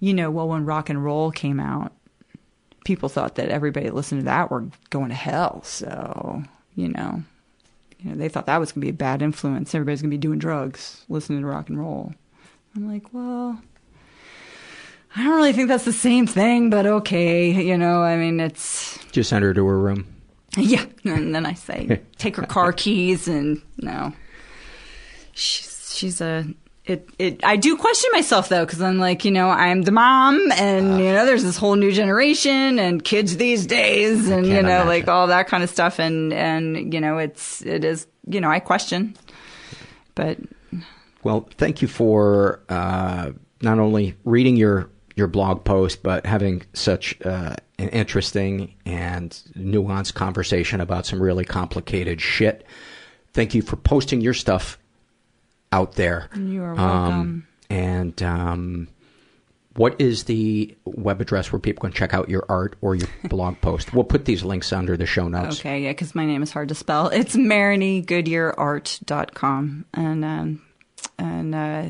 you 0.00 0.14
know, 0.14 0.30
well, 0.30 0.48
when 0.48 0.64
rock 0.64 0.88
and 0.90 1.04
roll 1.04 1.30
came 1.30 1.60
out, 1.60 1.92
people 2.84 3.08
thought 3.08 3.36
that 3.36 3.50
everybody 3.50 3.86
that 3.86 3.94
listened 3.94 4.22
to 4.22 4.24
that 4.24 4.50
were 4.50 4.66
going 4.88 5.10
to 5.10 5.14
hell. 5.14 5.62
So, 5.62 6.42
you 6.74 6.88
know, 6.88 7.22
you 8.00 8.10
know, 8.10 8.16
they 8.16 8.28
thought 8.28 8.46
that 8.46 8.58
was 8.58 8.72
going 8.72 8.80
to 8.80 8.86
be 8.86 8.90
a 8.90 8.94
bad 8.94 9.20
influence. 9.22 9.74
Everybody's 9.74 10.00
going 10.00 10.10
to 10.10 10.16
be 10.16 10.20
doing 10.20 10.38
drugs, 10.38 11.04
listening 11.08 11.40
to 11.40 11.46
rock 11.46 11.68
and 11.68 11.78
roll. 11.78 12.14
I'm 12.74 12.90
like, 12.90 13.12
well, 13.12 13.60
I 15.14 15.24
don't 15.24 15.36
really 15.36 15.52
think 15.52 15.68
that's 15.68 15.84
the 15.84 15.92
same 15.92 16.26
thing, 16.26 16.70
but 16.70 16.86
okay. 16.86 17.50
You 17.50 17.76
know, 17.76 18.02
I 18.02 18.16
mean, 18.16 18.40
it's, 18.40 18.98
Just 19.12 19.30
send 19.30 19.44
her 19.44 19.52
to 19.52 19.66
her 19.66 19.78
room. 19.78 20.06
yeah. 20.56 20.86
And 21.04 21.34
then 21.34 21.44
I 21.44 21.54
say, 21.54 22.00
take 22.16 22.36
her 22.36 22.46
car 22.46 22.72
keys 22.72 23.28
and 23.28 23.60
no. 23.78 24.12
She's, 25.32 25.94
she's 25.94 26.20
a, 26.20 26.46
it, 26.90 27.08
it, 27.18 27.44
I 27.44 27.54
do 27.54 27.76
question 27.76 28.10
myself 28.12 28.48
though, 28.48 28.66
cause 28.66 28.82
I'm 28.82 28.98
like, 28.98 29.24
you 29.24 29.30
know, 29.30 29.48
I'm 29.48 29.82
the 29.82 29.92
mom 29.92 30.40
and, 30.52 30.98
you 30.98 31.12
know, 31.12 31.24
there's 31.24 31.44
this 31.44 31.56
whole 31.56 31.76
new 31.76 31.92
generation 31.92 32.80
and 32.80 33.02
kids 33.04 33.36
these 33.36 33.64
days 33.64 34.28
and, 34.28 34.44
you 34.44 34.60
know, 34.60 34.84
like 34.84 35.06
all 35.06 35.28
that 35.28 35.46
kind 35.46 35.62
of 35.62 35.70
stuff. 35.70 36.00
And, 36.00 36.32
and, 36.32 36.92
you 36.92 37.00
know, 37.00 37.18
it's, 37.18 37.62
it 37.62 37.84
is, 37.84 38.08
you 38.26 38.40
know, 38.40 38.50
I 38.50 38.58
question, 38.58 39.14
but 40.16 40.38
Well, 41.22 41.48
thank 41.58 41.82
you 41.82 41.88
for 41.88 42.60
uh, 42.68 43.30
not 43.62 43.78
only 43.78 44.16
reading 44.24 44.56
your 44.56 44.90
your 45.16 45.26
blog 45.26 45.64
post, 45.64 46.02
but 46.02 46.24
having 46.24 46.62
such 46.72 47.20
uh, 47.24 47.54
an 47.78 47.88
interesting 47.90 48.74
and 48.86 49.30
nuanced 49.56 50.14
conversation 50.14 50.80
about 50.80 51.04
some 51.04 51.20
really 51.20 51.44
complicated 51.44 52.20
shit. 52.20 52.64
Thank 53.34 53.54
you 53.54 53.60
for 53.60 53.76
posting 53.76 54.22
your 54.22 54.32
stuff 54.34 54.78
out 55.72 55.94
there. 55.94 56.28
You 56.36 56.62
are 56.64 56.72
Um, 56.72 56.76
welcome. 56.78 57.46
and 57.70 58.22
um, 58.22 58.88
what 59.76 60.00
is 60.00 60.24
the 60.24 60.76
web 60.84 61.20
address 61.20 61.52
where 61.52 61.60
people 61.60 61.82
can 61.82 61.92
check 61.92 62.12
out 62.12 62.28
your 62.28 62.44
art 62.48 62.74
or 62.80 62.96
your 62.96 63.08
blog 63.28 63.60
post? 63.60 63.94
We'll 63.94 64.02
put 64.04 64.24
these 64.24 64.42
links 64.42 64.72
under 64.72 64.96
the 64.96 65.06
show 65.06 65.28
notes. 65.28 65.60
Okay, 65.60 65.82
yeah, 65.84 65.90
because 65.90 66.12
my 66.14 66.26
name 66.26 66.42
is 66.42 66.50
hard 66.52 66.68
to 66.70 66.74
spell. 66.74 67.06
It's 67.08 67.36
marignygoodyearart.com. 67.36 69.84
And, 69.94 70.24
um, 70.24 70.62
and, 71.18 71.54
uh, 71.54 71.84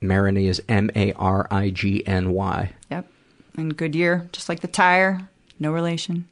Marigny 0.00 0.48
is 0.48 0.62
M 0.68 0.90
A 0.94 1.12
R 1.14 1.48
I 1.50 1.70
G 1.70 2.06
N 2.06 2.30
Y. 2.32 2.72
yep. 2.90 3.10
And 3.56 3.76
Goodyear, 3.76 4.28
just 4.32 4.48
like 4.48 4.60
the 4.60 4.68
tire, 4.68 5.28
no 5.58 5.72
relation. 5.72 6.28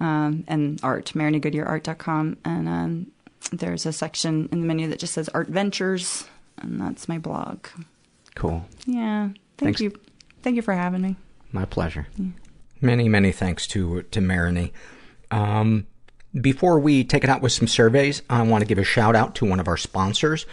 Um, 0.00 0.44
and 0.48 0.78
art, 0.82 1.12
marignygoodyearart.com. 1.14 2.36
And, 2.44 2.68
um, 2.68 3.06
there's 3.52 3.86
a 3.86 3.92
section 3.92 4.48
in 4.52 4.60
the 4.60 4.66
menu 4.66 4.88
that 4.88 4.98
just 4.98 5.14
says 5.14 5.28
Art 5.30 5.48
Ventures, 5.48 6.24
and 6.58 6.80
that's 6.80 7.08
my 7.08 7.18
blog. 7.18 7.66
Cool. 8.34 8.64
Yeah. 8.86 9.28
Thank 9.58 9.78
Thanks. 9.78 9.80
you. 9.80 9.92
Thank 10.42 10.56
you 10.56 10.62
for 10.62 10.74
having 10.74 11.02
me. 11.02 11.16
My 11.52 11.64
pleasure. 11.64 12.06
Many, 12.80 13.08
many 13.08 13.32
thanks 13.32 13.66
to 13.68 14.02
to 14.02 14.20
Marigny. 14.20 14.72
Um, 15.30 15.86
before 16.40 16.80
we 16.80 17.04
take 17.04 17.22
it 17.22 17.30
out 17.30 17.42
with 17.42 17.52
some 17.52 17.68
surveys, 17.68 18.22
I 18.28 18.42
want 18.42 18.62
to 18.62 18.66
give 18.66 18.78
a 18.78 18.84
shout 18.84 19.14
out 19.14 19.36
to 19.36 19.44
one 19.44 19.60
of 19.60 19.68
our 19.68 19.76
sponsors, 19.76 20.46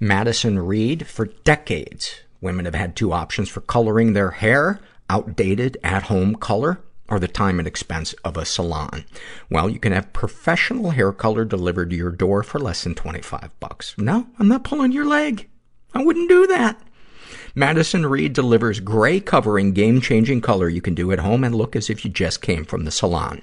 Madison 0.00 0.58
Reed. 0.58 1.06
For 1.06 1.26
decades, 1.26 2.20
women 2.40 2.64
have 2.64 2.74
had 2.74 2.96
two 2.96 3.12
options 3.12 3.48
for 3.48 3.60
coloring 3.60 4.12
their 4.12 4.32
hair: 4.32 4.80
outdated 5.08 5.78
at-home 5.84 6.34
color 6.34 6.80
or 7.08 7.18
the 7.18 7.28
time 7.28 7.58
and 7.58 7.66
expense 7.66 8.12
of 8.24 8.36
a 8.36 8.44
salon. 8.44 9.04
Well, 9.50 9.68
you 9.68 9.78
can 9.78 9.92
have 9.92 10.12
professional 10.12 10.90
hair 10.90 11.12
color 11.12 11.44
delivered 11.44 11.90
to 11.90 11.96
your 11.96 12.10
door 12.10 12.42
for 12.42 12.58
less 12.58 12.84
than 12.84 12.94
25 12.94 13.58
bucks. 13.60 13.94
No, 13.98 14.26
I'm 14.38 14.48
not 14.48 14.64
pulling 14.64 14.92
your 14.92 15.06
leg. 15.06 15.48
I 15.94 16.04
wouldn't 16.04 16.28
do 16.28 16.46
that. 16.46 16.80
Madison 17.54 18.06
Reed 18.06 18.32
delivers 18.34 18.80
gray 18.80 19.20
covering 19.20 19.72
game 19.72 20.00
changing 20.00 20.40
color 20.40 20.68
you 20.68 20.80
can 20.80 20.94
do 20.94 21.12
at 21.12 21.18
home 21.18 21.44
and 21.44 21.54
look 21.54 21.74
as 21.74 21.90
if 21.90 22.04
you 22.04 22.10
just 22.10 22.42
came 22.42 22.64
from 22.64 22.84
the 22.84 22.90
salon. 22.90 23.42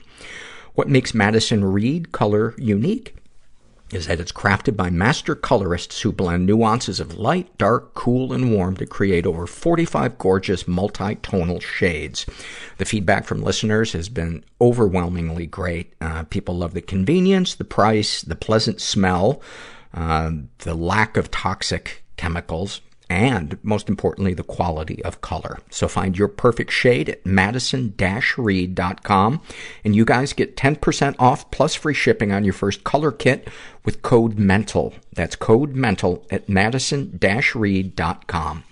What 0.73 0.89
makes 0.89 1.13
Madison 1.13 1.63
Reed 1.65 2.11
color 2.11 2.53
unique 2.57 3.15
is 3.91 4.07
that 4.07 4.19
it's 4.19 4.31
crafted 4.31 4.75
by 4.75 4.89
master 4.89 5.35
colorists 5.35 6.01
who 6.01 6.11
blend 6.11 6.45
nuances 6.45 6.99
of 6.99 7.17
light, 7.17 7.55
dark, 7.57 7.93
cool, 7.93 8.33
and 8.33 8.51
warm 8.51 8.75
to 8.77 8.85
create 8.85 9.25
over 9.25 9.45
45 9.45 10.17
gorgeous 10.17 10.67
multi-tonal 10.67 11.59
shades. 11.59 12.25
The 12.77 12.85
feedback 12.85 13.25
from 13.25 13.43
listeners 13.43 13.93
has 13.93 14.09
been 14.09 14.43
overwhelmingly 14.59 15.45
great. 15.45 15.93
Uh, 16.01 16.23
people 16.23 16.57
love 16.57 16.73
the 16.73 16.81
convenience, 16.81 17.55
the 17.55 17.63
price, 17.63 18.21
the 18.21 18.35
pleasant 18.35 18.81
smell, 18.81 19.41
uh, 19.93 20.31
the 20.59 20.73
lack 20.73 21.15
of 21.15 21.29
toxic 21.29 22.03
chemicals, 22.17 22.81
and 23.09 23.57
most 23.63 23.89
importantly, 23.89 24.33
the 24.33 24.43
quality 24.43 25.03
of 25.03 25.21
color. 25.21 25.59
So 25.69 25.87
find 25.87 26.17
your 26.17 26.27
perfect 26.27 26.71
shade 26.71 27.09
at 27.09 27.25
madison-reed.com 27.25 29.41
and 29.83 29.95
you 29.95 30.05
guys 30.05 30.33
get 30.33 30.57
10% 30.57 31.15
off 31.19 31.51
plus 31.51 31.75
free 31.75 31.93
shipping 31.93 32.31
on 32.31 32.43
your 32.43 32.53
first 32.53 32.83
color 32.83 33.11
kit 33.11 33.47
with 33.83 34.01
code 34.01 34.39
MENTAL. 34.39 34.93
That's 35.13 35.35
code 35.35 35.75
MENTAL 35.75 36.25
at 36.31 36.49
madison-reed.com. 36.49 38.63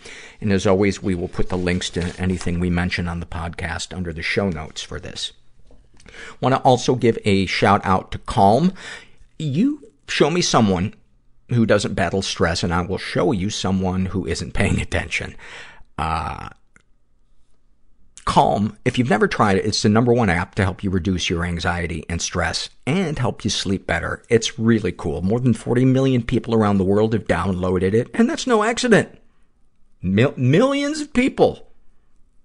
And 0.41 0.51
as 0.51 0.65
always, 0.67 1.03
we 1.03 1.15
will 1.15 1.27
put 1.27 1.49
the 1.49 1.57
links 1.57 1.89
to 1.91 2.13
anything 2.19 2.59
we 2.59 2.69
mention 2.69 3.07
on 3.07 3.19
the 3.19 3.25
podcast 3.25 3.95
under 3.95 4.11
the 4.11 4.23
show 4.23 4.49
notes 4.49 4.81
for 4.81 4.99
this. 4.99 5.31
Want 6.41 6.55
to 6.55 6.61
also 6.61 6.95
give 6.95 7.17
a 7.23 7.45
shout 7.45 7.85
out 7.85 8.11
to 8.11 8.17
Calm. 8.17 8.73
You 9.39 9.87
show 10.07 10.29
me 10.29 10.41
someone 10.41 10.93
who 11.53 11.65
doesn't 11.65 11.93
battle 11.93 12.21
stress, 12.21 12.63
and 12.63 12.73
I 12.73 12.81
will 12.81 12.97
show 12.97 13.31
you 13.31 13.49
someone 13.49 14.07
who 14.07 14.25
isn't 14.25 14.53
paying 14.53 14.81
attention. 14.81 15.35
Uh, 15.97 16.49
Calm, 18.25 18.77
if 18.85 18.97
you've 18.97 19.09
never 19.09 19.27
tried 19.27 19.57
it, 19.57 19.65
it's 19.65 19.81
the 19.81 19.89
number 19.89 20.13
one 20.13 20.29
app 20.29 20.55
to 20.55 20.63
help 20.63 20.83
you 20.83 20.89
reduce 20.89 21.29
your 21.29 21.43
anxiety 21.43 22.05
and 22.07 22.21
stress 22.21 22.69
and 22.87 23.19
help 23.19 23.43
you 23.43 23.49
sleep 23.49 23.85
better. 23.85 24.23
It's 24.29 24.57
really 24.57 24.93
cool. 24.93 25.21
More 25.21 25.41
than 25.41 25.53
40 25.53 25.83
million 25.85 26.23
people 26.23 26.55
around 26.55 26.77
the 26.77 26.85
world 26.85 27.13
have 27.13 27.25
downloaded 27.25 27.93
it, 27.93 28.09
and 28.13 28.29
that's 28.29 28.47
no 28.47 28.63
accident. 28.63 29.19
Mil- 30.01 30.33
millions 30.37 31.01
of 31.01 31.11
people 31.13 31.67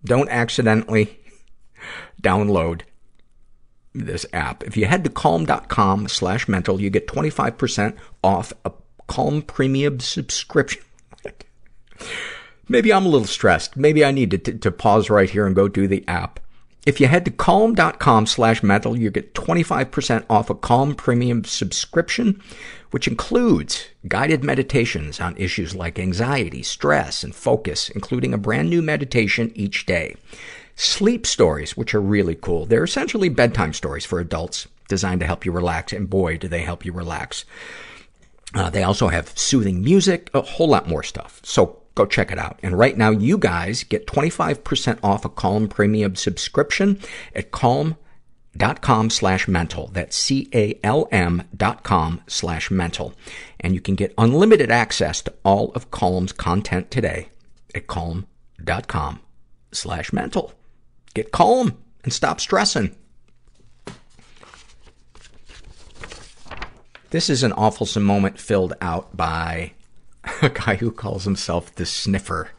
don't 0.04 0.28
accidentally 0.30 1.18
download 2.22 2.82
this 3.94 4.26
app. 4.32 4.64
If 4.64 4.76
you 4.76 4.86
head 4.86 5.04
to 5.04 5.10
calm.com 5.10 6.08
slash 6.08 6.48
mental, 6.48 6.80
you 6.80 6.90
get 6.90 7.06
25% 7.06 7.96
off 8.22 8.52
a 8.64 8.72
Calm 9.08 9.42
Premium 9.42 9.98
subscription. 9.98 10.82
Maybe 12.68 12.92
I'm 12.92 13.06
a 13.06 13.08
little 13.08 13.26
stressed. 13.26 13.76
Maybe 13.76 14.04
I 14.04 14.12
need 14.12 14.30
to, 14.30 14.38
to, 14.38 14.52
to 14.58 14.70
pause 14.70 15.10
right 15.10 15.28
here 15.28 15.46
and 15.46 15.56
go 15.56 15.66
do 15.66 15.88
the 15.88 16.04
app. 16.06 16.38
If 16.86 17.00
you 17.00 17.06
head 17.06 17.24
to 17.24 17.30
calm.com 17.30 18.26
slash 18.26 18.62
mental, 18.62 18.96
you 18.96 19.10
get 19.10 19.34
25% 19.34 20.24
off 20.30 20.48
a 20.48 20.54
Calm 20.54 20.94
Premium 20.94 21.44
subscription, 21.44 22.40
which 22.92 23.08
includes 23.08 23.88
guided 24.06 24.44
meditations 24.44 25.20
on 25.20 25.36
issues 25.36 25.74
like 25.74 25.98
anxiety, 25.98 26.62
stress, 26.62 27.24
and 27.24 27.34
focus, 27.34 27.90
including 27.90 28.32
a 28.32 28.38
brand 28.38 28.70
new 28.70 28.80
meditation 28.80 29.52
each 29.54 29.84
day. 29.84 30.16
Sleep 30.76 31.26
stories, 31.26 31.76
which 31.76 31.94
are 31.94 32.00
really 32.00 32.36
cool. 32.36 32.64
They're 32.64 32.84
essentially 32.84 33.28
bedtime 33.28 33.72
stories 33.72 34.06
for 34.06 34.20
adults 34.20 34.68
designed 34.88 35.20
to 35.20 35.26
help 35.26 35.44
you 35.44 35.52
relax, 35.52 35.92
and 35.92 36.08
boy, 36.08 36.38
do 36.38 36.48
they 36.48 36.62
help 36.62 36.84
you 36.84 36.92
relax. 36.92 37.44
Uh, 38.54 38.70
they 38.70 38.82
also 38.82 39.08
have 39.08 39.36
soothing 39.38 39.82
music, 39.82 40.30
a 40.32 40.40
whole 40.40 40.68
lot 40.68 40.88
more 40.88 41.02
stuff. 41.02 41.40
So 41.44 41.82
go 41.94 42.06
check 42.06 42.30
it 42.30 42.38
out. 42.38 42.58
And 42.62 42.78
right 42.78 42.96
now, 42.96 43.10
you 43.10 43.36
guys 43.36 43.84
get 43.84 44.06
25% 44.06 44.98
off 45.02 45.24
a 45.24 45.28
Calm 45.28 45.68
Premium 45.68 46.16
subscription 46.16 47.00
at 47.34 47.50
calm.com 47.50 49.10
slash 49.10 49.48
mental. 49.48 49.88
That's 49.88 50.16
C-A-L-M 50.16 51.42
dot 51.54 51.82
com 51.82 52.22
slash 52.26 52.70
mental. 52.70 53.14
And 53.60 53.74
you 53.74 53.80
can 53.80 53.96
get 53.96 54.14
unlimited 54.16 54.70
access 54.70 55.20
to 55.22 55.34
all 55.44 55.72
of 55.72 55.90
Calm's 55.90 56.32
content 56.32 56.90
today 56.90 57.28
at 57.74 57.86
calm.com 57.86 59.20
slash 59.72 60.12
mental. 60.12 60.52
Get 61.14 61.32
calm 61.32 61.76
and 62.04 62.12
stop 62.12 62.40
stressing. 62.40 62.94
This 67.10 67.30
is 67.30 67.42
an 67.42 67.52
awfulsome 67.52 68.02
moment 68.02 68.38
filled 68.38 68.74
out 68.82 69.16
by 69.16 69.72
a 70.42 70.50
guy 70.50 70.76
who 70.76 70.90
calls 70.90 71.24
himself 71.24 71.74
the 71.74 71.86
sniffer. 71.86 72.50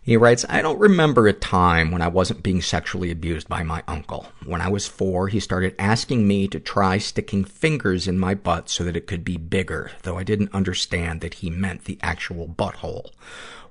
He 0.00 0.16
writes, 0.16 0.46
I 0.48 0.62
don't 0.62 0.78
remember 0.78 1.28
a 1.28 1.34
time 1.34 1.90
when 1.90 2.00
I 2.00 2.08
wasn't 2.08 2.42
being 2.42 2.62
sexually 2.62 3.10
abused 3.10 3.46
by 3.46 3.62
my 3.62 3.82
uncle. 3.86 4.28
When 4.46 4.62
I 4.62 4.70
was 4.70 4.86
four, 4.86 5.28
he 5.28 5.38
started 5.38 5.74
asking 5.78 6.26
me 6.26 6.48
to 6.48 6.58
try 6.58 6.96
sticking 6.96 7.44
fingers 7.44 8.08
in 8.08 8.18
my 8.18 8.34
butt 8.34 8.70
so 8.70 8.84
that 8.84 8.96
it 8.96 9.06
could 9.06 9.22
be 9.22 9.36
bigger, 9.36 9.90
though 10.02 10.16
I 10.16 10.22
didn't 10.22 10.54
understand 10.54 11.20
that 11.20 11.34
he 11.34 11.50
meant 11.50 11.84
the 11.84 11.98
actual 12.00 12.48
butthole. 12.48 13.10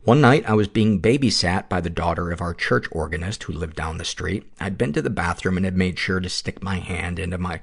One 0.03 0.21
night, 0.21 0.47
I 0.47 0.53
was 0.53 0.67
being 0.67 1.01
babysat 1.01 1.69
by 1.69 1.81
the 1.81 1.89
daughter 1.89 2.31
of 2.31 2.39
our 2.39 2.53
church 2.53 2.85
organist 2.91 3.43
who 3.43 3.53
lived 3.53 3.75
down 3.75 3.97
the 3.97 4.05
street. 4.05 4.43
I'd 4.59 4.77
been 4.77 4.93
to 4.93 5.01
the 5.01 5.09
bathroom 5.09 5.57
and 5.57 5.65
had 5.65 5.75
made 5.75 5.97
sure 5.97 6.19
to 6.19 6.29
stick 6.29 6.61
my 6.61 6.77
hand 6.77 7.17
into 7.17 7.39
my 7.39 7.61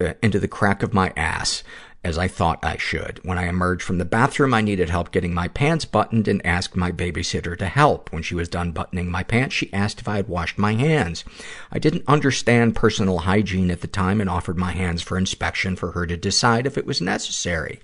Uh, 0.00 0.14
into 0.22 0.40
the 0.40 0.48
crack 0.48 0.82
of 0.82 0.92
my 0.92 1.12
ass 1.16 1.62
as 2.04 2.18
I 2.18 2.28
thought 2.28 2.64
I 2.64 2.76
should. 2.76 3.20
When 3.22 3.38
I 3.38 3.48
emerged 3.48 3.82
from 3.82 3.98
the 3.98 4.04
bathroom, 4.04 4.52
I 4.52 4.60
needed 4.60 4.90
help 4.90 5.10
getting 5.10 5.32
my 5.32 5.48
pants 5.48 5.84
buttoned 5.84 6.26
and 6.26 6.44
asked 6.44 6.76
my 6.76 6.92
babysitter 6.92 7.56
to 7.56 7.66
help. 7.66 8.12
When 8.12 8.22
she 8.22 8.34
was 8.34 8.48
done 8.48 8.72
buttoning 8.72 9.10
my 9.10 9.22
pants, 9.22 9.54
she 9.54 9.72
asked 9.72 10.00
if 10.00 10.08
I 10.08 10.16
had 10.16 10.28
washed 10.28 10.58
my 10.58 10.74
hands. 10.74 11.24
I 11.72 11.78
didn't 11.78 12.04
understand 12.06 12.76
personal 12.76 13.20
hygiene 13.20 13.70
at 13.70 13.80
the 13.80 13.86
time 13.86 14.20
and 14.20 14.28
offered 14.28 14.58
my 14.58 14.72
hands 14.72 15.00
for 15.00 15.16
inspection 15.16 15.76
for 15.76 15.92
her 15.92 16.06
to 16.06 16.16
decide 16.16 16.66
if 16.66 16.76
it 16.76 16.86
was 16.86 17.00
necessary. 17.00 17.80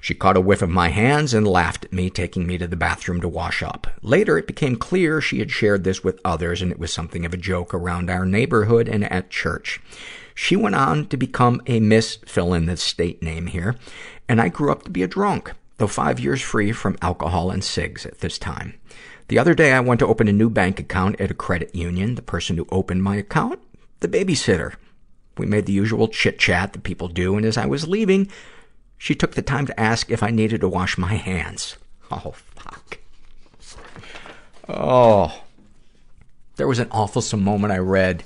She 0.00 0.14
caught 0.14 0.36
a 0.36 0.40
whiff 0.40 0.62
of 0.62 0.70
my 0.70 0.88
hands 0.88 1.34
and 1.34 1.46
laughed 1.46 1.86
at 1.86 1.92
me, 1.92 2.08
taking 2.08 2.46
me 2.46 2.56
to 2.58 2.66
the 2.66 2.76
bathroom 2.76 3.20
to 3.20 3.28
wash 3.28 3.62
up. 3.62 3.86
Later, 4.02 4.38
it 4.38 4.46
became 4.46 4.76
clear 4.76 5.20
she 5.20 5.40
had 5.40 5.50
shared 5.50 5.84
this 5.84 6.04
with 6.04 6.20
others 6.24 6.62
and 6.62 6.70
it 6.70 6.78
was 6.78 6.92
something 6.92 7.24
of 7.24 7.34
a 7.34 7.38
joke 7.38 7.74
around 7.74 8.08
our 8.10 8.24
neighborhood 8.24 8.88
and 8.88 9.10
at 9.10 9.30
church. 9.30 9.80
She 10.42 10.56
went 10.56 10.74
on 10.74 11.06
to 11.08 11.18
become 11.18 11.60
a 11.66 11.80
Miss 11.80 12.16
fill 12.24 12.54
in 12.54 12.64
the 12.64 12.78
state 12.78 13.22
name 13.22 13.46
here, 13.46 13.76
and 14.26 14.40
I 14.40 14.48
grew 14.48 14.72
up 14.72 14.84
to 14.84 14.90
be 14.90 15.02
a 15.02 15.06
drunk, 15.06 15.52
though 15.76 15.86
five 15.86 16.18
years 16.18 16.40
free 16.40 16.72
from 16.72 16.96
alcohol 17.02 17.50
and 17.50 17.62
cigs 17.62 18.06
at 18.06 18.20
this 18.20 18.38
time. 18.38 18.72
The 19.28 19.38
other 19.38 19.54
day 19.54 19.74
I 19.74 19.80
went 19.80 20.00
to 20.00 20.06
open 20.06 20.28
a 20.28 20.32
new 20.32 20.48
bank 20.48 20.80
account 20.80 21.20
at 21.20 21.30
a 21.30 21.34
credit 21.34 21.74
union. 21.74 22.14
The 22.14 22.22
person 22.22 22.56
who 22.56 22.66
opened 22.70 23.02
my 23.02 23.16
account, 23.16 23.60
the 24.00 24.08
babysitter. 24.08 24.76
We 25.36 25.44
made 25.44 25.66
the 25.66 25.74
usual 25.74 26.08
chit 26.08 26.38
chat 26.38 26.72
that 26.72 26.84
people 26.84 27.08
do, 27.08 27.36
and 27.36 27.44
as 27.44 27.58
I 27.58 27.66
was 27.66 27.86
leaving, 27.86 28.30
she 28.96 29.14
took 29.14 29.34
the 29.34 29.42
time 29.42 29.66
to 29.66 29.78
ask 29.78 30.10
if 30.10 30.22
I 30.22 30.30
needed 30.30 30.62
to 30.62 30.70
wash 30.70 30.96
my 30.96 31.14
hands. 31.14 31.76
Oh, 32.10 32.34
fuck. 32.56 32.98
Oh. 34.68 35.42
There 36.56 36.66
was 36.66 36.80
an 36.80 36.88
awfulsome 36.88 37.42
moment 37.42 37.74
I 37.74 37.78
read 37.78 38.24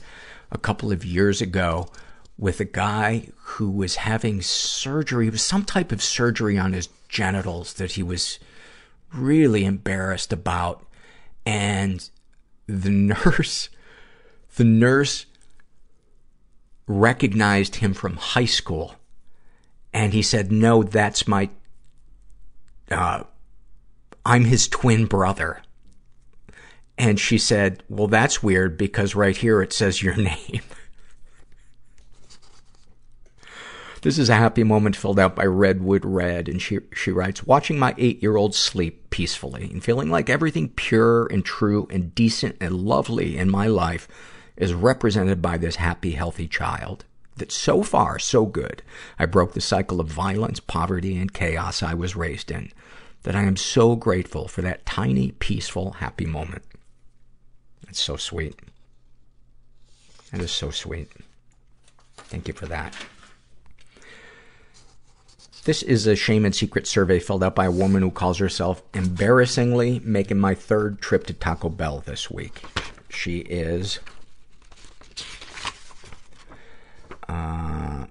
a 0.52 0.58
couple 0.58 0.90
of 0.90 1.04
years 1.04 1.42
ago 1.42 1.88
with 2.36 2.60
a 2.60 2.64
guy 2.64 3.28
who 3.36 3.70
was 3.70 3.96
having 3.96 4.42
surgery. 4.42 5.28
It 5.28 5.32
was 5.32 5.42
some 5.42 5.64
type 5.64 5.92
of 5.92 6.02
surgery 6.02 6.58
on 6.58 6.72
his 6.72 6.88
genitals 7.08 7.74
that 7.74 7.92
he 7.92 8.02
was 8.02 8.38
really 9.12 9.64
embarrassed 9.64 10.32
about. 10.32 10.84
And 11.46 12.08
the 12.66 12.90
nurse, 12.90 13.68
the 14.56 14.64
nurse 14.64 15.26
recognized 16.86 17.76
him 17.76 17.94
from 17.94 18.16
high 18.16 18.44
school. 18.44 18.96
And 19.92 20.12
he 20.12 20.22
said, 20.22 20.50
no, 20.50 20.82
that's 20.82 21.28
my, 21.28 21.50
uh, 22.90 23.22
I'm 24.26 24.44
his 24.44 24.66
twin 24.66 25.06
brother. 25.06 25.62
And 26.98 27.18
she 27.18 27.38
said, 27.38 27.82
well, 27.88 28.08
that's 28.08 28.42
weird 28.42 28.76
because 28.76 29.14
right 29.14 29.36
here 29.36 29.62
it 29.62 29.72
says 29.72 30.02
your 30.02 30.16
name. 30.16 30.62
This 34.04 34.18
is 34.18 34.28
a 34.28 34.34
happy 34.34 34.64
moment 34.64 34.96
filled 34.96 35.18
out 35.18 35.34
by 35.34 35.46
Redwood 35.46 36.04
Red, 36.04 36.46
and 36.46 36.60
she, 36.60 36.80
she 36.94 37.10
writes, 37.10 37.46
watching 37.46 37.78
my 37.78 37.94
eight-year-old 37.96 38.54
sleep 38.54 39.08
peacefully 39.08 39.70
and 39.72 39.82
feeling 39.82 40.10
like 40.10 40.28
everything 40.28 40.68
pure 40.68 41.24
and 41.28 41.42
true 41.42 41.88
and 41.88 42.14
decent 42.14 42.56
and 42.60 42.82
lovely 42.82 43.38
in 43.38 43.48
my 43.48 43.66
life 43.66 44.06
is 44.58 44.74
represented 44.74 45.40
by 45.40 45.56
this 45.56 45.76
happy, 45.76 46.10
healthy 46.10 46.46
child. 46.46 47.06
That 47.38 47.50
so 47.50 47.82
far, 47.82 48.18
so 48.18 48.44
good. 48.44 48.82
I 49.18 49.24
broke 49.24 49.54
the 49.54 49.62
cycle 49.62 50.00
of 50.00 50.08
violence, 50.08 50.60
poverty, 50.60 51.16
and 51.16 51.32
chaos 51.32 51.82
I 51.82 51.94
was 51.94 52.14
raised 52.14 52.50
in. 52.50 52.72
That 53.22 53.34
I 53.34 53.44
am 53.44 53.56
so 53.56 53.96
grateful 53.96 54.48
for 54.48 54.60
that 54.60 54.84
tiny, 54.84 55.30
peaceful, 55.30 55.92
happy 55.92 56.26
moment. 56.26 56.62
It's 57.88 58.02
so 58.02 58.16
sweet. 58.16 58.60
That 60.30 60.42
is 60.42 60.50
so 60.50 60.68
sweet. 60.68 61.10
Thank 62.18 62.48
you 62.48 62.52
for 62.52 62.66
that. 62.66 62.94
This 65.64 65.82
is 65.82 66.06
a 66.06 66.14
shame 66.14 66.44
and 66.44 66.54
secret 66.54 66.86
survey 66.86 67.18
filled 67.18 67.42
out 67.42 67.54
by 67.54 67.64
a 67.64 67.70
woman 67.70 68.02
who 68.02 68.10
calls 68.10 68.36
herself 68.36 68.82
embarrassingly 68.92 69.98
making 70.04 70.38
my 70.38 70.54
third 70.54 71.00
trip 71.00 71.24
to 71.26 71.32
Taco 71.32 71.70
Bell 71.70 72.02
this 72.04 72.30
week. 72.30 72.62
She 73.08 73.38
is 73.38 73.98
uh, 77.26 78.04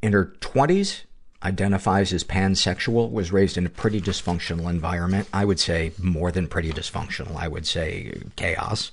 in 0.00 0.12
her 0.12 0.26
20s, 0.40 1.02
identifies 1.42 2.12
as 2.12 2.22
pansexual, 2.22 3.10
was 3.10 3.32
raised 3.32 3.58
in 3.58 3.66
a 3.66 3.70
pretty 3.70 4.00
dysfunctional 4.00 4.70
environment. 4.70 5.26
I 5.32 5.44
would 5.44 5.58
say 5.58 5.90
more 5.98 6.30
than 6.30 6.46
pretty 6.46 6.70
dysfunctional. 6.70 7.34
I 7.34 7.48
would 7.48 7.66
say 7.66 8.22
chaos. 8.36 8.92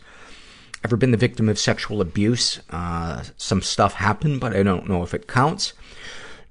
Ever 0.83 0.95
been 0.95 1.11
the 1.11 1.17
victim 1.17 1.49
of 1.49 1.59
sexual 1.59 2.01
abuse? 2.01 2.61
Uh, 2.71 3.25
some 3.35 3.61
stuff 3.61 3.93
happened, 3.93 4.39
but 4.39 4.55
I 4.55 4.63
don't 4.63 4.89
know 4.89 5.03
if 5.03 5.13
it 5.13 5.27
counts. 5.27 5.73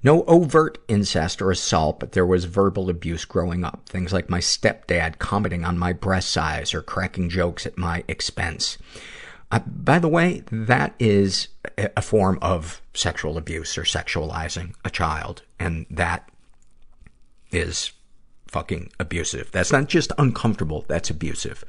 No 0.07 0.23
overt 0.23 0.77
incest 0.87 1.41
or 1.41 1.51
assault, 1.51 1.99
but 1.99 2.13
there 2.13 2.25
was 2.25 2.45
verbal 2.45 2.89
abuse 2.89 3.25
growing 3.25 3.65
up. 3.65 3.89
Things 3.89 4.13
like 4.13 4.29
my 4.29 4.39
stepdad 4.39 5.19
commenting 5.19 5.65
on 5.65 5.77
my 5.77 5.91
breast 5.91 6.29
size 6.29 6.73
or 6.73 6.81
cracking 6.81 7.27
jokes 7.27 7.65
at 7.65 7.77
my 7.77 8.05
expense. 8.07 8.77
Uh, 9.51 9.59
by 9.67 9.99
the 9.99 10.07
way, 10.07 10.43
that 10.49 10.95
is 10.97 11.49
a 11.77 12.01
form 12.01 12.39
of 12.41 12.81
sexual 12.93 13.37
abuse 13.37 13.77
or 13.77 13.83
sexualizing 13.83 14.75
a 14.85 14.89
child. 14.89 15.41
And 15.59 15.85
that 15.89 16.29
is 17.51 17.91
fucking 18.47 18.91
abusive. 18.99 19.51
That's 19.51 19.71
not 19.71 19.87
just 19.87 20.11
uncomfortable, 20.17 20.85
that's 20.87 21.09
abusive. 21.09 21.63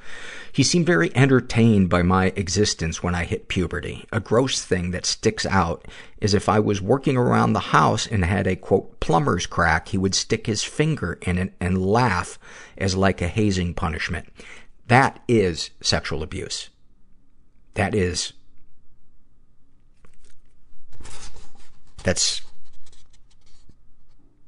He 0.52 0.62
seemed 0.62 0.86
very 0.86 1.14
entertained 1.16 1.88
by 1.90 2.02
my 2.02 2.32
existence 2.36 3.02
when 3.02 3.14
I 3.14 3.24
hit 3.24 3.48
puberty. 3.48 4.06
A 4.12 4.20
gross 4.20 4.64
thing 4.64 4.90
that 4.92 5.06
sticks 5.06 5.46
out 5.46 5.86
is 6.20 6.34
if 6.34 6.48
I 6.48 6.58
was 6.58 6.80
working 6.82 7.16
around 7.16 7.52
the 7.52 7.60
house 7.60 8.06
and 8.06 8.24
had 8.24 8.46
a 8.46 8.56
quote 8.56 9.00
plumber's 9.00 9.46
crack, 9.46 9.88
he 9.88 9.98
would 9.98 10.14
stick 10.14 10.46
his 10.46 10.64
finger 10.64 11.18
in 11.22 11.38
it 11.38 11.54
and 11.60 11.84
laugh 11.84 12.38
as 12.76 12.96
like 12.96 13.20
a 13.22 13.28
hazing 13.28 13.74
punishment. 13.74 14.28
That 14.86 15.20
is 15.28 15.70
sexual 15.80 16.22
abuse. 16.22 16.70
That 17.74 17.94
is 17.94 18.32
that's 22.02 22.40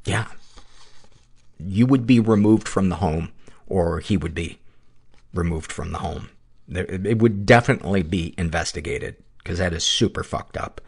yeah 0.04 0.26
you 1.66 1.86
would 1.86 2.06
be 2.06 2.20
removed 2.20 2.68
from 2.68 2.88
the 2.88 2.96
home 2.96 3.30
or 3.66 4.00
he 4.00 4.16
would 4.16 4.34
be 4.34 4.58
removed 5.32 5.70
from 5.72 5.92
the 5.92 5.98
home. 5.98 6.30
It 6.68 7.18
would 7.18 7.46
definitely 7.46 8.02
be 8.02 8.34
investigated 8.38 9.16
because 9.38 9.58
that 9.58 9.72
is 9.72 9.84
super 9.84 10.22
fucked 10.22 10.56
up. 10.56 10.80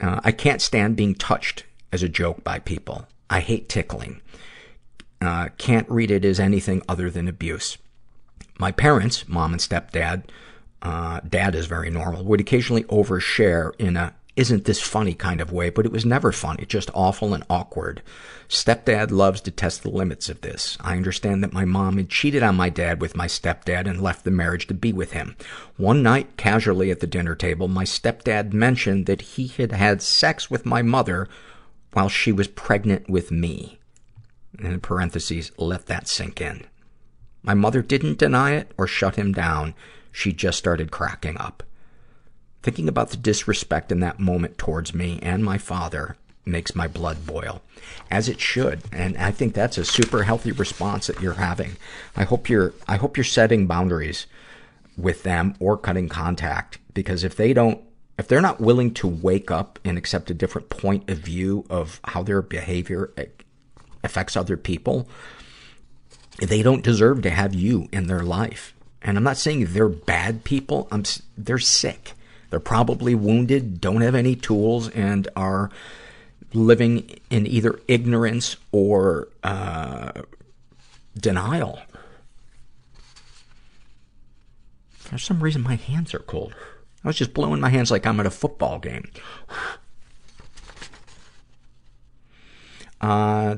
Uh, 0.00 0.20
I 0.24 0.32
can't 0.32 0.62
stand 0.62 0.96
being 0.96 1.14
touched 1.14 1.64
as 1.92 2.02
a 2.02 2.08
joke 2.08 2.44
by 2.44 2.58
people. 2.58 3.06
I 3.28 3.40
hate 3.40 3.68
tickling. 3.68 4.20
Uh, 5.20 5.48
can't 5.58 5.90
read 5.90 6.10
it 6.10 6.24
as 6.24 6.38
anything 6.38 6.82
other 6.88 7.10
than 7.10 7.28
abuse. 7.28 7.76
My 8.58 8.72
parents, 8.72 9.28
mom 9.28 9.52
and 9.52 9.60
stepdad, 9.60 10.24
Uh, 10.80 11.18
dad 11.28 11.56
is 11.56 11.66
very 11.66 11.90
normal. 11.90 12.24
Would 12.24 12.40
occasionally 12.40 12.84
overshare 12.84 13.72
in 13.80 13.96
a 13.96 14.14
isn't 14.36 14.64
this 14.64 14.80
funny 14.80 15.14
kind 15.14 15.40
of 15.40 15.50
way, 15.50 15.68
but 15.70 15.84
it 15.84 15.90
was 15.90 16.06
never 16.06 16.30
funny, 16.30 16.64
just 16.64 16.90
awful 16.94 17.34
and 17.34 17.42
awkward. 17.50 18.00
Stepdad 18.48 19.10
loves 19.10 19.42
to 19.42 19.50
test 19.50 19.82
the 19.82 19.90
limits 19.90 20.30
of 20.30 20.40
this. 20.40 20.78
I 20.80 20.96
understand 20.96 21.44
that 21.44 21.52
my 21.52 21.66
mom 21.66 21.98
had 21.98 22.08
cheated 22.08 22.42
on 22.42 22.56
my 22.56 22.70
dad 22.70 22.98
with 22.98 23.14
my 23.14 23.26
stepdad 23.26 23.86
and 23.86 24.00
left 24.00 24.24
the 24.24 24.30
marriage 24.30 24.66
to 24.68 24.74
be 24.74 24.90
with 24.90 25.12
him. 25.12 25.36
One 25.76 26.02
night, 26.02 26.38
casually 26.38 26.90
at 26.90 27.00
the 27.00 27.06
dinner 27.06 27.34
table, 27.34 27.68
my 27.68 27.84
stepdad 27.84 28.54
mentioned 28.54 29.04
that 29.04 29.20
he 29.20 29.48
had 29.48 29.72
had 29.72 30.00
sex 30.00 30.50
with 30.50 30.64
my 30.64 30.80
mother 30.80 31.28
while 31.92 32.08
she 32.08 32.32
was 32.32 32.48
pregnant 32.48 33.10
with 33.10 33.30
me. 33.30 33.78
In 34.58 34.80
parentheses, 34.80 35.52
let 35.58 35.86
that 35.86 36.08
sink 36.08 36.40
in. 36.40 36.64
My 37.42 37.54
mother 37.54 37.82
didn't 37.82 38.18
deny 38.18 38.52
it 38.52 38.72
or 38.78 38.86
shut 38.86 39.16
him 39.16 39.32
down. 39.32 39.74
She 40.10 40.32
just 40.32 40.58
started 40.58 40.90
cracking 40.90 41.36
up. 41.36 41.62
Thinking 42.62 42.88
about 42.88 43.10
the 43.10 43.18
disrespect 43.18 43.92
in 43.92 44.00
that 44.00 44.18
moment 44.18 44.56
towards 44.56 44.94
me 44.94 45.18
and 45.22 45.44
my 45.44 45.58
father 45.58 46.16
makes 46.48 46.74
my 46.74 46.88
blood 46.88 47.26
boil, 47.26 47.62
as 48.10 48.28
it 48.28 48.40
should. 48.40 48.82
And 48.92 49.16
I 49.16 49.30
think 49.30 49.54
that's 49.54 49.78
a 49.78 49.84
super 49.84 50.24
healthy 50.24 50.52
response 50.52 51.06
that 51.06 51.20
you're 51.20 51.34
having. 51.34 51.76
I 52.16 52.24
hope 52.24 52.48
you're, 52.48 52.74
I 52.86 52.96
hope 52.96 53.16
you're 53.16 53.24
setting 53.24 53.66
boundaries 53.66 54.26
with 54.96 55.22
them 55.22 55.54
or 55.60 55.76
cutting 55.76 56.08
contact 56.08 56.78
because 56.94 57.22
if 57.22 57.36
they 57.36 57.52
don't, 57.52 57.80
if 58.18 58.26
they're 58.26 58.40
not 58.40 58.60
willing 58.60 58.92
to 58.94 59.06
wake 59.06 59.50
up 59.50 59.78
and 59.84 59.96
accept 59.96 60.30
a 60.30 60.34
different 60.34 60.70
point 60.70 61.08
of 61.08 61.18
view 61.18 61.64
of 61.70 62.00
how 62.02 62.24
their 62.24 62.42
behavior 62.42 63.12
affects 64.02 64.36
other 64.36 64.56
people, 64.56 65.08
they 66.40 66.62
don't 66.62 66.82
deserve 66.82 67.22
to 67.22 67.30
have 67.30 67.54
you 67.54 67.88
in 67.92 68.08
their 68.08 68.22
life. 68.22 68.74
And 69.02 69.16
I'm 69.16 69.22
not 69.22 69.36
saying 69.36 69.66
they're 69.66 69.88
bad 69.88 70.42
people. 70.42 70.88
I'm, 70.90 71.04
they're 71.36 71.58
sick. 71.58 72.14
They're 72.50 72.60
probably 72.60 73.14
wounded, 73.14 73.80
don't 73.80 74.00
have 74.00 74.14
any 74.14 74.34
tools, 74.34 74.88
and 74.88 75.28
are 75.36 75.70
living 76.52 77.18
in 77.30 77.46
either 77.46 77.80
ignorance 77.88 78.56
or 78.72 79.28
uh, 79.42 80.12
denial. 81.16 81.80
For 84.90 85.18
some 85.18 85.42
reason, 85.42 85.62
my 85.62 85.76
hands 85.76 86.14
are 86.14 86.20
cold. 86.20 86.54
I 87.04 87.08
was 87.08 87.16
just 87.16 87.34
blowing 87.34 87.60
my 87.60 87.70
hands 87.70 87.90
like 87.90 88.06
I'm 88.06 88.20
at 88.20 88.26
a 88.26 88.30
football 88.30 88.78
game. 88.78 89.10
Uh, 93.00 93.56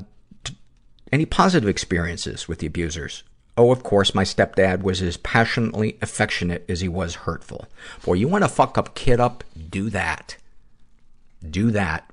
any 1.11 1.25
positive 1.25 1.67
experiences 1.67 2.47
with 2.47 2.59
the 2.59 2.67
abusers? 2.67 3.23
Oh, 3.57 3.71
of 3.71 3.83
course, 3.83 4.15
my 4.15 4.23
stepdad 4.23 4.81
was 4.81 5.01
as 5.01 5.17
passionately 5.17 5.97
affectionate 6.01 6.63
as 6.69 6.79
he 6.79 6.87
was 6.87 7.15
hurtful. 7.15 7.67
Boy, 8.05 8.13
you 8.13 8.27
want 8.27 8.43
to 8.43 8.47
fuck 8.47 8.77
up 8.77 8.95
kid 8.95 9.19
up? 9.19 9.43
Do 9.69 9.89
that. 9.89 10.37
Do 11.47 11.71
that. 11.71 12.09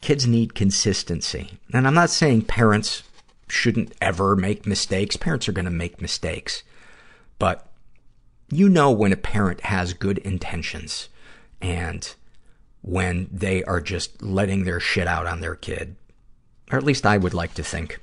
Kids 0.00 0.26
need 0.26 0.54
consistency. 0.54 1.58
And 1.72 1.86
I'm 1.86 1.94
not 1.94 2.10
saying 2.10 2.42
parents 2.42 3.02
shouldn't 3.48 3.92
ever 4.00 4.36
make 4.36 4.66
mistakes. 4.66 5.16
Parents 5.16 5.48
are 5.48 5.52
going 5.52 5.64
to 5.64 5.70
make 5.70 6.00
mistakes. 6.00 6.62
But 7.38 7.66
you 8.50 8.68
know 8.68 8.90
when 8.90 9.12
a 9.12 9.16
parent 9.16 9.60
has 9.62 9.92
good 9.92 10.18
intentions 10.18 11.08
and 11.60 12.14
when 12.82 13.28
they 13.32 13.64
are 13.64 13.80
just 13.80 14.22
letting 14.22 14.64
their 14.64 14.80
shit 14.80 15.06
out 15.06 15.26
on 15.26 15.40
their 15.40 15.56
kid. 15.56 15.96
Or 16.70 16.78
at 16.78 16.84
least 16.84 17.06
I 17.06 17.16
would 17.16 17.34
like 17.34 17.54
to 17.54 17.62
think. 17.62 18.00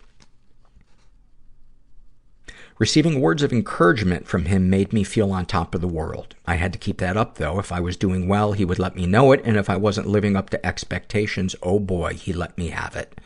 Receiving 2.80 3.22
words 3.22 3.44
of 3.44 3.54
encouragement 3.54 4.28
from 4.28 4.46
him 4.46 4.70
made 4.70 4.94
me 4.94 5.04
feel 5.04 5.32
on 5.32 5.46
top 5.46 5.76
of 5.76 5.82
the 5.82 5.88
world. 5.88 6.36
I 6.46 6.56
had 6.56 6.74
to 6.74 6.80
keep 6.80 6.98
that 6.98 7.16
up, 7.16 7.38
though. 7.38 7.60
If 7.60 7.72
I 7.72 7.80
was 7.80 7.96
doing 7.96 8.28
well, 8.28 8.54
he 8.54 8.66
would 8.66 8.80
let 8.80 8.96
me 8.96 9.06
know 9.06 9.32
it, 9.32 9.42
and 9.46 9.58
if 9.58 9.70
I 9.70 9.78
wasn't 9.78 10.08
living 10.08 10.36
up 10.36 10.50
to 10.50 10.66
expectations, 10.66 11.56
oh 11.62 11.80
boy, 11.80 12.16
he 12.16 12.34
let 12.34 12.58
me 12.58 12.70
have 12.70 12.96
it. 12.96 13.22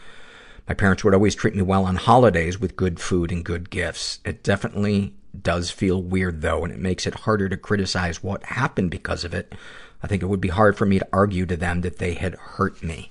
My 0.68 0.74
parents 0.74 1.04
would 1.04 1.14
always 1.14 1.34
treat 1.34 1.56
me 1.56 1.62
well 1.62 1.86
on 1.86 1.96
holidays 1.96 2.60
with 2.60 2.76
good 2.76 3.00
food 3.00 3.32
and 3.32 3.46
good 3.46 3.70
gifts. 3.70 4.20
It 4.26 4.44
definitely 4.44 5.16
does 5.42 5.72
feel 5.72 6.04
weird, 6.04 6.42
though, 6.42 6.66
and 6.66 6.74
it 6.74 6.80
makes 6.80 7.08
it 7.08 7.16
harder 7.16 7.48
to 7.48 7.56
criticize 7.56 8.22
what 8.22 8.44
happened 8.44 8.92
because 8.92 9.24
of 9.24 9.34
it. 9.34 9.56
I 10.04 10.08
think 10.08 10.22
it 10.22 10.28
would 10.28 10.42
be 10.42 10.50
hard 10.50 10.78
for 10.78 10.86
me 10.86 11.00
to 11.00 11.08
argue 11.14 11.46
to 11.46 11.56
them 11.56 11.82
that 11.82 12.00
they 12.00 12.16
had 12.16 12.36
hurt 12.36 12.84
me. 12.84 13.10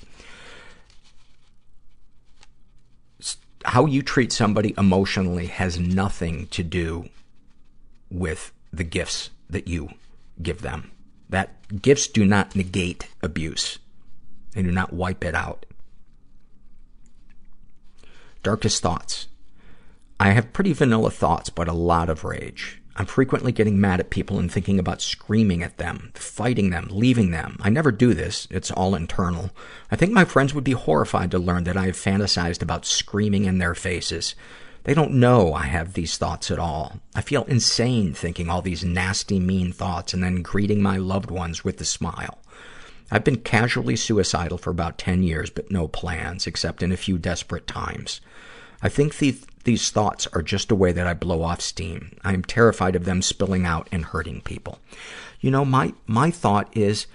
How 3.64 3.86
you 3.86 4.02
treat 4.02 4.32
somebody 4.32 4.74
emotionally 4.76 5.46
has 5.46 5.78
nothing 5.78 6.46
to 6.48 6.62
do 6.62 7.08
with 8.10 8.52
the 8.72 8.84
gifts 8.84 9.30
that 9.50 9.68
you 9.68 9.90
give 10.42 10.62
them. 10.62 10.90
That 11.28 11.82
gifts 11.82 12.06
do 12.06 12.24
not 12.24 12.54
negate 12.54 13.08
abuse. 13.22 13.78
They 14.52 14.62
do 14.62 14.70
not 14.70 14.92
wipe 14.92 15.24
it 15.24 15.34
out. 15.34 15.66
Darkest 18.42 18.82
thoughts. 18.82 19.26
I 20.20 20.30
have 20.30 20.52
pretty 20.52 20.72
vanilla 20.72 21.10
thoughts, 21.10 21.50
but 21.50 21.68
a 21.68 21.72
lot 21.72 22.08
of 22.08 22.24
rage. 22.24 22.80
I'm 22.98 23.06
frequently 23.06 23.52
getting 23.52 23.78
mad 23.78 24.00
at 24.00 24.08
people 24.08 24.38
and 24.38 24.50
thinking 24.50 24.78
about 24.78 25.02
screaming 25.02 25.62
at 25.62 25.76
them, 25.76 26.12
fighting 26.14 26.70
them, 26.70 26.88
leaving 26.90 27.30
them. 27.30 27.58
I 27.60 27.68
never 27.68 27.92
do 27.92 28.14
this. 28.14 28.48
It's 28.50 28.70
all 28.70 28.94
internal. 28.94 29.50
I 29.90 29.96
think 29.96 30.12
my 30.12 30.24
friends 30.24 30.54
would 30.54 30.64
be 30.64 30.72
horrified 30.72 31.30
to 31.32 31.38
learn 31.38 31.64
that 31.64 31.76
I 31.76 31.86
have 31.86 31.96
fantasized 31.96 32.62
about 32.62 32.86
screaming 32.86 33.44
in 33.44 33.58
their 33.58 33.74
faces. 33.74 34.34
They 34.84 34.94
don't 34.94 35.12
know 35.12 35.52
I 35.52 35.64
have 35.64 35.92
these 35.92 36.16
thoughts 36.16 36.50
at 36.50 36.58
all. 36.58 37.00
I 37.14 37.20
feel 37.20 37.44
insane 37.44 38.14
thinking 38.14 38.48
all 38.48 38.62
these 38.62 38.84
nasty, 38.84 39.40
mean 39.40 39.72
thoughts 39.72 40.14
and 40.14 40.22
then 40.22 40.42
greeting 40.42 40.80
my 40.80 40.96
loved 40.96 41.30
ones 41.30 41.64
with 41.64 41.78
a 41.82 41.84
smile. 41.84 42.38
I've 43.10 43.24
been 43.24 43.36
casually 43.36 43.96
suicidal 43.96 44.58
for 44.58 44.70
about 44.70 44.96
10 44.96 45.22
years, 45.22 45.50
but 45.50 45.70
no 45.70 45.86
plans, 45.86 46.46
except 46.46 46.82
in 46.82 46.92
a 46.92 46.96
few 46.96 47.18
desperate 47.18 47.66
times. 47.66 48.20
I 48.80 48.88
think 48.88 49.18
the, 49.18 49.38
these 49.66 49.90
thoughts 49.90 50.26
are 50.32 50.42
just 50.42 50.70
a 50.70 50.76
way 50.76 50.92
that 50.92 51.06
I 51.06 51.12
blow 51.12 51.42
off 51.42 51.60
steam. 51.60 52.16
I 52.24 52.32
am 52.32 52.42
terrified 52.42 52.96
of 52.96 53.04
them 53.04 53.20
spilling 53.20 53.66
out 53.66 53.88
and 53.92 54.04
hurting 54.04 54.40
people. 54.40 54.78
You 55.40 55.50
know, 55.50 55.64
my, 55.64 55.92
my 56.06 56.30
thought 56.30 56.74
is 56.74 57.06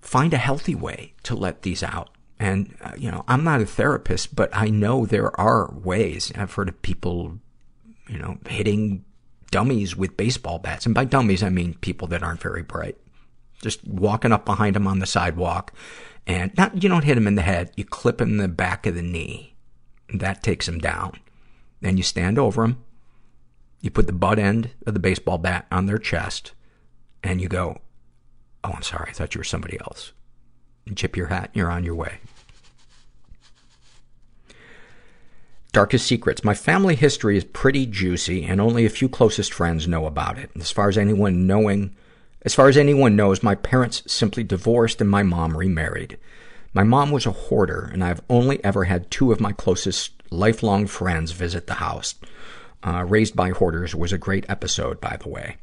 find 0.00 0.32
a 0.32 0.38
healthy 0.38 0.74
way 0.74 1.12
to 1.24 1.34
let 1.34 1.62
these 1.62 1.82
out. 1.82 2.10
And, 2.38 2.76
uh, 2.80 2.92
you 2.96 3.10
know, 3.10 3.24
I'm 3.28 3.44
not 3.44 3.60
a 3.60 3.66
therapist, 3.66 4.34
but 4.34 4.48
I 4.52 4.68
know 4.68 5.04
there 5.04 5.38
are 5.38 5.72
ways. 5.72 6.32
I've 6.36 6.54
heard 6.54 6.68
of 6.68 6.80
people, 6.82 7.38
you 8.08 8.18
know, 8.18 8.38
hitting 8.48 9.04
dummies 9.50 9.96
with 9.96 10.16
baseball 10.16 10.58
bats. 10.58 10.86
And 10.86 10.94
by 10.94 11.04
dummies, 11.04 11.42
I 11.42 11.48
mean 11.48 11.74
people 11.80 12.08
that 12.08 12.22
aren't 12.22 12.42
very 12.42 12.62
bright. 12.62 12.96
Just 13.60 13.86
walking 13.86 14.32
up 14.32 14.44
behind 14.44 14.76
them 14.76 14.86
on 14.86 15.00
the 15.00 15.06
sidewalk 15.06 15.72
and 16.26 16.56
not, 16.56 16.82
you 16.82 16.88
don't 16.88 17.04
hit 17.04 17.16
them 17.16 17.26
in 17.26 17.34
the 17.34 17.42
head, 17.42 17.72
you 17.76 17.84
clip 17.84 18.18
them 18.18 18.30
in 18.30 18.36
the 18.36 18.48
back 18.48 18.86
of 18.86 18.94
the 18.94 19.02
knee 19.02 19.53
that 20.12 20.42
takes 20.42 20.68
him 20.68 20.78
down. 20.78 21.18
Then 21.80 21.96
you 21.96 22.02
stand 22.02 22.38
over 22.38 22.64
him. 22.64 22.78
You 23.80 23.90
put 23.90 24.06
the 24.06 24.12
butt 24.12 24.38
end 24.38 24.70
of 24.86 24.94
the 24.94 25.00
baseball 25.00 25.38
bat 25.38 25.66
on 25.70 25.86
their 25.86 25.98
chest 25.98 26.52
and 27.22 27.40
you 27.40 27.48
go, 27.48 27.80
Oh, 28.62 28.72
I'm 28.74 28.82
sorry. 28.82 29.10
I 29.10 29.12
thought 29.12 29.34
you 29.34 29.40
were 29.40 29.44
somebody 29.44 29.78
else. 29.78 30.12
You 30.86 30.94
chip 30.94 31.16
your 31.16 31.26
hat 31.26 31.50
and 31.52 31.56
you're 31.56 31.70
on 31.70 31.84
your 31.84 31.94
way. 31.94 32.18
Darkest 35.72 36.06
secrets. 36.06 36.44
My 36.44 36.54
family 36.54 36.94
history 36.94 37.36
is 37.36 37.44
pretty 37.44 37.84
juicy 37.84 38.44
and 38.44 38.60
only 38.60 38.86
a 38.86 38.90
few 38.90 39.08
closest 39.08 39.52
friends 39.52 39.88
know 39.88 40.06
about 40.06 40.38
it. 40.38 40.50
As 40.58 40.70
far 40.70 40.88
as 40.88 40.96
anyone 40.96 41.46
knowing, 41.46 41.94
as 42.42 42.54
far 42.54 42.68
as 42.68 42.76
anyone 42.76 43.16
knows, 43.16 43.42
my 43.42 43.54
parents 43.54 44.02
simply 44.06 44.44
divorced 44.44 45.00
and 45.00 45.10
my 45.10 45.22
mom 45.22 45.56
remarried. 45.56 46.16
My 46.74 46.82
mom 46.82 47.12
was 47.12 47.24
a 47.24 47.30
hoarder, 47.30 47.88
and 47.92 48.02
I've 48.02 48.20
only 48.28 48.62
ever 48.64 48.82
had 48.82 49.08
two 49.08 49.30
of 49.30 49.38
my 49.38 49.52
closest 49.52 50.10
lifelong 50.30 50.88
friends 50.88 51.30
visit 51.30 51.68
the 51.68 51.74
house. 51.74 52.16
Uh, 52.82 53.04
Raised 53.04 53.36
by 53.36 53.50
Hoarders 53.50 53.94
was 53.94 54.12
a 54.12 54.18
great 54.18 54.44
episode, 54.48 55.00
by 55.00 55.16
the 55.16 55.28
way. 55.28 55.56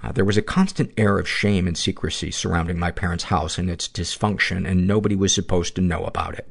Uh, 0.00 0.12
there 0.12 0.24
was 0.24 0.36
a 0.36 0.42
constant 0.42 0.92
air 0.96 1.18
of 1.18 1.28
shame 1.28 1.66
and 1.66 1.76
secrecy 1.76 2.30
surrounding 2.30 2.78
my 2.78 2.92
parents' 2.92 3.24
house 3.24 3.58
and 3.58 3.68
its 3.68 3.88
dysfunction, 3.88 4.68
and 4.68 4.86
nobody 4.86 5.16
was 5.16 5.34
supposed 5.34 5.74
to 5.74 5.80
know 5.80 6.04
about 6.04 6.38
it. 6.38 6.48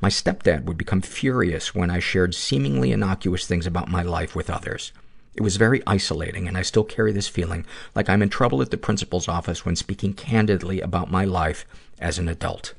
My 0.00 0.08
stepdad 0.08 0.64
would 0.64 0.78
become 0.78 1.02
furious 1.02 1.74
when 1.74 1.90
I 1.90 1.98
shared 1.98 2.34
seemingly 2.34 2.92
innocuous 2.92 3.46
things 3.46 3.66
about 3.66 3.90
my 3.90 4.02
life 4.02 4.34
with 4.34 4.48
others. 4.48 4.90
It 5.34 5.42
was 5.42 5.56
very 5.56 5.82
isolating, 5.86 6.48
and 6.48 6.56
I 6.56 6.62
still 6.62 6.84
carry 6.84 7.12
this 7.12 7.28
feeling 7.28 7.66
like 7.94 8.08
I'm 8.08 8.22
in 8.22 8.30
trouble 8.30 8.62
at 8.62 8.70
the 8.70 8.78
principal's 8.78 9.28
office 9.28 9.66
when 9.66 9.76
speaking 9.76 10.14
candidly 10.14 10.80
about 10.80 11.10
my 11.10 11.26
life 11.26 11.66
as 11.98 12.18
an 12.18 12.30
adult. 12.30 12.72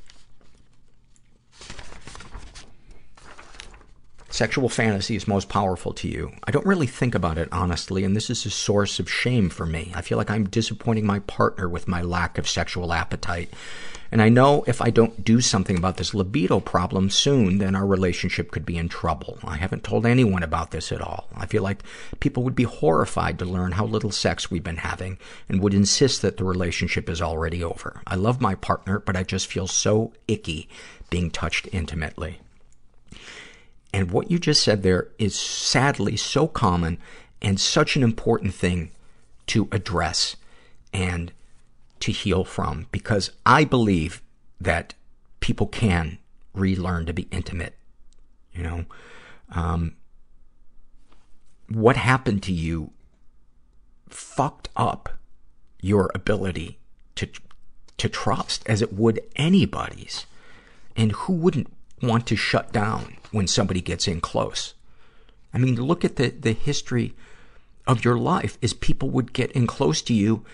Sexual 4.36 4.68
fantasies 4.68 5.30
most 5.30 5.48
powerful 5.48 5.94
to 5.94 6.10
you? 6.10 6.30
I 6.44 6.52
don't 6.52 6.66
really 6.66 6.88
think 6.88 7.16
about 7.16 7.38
it, 7.38 7.48
honestly, 7.54 8.04
and 8.04 8.14
this 8.14 8.30
is 8.30 8.46
a 8.46 8.50
source 8.50 9.00
of 9.00 9.10
shame 9.10 9.50
for 9.50 9.66
me. 9.66 9.94
I 9.96 10.02
feel 10.02 10.18
like 10.18 10.30
I'm 10.30 10.50
disappointing 10.50 11.06
my 11.06 11.20
partner 11.20 11.70
with 11.70 11.88
my 11.88 12.02
lack 12.02 12.38
of 12.38 12.50
sexual 12.50 12.92
appetite. 12.92 13.50
And 14.12 14.22
I 14.22 14.28
know 14.28 14.66
if 14.68 14.82
I 14.82 14.90
don't 14.90 15.24
do 15.24 15.40
something 15.40 15.78
about 15.78 15.96
this 15.96 16.14
libido 16.14 16.60
problem 16.60 17.10
soon, 17.10 17.60
then 17.60 17.76
our 17.76 17.86
relationship 17.86 18.52
could 18.52 18.66
be 18.66 18.78
in 18.78 18.90
trouble. 18.90 19.40
I 19.46 19.56
haven't 19.56 19.86
told 19.86 20.06
anyone 20.06 20.44
about 20.44 20.72
this 20.72 20.92
at 20.92 21.02
all. 21.02 21.30
I 21.34 21.46
feel 21.46 21.64
like 21.64 21.84
people 22.20 22.44
would 22.44 22.56
be 22.56 22.64
horrified 22.64 23.40
to 23.40 23.46
learn 23.46 23.72
how 23.72 23.86
little 23.86 24.12
sex 24.12 24.52
we've 24.52 24.62
been 24.62 24.78
having 24.78 25.18
and 25.48 25.62
would 25.62 25.74
insist 25.74 26.22
that 26.24 26.36
the 26.36 26.44
relationship 26.44 27.10
is 27.10 27.22
already 27.22 27.64
over. 27.64 28.02
I 28.06 28.16
love 28.16 28.42
my 28.42 28.56
partner, 28.56 29.00
but 29.00 29.16
I 29.16 29.24
just 29.24 29.48
feel 29.48 29.68
so 29.68 30.12
icky 30.28 30.68
being 31.10 31.32
touched 31.32 31.70
intimately. 31.72 32.42
And 33.96 34.12
what 34.12 34.30
you 34.30 34.40
just 34.40 34.62
said 34.62 34.84
there 34.84 35.08
is 35.18 35.40
sadly 35.40 36.18
so 36.18 36.50
common 36.50 36.98
and 37.42 37.58
such 37.58 37.96
an 37.96 38.04
important 38.04 38.54
thing 38.54 38.92
to 39.48 39.70
address 39.72 40.36
and 40.92 41.32
to 42.02 42.12
heal 42.12 42.44
from 42.44 42.88
because 42.92 43.32
I 43.46 43.64
believe 43.64 44.22
that 44.60 44.96
people 45.40 45.68
can 45.68 46.18
relearn 46.54 47.06
to 47.06 47.14
be 47.14 47.30
intimate. 47.32 47.78
You 48.52 48.64
know, 48.64 48.86
um, 49.52 49.96
what 51.70 51.96
happened 51.96 52.44
to 52.44 52.52
you 52.52 52.92
fucked 54.10 54.68
up 54.76 55.08
your 55.80 56.12
ability 56.14 56.80
to 57.16 57.30
to 57.96 58.10
trust 58.10 58.62
as 58.68 58.82
it 58.82 58.92
would 58.92 59.22
anybody's. 59.38 60.26
And 60.98 61.14
who 61.14 61.32
wouldn't 61.32 61.72
want 62.02 62.28
to 62.28 62.36
shut 62.36 62.74
down 62.74 63.16
when 63.36 63.48
somebody 63.48 63.82
gets 63.82 64.08
in 64.08 64.22
close? 64.22 64.74
I 65.54 65.58
mean, 65.58 65.76
look 65.76 66.06
at 66.06 66.16
the, 66.16 66.30
the 66.30 66.54
history 66.54 67.14
of 67.86 68.06
your 68.06 68.18
life 68.18 68.58
is 68.62 68.74
people 68.74 69.10
would 69.10 69.34
get 69.34 69.52
in 69.52 69.68
close 69.68 70.02
to 70.04 70.14
you 70.14 70.46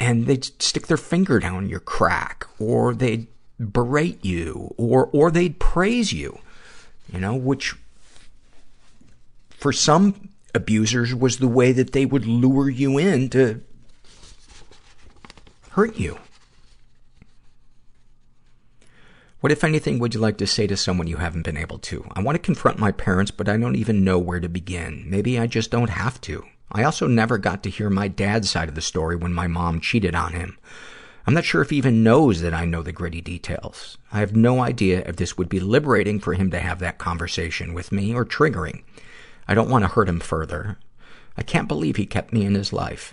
and 0.00 0.26
they'd 0.26 0.44
stick 0.62 0.86
their 0.86 0.96
finger 0.96 1.38
down 1.38 1.68
your 1.68 1.78
crack 1.78 2.46
or 2.58 2.94
they'd 2.94 3.26
berate 3.60 4.24
you 4.24 4.74
or, 4.78 5.10
or 5.12 5.30
they'd 5.30 5.58
praise 5.58 6.12
you, 6.12 6.38
you 7.12 7.20
know, 7.20 7.34
which 7.34 7.74
for 9.50 9.72
some 9.72 10.30
abusers 10.54 11.14
was 11.14 11.36
the 11.36 11.48
way 11.48 11.70
that 11.70 11.92
they 11.92 12.06
would 12.06 12.24
lure 12.24 12.70
you 12.70 12.96
in 12.96 13.28
to 13.28 13.60
hurt 15.72 15.96
you. 15.96 16.18
What, 19.42 19.50
if 19.50 19.64
anything, 19.64 19.98
would 19.98 20.14
you 20.14 20.20
like 20.20 20.38
to 20.38 20.46
say 20.46 20.68
to 20.68 20.76
someone 20.76 21.08
you 21.08 21.16
haven't 21.16 21.42
been 21.42 21.56
able 21.56 21.80
to? 21.80 22.06
I 22.12 22.22
want 22.22 22.36
to 22.36 22.38
confront 22.38 22.78
my 22.78 22.92
parents, 22.92 23.32
but 23.32 23.48
I 23.48 23.56
don't 23.56 23.74
even 23.74 24.04
know 24.04 24.16
where 24.16 24.38
to 24.38 24.48
begin. 24.48 25.02
Maybe 25.08 25.36
I 25.36 25.48
just 25.48 25.72
don't 25.72 25.90
have 25.90 26.20
to. 26.20 26.44
I 26.70 26.84
also 26.84 27.08
never 27.08 27.38
got 27.38 27.64
to 27.64 27.70
hear 27.70 27.90
my 27.90 28.06
dad's 28.06 28.48
side 28.48 28.68
of 28.68 28.76
the 28.76 28.80
story 28.80 29.16
when 29.16 29.32
my 29.32 29.48
mom 29.48 29.80
cheated 29.80 30.14
on 30.14 30.32
him. 30.32 30.58
I'm 31.26 31.34
not 31.34 31.44
sure 31.44 31.60
if 31.60 31.70
he 31.70 31.76
even 31.76 32.04
knows 32.04 32.40
that 32.40 32.54
I 32.54 32.66
know 32.66 32.84
the 32.84 32.92
gritty 32.92 33.20
details. 33.20 33.98
I 34.12 34.20
have 34.20 34.36
no 34.36 34.60
idea 34.60 35.02
if 35.06 35.16
this 35.16 35.36
would 35.36 35.48
be 35.48 35.58
liberating 35.58 36.20
for 36.20 36.34
him 36.34 36.52
to 36.52 36.60
have 36.60 36.78
that 36.78 36.98
conversation 36.98 37.74
with 37.74 37.90
me 37.90 38.14
or 38.14 38.24
triggering. 38.24 38.84
I 39.48 39.54
don't 39.54 39.68
want 39.68 39.82
to 39.82 39.90
hurt 39.90 40.08
him 40.08 40.20
further. 40.20 40.78
I 41.36 41.42
can't 41.42 41.66
believe 41.66 41.96
he 41.96 42.06
kept 42.06 42.32
me 42.32 42.44
in 42.44 42.54
his 42.54 42.72
life. 42.72 43.12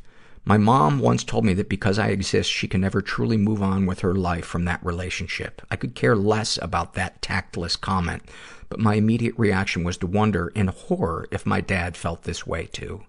My 0.49 0.57
mom 0.57 0.97
once 0.97 1.23
told 1.23 1.45
me 1.45 1.53
that 1.53 1.69
because 1.69 1.99
I 1.99 2.07
exist, 2.07 2.49
she 2.49 2.67
can 2.67 2.81
never 2.81 3.03
truly 3.03 3.38
move 3.38 3.61
on 3.61 3.85
with 3.85 3.99
her 3.99 4.15
life 4.15 4.45
from 4.45 4.65
that 4.65 4.84
relationship. 4.84 5.61
I 5.69 5.76
could 5.76 5.93
care 5.93 6.15
less 6.15 6.57
about 6.59 6.95
that 6.95 7.21
tactless 7.21 7.76
comment, 7.76 8.23
but 8.67 8.80
my 8.80 8.95
immediate 8.95 9.35
reaction 9.38 9.84
was 9.84 9.95
to 9.97 10.07
wonder 10.07 10.47
in 10.55 10.69
horror 10.69 11.27
if 11.30 11.45
my 11.45 11.61
dad 11.61 11.95
felt 11.95 12.23
this 12.23 12.47
way 12.47 12.65
too. 12.65 13.03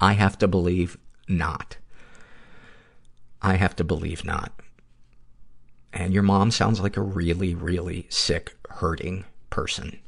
I 0.00 0.14
have 0.14 0.36
to 0.38 0.48
believe 0.48 0.98
not. 1.28 1.76
I 3.40 3.54
have 3.54 3.76
to 3.76 3.84
believe 3.84 4.24
not. 4.24 4.50
And 5.92 6.12
your 6.12 6.24
mom 6.24 6.50
sounds 6.50 6.80
like 6.80 6.96
a 6.96 7.02
really, 7.02 7.54
really 7.54 8.06
sick, 8.08 8.56
hurting 8.68 9.26
person. 9.48 10.00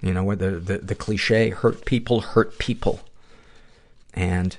You 0.00 0.14
know, 0.14 0.32
the, 0.36 0.60
the, 0.60 0.78
the 0.78 0.94
cliche, 0.94 1.50
hurt 1.50 1.84
people 1.86 2.20
hurt 2.20 2.60
people. 2.60 3.00
And 4.14 4.56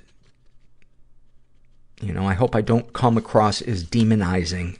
you 2.01 2.13
know, 2.13 2.25
I 2.25 2.33
hope 2.33 2.55
I 2.55 2.61
don't 2.61 2.93
come 2.93 3.17
across 3.17 3.61
as 3.61 3.83
demonizing 3.83 4.77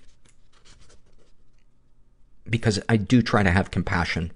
because 2.49 2.79
I 2.87 2.97
do 2.97 3.21
try 3.21 3.43
to 3.43 3.51
have 3.51 3.71
compassion 3.71 4.31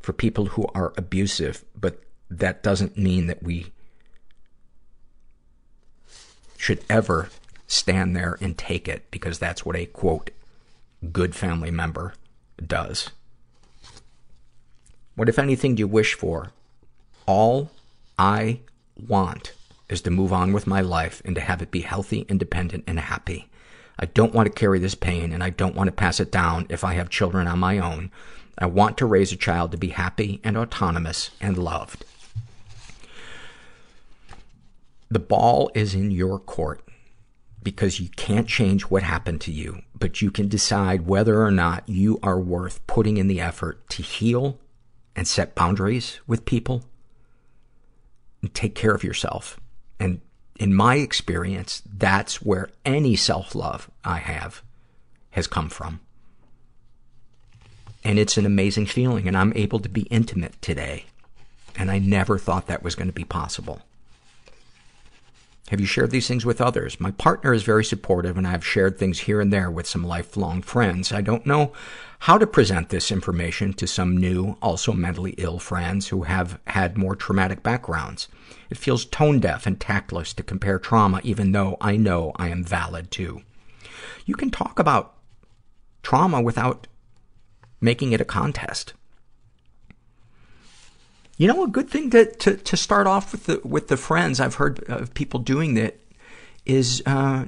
for 0.00 0.12
people 0.12 0.46
who 0.46 0.66
are 0.74 0.92
abusive, 0.96 1.64
but 1.78 2.02
that 2.30 2.62
doesn't 2.62 2.96
mean 2.96 3.26
that 3.26 3.42
we 3.42 3.72
should 6.56 6.84
ever 6.88 7.30
stand 7.66 8.14
there 8.14 8.36
and 8.40 8.56
take 8.56 8.88
it 8.88 9.10
because 9.10 9.38
that's 9.38 9.64
what 9.64 9.76
a 9.76 9.86
quote 9.86 10.30
good 11.12 11.34
family 11.34 11.70
member 11.70 12.14
does. 12.64 13.10
What, 15.14 15.28
if 15.28 15.38
anything, 15.38 15.74
do 15.74 15.80
you 15.80 15.88
wish 15.88 16.14
for? 16.14 16.52
All 17.26 17.70
I 18.18 18.60
want 18.96 19.52
is 19.92 20.00
to 20.02 20.10
move 20.10 20.32
on 20.32 20.52
with 20.52 20.66
my 20.66 20.80
life 20.80 21.20
and 21.24 21.34
to 21.34 21.40
have 21.40 21.60
it 21.60 21.70
be 21.70 21.82
healthy, 21.82 22.20
independent, 22.28 22.82
and 22.86 22.98
happy. 22.98 23.48
I 23.98 24.06
don't 24.06 24.34
want 24.34 24.46
to 24.46 24.58
carry 24.58 24.78
this 24.78 24.94
pain 24.94 25.32
and 25.32 25.44
I 25.44 25.50
don't 25.50 25.76
want 25.76 25.88
to 25.88 25.92
pass 25.92 26.18
it 26.18 26.32
down 26.32 26.66
if 26.70 26.82
I 26.82 26.94
have 26.94 27.10
children 27.10 27.46
on 27.46 27.58
my 27.58 27.78
own. 27.78 28.10
I 28.58 28.66
want 28.66 28.96
to 28.98 29.06
raise 29.06 29.32
a 29.32 29.36
child 29.36 29.70
to 29.70 29.76
be 29.76 29.88
happy 29.88 30.40
and 30.42 30.56
autonomous 30.56 31.30
and 31.40 31.58
loved. 31.58 32.04
The 35.10 35.18
ball 35.18 35.70
is 35.74 35.94
in 35.94 36.10
your 36.10 36.38
court 36.38 36.80
because 37.62 38.00
you 38.00 38.08
can't 38.16 38.48
change 38.48 38.84
what 38.84 39.02
happened 39.02 39.42
to 39.42 39.52
you, 39.52 39.82
but 39.96 40.22
you 40.22 40.30
can 40.30 40.48
decide 40.48 41.06
whether 41.06 41.42
or 41.42 41.50
not 41.50 41.86
you 41.86 42.18
are 42.22 42.40
worth 42.40 42.84
putting 42.86 43.18
in 43.18 43.28
the 43.28 43.40
effort 43.40 43.88
to 43.90 44.02
heal 44.02 44.58
and 45.14 45.28
set 45.28 45.54
boundaries 45.54 46.20
with 46.26 46.46
people 46.46 46.82
and 48.40 48.54
take 48.54 48.74
care 48.74 48.94
of 48.94 49.04
yourself. 49.04 49.60
And 50.02 50.20
in 50.58 50.74
my 50.74 50.96
experience, 50.96 51.80
that's 51.86 52.42
where 52.42 52.70
any 52.84 53.14
self-love 53.14 53.88
I 54.04 54.18
have 54.18 54.60
has 55.30 55.46
come 55.46 55.68
from. 55.68 56.00
And 58.02 58.18
it's 58.18 58.36
an 58.36 58.44
amazing 58.44 58.86
feeling, 58.86 59.28
and 59.28 59.36
I'm 59.36 59.52
able 59.54 59.78
to 59.78 59.88
be 59.88 60.02
intimate 60.02 60.60
today. 60.60 61.04
And 61.76 61.88
I 61.88 62.00
never 62.00 62.36
thought 62.36 62.66
that 62.66 62.82
was 62.82 62.96
going 62.96 63.06
to 63.06 63.12
be 63.12 63.22
possible. 63.22 63.82
Have 65.68 65.78
you 65.80 65.86
shared 65.86 66.10
these 66.10 66.26
things 66.26 66.44
with 66.44 66.60
others? 66.60 66.98
My 66.98 67.12
partner 67.12 67.54
is 67.54 67.62
very 67.62 67.84
supportive, 67.84 68.36
and 68.36 68.44
I've 68.44 68.66
shared 68.66 68.98
things 68.98 69.20
here 69.20 69.40
and 69.40 69.52
there 69.52 69.70
with 69.70 69.86
some 69.86 70.04
lifelong 70.04 70.62
friends. 70.62 71.12
I 71.12 71.20
don't 71.20 71.46
know 71.46 71.72
how 72.22 72.38
to 72.38 72.46
present 72.46 72.88
this 72.90 73.10
information 73.10 73.72
to 73.72 73.84
some 73.84 74.16
new, 74.16 74.56
also 74.62 74.92
mentally 74.92 75.34
ill 75.38 75.58
friends 75.58 76.06
who 76.06 76.22
have 76.22 76.60
had 76.68 76.96
more 76.96 77.16
traumatic 77.16 77.64
backgrounds. 77.64 78.28
It 78.70 78.78
feels 78.78 79.04
tone 79.04 79.40
deaf 79.40 79.66
and 79.66 79.80
tactless 79.80 80.32
to 80.34 80.44
compare 80.44 80.78
trauma, 80.78 81.20
even 81.24 81.50
though 81.50 81.76
I 81.80 81.96
know 81.96 82.30
I 82.36 82.50
am 82.50 82.62
valid 82.62 83.10
too. 83.10 83.42
You 84.24 84.36
can 84.36 84.52
talk 84.52 84.78
about 84.78 85.16
trauma 86.04 86.40
without 86.40 86.86
making 87.80 88.12
it 88.12 88.20
a 88.20 88.24
contest. 88.24 88.92
You 91.36 91.48
know, 91.48 91.64
a 91.64 91.68
good 91.68 91.90
thing 91.90 92.08
to, 92.10 92.26
to, 92.26 92.56
to 92.56 92.76
start 92.76 93.08
off 93.08 93.32
with 93.32 93.46
the, 93.46 93.60
with 93.64 93.88
the 93.88 93.96
friends, 93.96 94.38
I've 94.38 94.54
heard 94.54 94.84
of 94.84 95.12
people 95.14 95.40
doing 95.40 95.74
that, 95.74 95.98
is 96.64 97.02
uh, 97.04 97.46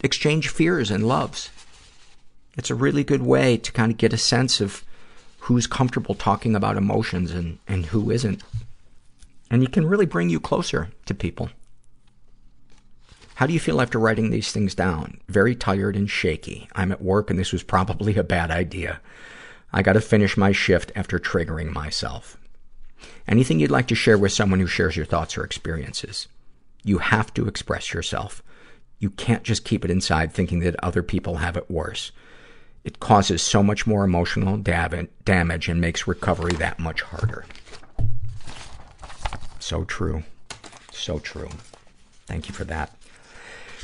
exchange 0.00 0.50
fears 0.50 0.90
and 0.90 1.08
loves. 1.08 1.48
It's 2.58 2.70
a 2.70 2.74
really 2.74 3.04
good 3.04 3.22
way 3.22 3.56
to 3.56 3.70
kind 3.70 3.92
of 3.92 3.98
get 3.98 4.12
a 4.12 4.18
sense 4.18 4.60
of 4.60 4.84
who's 5.42 5.68
comfortable 5.68 6.16
talking 6.16 6.56
about 6.56 6.76
emotions 6.76 7.30
and, 7.30 7.60
and 7.68 7.86
who 7.86 8.10
isn't. 8.10 8.42
And 9.48 9.62
it 9.62 9.72
can 9.72 9.86
really 9.86 10.06
bring 10.06 10.28
you 10.28 10.40
closer 10.40 10.90
to 11.06 11.14
people. 11.14 11.50
How 13.36 13.46
do 13.46 13.52
you 13.52 13.60
feel 13.60 13.80
after 13.80 14.00
writing 14.00 14.30
these 14.30 14.50
things 14.50 14.74
down? 14.74 15.20
Very 15.28 15.54
tired 15.54 15.94
and 15.94 16.10
shaky. 16.10 16.68
I'm 16.74 16.90
at 16.90 17.00
work 17.00 17.30
and 17.30 17.38
this 17.38 17.52
was 17.52 17.62
probably 17.62 18.16
a 18.16 18.24
bad 18.24 18.50
idea. 18.50 19.00
I 19.72 19.82
gotta 19.82 20.00
finish 20.00 20.36
my 20.36 20.50
shift 20.50 20.90
after 20.96 21.20
triggering 21.20 21.72
myself. 21.72 22.36
Anything 23.28 23.60
you'd 23.60 23.70
like 23.70 23.86
to 23.86 23.94
share 23.94 24.18
with 24.18 24.32
someone 24.32 24.58
who 24.58 24.66
shares 24.66 24.96
your 24.96 25.06
thoughts 25.06 25.38
or 25.38 25.44
experiences? 25.44 26.26
You 26.82 26.98
have 26.98 27.32
to 27.34 27.46
express 27.46 27.94
yourself. 27.94 28.42
You 28.98 29.10
can't 29.10 29.44
just 29.44 29.64
keep 29.64 29.84
it 29.84 29.92
inside 29.92 30.32
thinking 30.32 30.58
that 30.60 30.74
other 30.82 31.04
people 31.04 31.36
have 31.36 31.56
it 31.56 31.70
worse. 31.70 32.10
It 32.84 33.00
causes 33.00 33.42
so 33.42 33.62
much 33.62 33.86
more 33.86 34.04
emotional 34.04 34.56
damage 34.56 35.68
and 35.68 35.80
makes 35.80 36.06
recovery 36.06 36.54
that 36.54 36.78
much 36.78 37.02
harder. 37.02 37.44
So 39.58 39.84
true. 39.84 40.22
So 40.92 41.18
true. 41.18 41.50
Thank 42.26 42.48
you 42.48 42.54
for 42.54 42.64
that. 42.64 42.96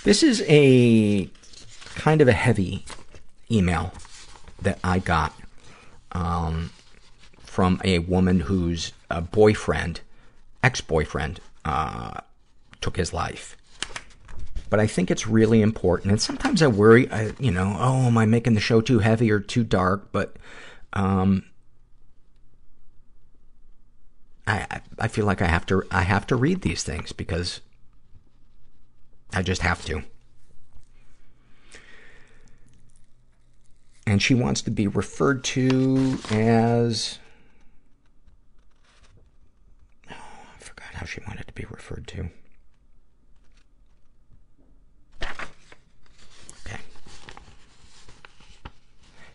This 0.04 0.22
is 0.22 0.42
a 0.46 1.28
kind 1.94 2.20
of 2.20 2.28
a 2.28 2.32
heavy 2.32 2.84
email 3.50 3.92
that 4.60 4.78
I 4.82 4.98
got 4.98 5.34
um, 6.12 6.70
from 7.38 7.80
a 7.84 7.98
woman 8.00 8.40
whose 8.40 8.92
uh, 9.10 9.20
boyfriend, 9.20 10.00
ex-boyfriend, 10.62 11.40
uh, 11.64 12.20
took 12.80 12.96
his 12.96 13.12
life. 13.12 13.56
But 14.74 14.80
I 14.80 14.88
think 14.88 15.08
it's 15.08 15.28
really 15.28 15.62
important, 15.62 16.10
and 16.10 16.20
sometimes 16.20 16.60
I 16.60 16.66
worry, 16.66 17.08
I, 17.08 17.30
you 17.38 17.52
know, 17.52 17.76
oh, 17.78 18.08
am 18.08 18.18
I 18.18 18.26
making 18.26 18.54
the 18.54 18.60
show 18.60 18.80
too 18.80 18.98
heavy 18.98 19.30
or 19.30 19.38
too 19.38 19.62
dark? 19.62 20.10
But 20.10 20.34
um, 20.94 21.44
I, 24.48 24.80
I 24.98 25.06
feel 25.06 25.26
like 25.26 25.40
I 25.40 25.46
have 25.46 25.64
to, 25.66 25.84
I 25.92 26.02
have 26.02 26.26
to 26.26 26.34
read 26.34 26.62
these 26.62 26.82
things 26.82 27.12
because 27.12 27.60
I 29.32 29.42
just 29.42 29.62
have 29.62 29.84
to. 29.84 30.02
And 34.08 34.20
she 34.20 34.34
wants 34.34 34.60
to 34.62 34.72
be 34.72 34.88
referred 34.88 35.44
to 35.44 36.18
as, 36.32 37.20
oh, 40.10 40.14
I 40.56 40.58
forgot 40.58 40.94
how 40.94 41.06
she 41.06 41.20
wanted 41.28 41.46
to 41.46 41.52
be 41.52 41.64
referred 41.70 42.08
to. 42.08 42.30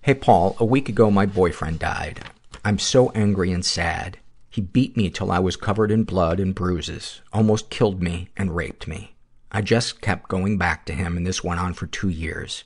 Hey, 0.10 0.16
Paul, 0.16 0.56
a 0.58 0.66
week 0.66 0.90
ago 0.90 1.12
my 1.12 1.28
boyfriend 1.28 1.78
died. 1.78 2.22
I'm 2.66 2.80
so 2.80 3.12
angry 3.12 3.52
and 3.52 3.64
sad. 3.64 4.18
He 4.50 4.60
beat 4.60 4.98
me 4.98 5.12
till 5.12 5.32
I 5.32 5.38
was 5.38 5.56
covered 5.56 5.92
in 5.92 6.04
blood 6.04 6.40
and 6.40 6.56
bruises, 6.56 7.22
almost 7.32 7.70
killed 7.70 8.02
me, 8.02 8.30
and 8.36 8.56
raped 8.56 8.88
me. 8.88 9.14
I 9.52 9.62
just 9.62 10.02
kept 10.02 10.28
going 10.28 10.58
back 10.58 10.88
to 10.88 10.94
him, 10.94 11.16
and 11.16 11.28
this 11.28 11.44
went 11.44 11.60
on 11.60 11.76
for 11.76 11.86
two 11.86 12.10
years. 12.10 12.64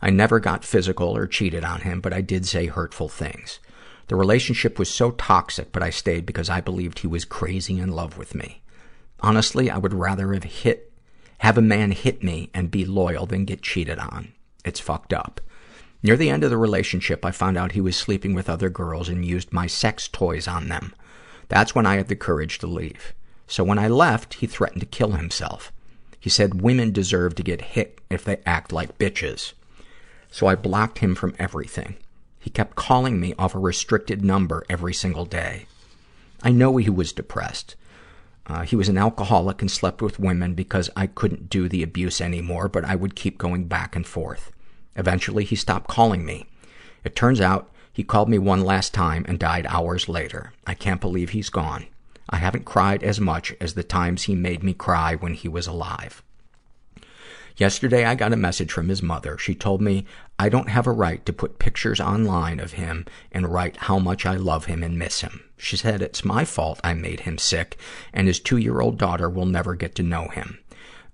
I 0.00 0.10
never 0.10 0.38
got 0.38 0.64
physical 0.64 1.16
or 1.16 1.26
cheated 1.26 1.64
on 1.64 1.80
him, 1.80 2.00
but 2.00 2.12
I 2.12 2.20
did 2.20 2.46
say 2.46 2.66
hurtful 2.66 3.08
things. 3.08 3.58
The 4.06 4.14
relationship 4.14 4.78
was 4.78 4.88
so 4.88 5.10
toxic, 5.10 5.72
but 5.72 5.82
I 5.82 5.90
stayed 5.90 6.24
because 6.24 6.48
I 6.48 6.60
believed 6.60 7.00
he 7.00 7.08
was 7.08 7.24
crazy 7.24 7.80
in 7.80 7.90
love 7.90 8.16
with 8.16 8.32
me. 8.32 8.62
Honestly, 9.18 9.70
I 9.70 9.78
would 9.78 9.92
rather 9.92 10.32
have 10.34 10.44
hit, 10.44 10.92
have 11.38 11.58
a 11.58 11.62
man 11.62 11.90
hit 11.90 12.22
me 12.22 12.48
and 12.54 12.70
be 12.70 12.84
loyal 12.84 13.26
than 13.26 13.44
get 13.44 13.60
cheated 13.60 13.98
on. 13.98 14.34
It's 14.64 14.78
fucked 14.78 15.12
up. 15.12 15.40
Near 16.02 16.16
the 16.16 16.30
end 16.30 16.44
of 16.44 16.50
the 16.50 16.58
relationship, 16.58 17.24
I 17.24 17.30
found 17.30 17.56
out 17.56 17.72
he 17.72 17.80
was 17.80 17.96
sleeping 17.96 18.34
with 18.34 18.48
other 18.48 18.68
girls 18.68 19.08
and 19.08 19.24
used 19.24 19.52
my 19.52 19.66
sex 19.66 20.08
toys 20.08 20.46
on 20.46 20.68
them. 20.68 20.94
That's 21.48 21.74
when 21.74 21.86
I 21.86 21.96
had 21.96 22.08
the 22.08 22.16
courage 22.16 22.58
to 22.58 22.66
leave. 22.66 23.14
So 23.46 23.64
when 23.64 23.78
I 23.78 23.88
left, 23.88 24.34
he 24.34 24.46
threatened 24.46 24.80
to 24.80 24.86
kill 24.86 25.12
himself. 25.12 25.72
He 26.18 26.30
said 26.30 26.60
women 26.60 26.92
deserve 26.92 27.34
to 27.36 27.42
get 27.42 27.60
hit 27.60 28.00
if 28.10 28.24
they 28.24 28.38
act 28.44 28.72
like 28.72 28.98
bitches. 28.98 29.52
So 30.30 30.48
I 30.48 30.54
blocked 30.56 30.98
him 30.98 31.14
from 31.14 31.36
everything. 31.38 31.96
He 32.40 32.50
kept 32.50 32.76
calling 32.76 33.20
me 33.20 33.34
off 33.38 33.54
a 33.54 33.58
restricted 33.58 34.24
number 34.24 34.64
every 34.68 34.92
single 34.92 35.24
day. 35.24 35.66
I 36.42 36.50
know 36.50 36.76
he 36.76 36.90
was 36.90 37.12
depressed. 37.12 37.76
Uh, 38.46 38.62
he 38.62 38.76
was 38.76 38.88
an 38.88 38.98
alcoholic 38.98 39.60
and 39.60 39.70
slept 39.70 40.00
with 40.00 40.20
women 40.20 40.54
because 40.54 40.90
I 40.94 41.06
couldn't 41.06 41.50
do 41.50 41.68
the 41.68 41.82
abuse 41.82 42.20
anymore, 42.20 42.68
but 42.68 42.84
I 42.84 42.94
would 42.94 43.16
keep 43.16 43.38
going 43.38 43.64
back 43.64 43.96
and 43.96 44.06
forth. 44.06 44.52
Eventually, 44.96 45.44
he 45.44 45.56
stopped 45.56 45.88
calling 45.88 46.24
me. 46.24 46.46
It 47.04 47.14
turns 47.14 47.40
out 47.40 47.70
he 47.92 48.02
called 48.02 48.28
me 48.28 48.38
one 48.38 48.62
last 48.62 48.92
time 48.92 49.24
and 49.28 49.38
died 49.38 49.66
hours 49.68 50.08
later. 50.08 50.52
I 50.66 50.74
can't 50.74 51.00
believe 51.00 51.30
he's 51.30 51.50
gone. 51.50 51.86
I 52.28 52.36
haven't 52.36 52.64
cried 52.64 53.02
as 53.02 53.20
much 53.20 53.54
as 53.60 53.74
the 53.74 53.84
times 53.84 54.24
he 54.24 54.34
made 54.34 54.62
me 54.62 54.74
cry 54.74 55.14
when 55.14 55.34
he 55.34 55.48
was 55.48 55.66
alive. 55.66 56.22
Yesterday, 57.56 58.04
I 58.04 58.16
got 58.16 58.34
a 58.34 58.36
message 58.36 58.70
from 58.70 58.90
his 58.90 59.02
mother. 59.02 59.38
She 59.38 59.54
told 59.54 59.80
me 59.80 60.04
I 60.38 60.50
don't 60.50 60.68
have 60.68 60.86
a 60.86 60.92
right 60.92 61.24
to 61.24 61.32
put 61.32 61.58
pictures 61.58 62.00
online 62.00 62.60
of 62.60 62.72
him 62.72 63.06
and 63.32 63.48
write 63.48 63.78
how 63.78 63.98
much 63.98 64.26
I 64.26 64.36
love 64.36 64.66
him 64.66 64.82
and 64.82 64.98
miss 64.98 65.22
him. 65.22 65.42
She 65.56 65.78
said 65.78 66.02
it's 66.02 66.22
my 66.24 66.44
fault 66.44 66.80
I 66.84 66.92
made 66.92 67.20
him 67.20 67.38
sick, 67.38 67.78
and 68.12 68.26
his 68.28 68.40
two-year-old 68.40 68.98
daughter 68.98 69.30
will 69.30 69.46
never 69.46 69.74
get 69.74 69.94
to 69.94 70.02
know 70.02 70.28
him. 70.28 70.58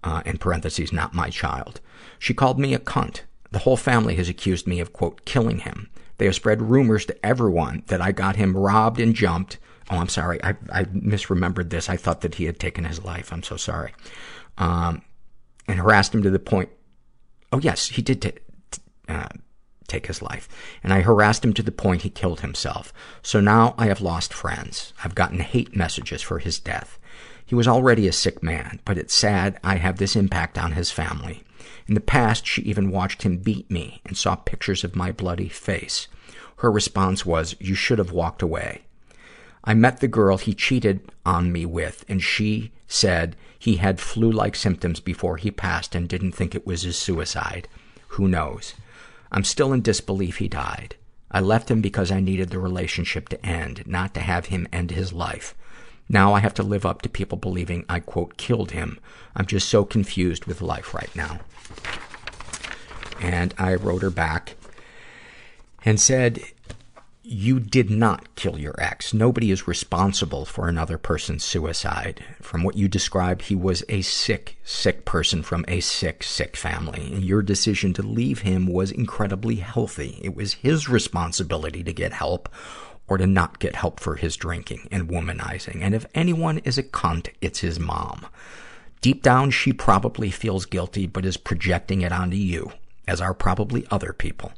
Uh, 0.02 0.22
in 0.26 0.38
parentheses, 0.38 0.92
not 0.92 1.14
my 1.14 1.30
child. 1.30 1.80
She 2.18 2.34
called 2.34 2.58
me 2.58 2.74
a 2.74 2.80
cunt. 2.80 3.20
The 3.52 3.60
whole 3.60 3.76
family 3.76 4.16
has 4.16 4.28
accused 4.28 4.66
me 4.66 4.80
of, 4.80 4.92
quote, 4.92 5.24
killing 5.24 5.58
him. 5.60 5.88
They 6.18 6.24
have 6.24 6.34
spread 6.34 6.62
rumors 6.62 7.06
to 7.06 7.26
everyone 7.26 7.84
that 7.86 8.00
I 8.00 8.12
got 8.12 8.36
him 8.36 8.56
robbed 8.56 9.00
and 9.00 9.14
jumped. 9.14 9.58
Oh, 9.90 9.98
I'm 9.98 10.08
sorry. 10.08 10.42
I, 10.42 10.54
I 10.72 10.84
misremembered 10.84 11.70
this. 11.70 11.88
I 11.88 11.96
thought 11.96 12.22
that 12.22 12.36
he 12.36 12.44
had 12.44 12.58
taken 12.58 12.84
his 12.84 13.04
life. 13.04 13.32
I'm 13.32 13.42
so 13.42 13.56
sorry. 13.56 13.92
Um, 14.58 15.02
and 15.68 15.78
harassed 15.78 16.14
him 16.14 16.22
to 16.22 16.30
the 16.30 16.38
point, 16.38 16.70
oh 17.52 17.58
yes, 17.58 17.88
he 17.88 18.02
did 18.02 18.22
t- 18.22 18.32
t- 18.70 18.82
uh, 19.08 19.28
take 19.86 20.06
his 20.06 20.22
life. 20.22 20.48
And 20.82 20.92
I 20.92 21.02
harassed 21.02 21.44
him 21.44 21.52
to 21.54 21.62
the 21.62 21.72
point 21.72 22.02
he 22.02 22.10
killed 22.10 22.40
himself. 22.40 22.92
So 23.22 23.40
now 23.40 23.74
I 23.76 23.86
have 23.86 24.00
lost 24.00 24.32
friends. 24.32 24.92
I've 25.04 25.14
gotten 25.14 25.40
hate 25.40 25.76
messages 25.76 26.22
for 26.22 26.38
his 26.38 26.58
death. 26.58 26.98
He 27.44 27.54
was 27.54 27.68
already 27.68 28.08
a 28.08 28.12
sick 28.12 28.42
man, 28.42 28.80
but 28.84 28.96
it's 28.96 29.14
sad 29.14 29.58
I 29.62 29.76
have 29.76 29.98
this 29.98 30.16
impact 30.16 30.56
on 30.56 30.72
his 30.72 30.90
family. 30.90 31.42
In 31.86 31.94
the 31.94 32.00
past, 32.00 32.46
she 32.46 32.62
even 32.62 32.90
watched 32.90 33.22
him 33.22 33.38
beat 33.38 33.70
me 33.70 34.00
and 34.04 34.16
saw 34.16 34.36
pictures 34.36 34.84
of 34.84 34.96
my 34.96 35.12
bloody 35.12 35.48
face. 35.48 36.08
Her 36.58 36.70
response 36.70 37.26
was, 37.26 37.56
you 37.58 37.74
should 37.74 37.98
have 37.98 38.12
walked 38.12 38.42
away. 38.42 38.82
I 39.64 39.74
met 39.74 40.00
the 40.00 40.08
girl 40.08 40.38
he 40.38 40.54
cheated 40.54 41.00
on 41.24 41.52
me 41.52 41.66
with, 41.66 42.04
and 42.08 42.22
she 42.22 42.72
said 42.86 43.36
he 43.58 43.76
had 43.76 44.00
flu-like 44.00 44.56
symptoms 44.56 45.00
before 45.00 45.36
he 45.36 45.50
passed 45.50 45.94
and 45.94 46.08
didn't 46.08 46.32
think 46.32 46.54
it 46.54 46.66
was 46.66 46.82
his 46.82 46.96
suicide. 46.96 47.68
Who 48.08 48.28
knows? 48.28 48.74
I'm 49.30 49.44
still 49.44 49.72
in 49.72 49.80
disbelief 49.80 50.36
he 50.38 50.48
died. 50.48 50.96
I 51.30 51.40
left 51.40 51.70
him 51.70 51.80
because 51.80 52.10
I 52.10 52.20
needed 52.20 52.50
the 52.50 52.58
relationship 52.58 53.28
to 53.30 53.46
end, 53.46 53.86
not 53.86 54.14
to 54.14 54.20
have 54.20 54.46
him 54.46 54.68
end 54.72 54.90
his 54.90 55.12
life. 55.12 55.54
Now 56.08 56.34
I 56.34 56.40
have 56.40 56.54
to 56.54 56.62
live 56.62 56.84
up 56.84 57.00
to 57.02 57.08
people 57.08 57.38
believing 57.38 57.86
I, 57.88 58.00
quote, 58.00 58.36
killed 58.36 58.72
him. 58.72 58.98
I'm 59.34 59.46
just 59.46 59.68
so 59.68 59.84
confused 59.84 60.44
with 60.44 60.60
life 60.60 60.92
right 60.92 61.14
now. 61.16 61.40
And 63.22 63.54
I 63.56 63.74
wrote 63.74 64.02
her 64.02 64.10
back 64.10 64.56
and 65.84 65.98
said, 65.98 66.42
you 67.24 67.60
did 67.60 67.88
not 67.88 68.34
kill 68.34 68.58
your 68.58 68.74
ex. 68.78 69.14
Nobody 69.14 69.52
is 69.52 69.68
responsible 69.68 70.44
for 70.44 70.68
another 70.68 70.98
person's 70.98 71.44
suicide. 71.44 72.24
From 72.42 72.64
what 72.64 72.76
you 72.76 72.88
described, 72.88 73.42
he 73.42 73.54
was 73.54 73.84
a 73.88 74.02
sick, 74.02 74.58
sick 74.64 75.04
person 75.04 75.44
from 75.44 75.64
a 75.68 75.80
sick, 75.80 76.24
sick 76.24 76.56
family. 76.56 77.14
Your 77.14 77.40
decision 77.40 77.94
to 77.94 78.02
leave 78.02 78.40
him 78.40 78.66
was 78.66 78.90
incredibly 78.90 79.56
healthy. 79.56 80.18
It 80.22 80.34
was 80.34 80.54
his 80.54 80.88
responsibility 80.88 81.84
to 81.84 81.92
get 81.92 82.12
help 82.12 82.48
or 83.06 83.18
to 83.18 83.26
not 83.26 83.60
get 83.60 83.76
help 83.76 84.00
for 84.00 84.16
his 84.16 84.36
drinking 84.36 84.88
and 84.90 85.08
womanizing. 85.08 85.80
And 85.80 85.94
if 85.94 86.06
anyone 86.14 86.58
is 86.58 86.76
a 86.76 86.82
cunt, 86.82 87.28
it's 87.40 87.60
his 87.60 87.78
mom. 87.78 88.26
Deep 89.00 89.22
down, 89.22 89.50
she 89.50 89.72
probably 89.72 90.30
feels 90.30 90.66
guilty, 90.66 91.06
but 91.06 91.24
is 91.24 91.36
projecting 91.36 92.02
it 92.02 92.12
onto 92.12 92.36
you, 92.36 92.72
as 93.06 93.20
are 93.20 93.34
probably 93.34 93.86
other 93.90 94.12
people. 94.12 94.52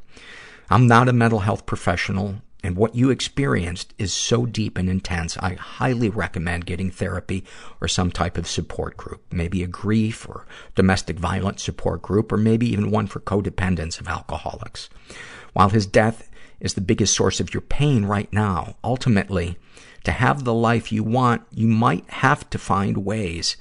I'm 0.70 0.86
not 0.86 1.08
a 1.08 1.12
mental 1.12 1.40
health 1.40 1.66
professional, 1.66 2.36
and 2.62 2.76
what 2.76 2.94
you 2.94 3.10
experienced 3.10 3.92
is 3.98 4.12
so 4.12 4.46
deep 4.46 4.78
and 4.78 4.88
intense, 4.88 5.36
I 5.36 5.54
highly 5.54 6.08
recommend 6.08 6.64
getting 6.64 6.90
therapy 6.90 7.44
or 7.80 7.88
some 7.88 8.10
type 8.10 8.38
of 8.38 8.48
support 8.48 8.96
group. 8.96 9.22
Maybe 9.30 9.62
a 9.62 9.66
grief 9.66 10.26
or 10.26 10.46
domestic 10.74 11.18
violence 11.18 11.62
support 11.62 12.00
group, 12.00 12.32
or 12.32 12.38
maybe 12.38 12.66
even 12.72 12.90
one 12.90 13.06
for 13.06 13.20
codependents 13.20 14.00
of 14.00 14.08
alcoholics. 14.08 14.88
While 15.52 15.68
his 15.68 15.84
death 15.84 16.30
is 16.58 16.72
the 16.72 16.80
biggest 16.80 17.14
source 17.14 17.38
of 17.38 17.52
your 17.52 17.60
pain 17.60 18.06
right 18.06 18.32
now, 18.32 18.76
ultimately, 18.82 19.58
to 20.04 20.12
have 20.12 20.44
the 20.44 20.54
life 20.54 20.90
you 20.90 21.02
want, 21.04 21.42
you 21.50 21.66
might 21.66 22.08
have 22.08 22.48
to 22.48 22.58
find 22.58 23.04
ways 23.04 23.58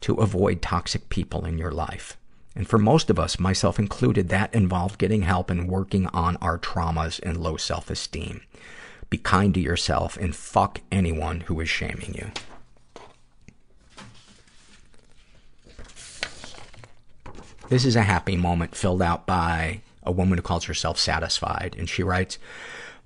to 0.00 0.14
avoid 0.14 0.62
toxic 0.62 1.10
people 1.10 1.44
in 1.44 1.58
your 1.58 1.72
life. 1.72 2.16
And 2.56 2.66
for 2.66 2.78
most 2.78 3.10
of 3.10 3.18
us, 3.18 3.38
myself 3.38 3.78
included, 3.78 4.30
that 4.30 4.54
involved 4.54 4.98
getting 4.98 5.22
help 5.22 5.50
and 5.50 5.68
working 5.68 6.06
on 6.08 6.36
our 6.38 6.58
traumas 6.58 7.20
and 7.22 7.36
low 7.36 7.58
self-esteem. 7.58 8.40
Be 9.10 9.18
kind 9.18 9.52
to 9.54 9.60
yourself 9.60 10.16
and 10.16 10.34
fuck 10.34 10.80
anyone 10.90 11.42
who 11.42 11.60
is 11.60 11.68
shaming 11.68 12.14
you. 12.14 12.32
This 17.68 17.84
is 17.84 17.94
a 17.94 18.02
happy 18.02 18.36
moment 18.36 18.74
filled 18.74 19.02
out 19.02 19.26
by 19.26 19.82
a 20.02 20.12
woman 20.12 20.38
who 20.38 20.42
calls 20.42 20.64
herself 20.64 20.98
Satisfied. 20.98 21.74
And 21.78 21.90
she 21.90 22.02
writes, 22.02 22.38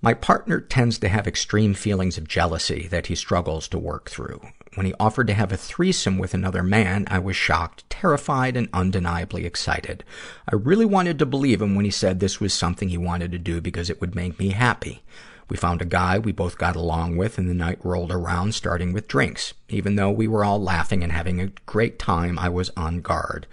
My 0.00 0.14
partner 0.14 0.60
tends 0.60 0.98
to 0.98 1.08
have 1.08 1.26
extreme 1.26 1.74
feelings 1.74 2.18
of 2.18 2.28
jealousy 2.28 2.86
that 2.88 3.06
he 3.06 3.14
struggles 3.16 3.66
to 3.68 3.78
work 3.78 4.10
through. 4.10 4.40
When 4.74 4.86
he 4.86 4.94
offered 5.00 5.26
to 5.26 5.34
have 5.34 5.50
a 5.50 5.56
threesome 5.56 6.18
with 6.18 6.34
another 6.34 6.62
man, 6.62 7.06
I 7.08 7.18
was 7.18 7.34
shocked, 7.34 7.89
terrified, 8.00 8.56
and 8.56 8.66
undeniably 8.72 9.44
excited. 9.44 10.02
I 10.50 10.54
really 10.54 10.86
wanted 10.86 11.18
to 11.18 11.26
believe 11.26 11.60
him 11.60 11.74
when 11.74 11.84
he 11.84 11.90
said 11.90 12.18
this 12.18 12.40
was 12.40 12.54
something 12.54 12.88
he 12.88 12.96
wanted 12.96 13.30
to 13.32 13.38
do 13.38 13.60
because 13.60 13.90
it 13.90 14.00
would 14.00 14.14
make 14.14 14.38
me 14.38 14.50
happy. 14.50 15.02
We 15.50 15.58
found 15.58 15.82
a 15.82 15.84
guy 15.84 16.18
we 16.18 16.32
both 16.32 16.56
got 16.56 16.76
along 16.76 17.18
with, 17.18 17.36
and 17.36 17.46
the 17.46 17.54
night 17.54 17.78
rolled 17.84 18.10
around, 18.10 18.54
starting 18.54 18.94
with 18.94 19.06
drinks. 19.06 19.52
Even 19.68 19.96
though 19.96 20.10
we 20.10 20.26
were 20.26 20.44
all 20.44 20.62
laughing 20.62 21.02
and 21.02 21.12
having 21.12 21.40
a 21.40 21.52
great 21.66 21.98
time, 21.98 22.38
I 22.38 22.48
was 22.48 22.70
on 22.74 23.02
guard. 23.02 23.46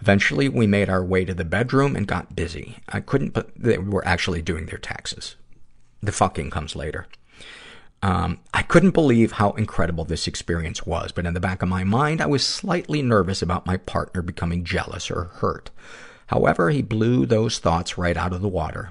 Eventually, 0.00 0.48
we 0.48 0.66
made 0.66 0.88
our 0.88 1.04
way 1.04 1.24
to 1.24 1.34
the 1.34 1.44
bedroom 1.44 1.94
and 1.94 2.08
got 2.08 2.34
busy. 2.34 2.78
I 2.88 2.98
couldn't, 2.98 3.32
but 3.32 3.50
they 3.56 3.78
were 3.78 4.06
actually 4.06 4.42
doing 4.42 4.66
their 4.66 4.78
taxes. 4.78 5.36
The 6.02 6.10
fucking 6.10 6.50
comes 6.50 6.74
later. 6.74 7.06
Um, 8.04 8.40
I 8.52 8.60
couldn't 8.60 8.90
believe 8.90 9.32
how 9.32 9.52
incredible 9.52 10.04
this 10.04 10.26
experience 10.26 10.84
was, 10.84 11.10
but 11.10 11.24
in 11.24 11.32
the 11.32 11.40
back 11.40 11.62
of 11.62 11.70
my 11.70 11.84
mind, 11.84 12.20
I 12.20 12.26
was 12.26 12.46
slightly 12.46 13.00
nervous 13.00 13.40
about 13.40 13.64
my 13.64 13.78
partner 13.78 14.20
becoming 14.20 14.62
jealous 14.62 15.10
or 15.10 15.24
hurt. 15.24 15.70
However, 16.26 16.68
he 16.68 16.82
blew 16.82 17.24
those 17.24 17.58
thoughts 17.58 17.96
right 17.96 18.14
out 18.14 18.34
of 18.34 18.42
the 18.42 18.48
water. 18.48 18.90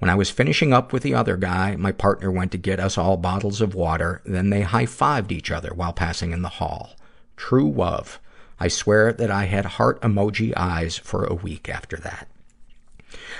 When 0.00 0.10
I 0.10 0.16
was 0.16 0.30
finishing 0.30 0.72
up 0.72 0.92
with 0.92 1.04
the 1.04 1.14
other 1.14 1.36
guy, 1.36 1.76
my 1.76 1.92
partner 1.92 2.28
went 2.28 2.50
to 2.50 2.58
get 2.58 2.80
us 2.80 2.98
all 2.98 3.16
bottles 3.16 3.60
of 3.60 3.76
water, 3.76 4.20
then 4.24 4.50
they 4.50 4.62
high-fived 4.62 5.30
each 5.30 5.52
other 5.52 5.72
while 5.72 5.92
passing 5.92 6.32
in 6.32 6.42
the 6.42 6.48
hall. 6.48 6.96
True 7.36 7.70
love. 7.70 8.18
I 8.58 8.66
swear 8.66 9.12
that 9.12 9.30
I 9.30 9.44
had 9.44 9.64
heart 9.64 10.02
emoji 10.02 10.52
eyes 10.56 10.98
for 10.98 11.24
a 11.24 11.34
week 11.34 11.68
after 11.68 11.96
that. 11.98 12.26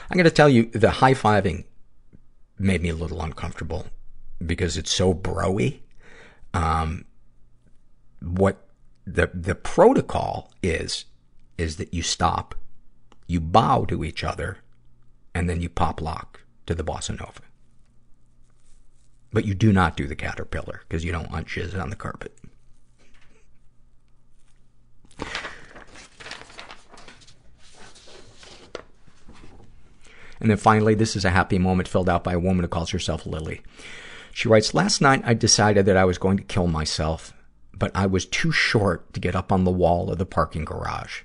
I'm 0.08 0.16
gonna 0.16 0.30
tell 0.30 0.48
you, 0.48 0.66
the 0.66 0.90
high-fiving 0.90 1.64
made 2.60 2.82
me 2.82 2.90
a 2.90 2.94
little 2.94 3.22
uncomfortable 3.22 3.86
because 4.44 4.76
it's 4.76 4.92
so 4.92 5.14
broy. 5.14 5.80
Um, 6.54 7.04
what 8.20 8.68
the, 9.06 9.30
the 9.32 9.54
protocol 9.54 10.52
is, 10.62 11.04
is 11.58 11.76
that 11.76 11.94
you 11.94 12.02
stop, 12.02 12.54
you 13.26 13.40
bow 13.40 13.84
to 13.86 14.04
each 14.04 14.24
other, 14.24 14.58
and 15.34 15.48
then 15.48 15.60
you 15.60 15.68
pop 15.68 16.00
lock 16.00 16.40
to 16.66 16.74
the 16.74 16.84
bossa 16.84 17.18
nova. 17.18 17.42
But 19.32 19.44
you 19.44 19.54
do 19.54 19.72
not 19.72 19.96
do 19.96 20.06
the 20.06 20.16
caterpillar 20.16 20.82
because 20.88 21.04
you 21.04 21.12
don't 21.12 21.30
want 21.30 21.46
jizz 21.46 21.80
on 21.80 21.90
the 21.90 21.96
carpet. 21.96 22.36
And 30.40 30.50
then 30.50 30.56
finally, 30.56 30.94
this 30.94 31.16
is 31.16 31.24
a 31.24 31.30
happy 31.30 31.58
moment 31.58 31.86
filled 31.86 32.08
out 32.08 32.24
by 32.24 32.32
a 32.32 32.38
woman 32.38 32.64
who 32.64 32.68
calls 32.68 32.90
herself 32.90 33.26
Lily. 33.26 33.60
She 34.32 34.48
writes, 34.48 34.74
Last 34.74 35.00
night 35.00 35.22
I 35.24 35.34
decided 35.34 35.86
that 35.86 35.96
I 35.96 36.04
was 36.04 36.18
going 36.18 36.36
to 36.36 36.44
kill 36.44 36.66
myself, 36.66 37.32
but 37.72 37.90
I 37.94 38.06
was 38.06 38.26
too 38.26 38.52
short 38.52 39.12
to 39.14 39.20
get 39.20 39.34
up 39.34 39.50
on 39.52 39.64
the 39.64 39.70
wall 39.70 40.10
of 40.10 40.18
the 40.18 40.26
parking 40.26 40.64
garage. 40.64 41.22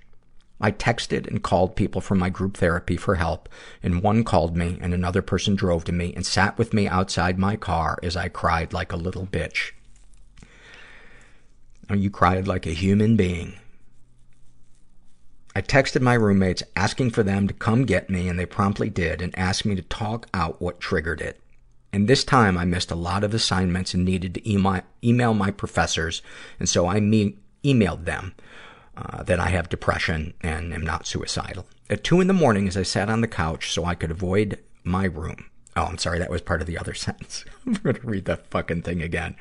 I 0.59 0.71
texted 0.71 1.27
and 1.27 1.43
called 1.43 1.75
people 1.75 1.99
from 2.01 2.17
my 2.17 2.29
group 2.29 2.57
therapy 2.57 2.95
for 2.95 3.15
help, 3.15 3.49
and 3.83 4.01
one 4.01 4.23
called 4.23 4.55
me 4.55 4.77
and 4.81 4.93
another 4.93 5.21
person 5.21 5.55
drove 5.55 5.83
to 5.85 5.91
me 5.91 6.13
and 6.15 6.25
sat 6.25 6.57
with 6.57 6.73
me 6.73 6.87
outside 6.87 7.37
my 7.37 7.57
car 7.57 7.99
as 8.01 8.15
I 8.15 8.29
cried 8.29 8.71
like 8.71 8.93
a 8.93 8.97
little 8.97 9.27
bitch. 9.27 9.71
Oh, 11.89 11.93
you 11.93 12.09
cried 12.09 12.47
like 12.47 12.65
a 12.65 12.71
human 12.71 13.15
being. 13.15 13.53
I 15.55 15.61
texted 15.61 16.01
my 16.01 16.15
roommates 16.15 16.63
asking 16.75 17.11
for 17.11 17.23
them 17.23 17.47
to 17.47 17.53
come 17.53 17.85
get 17.85 18.09
me, 18.09 18.27
and 18.27 18.39
they 18.39 18.45
promptly 18.45 18.89
did 18.89 19.21
and 19.21 19.37
asked 19.37 19.65
me 19.65 19.75
to 19.75 19.81
talk 19.81 20.27
out 20.33 20.61
what 20.61 20.79
triggered 20.79 21.21
it. 21.21 21.39
And 21.95 22.09
this 22.09 22.25
time 22.25 22.57
I 22.57 22.65
missed 22.65 22.91
a 22.91 22.95
lot 22.95 23.23
of 23.23 23.33
assignments 23.33 23.93
and 23.93 24.03
needed 24.03 24.33
to 24.33 24.51
email, 24.51 24.81
email 25.01 25.33
my 25.33 25.49
professors, 25.49 26.21
and 26.59 26.67
so 26.67 26.87
I 26.87 26.99
me- 26.99 27.37
emailed 27.63 28.03
them 28.03 28.33
uh, 28.97 29.23
that 29.23 29.39
I 29.39 29.47
have 29.47 29.69
depression 29.69 30.33
and 30.41 30.73
am 30.73 30.81
not 30.81 31.07
suicidal. 31.07 31.65
At 31.89 32.03
two 32.03 32.19
in 32.19 32.27
the 32.27 32.33
morning, 32.33 32.67
as 32.67 32.75
I 32.75 32.83
sat 32.83 33.09
on 33.09 33.21
the 33.21 33.29
couch 33.29 33.71
so 33.71 33.85
I 33.85 33.95
could 33.95 34.11
avoid 34.11 34.59
my 34.83 35.05
room. 35.05 35.49
Oh, 35.77 35.83
I'm 35.83 35.97
sorry, 35.97 36.19
that 36.19 36.29
was 36.29 36.41
part 36.41 36.59
of 36.59 36.67
the 36.67 36.77
other 36.77 36.93
sentence. 37.05 37.45
I'm 37.65 37.75
going 37.75 37.95
to 37.95 38.05
read 38.05 38.25
that 38.25 38.47
fucking 38.47 38.81
thing 38.81 39.01
again. 39.01 39.37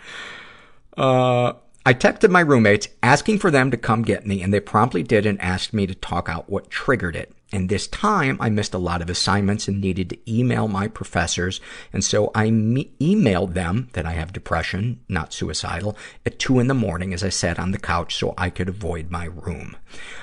Uh, 0.96 1.54
I 1.84 1.92
texted 1.92 2.30
my 2.30 2.40
roommates 2.40 2.86
asking 3.02 3.40
for 3.40 3.50
them 3.50 3.72
to 3.72 3.76
come 3.76 4.02
get 4.02 4.28
me, 4.28 4.42
and 4.42 4.54
they 4.54 4.60
promptly 4.60 5.02
did 5.02 5.26
and 5.26 5.40
asked 5.40 5.74
me 5.74 5.88
to 5.88 5.94
talk 5.96 6.28
out 6.28 6.48
what 6.48 6.70
triggered 6.70 7.16
it. 7.16 7.32
And 7.54 7.68
this 7.68 7.86
time, 7.86 8.36
I 8.40 8.50
missed 8.50 8.74
a 8.74 8.78
lot 8.78 9.00
of 9.00 9.08
assignments 9.08 9.68
and 9.68 9.80
needed 9.80 10.10
to 10.10 10.18
email 10.28 10.66
my 10.66 10.88
professors, 10.88 11.60
and 11.92 12.04
so 12.04 12.32
I 12.34 12.50
me- 12.50 12.90
emailed 13.00 13.54
them 13.54 13.90
that 13.92 14.04
I 14.04 14.14
have 14.14 14.32
depression, 14.32 14.98
not 15.08 15.32
suicidal, 15.32 15.96
at 16.26 16.40
two 16.40 16.58
in 16.58 16.66
the 16.66 16.74
morning 16.74 17.14
as 17.14 17.22
I 17.22 17.28
sat 17.28 17.60
on 17.60 17.70
the 17.70 17.78
couch 17.78 18.16
so 18.16 18.34
I 18.36 18.50
could 18.50 18.68
avoid 18.68 19.08
my 19.08 19.26
room. 19.26 19.76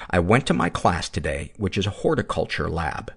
I 0.10 0.20
went 0.20 0.46
to 0.48 0.54
my 0.54 0.68
class 0.68 1.08
today, 1.08 1.54
which 1.56 1.78
is 1.78 1.88
a 1.88 2.02
horticulture 2.02 2.70
lab, 2.70 3.14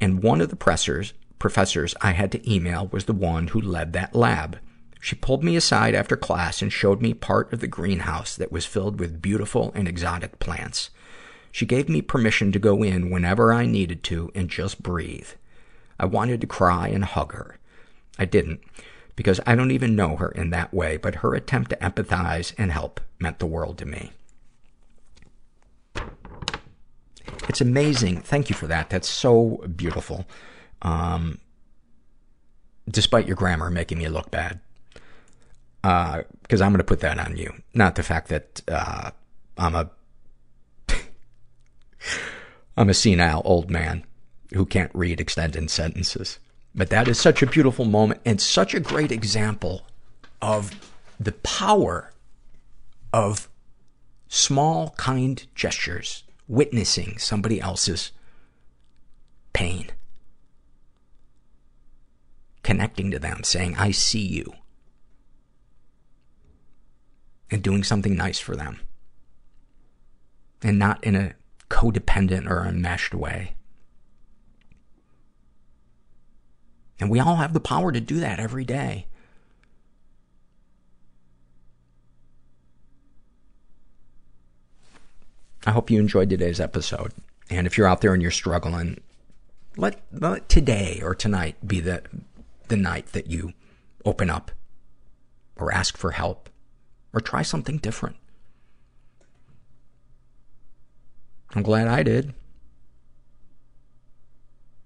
and 0.00 0.22
one 0.22 0.40
of 0.40 0.48
the 0.48 0.56
professors, 0.56 1.12
professors 1.38 1.94
I 2.00 2.12
had 2.12 2.32
to 2.32 2.50
email 2.50 2.86
was 2.86 3.04
the 3.04 3.12
one 3.12 3.48
who 3.48 3.60
led 3.60 3.92
that 3.92 4.14
lab. 4.14 4.60
She 4.98 5.14
pulled 5.14 5.44
me 5.44 5.56
aside 5.56 5.94
after 5.94 6.16
class 6.16 6.62
and 6.62 6.72
showed 6.72 7.02
me 7.02 7.12
part 7.12 7.52
of 7.52 7.60
the 7.60 7.66
greenhouse 7.66 8.34
that 8.34 8.50
was 8.50 8.64
filled 8.64 8.98
with 8.98 9.20
beautiful 9.20 9.72
and 9.74 9.86
exotic 9.86 10.38
plants. 10.38 10.88
She 11.52 11.66
gave 11.66 11.88
me 11.88 12.02
permission 12.02 12.50
to 12.50 12.58
go 12.58 12.82
in 12.82 13.10
whenever 13.10 13.52
I 13.52 13.66
needed 13.66 14.02
to 14.04 14.32
and 14.34 14.48
just 14.48 14.82
breathe. 14.82 15.28
I 16.00 16.06
wanted 16.06 16.40
to 16.40 16.46
cry 16.46 16.88
and 16.88 17.04
hug 17.04 17.34
her. 17.34 17.58
I 18.18 18.24
didn't, 18.24 18.60
because 19.14 19.38
I 19.46 19.54
don't 19.54 19.70
even 19.70 19.94
know 19.94 20.16
her 20.16 20.30
in 20.30 20.50
that 20.50 20.72
way, 20.72 20.96
but 20.96 21.16
her 21.16 21.34
attempt 21.34 21.70
to 21.70 21.76
empathize 21.76 22.54
and 22.56 22.72
help 22.72 23.00
meant 23.20 23.38
the 23.38 23.46
world 23.46 23.78
to 23.78 23.86
me. 23.86 24.12
It's 27.48 27.60
amazing. 27.60 28.22
Thank 28.22 28.48
you 28.48 28.56
for 28.56 28.66
that. 28.66 28.90
That's 28.90 29.08
so 29.08 29.64
beautiful. 29.76 30.26
Um, 30.80 31.38
despite 32.88 33.26
your 33.26 33.36
grammar 33.36 33.70
making 33.70 33.98
me 33.98 34.08
look 34.08 34.30
bad 34.30 34.60
because 35.82 36.60
uh, 36.60 36.64
I'm 36.64 36.72
going 36.72 36.78
to 36.78 36.84
put 36.84 37.00
that 37.00 37.18
on 37.18 37.36
you. 37.36 37.52
Not 37.74 37.96
the 37.96 38.02
fact 38.02 38.28
that 38.28 38.62
uh, 38.68 39.10
I'm 39.58 39.74
a 39.74 39.90
I'm 42.76 42.88
a 42.88 42.94
senile 42.94 43.42
old 43.44 43.70
man 43.70 44.04
who 44.52 44.66
can't 44.66 44.90
read 44.94 45.20
extended 45.20 45.70
sentences. 45.70 46.38
But 46.74 46.90
that 46.90 47.08
is 47.08 47.20
such 47.20 47.42
a 47.42 47.46
beautiful 47.46 47.84
moment 47.84 48.20
and 48.24 48.40
such 48.40 48.74
a 48.74 48.80
great 48.80 49.12
example 49.12 49.82
of 50.40 50.70
the 51.20 51.32
power 51.32 52.12
of 53.12 53.48
small, 54.28 54.94
kind 54.96 55.46
gestures, 55.54 56.24
witnessing 56.48 57.18
somebody 57.18 57.60
else's 57.60 58.12
pain, 59.52 59.90
connecting 62.62 63.10
to 63.10 63.18
them, 63.18 63.44
saying, 63.44 63.76
I 63.76 63.90
see 63.90 64.26
you 64.26 64.54
and 67.50 67.62
doing 67.62 67.84
something 67.84 68.16
nice 68.16 68.38
for 68.38 68.56
them. 68.56 68.80
And 70.62 70.78
not 70.78 71.04
in 71.04 71.14
a 71.14 71.34
codependent 71.72 72.48
or 72.48 72.66
enmeshed 72.66 73.14
way. 73.14 73.54
And 77.00 77.10
we 77.10 77.18
all 77.18 77.36
have 77.36 77.54
the 77.54 77.60
power 77.60 77.90
to 77.90 78.00
do 78.00 78.20
that 78.20 78.38
every 78.38 78.64
day. 78.64 79.06
I 85.64 85.70
hope 85.70 85.90
you 85.90 85.98
enjoyed 85.98 86.28
today's 86.28 86.60
episode. 86.60 87.12
And 87.48 87.66
if 87.66 87.78
you're 87.78 87.88
out 87.88 88.02
there 88.02 88.12
and 88.12 88.20
you're 88.20 88.30
struggling, 88.30 89.00
let, 89.76 90.00
let 90.12 90.48
today 90.50 91.00
or 91.02 91.14
tonight 91.14 91.56
be 91.66 91.80
the, 91.80 92.02
the 92.68 92.76
night 92.76 93.12
that 93.12 93.28
you 93.28 93.54
open 94.04 94.28
up 94.28 94.50
or 95.56 95.72
ask 95.72 95.96
for 95.96 96.10
help 96.10 96.50
or 97.14 97.20
try 97.20 97.42
something 97.42 97.78
different. 97.78 98.16
I'm 101.54 101.62
glad 101.62 101.88
I 101.88 102.02
did. 102.02 102.34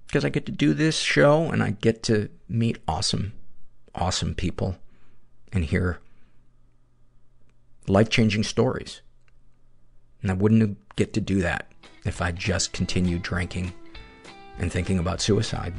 Because 0.07 0.25
I 0.25 0.29
get 0.29 0.47
to 0.47 0.53
do 0.53 0.75
this 0.75 0.99
show 0.99 1.51
and 1.51 1.63
I 1.63 1.71
get 1.71 2.03
to 2.05 2.29
meet 2.49 2.79
awesome, 2.87 3.33
awesome 3.95 4.35
people 4.35 4.77
and 5.53 5.65
hear 5.65 6.01
life 7.89 8.09
changing 8.09 8.45
stories. 8.45 9.01
And 10.23 10.31
I 10.31 10.35
wouldn't 10.35 10.79
get 10.97 11.13
to 11.15 11.21
do 11.21 11.41
that 11.43 11.71
if 12.05 12.23
I 12.23 12.33
just 12.33 12.73
continued 12.73 13.23
drinking 13.23 13.73
and 14.59 14.73
thinking 14.73 14.99
about 14.99 15.21
suicide. 15.21 15.75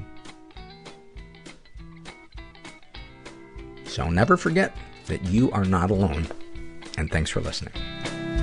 So 3.85 4.09
never 4.09 4.38
forget 4.38 4.76
that 5.07 5.23
you 5.26 5.51
are 5.51 5.65
not 5.65 5.89
alone. 5.89 6.27
And 6.97 7.09
thanks 7.11 7.30
for 7.30 7.41
listening. 7.41 7.73